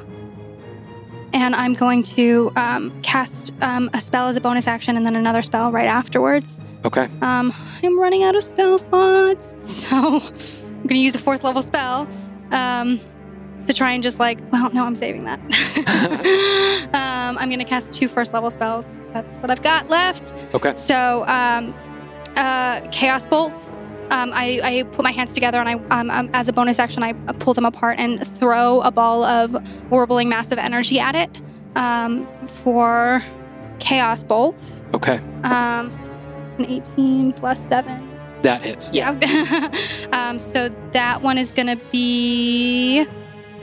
And 1.33 1.55
I'm 1.55 1.73
going 1.73 2.03
to 2.03 2.51
um, 2.55 3.01
cast 3.01 3.51
um, 3.61 3.89
a 3.93 3.99
spell 3.99 4.27
as 4.27 4.35
a 4.35 4.41
bonus 4.41 4.67
action 4.67 4.95
and 4.95 5.03
then 5.05 5.15
another 5.15 5.41
spell 5.41 5.71
right 5.71 5.87
afterwards. 5.87 6.61
Okay. 6.85 7.07
Um, 7.23 7.51
I'm 7.81 7.99
running 7.99 8.23
out 8.23 8.35
of 8.35 8.43
spell 8.43 8.77
slots, 8.77 9.55
so 9.63 9.95
I'm 9.97 10.19
going 10.83 10.89
to 10.89 10.99
use 10.99 11.15
a 11.15 11.19
fourth 11.19 11.43
level 11.43 11.63
spell 11.63 12.07
um, 12.51 12.99
to 13.65 13.73
try 13.73 13.93
and 13.93 14.03
just 14.03 14.19
like, 14.19 14.39
well, 14.51 14.69
no, 14.73 14.85
I'm 14.85 14.95
saving 14.95 15.23
that. 15.25 15.39
um, 16.93 17.37
I'm 17.39 17.49
going 17.49 17.57
to 17.59 17.65
cast 17.65 17.93
two 17.93 18.07
first 18.07 18.31
level 18.31 18.51
spells. 18.51 18.85
That's 19.11 19.35
what 19.37 19.49
I've 19.49 19.63
got 19.63 19.89
left. 19.89 20.35
Okay. 20.53 20.75
So, 20.75 21.25
um, 21.27 21.73
uh, 22.35 22.81
Chaos 22.91 23.25
Bolt. 23.25 23.53
Um, 24.09 24.31
I, 24.33 24.59
I 24.63 24.83
put 24.91 25.03
my 25.03 25.11
hands 25.11 25.33
together 25.33 25.57
and 25.57 25.69
I, 25.69 25.73
um, 25.99 26.09
um, 26.11 26.29
as 26.33 26.49
a 26.49 26.53
bonus 26.53 26.79
action, 26.79 27.03
I 27.03 27.13
pull 27.13 27.53
them 27.53 27.65
apart 27.65 27.99
and 27.99 28.25
throw 28.25 28.81
a 28.81 28.91
ball 28.91 29.23
of 29.23 29.55
warbling 29.89 30.29
massive 30.29 30.59
energy 30.59 30.99
at 30.99 31.15
it 31.15 31.41
um, 31.75 32.27
for 32.47 33.21
Chaos 33.79 34.23
Bolt. 34.23 34.81
Okay. 34.93 35.17
Um, 35.43 35.91
an 36.57 36.65
18 36.67 37.33
plus 37.33 37.59
7. 37.67 38.09
That 38.43 38.61
hits. 38.61 38.91
Yeah. 38.93 39.11
um, 40.11 40.37
so 40.37 40.69
that 40.91 41.21
one 41.21 41.37
is 41.37 41.51
going 41.51 41.67
to 41.67 41.79
be 41.91 43.05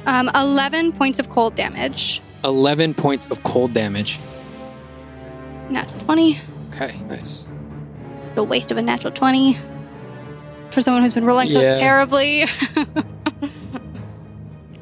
um, 0.07 0.31
11 0.35 0.93
points 0.93 1.19
of 1.19 1.29
cold 1.29 1.55
damage. 1.55 2.23
11 2.45 2.95
points 2.95 3.27
of 3.27 3.43
cold 3.43 3.75
damage. 3.75 4.19
Natural 5.69 6.01
20. 6.01 6.39
Okay. 6.69 6.99
Nice. 7.09 7.47
The 8.35 8.43
waste 8.43 8.71
of 8.71 8.79
a 8.79 8.83
natural 8.83 9.13
20 9.13 9.59
for 10.73 10.81
someone 10.81 11.03
who's 11.03 11.15
been 11.15 11.25
rolling 11.25 11.49
Yeah. 11.51 11.73
so 11.75 11.81
terribly. 11.81 12.47
so 12.47 12.89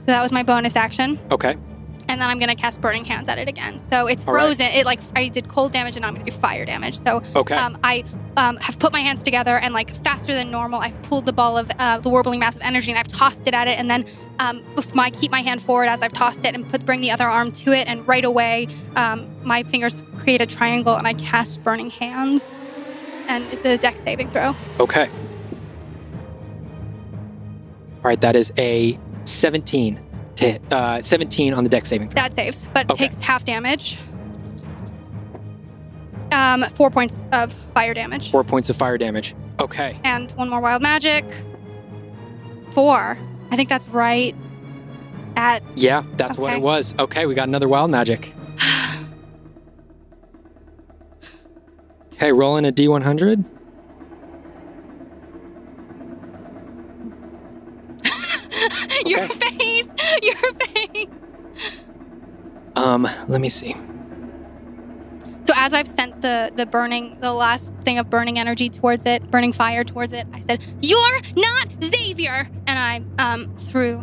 that 0.06 0.22
was 0.22 0.32
my 0.32 0.42
bonus 0.42 0.76
action. 0.76 1.18
Okay. 1.30 1.56
And 2.10 2.18
then 2.22 2.30
I'm 2.30 2.38
to 2.48 2.54
cast 2.54 2.80
Burning 2.80 3.04
Hands 3.04 3.28
at 3.28 3.36
it 3.36 3.48
again. 3.48 3.78
So 3.78 4.06
it's 4.06 4.26
All 4.26 4.32
right. 4.32 4.40
frozen. 4.40 4.66
It 4.68 4.86
like 4.86 5.00
I 5.14 5.28
did 5.28 5.48
cold 5.48 5.72
damage 5.74 5.96
and 5.96 6.02
now 6.02 6.08
I'm 6.08 6.14
to 6.24 6.30
do 6.30 6.30
fire 6.36 6.64
damage. 6.64 6.98
So 6.98 7.22
Okay. 7.36 7.54
um, 7.54 7.76
I 7.84 8.02
um, 8.38 8.56
have 8.58 8.78
put 8.78 8.94
my 8.94 9.00
hands 9.00 9.22
together 9.22 9.58
and 9.58 9.74
like 9.74 9.90
faster 10.04 10.32
than 10.32 10.50
normal, 10.50 10.80
I've 10.80 11.00
pulled 11.02 11.26
the 11.26 11.34
ball 11.34 11.58
of 11.58 11.70
uh, 11.78 11.98
the 11.98 12.08
warbling 12.08 12.40
mass 12.40 12.56
of 12.56 12.62
energy 12.62 12.90
and 12.90 12.98
I've 12.98 13.08
tossed 13.08 13.46
it 13.46 13.52
at 13.52 13.68
it. 13.68 13.78
And 13.78 13.90
then 13.90 14.06
um, 14.38 14.62
my 14.94 15.10
keep 15.10 15.30
my 15.30 15.42
hand 15.42 15.60
forward 15.60 15.88
as 15.88 16.00
I've 16.00 16.14
tossed 16.14 16.46
it 16.46 16.54
and 16.54 16.66
put 16.70 16.86
bring 16.86 17.02
the 17.02 17.10
other 17.10 17.26
arm 17.28 17.52
to 17.52 17.72
it. 17.72 17.86
And 17.88 18.06
right 18.08 18.24
away, 18.24 18.68
um, 18.96 19.26
my 19.44 19.62
fingers 19.64 20.00
create 20.16 20.40
a 20.40 20.46
triangle 20.46 20.94
and 20.96 21.06
I 21.06 21.12
cast 21.12 21.62
Burning 21.62 21.90
Hands. 21.90 22.54
And 23.26 23.44
it's 23.52 23.62
a 23.66 23.76
Dex 23.76 24.00
saving 24.00 24.30
throw. 24.30 24.54
Okay. 24.80 25.10
All 27.98 28.04
right. 28.04 28.20
That 28.20 28.36
is 28.36 28.52
a 28.58 28.98
17 29.24 30.00
to 30.36 30.44
hit. 30.44 30.62
Uh, 30.72 31.02
17 31.02 31.52
on 31.54 31.64
the 31.64 31.70
Dex 31.70 31.88
saving 31.88 32.08
throw. 32.08 32.22
That 32.22 32.34
saves, 32.34 32.68
but 32.72 32.90
Okay. 32.92 33.08
takes 33.08 33.18
half 33.20 33.44
damage. 33.44 33.98
Um, 36.30 36.62
four 36.74 36.90
points 36.90 37.24
of 37.32 37.52
fire 37.52 37.94
damage. 37.94 38.30
Four 38.30 38.44
points 38.44 38.68
of 38.70 38.76
fire 38.76 38.98
damage. 38.98 39.34
Okay. 39.60 39.98
And 40.04 40.30
one 40.32 40.48
more 40.50 40.60
wild 40.60 40.82
magic. 40.82 41.24
Four. 42.72 43.18
I 43.50 43.56
think 43.56 43.68
that's 43.68 43.88
right 43.88 44.36
at 45.36 45.62
Yeah, 45.74 46.02
that's 46.16 46.36
what 46.36 46.52
it 46.52 46.60
was. 46.60 46.94
Okay, 46.98 47.24
we 47.26 47.34
got 47.34 47.48
another 47.48 47.68
wild 47.68 47.90
magic. 47.90 48.34
Okay, 52.14 52.32
rolling 52.32 52.66
a 52.66 52.72
D100. 52.72 53.46
Your 59.08 59.28
face. 59.28 59.88
Your 60.22 60.36
face. 60.36 61.06
Um, 62.76 63.08
let 63.26 63.40
me 63.40 63.48
see. 63.48 63.74
So 65.44 65.54
as 65.56 65.72
I've 65.72 65.88
sent 65.88 66.20
the 66.20 66.52
the 66.54 66.66
burning, 66.66 67.18
the 67.20 67.32
last 67.32 67.70
thing 67.82 67.98
of 67.98 68.10
burning 68.10 68.38
energy 68.38 68.68
towards 68.68 69.06
it, 69.06 69.30
burning 69.30 69.52
fire 69.52 69.82
towards 69.82 70.12
it, 70.12 70.26
I 70.32 70.40
said, 70.40 70.62
"You're 70.80 71.20
not 71.36 71.82
Xavier," 71.82 72.48
and 72.66 72.78
I 72.78 73.02
um 73.18 73.56
threw 73.56 74.02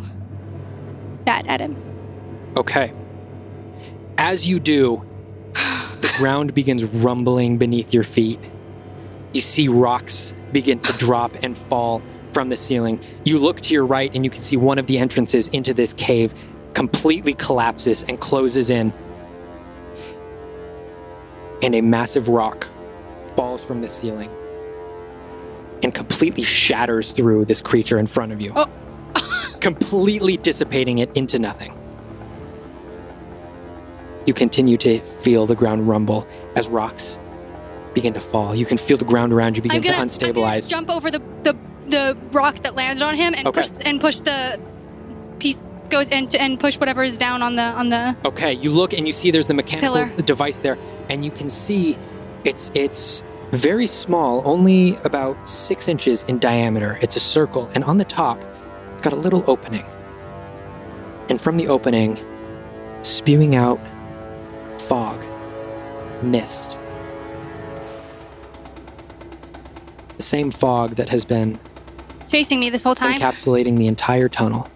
that 1.24 1.46
at 1.46 1.60
him. 1.60 1.76
Okay. 2.56 2.92
As 4.18 4.48
you 4.48 4.58
do, 4.58 5.04
the 6.00 6.12
ground 6.18 6.54
begins 6.54 6.84
rumbling 6.84 7.58
beneath 7.58 7.94
your 7.94 8.04
feet. 8.04 8.40
You 9.32 9.40
see 9.40 9.68
rocks 9.68 10.34
begin 10.52 10.80
to 10.80 10.92
drop 10.94 11.36
and 11.42 11.56
fall 11.56 12.02
from 12.36 12.50
the 12.50 12.56
ceiling. 12.56 13.00
You 13.24 13.38
look 13.38 13.62
to 13.62 13.72
your 13.72 13.86
right 13.86 14.14
and 14.14 14.22
you 14.22 14.30
can 14.30 14.42
see 14.42 14.58
one 14.58 14.78
of 14.78 14.86
the 14.86 14.98
entrances 14.98 15.48
into 15.48 15.72
this 15.72 15.94
cave 15.94 16.34
completely 16.74 17.32
collapses 17.32 18.02
and 18.02 18.20
closes 18.20 18.68
in. 18.68 18.92
And 21.62 21.74
a 21.74 21.80
massive 21.80 22.28
rock 22.28 22.68
falls 23.36 23.64
from 23.64 23.80
the 23.80 23.88
ceiling 23.88 24.28
and 25.82 25.94
completely 25.94 26.42
shatters 26.42 27.12
through 27.12 27.46
this 27.46 27.62
creature 27.62 27.98
in 27.98 28.06
front 28.06 28.32
of 28.32 28.42
you, 28.42 28.52
Oh. 28.54 28.66
completely 29.60 30.36
dissipating 30.36 30.98
it 30.98 31.10
into 31.16 31.38
nothing. 31.38 31.72
You 34.26 34.34
continue 34.34 34.76
to 34.76 34.98
feel 34.98 35.46
the 35.46 35.56
ground 35.56 35.88
rumble 35.88 36.28
as 36.54 36.68
rocks 36.68 37.18
begin 37.94 38.12
to 38.12 38.20
fall. 38.20 38.54
You 38.54 38.66
can 38.66 38.76
feel 38.76 38.98
the 38.98 39.06
ground 39.06 39.32
around 39.32 39.56
you 39.56 39.62
begin 39.62 39.80
gonna, 39.80 39.96
to 39.96 40.02
unstabilize. 40.02 40.68
jump 40.68 40.90
over 40.90 41.10
the, 41.10 41.22
the 41.42 41.56
the 41.86 42.16
rock 42.32 42.56
that 42.64 42.74
landed 42.74 43.02
on 43.02 43.14
him 43.14 43.34
and 43.34 43.46
Okay. 43.46 43.62
push 43.62 43.70
and 43.84 44.00
push 44.00 44.16
the 44.18 44.58
piece 45.38 45.70
goes 45.90 46.08
and 46.10 46.34
and 46.34 46.58
push 46.58 46.76
whatever 46.78 47.02
is 47.04 47.16
down 47.18 47.42
on 47.42 47.54
the 47.56 47.62
on 47.62 47.88
the 47.90 48.16
Okay, 48.24 48.52
you 48.52 48.70
look 48.70 48.92
and 48.92 49.06
you 49.06 49.12
see 49.12 49.30
there's 49.30 49.46
the 49.46 49.54
mechanical 49.54 49.94
Pillar. 49.94 50.22
device 50.22 50.58
there, 50.58 50.78
and 51.08 51.24
you 51.24 51.30
can 51.30 51.48
see 51.48 51.96
it's 52.44 52.70
it's 52.74 53.22
very 53.52 53.86
small, 53.86 54.42
only 54.44 54.96
about 55.04 55.48
six 55.48 55.88
inches 55.88 56.24
in 56.24 56.38
diameter. 56.38 56.98
It's 57.02 57.16
a 57.16 57.20
circle, 57.20 57.70
and 57.74 57.84
on 57.84 57.98
the 57.98 58.04
top, 58.04 58.42
it's 58.92 59.00
got 59.02 59.12
a 59.12 59.16
little 59.16 59.44
opening. 59.46 59.84
And 61.28 61.40
from 61.40 61.56
the 61.56 61.68
opening, 61.68 62.18
spewing 63.02 63.54
out 63.54 63.78
fog, 64.78 65.24
mist. 66.22 66.78
The 70.16 70.22
same 70.22 70.50
fog 70.50 70.96
that 70.96 71.08
has 71.10 71.24
been 71.24 71.58
chasing 72.36 72.60
me 72.60 72.68
this 72.68 72.82
whole 72.82 72.94
time. 72.94 73.14
encapsulating 73.14 73.78
the 73.78 73.86
entire 73.86 74.28
tunnel. 74.28 74.68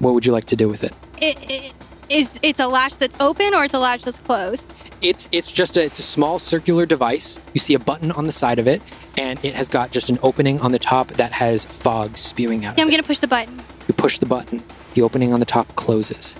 What 0.00 0.14
would 0.14 0.26
you 0.26 0.32
like 0.32 0.46
to 0.46 0.56
do 0.56 0.68
with 0.68 0.82
it? 0.82 0.92
It, 1.20 1.38
it 1.48 1.72
is 2.08 2.40
it's 2.42 2.58
a 2.58 2.66
latch 2.66 2.98
that's 2.98 3.16
open 3.20 3.54
or 3.54 3.64
it's 3.64 3.74
a 3.74 3.78
latch 3.78 4.02
that's 4.02 4.18
closed. 4.18 4.74
It's 5.00 5.28
it's 5.30 5.52
just 5.52 5.76
a 5.76 5.84
it's 5.84 6.00
a 6.00 6.02
small 6.02 6.40
circular 6.40 6.86
device. 6.86 7.38
You 7.54 7.60
see 7.60 7.74
a 7.74 7.78
button 7.78 8.10
on 8.10 8.24
the 8.24 8.32
side 8.32 8.58
of 8.58 8.66
it, 8.66 8.82
and 9.16 9.38
it 9.44 9.54
has 9.54 9.68
got 9.68 9.92
just 9.92 10.10
an 10.10 10.18
opening 10.22 10.60
on 10.60 10.72
the 10.72 10.78
top 10.80 11.08
that 11.20 11.30
has 11.30 11.64
fog 11.64 12.18
spewing 12.18 12.64
out. 12.64 12.76
Yeah, 12.76 12.84
I'm 12.84 12.90
gonna 12.90 13.04
push 13.04 13.20
the 13.20 13.28
button. 13.28 13.56
You 13.86 13.94
push 13.94 14.18
the 14.18 14.26
button. 14.26 14.64
The 14.94 15.02
opening 15.02 15.32
on 15.32 15.38
the 15.38 15.46
top 15.46 15.68
closes. 15.76 16.34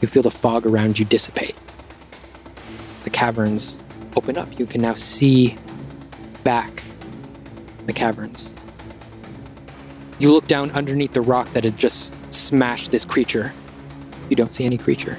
You 0.00 0.08
feel 0.08 0.22
the 0.22 0.30
fog 0.30 0.64
around 0.64 0.98
you 0.98 1.04
dissipate. 1.04 1.56
The 3.04 3.10
caverns 3.10 3.78
open 4.16 4.38
up. 4.38 4.58
You 4.58 4.64
can 4.64 4.80
now 4.80 4.94
see 4.94 5.58
back 6.42 6.84
the 7.86 7.92
caverns. 7.92 8.54
You 10.22 10.32
look 10.32 10.46
down 10.46 10.70
underneath 10.70 11.14
the 11.14 11.20
rock 11.20 11.52
that 11.52 11.64
had 11.64 11.76
just 11.76 12.14
smashed 12.32 12.92
this 12.92 13.04
creature. 13.04 13.52
You 14.30 14.36
don't 14.36 14.54
see 14.54 14.64
any 14.64 14.78
creature. 14.78 15.18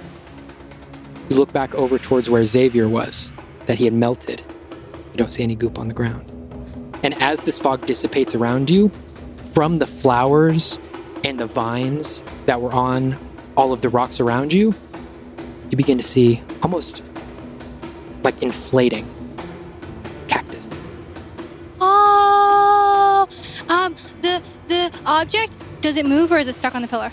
You 1.30 1.36
look 1.36 1.52
back 1.52 1.76
over 1.76 2.00
towards 2.00 2.30
where 2.30 2.42
Xavier 2.46 2.88
was, 2.88 3.34
that 3.66 3.78
he 3.78 3.84
had 3.84 3.94
melted. 3.94 4.46
You 5.12 5.18
don't 5.18 5.34
see 5.34 5.44
any 5.44 5.56
goop 5.56 5.78
on 5.78 5.90
the 5.90 5.94
ground. 5.94 6.32
And 7.04 7.22
as 7.22 7.42
this 7.42 7.60
fog 7.60 7.86
dissipates 7.86 8.34
around 8.34 8.70
you, 8.70 8.94
from 9.54 9.78
the 9.78 9.86
flowers 9.86 10.80
and 11.26 11.38
the 11.38 11.48
vines 11.48 12.24
that 12.46 12.62
were 12.62 12.72
on 12.72 13.18
all 13.58 13.74
of 13.74 13.82
the 13.82 13.90
rocks 13.90 14.22
around 14.22 14.54
you, 14.54 14.74
you 15.70 15.76
begin 15.76 15.98
to 15.98 16.04
see 16.04 16.42
almost 16.62 17.04
like 18.24 18.42
inflating 18.42 19.06
cactus. 20.30 20.70
Oh, 21.82 23.28
um, 23.68 23.98
object, 25.06 25.56
does 25.82 25.98
it 25.98 26.06
move 26.06 26.32
or 26.32 26.38
is 26.38 26.48
it 26.48 26.54
stuck 26.56 26.76
on 26.76 26.82
the 26.82 26.88
pillar? 26.88 27.12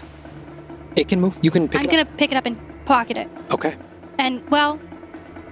It 0.96 1.08
can 1.08 1.20
move. 1.20 1.38
You 1.42 1.50
can 1.50 1.68
pick 1.68 1.80
it 1.82 1.86
up. 1.86 1.92
I'm 1.92 1.98
it 1.98 2.04
gonna 2.04 2.16
pick 2.16 2.32
it 2.32 2.36
up 2.36 2.46
and 2.46 2.84
pocket 2.84 3.16
it. 3.16 3.28
Okay. 3.52 3.76
And 4.18 4.48
well, 4.50 4.76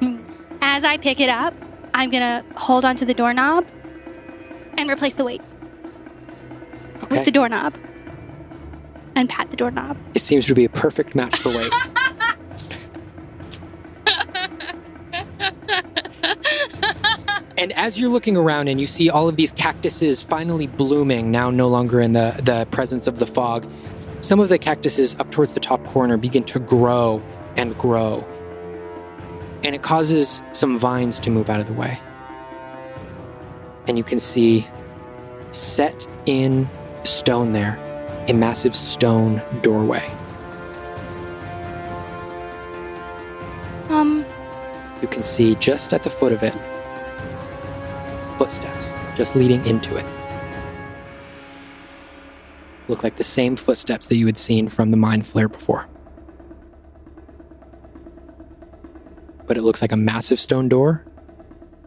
hmm, 0.00 0.18
as 0.60 0.84
I 0.84 0.96
pick 0.96 1.20
it 1.20 1.28
up, 1.28 1.54
I'm 1.94 2.10
gonna 2.10 2.44
hold 2.56 2.84
onto 2.84 3.04
the 3.04 3.14
doorknob 3.14 3.66
and 4.76 4.90
replace 4.90 5.14
the 5.14 5.24
weight 5.24 5.42
Okay. 7.04 7.16
with 7.16 7.24
the 7.24 7.30
doorknob 7.30 7.74
and 9.14 9.28
pat 9.28 9.50
the 9.50 9.56
doorknob. 9.56 9.96
it 10.14 10.20
seems 10.20 10.46
to 10.46 10.54
be 10.54 10.64
a 10.64 10.68
perfect 10.68 11.14
match 11.14 11.36
for 11.36 11.48
weight. 11.50 11.72
and 17.58 17.72
as 17.72 17.98
you're 17.98 18.08
looking 18.08 18.36
around 18.36 18.68
and 18.68 18.80
you 18.80 18.86
see 18.86 19.10
all 19.10 19.28
of 19.28 19.34
these 19.34 19.50
cactuses 19.50 20.22
finally 20.22 20.68
blooming, 20.68 21.32
now 21.32 21.50
no 21.50 21.66
longer 21.66 22.00
in 22.00 22.12
the, 22.12 22.40
the 22.44 22.66
presence 22.70 23.08
of 23.08 23.18
the 23.18 23.26
fog, 23.26 23.68
some 24.20 24.38
of 24.38 24.48
the 24.48 24.58
cactuses 24.58 25.16
up 25.16 25.32
towards 25.32 25.54
the 25.54 25.60
top 25.60 25.84
corner 25.84 26.16
begin 26.16 26.44
to 26.44 26.60
grow 26.60 27.20
and 27.56 27.76
grow. 27.76 28.24
And 29.64 29.74
it 29.74 29.82
causes 29.82 30.40
some 30.52 30.78
vines 30.78 31.18
to 31.18 31.30
move 31.30 31.50
out 31.50 31.58
of 31.58 31.66
the 31.66 31.72
way. 31.72 31.98
And 33.88 33.98
you 33.98 34.04
can 34.04 34.20
see 34.20 34.64
set 35.50 36.06
in 36.26 36.68
stone 37.02 37.54
there 37.54 37.76
a 38.28 38.34
massive 38.34 38.76
stone 38.76 39.42
doorway. 39.62 40.08
Um, 43.88 44.24
You 45.02 45.08
can 45.08 45.24
see 45.24 45.56
just 45.56 45.92
at 45.92 46.04
the 46.04 46.10
foot 46.10 46.30
of 46.30 46.44
it 46.44 46.54
just 49.18 49.34
leading 49.36 49.66
into 49.66 49.96
it. 49.96 50.06
Look 52.86 53.02
like 53.02 53.16
the 53.16 53.24
same 53.24 53.56
footsteps 53.56 54.06
that 54.06 54.16
you 54.16 54.24
had 54.26 54.38
seen 54.38 54.68
from 54.68 54.90
the 54.90 54.96
mind 54.96 55.24
flayer 55.24 55.50
before. 55.52 55.86
But 59.46 59.56
it 59.56 59.62
looks 59.62 59.82
like 59.82 59.92
a 59.92 59.96
massive 59.96 60.38
stone 60.38 60.68
door, 60.68 61.04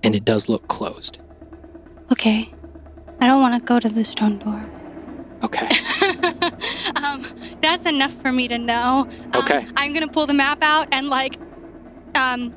and 0.04 0.14
it 0.16 0.26
does 0.26 0.48
look 0.50 0.68
closed. 0.68 1.20
okay. 2.12 2.54
I 3.22 3.28
don't 3.28 3.40
want 3.40 3.54
to 3.60 3.64
go 3.64 3.80
to 3.80 3.88
the 3.88 4.04
stone 4.04 4.40
door. 4.40 4.68
Okay. 5.44 5.68
um, 7.04 7.24
that's 7.62 7.86
enough 7.86 8.12
for 8.14 8.32
me 8.32 8.48
to 8.48 8.58
know. 8.58 9.08
Um, 9.34 9.44
Okay. 9.44 9.68
I'm 9.78 9.94
gonna 9.94 10.08
pull 10.08 10.26
the 10.26 10.34
map 10.34 10.64
out 10.64 10.88
and 10.92 11.08
like, 11.08 11.38
um, 12.16 12.52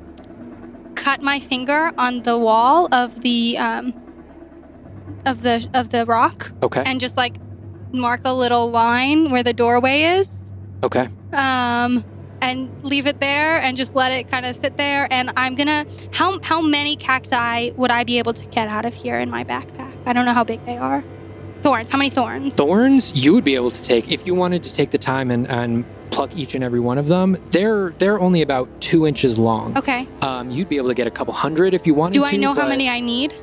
cut 0.95 1.21
my 1.21 1.39
finger 1.39 1.91
on 1.99 2.23
the 2.23 2.35
wall 2.37 2.87
of 2.91 3.21
the 3.21 3.59
um, 3.59 3.93
of 5.25 5.41
the 5.41 5.67
of 5.73 5.89
the 5.89 6.05
rock, 6.05 6.51
Okay. 6.63 6.83
and 6.85 6.99
just 6.99 7.17
like 7.17 7.35
mark 7.91 8.21
a 8.25 8.33
little 8.33 8.69
line 8.69 9.31
where 9.31 9.43
the 9.43 9.53
doorway 9.53 10.01
is. 10.01 10.53
Okay. 10.83 11.07
Um, 11.33 12.03
and 12.41 12.69
leave 12.83 13.07
it 13.07 13.19
there 13.19 13.59
and 13.59 13.75
just 13.77 13.95
let 13.95 14.11
it 14.11 14.27
kind 14.27 14.45
of 14.45 14.55
sit 14.55 14.77
there. 14.77 15.07
And 15.11 15.31
I'm 15.35 15.55
gonna 15.55 15.85
how 16.11 16.39
how 16.43 16.61
many 16.61 16.95
cacti 16.95 17.71
would 17.71 17.91
I 17.91 18.03
be 18.03 18.19
able 18.19 18.33
to 18.33 18.45
get 18.47 18.67
out 18.67 18.85
of 18.85 18.93
here 18.93 19.19
in 19.19 19.29
my 19.29 19.43
backpack? 19.43 19.97
I 20.05 20.13
don't 20.13 20.25
know 20.25 20.33
how 20.33 20.43
big 20.43 20.63
they 20.65 20.77
are. 20.77 21.03
Thorns. 21.61 21.89
How 21.89 21.97
many 21.97 22.11
thorns? 22.11 22.53
Thorns, 22.53 23.11
you 23.25 23.33
would 23.33 23.43
be 23.43 23.55
able 23.55 23.71
to 23.71 23.83
take 23.83 24.11
if 24.11 24.27
you 24.27 24.35
wanted 24.35 24.61
to 24.63 24.73
take 24.73 24.91
the 24.91 24.99
time 24.99 25.31
and, 25.31 25.47
and 25.47 25.83
pluck 26.11 26.37
each 26.37 26.53
and 26.53 26.63
every 26.63 26.79
one 26.79 26.99
of 26.99 27.07
them. 27.07 27.37
They're 27.49 27.91
they're 27.97 28.19
only 28.19 28.43
about 28.43 28.69
two 28.81 29.07
inches 29.07 29.39
long. 29.39 29.75
Okay. 29.75 30.07
Um, 30.21 30.51
you'd 30.51 30.69
be 30.69 30.77
able 30.77 30.89
to 30.89 30.93
get 30.93 31.07
a 31.07 31.11
couple 31.11 31.33
hundred 31.33 31.73
if 31.73 31.87
you 31.87 31.95
wanted 31.95 32.13
to. 32.15 32.19
Do 32.19 32.25
to. 32.29 32.35
I 32.35 32.37
know 32.37 32.53
how 32.53 32.67
many 32.67 32.87
I 32.87 32.99
need? 32.99 33.33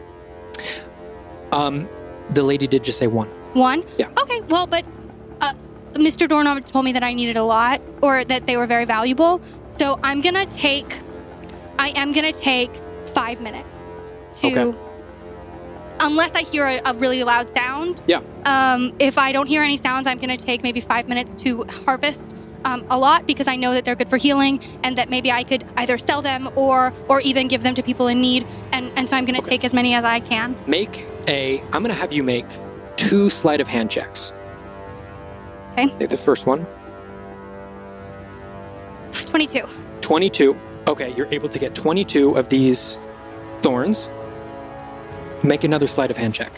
Um, 1.52 1.88
the 2.30 2.42
lady 2.42 2.66
did 2.66 2.82
just 2.82 2.98
say 2.98 3.06
one. 3.06 3.28
One? 3.54 3.84
Yeah. 3.98 4.08
Okay, 4.20 4.40
well, 4.48 4.66
but 4.66 4.84
uh, 5.40 5.52
Mr. 5.92 6.26
Doorknob 6.28 6.64
told 6.66 6.84
me 6.84 6.92
that 6.92 7.02
I 7.02 7.12
needed 7.12 7.36
a 7.36 7.42
lot 7.44 7.80
or 8.00 8.24
that 8.24 8.46
they 8.46 8.56
were 8.56 8.66
very 8.66 8.84
valuable. 8.86 9.40
So 9.68 9.98
I'm 10.02 10.20
going 10.20 10.34
to 10.34 10.46
take, 10.46 11.00
I 11.78 11.90
am 11.90 12.12
going 12.12 12.32
to 12.32 12.38
take 12.38 12.70
five 13.06 13.40
minutes 13.40 13.68
to, 14.40 14.46
Okay. 14.70 14.78
unless 16.00 16.34
I 16.34 16.42
hear 16.42 16.64
a, 16.66 16.80
a 16.86 16.94
really 16.94 17.22
loud 17.22 17.50
sound. 17.50 18.02
Yeah. 18.06 18.20
Um, 18.46 18.94
if 18.98 19.18
I 19.18 19.32
don't 19.32 19.46
hear 19.46 19.62
any 19.62 19.76
sounds, 19.76 20.06
I'm 20.06 20.18
going 20.18 20.36
to 20.36 20.42
take 20.42 20.62
maybe 20.62 20.80
five 20.80 21.06
minutes 21.08 21.34
to 21.44 21.64
harvest. 21.84 22.34
Um, 22.64 22.84
a 22.90 22.98
lot 22.98 23.26
because 23.26 23.48
I 23.48 23.56
know 23.56 23.74
that 23.74 23.84
they're 23.84 23.96
good 23.96 24.08
for 24.08 24.16
healing 24.16 24.60
and 24.84 24.96
that 24.96 25.10
maybe 25.10 25.32
I 25.32 25.42
could 25.42 25.64
either 25.76 25.98
sell 25.98 26.22
them 26.22 26.48
or 26.54 26.92
or 27.08 27.20
even 27.22 27.48
give 27.48 27.62
them 27.62 27.74
to 27.74 27.82
people 27.82 28.06
in 28.06 28.20
need 28.20 28.46
and 28.72 28.92
and 28.96 29.08
so 29.08 29.16
I'm 29.16 29.24
going 29.24 29.34
to 29.34 29.40
Okay. 29.42 29.50
take 29.50 29.64
as 29.64 29.74
many 29.74 29.94
as 29.94 30.04
I 30.04 30.20
can. 30.20 30.56
Make 30.66 31.04
a. 31.28 31.60
I'm 31.72 31.82
going 31.82 31.88
to 31.88 31.94
have 31.94 32.12
you 32.12 32.22
make 32.22 32.46
two 32.96 33.30
sleight 33.30 33.60
of 33.60 33.66
hand 33.68 33.90
checks. 33.90 34.32
Okay. 35.72 35.88
Take 35.98 36.10
the 36.10 36.16
first 36.16 36.46
one. 36.46 36.66
22. 39.12 39.62
22. 40.00 40.56
Okay, 40.88 41.14
you're 41.16 41.28
able 41.32 41.48
to 41.48 41.58
get 41.58 41.74
22 41.74 42.36
of 42.36 42.48
these 42.48 42.98
thorns. 43.58 44.08
Make 45.42 45.64
another 45.64 45.86
sleight 45.86 46.10
of 46.10 46.16
hand 46.16 46.34
check. 46.34 46.52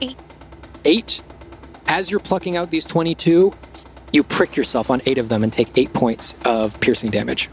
Eight. 0.00 0.16
Eight. 0.84 1.22
As 1.88 2.10
you're 2.10 2.20
plucking 2.20 2.56
out 2.56 2.70
these 2.70 2.84
22, 2.84 3.52
you 4.14 4.22
prick 4.22 4.56
yourself 4.56 4.90
on 4.90 5.02
eight 5.06 5.18
of 5.18 5.28
them 5.28 5.42
and 5.42 5.52
take 5.52 5.76
eight 5.76 5.92
points 5.92 6.36
of 6.44 6.78
piercing 6.80 7.10
damage. 7.10 7.48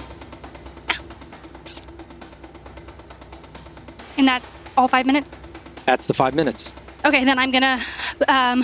And 4.18 4.28
that's 4.28 4.48
all 4.78 4.88
5 4.88 5.06
minutes. 5.06 5.36
That's 5.86 6.06
the 6.06 6.14
five 6.14 6.36
minutes. 6.36 6.74
Okay, 7.04 7.26
then 7.26 7.40
I'm 7.40 7.52
gonna 7.52 7.80
um, 8.28 8.64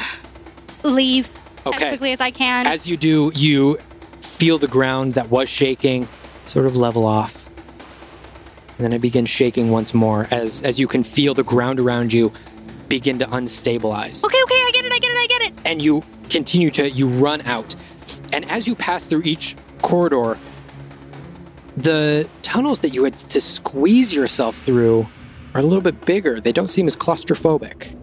leave 0.84 1.36
as 1.66 1.76
quickly 1.76 2.12
as 2.12 2.22
I 2.22 2.32
can. 2.32 2.68
As 2.68 2.88
you 2.88 2.96
do, 2.96 3.32
you 3.36 3.78
feel 4.22 4.58
the 4.58 4.68
ground 4.68 5.16
that 5.16 5.30
was 5.30 5.50
shaking 5.50 6.08
sort 6.46 6.68
of 6.68 6.76
level 6.76 7.06
off. 7.06 7.50
And 8.78 8.86
then 8.86 8.94
it 8.94 9.00
begins 9.00 9.30
shaking 9.30 9.72
once 9.72 9.94
more 9.94 10.28
as, 10.30 10.62
as 10.62 10.80
you 10.80 10.88
can 10.88 11.04
feel 11.04 11.34
the 11.34 11.44
ground 11.44 11.80
around 11.80 12.14
you 12.14 12.32
begin 12.88 13.18
to 13.20 13.26
unstabilize. 13.26 14.24
okay, 14.24 14.42
okay, 14.44 14.56
I 14.56 14.72
get 14.72 14.86
it, 14.86 14.94
I 14.94 15.00
get 15.00 15.12
it, 15.12 15.18
I 15.18 15.28
get 15.28 15.42
it. 15.42 15.54
and 15.66 15.82
you 15.82 16.04
continue 16.28 16.70
to 16.72 16.90
you 16.90 17.08
run 17.08 17.42
out. 17.42 17.76
And 18.34 18.50
as 18.50 18.68
you 18.68 18.76
pass 18.76 19.06
through 19.06 19.24
each 19.24 19.56
corridor 19.82 20.38
the 21.78 22.28
tunnels 22.42 22.80
that 22.80 22.90
you 22.90 23.04
had 23.04 23.16
to 23.16 23.40
squeeze 23.40 24.12
yourself 24.12 24.58
through 24.62 25.08
are 25.54 25.62
a 25.62 25.64
little 25.64 25.82
bit 25.82 26.06
bigger. 26.06 26.42
They 26.42 26.52
don't 26.52 26.70
seem 26.70 26.88
as 26.88 26.96
claustrophobic. 26.96 27.94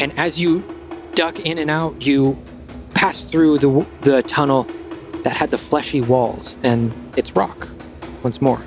And 0.00 0.12
as 0.18 0.40
you 0.40 0.64
duck 1.14 1.40
in 1.40 1.56
and 1.58 1.70
out 1.70 2.06
you 2.06 2.36
pass 2.92 3.24
through 3.24 3.58
the 3.58 3.86
the 4.02 4.22
tunnel 4.24 4.66
that 5.22 5.34
had 5.34 5.50
the 5.50 5.58
fleshy 5.58 6.00
walls 6.00 6.58
and 6.62 6.92
it's 7.16 7.34
rock 7.36 7.68
once 8.22 8.42
more. 8.42 8.60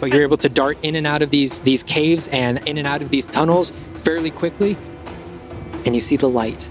But 0.00 0.10
you're 0.12 0.22
able 0.22 0.38
to 0.38 0.48
dart 0.48 0.76
in 0.82 0.96
and 0.96 1.06
out 1.06 1.22
of 1.22 1.30
these 1.30 1.60
these 1.60 1.82
caves 1.82 2.28
and 2.28 2.58
in 2.68 2.78
and 2.78 2.86
out 2.86 3.00
of 3.00 3.10
these 3.10 3.26
tunnels 3.26 3.72
fairly 4.04 4.30
quickly 4.30 4.76
and 5.84 5.94
you 5.94 6.00
see 6.00 6.16
the 6.16 6.28
light 6.28 6.68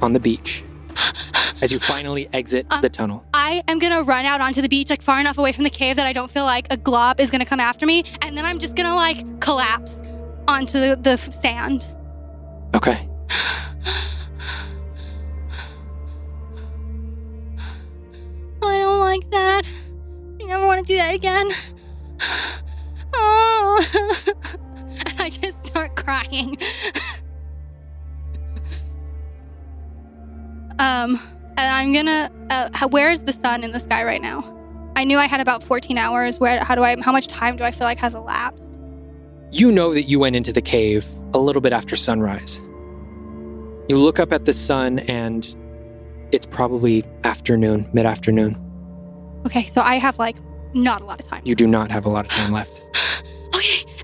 on 0.00 0.12
the 0.12 0.20
beach 0.20 0.64
as 1.62 1.72
you 1.72 1.78
finally 1.78 2.28
exit 2.32 2.68
the 2.68 2.86
um, 2.86 2.90
tunnel. 2.90 3.24
I 3.32 3.62
am 3.68 3.78
gonna 3.78 4.02
run 4.02 4.26
out 4.26 4.40
onto 4.40 4.60
the 4.60 4.68
beach, 4.68 4.90
like 4.90 5.00
far 5.00 5.20
enough 5.20 5.38
away 5.38 5.52
from 5.52 5.64
the 5.64 5.70
cave 5.70 5.96
that 5.96 6.06
I 6.06 6.12
don't 6.12 6.30
feel 6.30 6.44
like 6.44 6.66
a 6.70 6.76
glob 6.76 7.20
is 7.20 7.30
gonna 7.30 7.46
come 7.46 7.60
after 7.60 7.86
me, 7.86 8.04
and 8.22 8.36
then 8.36 8.44
I'm 8.44 8.58
just 8.58 8.76
gonna 8.76 8.94
like 8.94 9.40
collapse 9.40 10.02
onto 10.48 10.80
the, 10.80 10.96
the 10.96 11.16
sand. 11.16 11.88
Okay. 12.74 13.08
I 18.64 18.78
don't 18.78 19.00
like 19.00 19.30
that. 19.30 19.62
I 20.40 20.44
never 20.46 20.66
want 20.66 20.80
to 20.80 20.86
do 20.86 20.96
that 20.96 21.14
again. 21.14 21.50
Oh. 23.14 24.34
and 25.06 25.20
I 25.20 25.30
just 25.30 25.66
start 25.66 25.96
crying. 25.96 26.58
um, 30.82 31.20
and 31.56 31.60
I'm 31.60 31.92
gonna. 31.92 32.30
Uh, 32.50 32.88
where 32.88 33.10
is 33.10 33.22
the 33.22 33.32
sun 33.32 33.62
in 33.62 33.70
the 33.70 33.80
sky 33.80 34.04
right 34.04 34.20
now? 34.20 34.42
I 34.96 35.04
knew 35.04 35.16
I 35.16 35.26
had 35.26 35.40
about 35.40 35.62
14 35.62 35.96
hours. 35.96 36.40
Where? 36.40 36.62
How 36.62 36.74
do 36.74 36.82
I? 36.82 37.00
How 37.00 37.12
much 37.12 37.28
time 37.28 37.56
do 37.56 37.64
I 37.64 37.70
feel 37.70 37.86
like 37.86 37.98
has 37.98 38.14
elapsed? 38.14 38.78
You 39.52 39.70
know 39.70 39.94
that 39.94 40.04
you 40.04 40.18
went 40.18 40.34
into 40.34 40.52
the 40.52 40.62
cave 40.62 41.06
a 41.34 41.38
little 41.38 41.62
bit 41.62 41.72
after 41.72 41.94
sunrise. 41.94 42.58
You 43.88 43.98
look 43.98 44.18
up 44.18 44.32
at 44.32 44.44
the 44.44 44.52
sun 44.52 45.00
and 45.00 45.54
it's 46.32 46.46
probably 46.46 47.04
afternoon, 47.24 47.88
mid 47.92 48.06
afternoon. 48.06 48.56
Okay, 49.46 49.64
so 49.64 49.82
I 49.82 49.96
have 49.96 50.18
like 50.18 50.36
not 50.74 51.02
a 51.02 51.04
lot 51.04 51.20
of 51.20 51.26
time. 51.26 51.42
You 51.44 51.54
do 51.54 51.66
not 51.66 51.90
have 51.90 52.06
a 52.06 52.08
lot 52.08 52.24
of 52.24 52.30
time 52.32 52.52
left. 52.52 52.82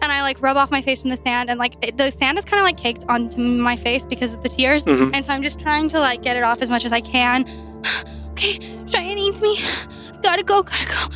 And 0.03 0.11
i 0.13 0.23
like 0.23 0.41
rub 0.43 0.57
off 0.57 0.71
my 0.71 0.81
face 0.81 1.01
from 1.01 1.11
the 1.11 1.17
sand 1.17 1.51
and 1.51 1.59
like 1.59 1.75
it, 1.83 1.97
the 1.97 2.11
sand 2.11 2.39
is 2.39 2.45
kind 2.45 2.61
of 2.61 2.65
like 2.65 2.77
caked 2.77 3.05
onto 3.09 3.41
my 3.41 3.77
face 3.77 4.05
because 4.05 4.35
of 4.35 4.43
the 4.43 4.49
tears 4.49 4.85
Mhm. 4.85 5.11
and 5.15 5.25
so 5.25 5.33
i'm 5.33 5.43
just 5.43 5.59
trying 5.61 5.89
to 5.91 5.99
like 5.99 6.23
get 6.23 6.37
it 6.37 6.43
off 6.43 6.63
as 6.63 6.71
much 6.71 6.85
as 6.85 6.93
i 6.93 7.01
can 7.01 7.45
okay 8.31 8.59
cheyenne 8.87 9.17
needs 9.17 9.41
me 9.43 9.57
gotta 10.23 10.43
go 10.43 10.63
gotta 10.63 10.87
go 10.87 11.15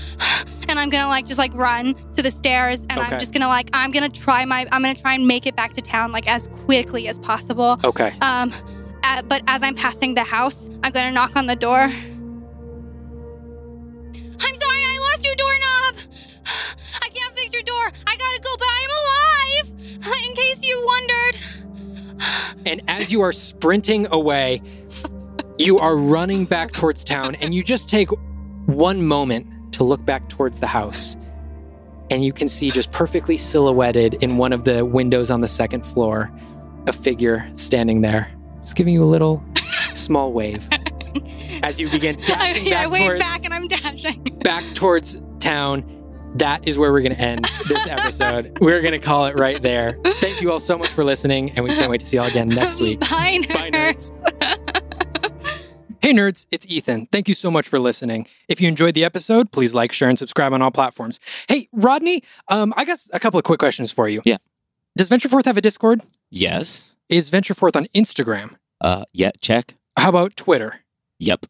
and 0.68 0.78
I'm 0.78 0.88
gonna 0.88 1.08
like 1.08 1.26
just 1.26 1.38
like 1.38 1.52
run 1.54 1.94
to 2.14 2.22
the 2.22 2.30
stairs, 2.30 2.86
and 2.88 2.98
Okay. 2.98 3.14
I'm 3.14 3.18
just 3.20 3.32
gonna 3.34 3.48
like 3.48 3.68
I'm 3.74 3.90
gonna 3.90 4.08
try 4.08 4.44
my 4.46 4.64
I'm 4.72 4.80
gonna 4.80 4.94
try 4.94 5.12
and 5.14 5.26
make 5.26 5.44
it 5.46 5.54
back 5.56 5.72
to 5.74 5.82
town 5.82 6.12
like 6.12 6.26
as 6.28 6.46
quickly 6.64 7.08
as 7.08 7.18
possible. 7.18 7.78
Okay. 7.84 8.14
Um, 8.22 8.52
uh, 9.02 9.20
but 9.22 9.42
as 9.48 9.62
I'm 9.64 9.74
passing 9.74 10.14
the 10.14 10.22
house, 10.24 10.66
I'm 10.82 10.92
gonna 10.92 11.10
knock 11.10 11.36
on 11.36 11.46
the 11.46 11.56
door. 11.56 11.80
I'm 11.80 11.90
sorry, 14.64 14.82
I 14.92 14.98
lost 15.10 15.24
your 15.26 15.34
doorknob. 15.34 15.71
I 18.06 18.16
gotta 18.16 18.40
go, 18.40 18.56
but 18.58 18.68
I'm 18.80 18.90
alive. 19.02 20.24
In 20.28 20.34
case 20.34 20.60
you 20.62 20.82
wondered. 20.84 21.40
And 22.64 22.80
as 22.86 23.10
you 23.10 23.22
are 23.22 23.32
sprinting 23.32 24.06
away, 24.12 24.62
you 25.58 25.78
are 25.80 25.96
running 25.96 26.44
back 26.44 26.70
towards 26.72 27.02
town, 27.02 27.34
and 27.36 27.52
you 27.52 27.62
just 27.62 27.88
take 27.88 28.08
one 28.66 29.04
moment 29.04 29.72
to 29.74 29.82
look 29.84 30.04
back 30.04 30.28
towards 30.28 30.60
the 30.60 30.68
house. 30.68 31.16
And 32.10 32.24
you 32.24 32.32
can 32.32 32.46
see 32.46 32.70
just 32.70 32.92
perfectly 32.92 33.36
silhouetted 33.36 34.14
in 34.22 34.36
one 34.36 34.52
of 34.52 34.64
the 34.64 34.84
windows 34.84 35.30
on 35.30 35.40
the 35.40 35.48
second 35.48 35.84
floor 35.84 36.30
a 36.86 36.92
figure 36.92 37.50
standing 37.54 38.00
there, 38.00 38.30
just 38.60 38.76
giving 38.76 38.94
you 38.94 39.02
a 39.02 39.06
little 39.06 39.42
small 39.94 40.32
wave 40.32 40.68
as 41.62 41.80
you 41.80 41.88
begin 41.90 42.16
I, 42.20 42.22
dashing 42.26 42.66
I 42.68 42.70
back 42.70 42.90
wave 42.90 43.02
towards, 43.02 43.22
back 43.22 43.44
and 43.44 43.54
I'm 43.54 43.68
dashing. 43.68 44.22
back 44.42 44.64
towards 44.74 45.20
town. 45.40 45.82
That 46.36 46.66
is 46.66 46.78
where 46.78 46.92
we're 46.92 47.02
going 47.02 47.14
to 47.14 47.20
end 47.20 47.44
this 47.68 47.86
episode. 47.88 48.58
we're 48.60 48.80
going 48.80 48.92
to 48.92 48.98
call 48.98 49.26
it 49.26 49.38
right 49.38 49.60
there. 49.62 49.98
Thank 50.04 50.40
you 50.40 50.50
all 50.50 50.60
so 50.60 50.78
much 50.78 50.88
for 50.88 51.04
listening, 51.04 51.50
and 51.52 51.64
we 51.64 51.70
can't 51.70 51.90
wait 51.90 52.00
to 52.00 52.06
see 52.06 52.16
you 52.16 52.22
all 52.22 52.28
again 52.28 52.48
next 52.48 52.80
week. 52.80 53.00
Bye, 53.00 53.38
nerds. 53.42 53.48
Bye, 53.54 53.70
nerds. 53.70 55.62
hey, 56.00 56.12
nerds, 56.12 56.46
it's 56.50 56.66
Ethan. 56.68 57.06
Thank 57.06 57.28
you 57.28 57.34
so 57.34 57.50
much 57.50 57.68
for 57.68 57.78
listening. 57.78 58.26
If 58.48 58.60
you 58.60 58.68
enjoyed 58.68 58.94
the 58.94 59.04
episode, 59.04 59.52
please 59.52 59.74
like, 59.74 59.92
share, 59.92 60.08
and 60.08 60.18
subscribe 60.18 60.52
on 60.52 60.62
all 60.62 60.70
platforms. 60.70 61.20
Hey, 61.48 61.68
Rodney, 61.72 62.22
um, 62.48 62.72
I 62.76 62.84
got 62.86 62.98
a 63.12 63.20
couple 63.20 63.38
of 63.38 63.44
quick 63.44 63.58
questions 63.58 63.92
for 63.92 64.08
you. 64.08 64.22
Yeah. 64.24 64.38
Does 64.96 65.08
Ventureforth 65.10 65.44
have 65.44 65.56
a 65.56 65.60
Discord? 65.62 66.00
Yes. 66.30 66.96
Is 67.08 67.30
Ventureforth 67.30 67.76
on 67.76 67.86
Instagram? 67.94 68.56
Uh, 68.80 69.04
yeah. 69.12 69.30
Check. 69.40 69.74
How 69.98 70.08
about 70.08 70.34
Twitter? 70.36 70.80
Yep. 71.18 71.46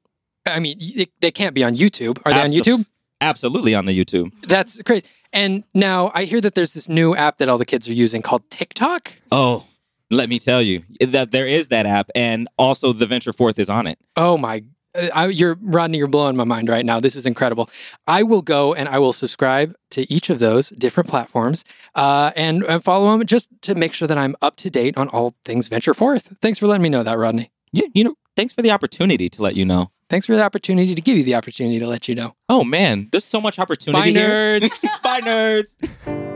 I 0.46 0.58
mean, 0.58 0.78
y- 0.80 1.06
they 1.20 1.30
can't 1.30 1.54
be 1.54 1.62
on 1.62 1.74
YouTube. 1.74 2.18
Are 2.24 2.32
they 2.32 2.40
on 2.40 2.50
YouTube? 2.50 2.84
Absolutely 3.22 3.74
on 3.74 3.86
the 3.86 3.98
YouTube. 3.98 4.32
That's 4.42 4.80
great. 4.82 5.10
And 5.32 5.64
now 5.72 6.10
I 6.14 6.24
hear 6.24 6.40
that 6.40 6.54
there's 6.54 6.74
this 6.74 6.88
new 6.88 7.16
app 7.16 7.38
that 7.38 7.48
all 7.48 7.58
the 7.58 7.64
kids 7.64 7.88
are 7.88 7.94
using 7.94 8.20
called 8.20 8.42
TikTok. 8.50 9.14
Oh, 9.30 9.64
let 10.10 10.28
me 10.28 10.38
tell 10.38 10.60
you 10.60 10.82
that 11.00 11.30
there 11.30 11.46
is 11.46 11.68
that 11.68 11.86
app, 11.86 12.10
and 12.14 12.48
also 12.58 12.92
the 12.92 13.06
Venture 13.06 13.32
Forth 13.32 13.58
is 13.58 13.70
on 13.70 13.86
it. 13.86 13.98
Oh 14.16 14.36
my! 14.36 14.62
uh, 14.94 15.08
I, 15.14 15.26
you're 15.28 15.56
Rodney. 15.60 15.98
You're 15.98 16.06
blowing 16.06 16.36
my 16.36 16.44
mind 16.44 16.68
right 16.68 16.84
now. 16.84 17.00
This 17.00 17.16
is 17.16 17.26
incredible. 17.26 17.70
I 18.06 18.22
will 18.22 18.42
go 18.42 18.74
and 18.74 18.88
I 18.88 18.98
will 18.98 19.12
subscribe 19.12 19.74
to 19.90 20.10
each 20.12 20.30
of 20.30 20.38
those 20.38 20.70
different 20.70 21.08
platforms 21.08 21.64
uh, 21.94 22.32
and, 22.36 22.62
and 22.64 22.82
follow 22.82 23.16
them 23.16 23.26
just 23.26 23.48
to 23.62 23.74
make 23.74 23.94
sure 23.94 24.08
that 24.08 24.18
I'm 24.18 24.36
up 24.42 24.56
to 24.56 24.70
date 24.70 24.96
on 24.96 25.08
all 25.08 25.34
things 25.44 25.68
Venture 25.68 25.94
Forth. 25.94 26.36
Thanks 26.40 26.58
for 26.58 26.66
letting 26.66 26.82
me 26.82 26.88
know 26.88 27.02
that, 27.02 27.18
Rodney. 27.18 27.50
Yeah, 27.72 27.86
you 27.94 28.04
know, 28.04 28.14
thanks 28.36 28.52
for 28.52 28.62
the 28.62 28.70
opportunity 28.70 29.28
to 29.30 29.42
let 29.42 29.56
you 29.56 29.64
know. 29.64 29.90
Thanks 30.12 30.26
for 30.26 30.36
the 30.36 30.44
opportunity 30.44 30.94
to 30.94 31.00
give 31.00 31.16
you 31.16 31.22
the 31.22 31.34
opportunity 31.36 31.78
to 31.78 31.86
let 31.86 32.06
you 32.06 32.14
know. 32.14 32.34
Oh 32.46 32.64
man, 32.64 33.08
there's 33.12 33.24
so 33.24 33.40
much 33.40 33.58
opportunity 33.58 33.98
Bye, 33.98 34.10
here. 34.10 34.60
nerds. 34.60 34.84
Bye, 35.02 35.22
nerds. 35.22 36.28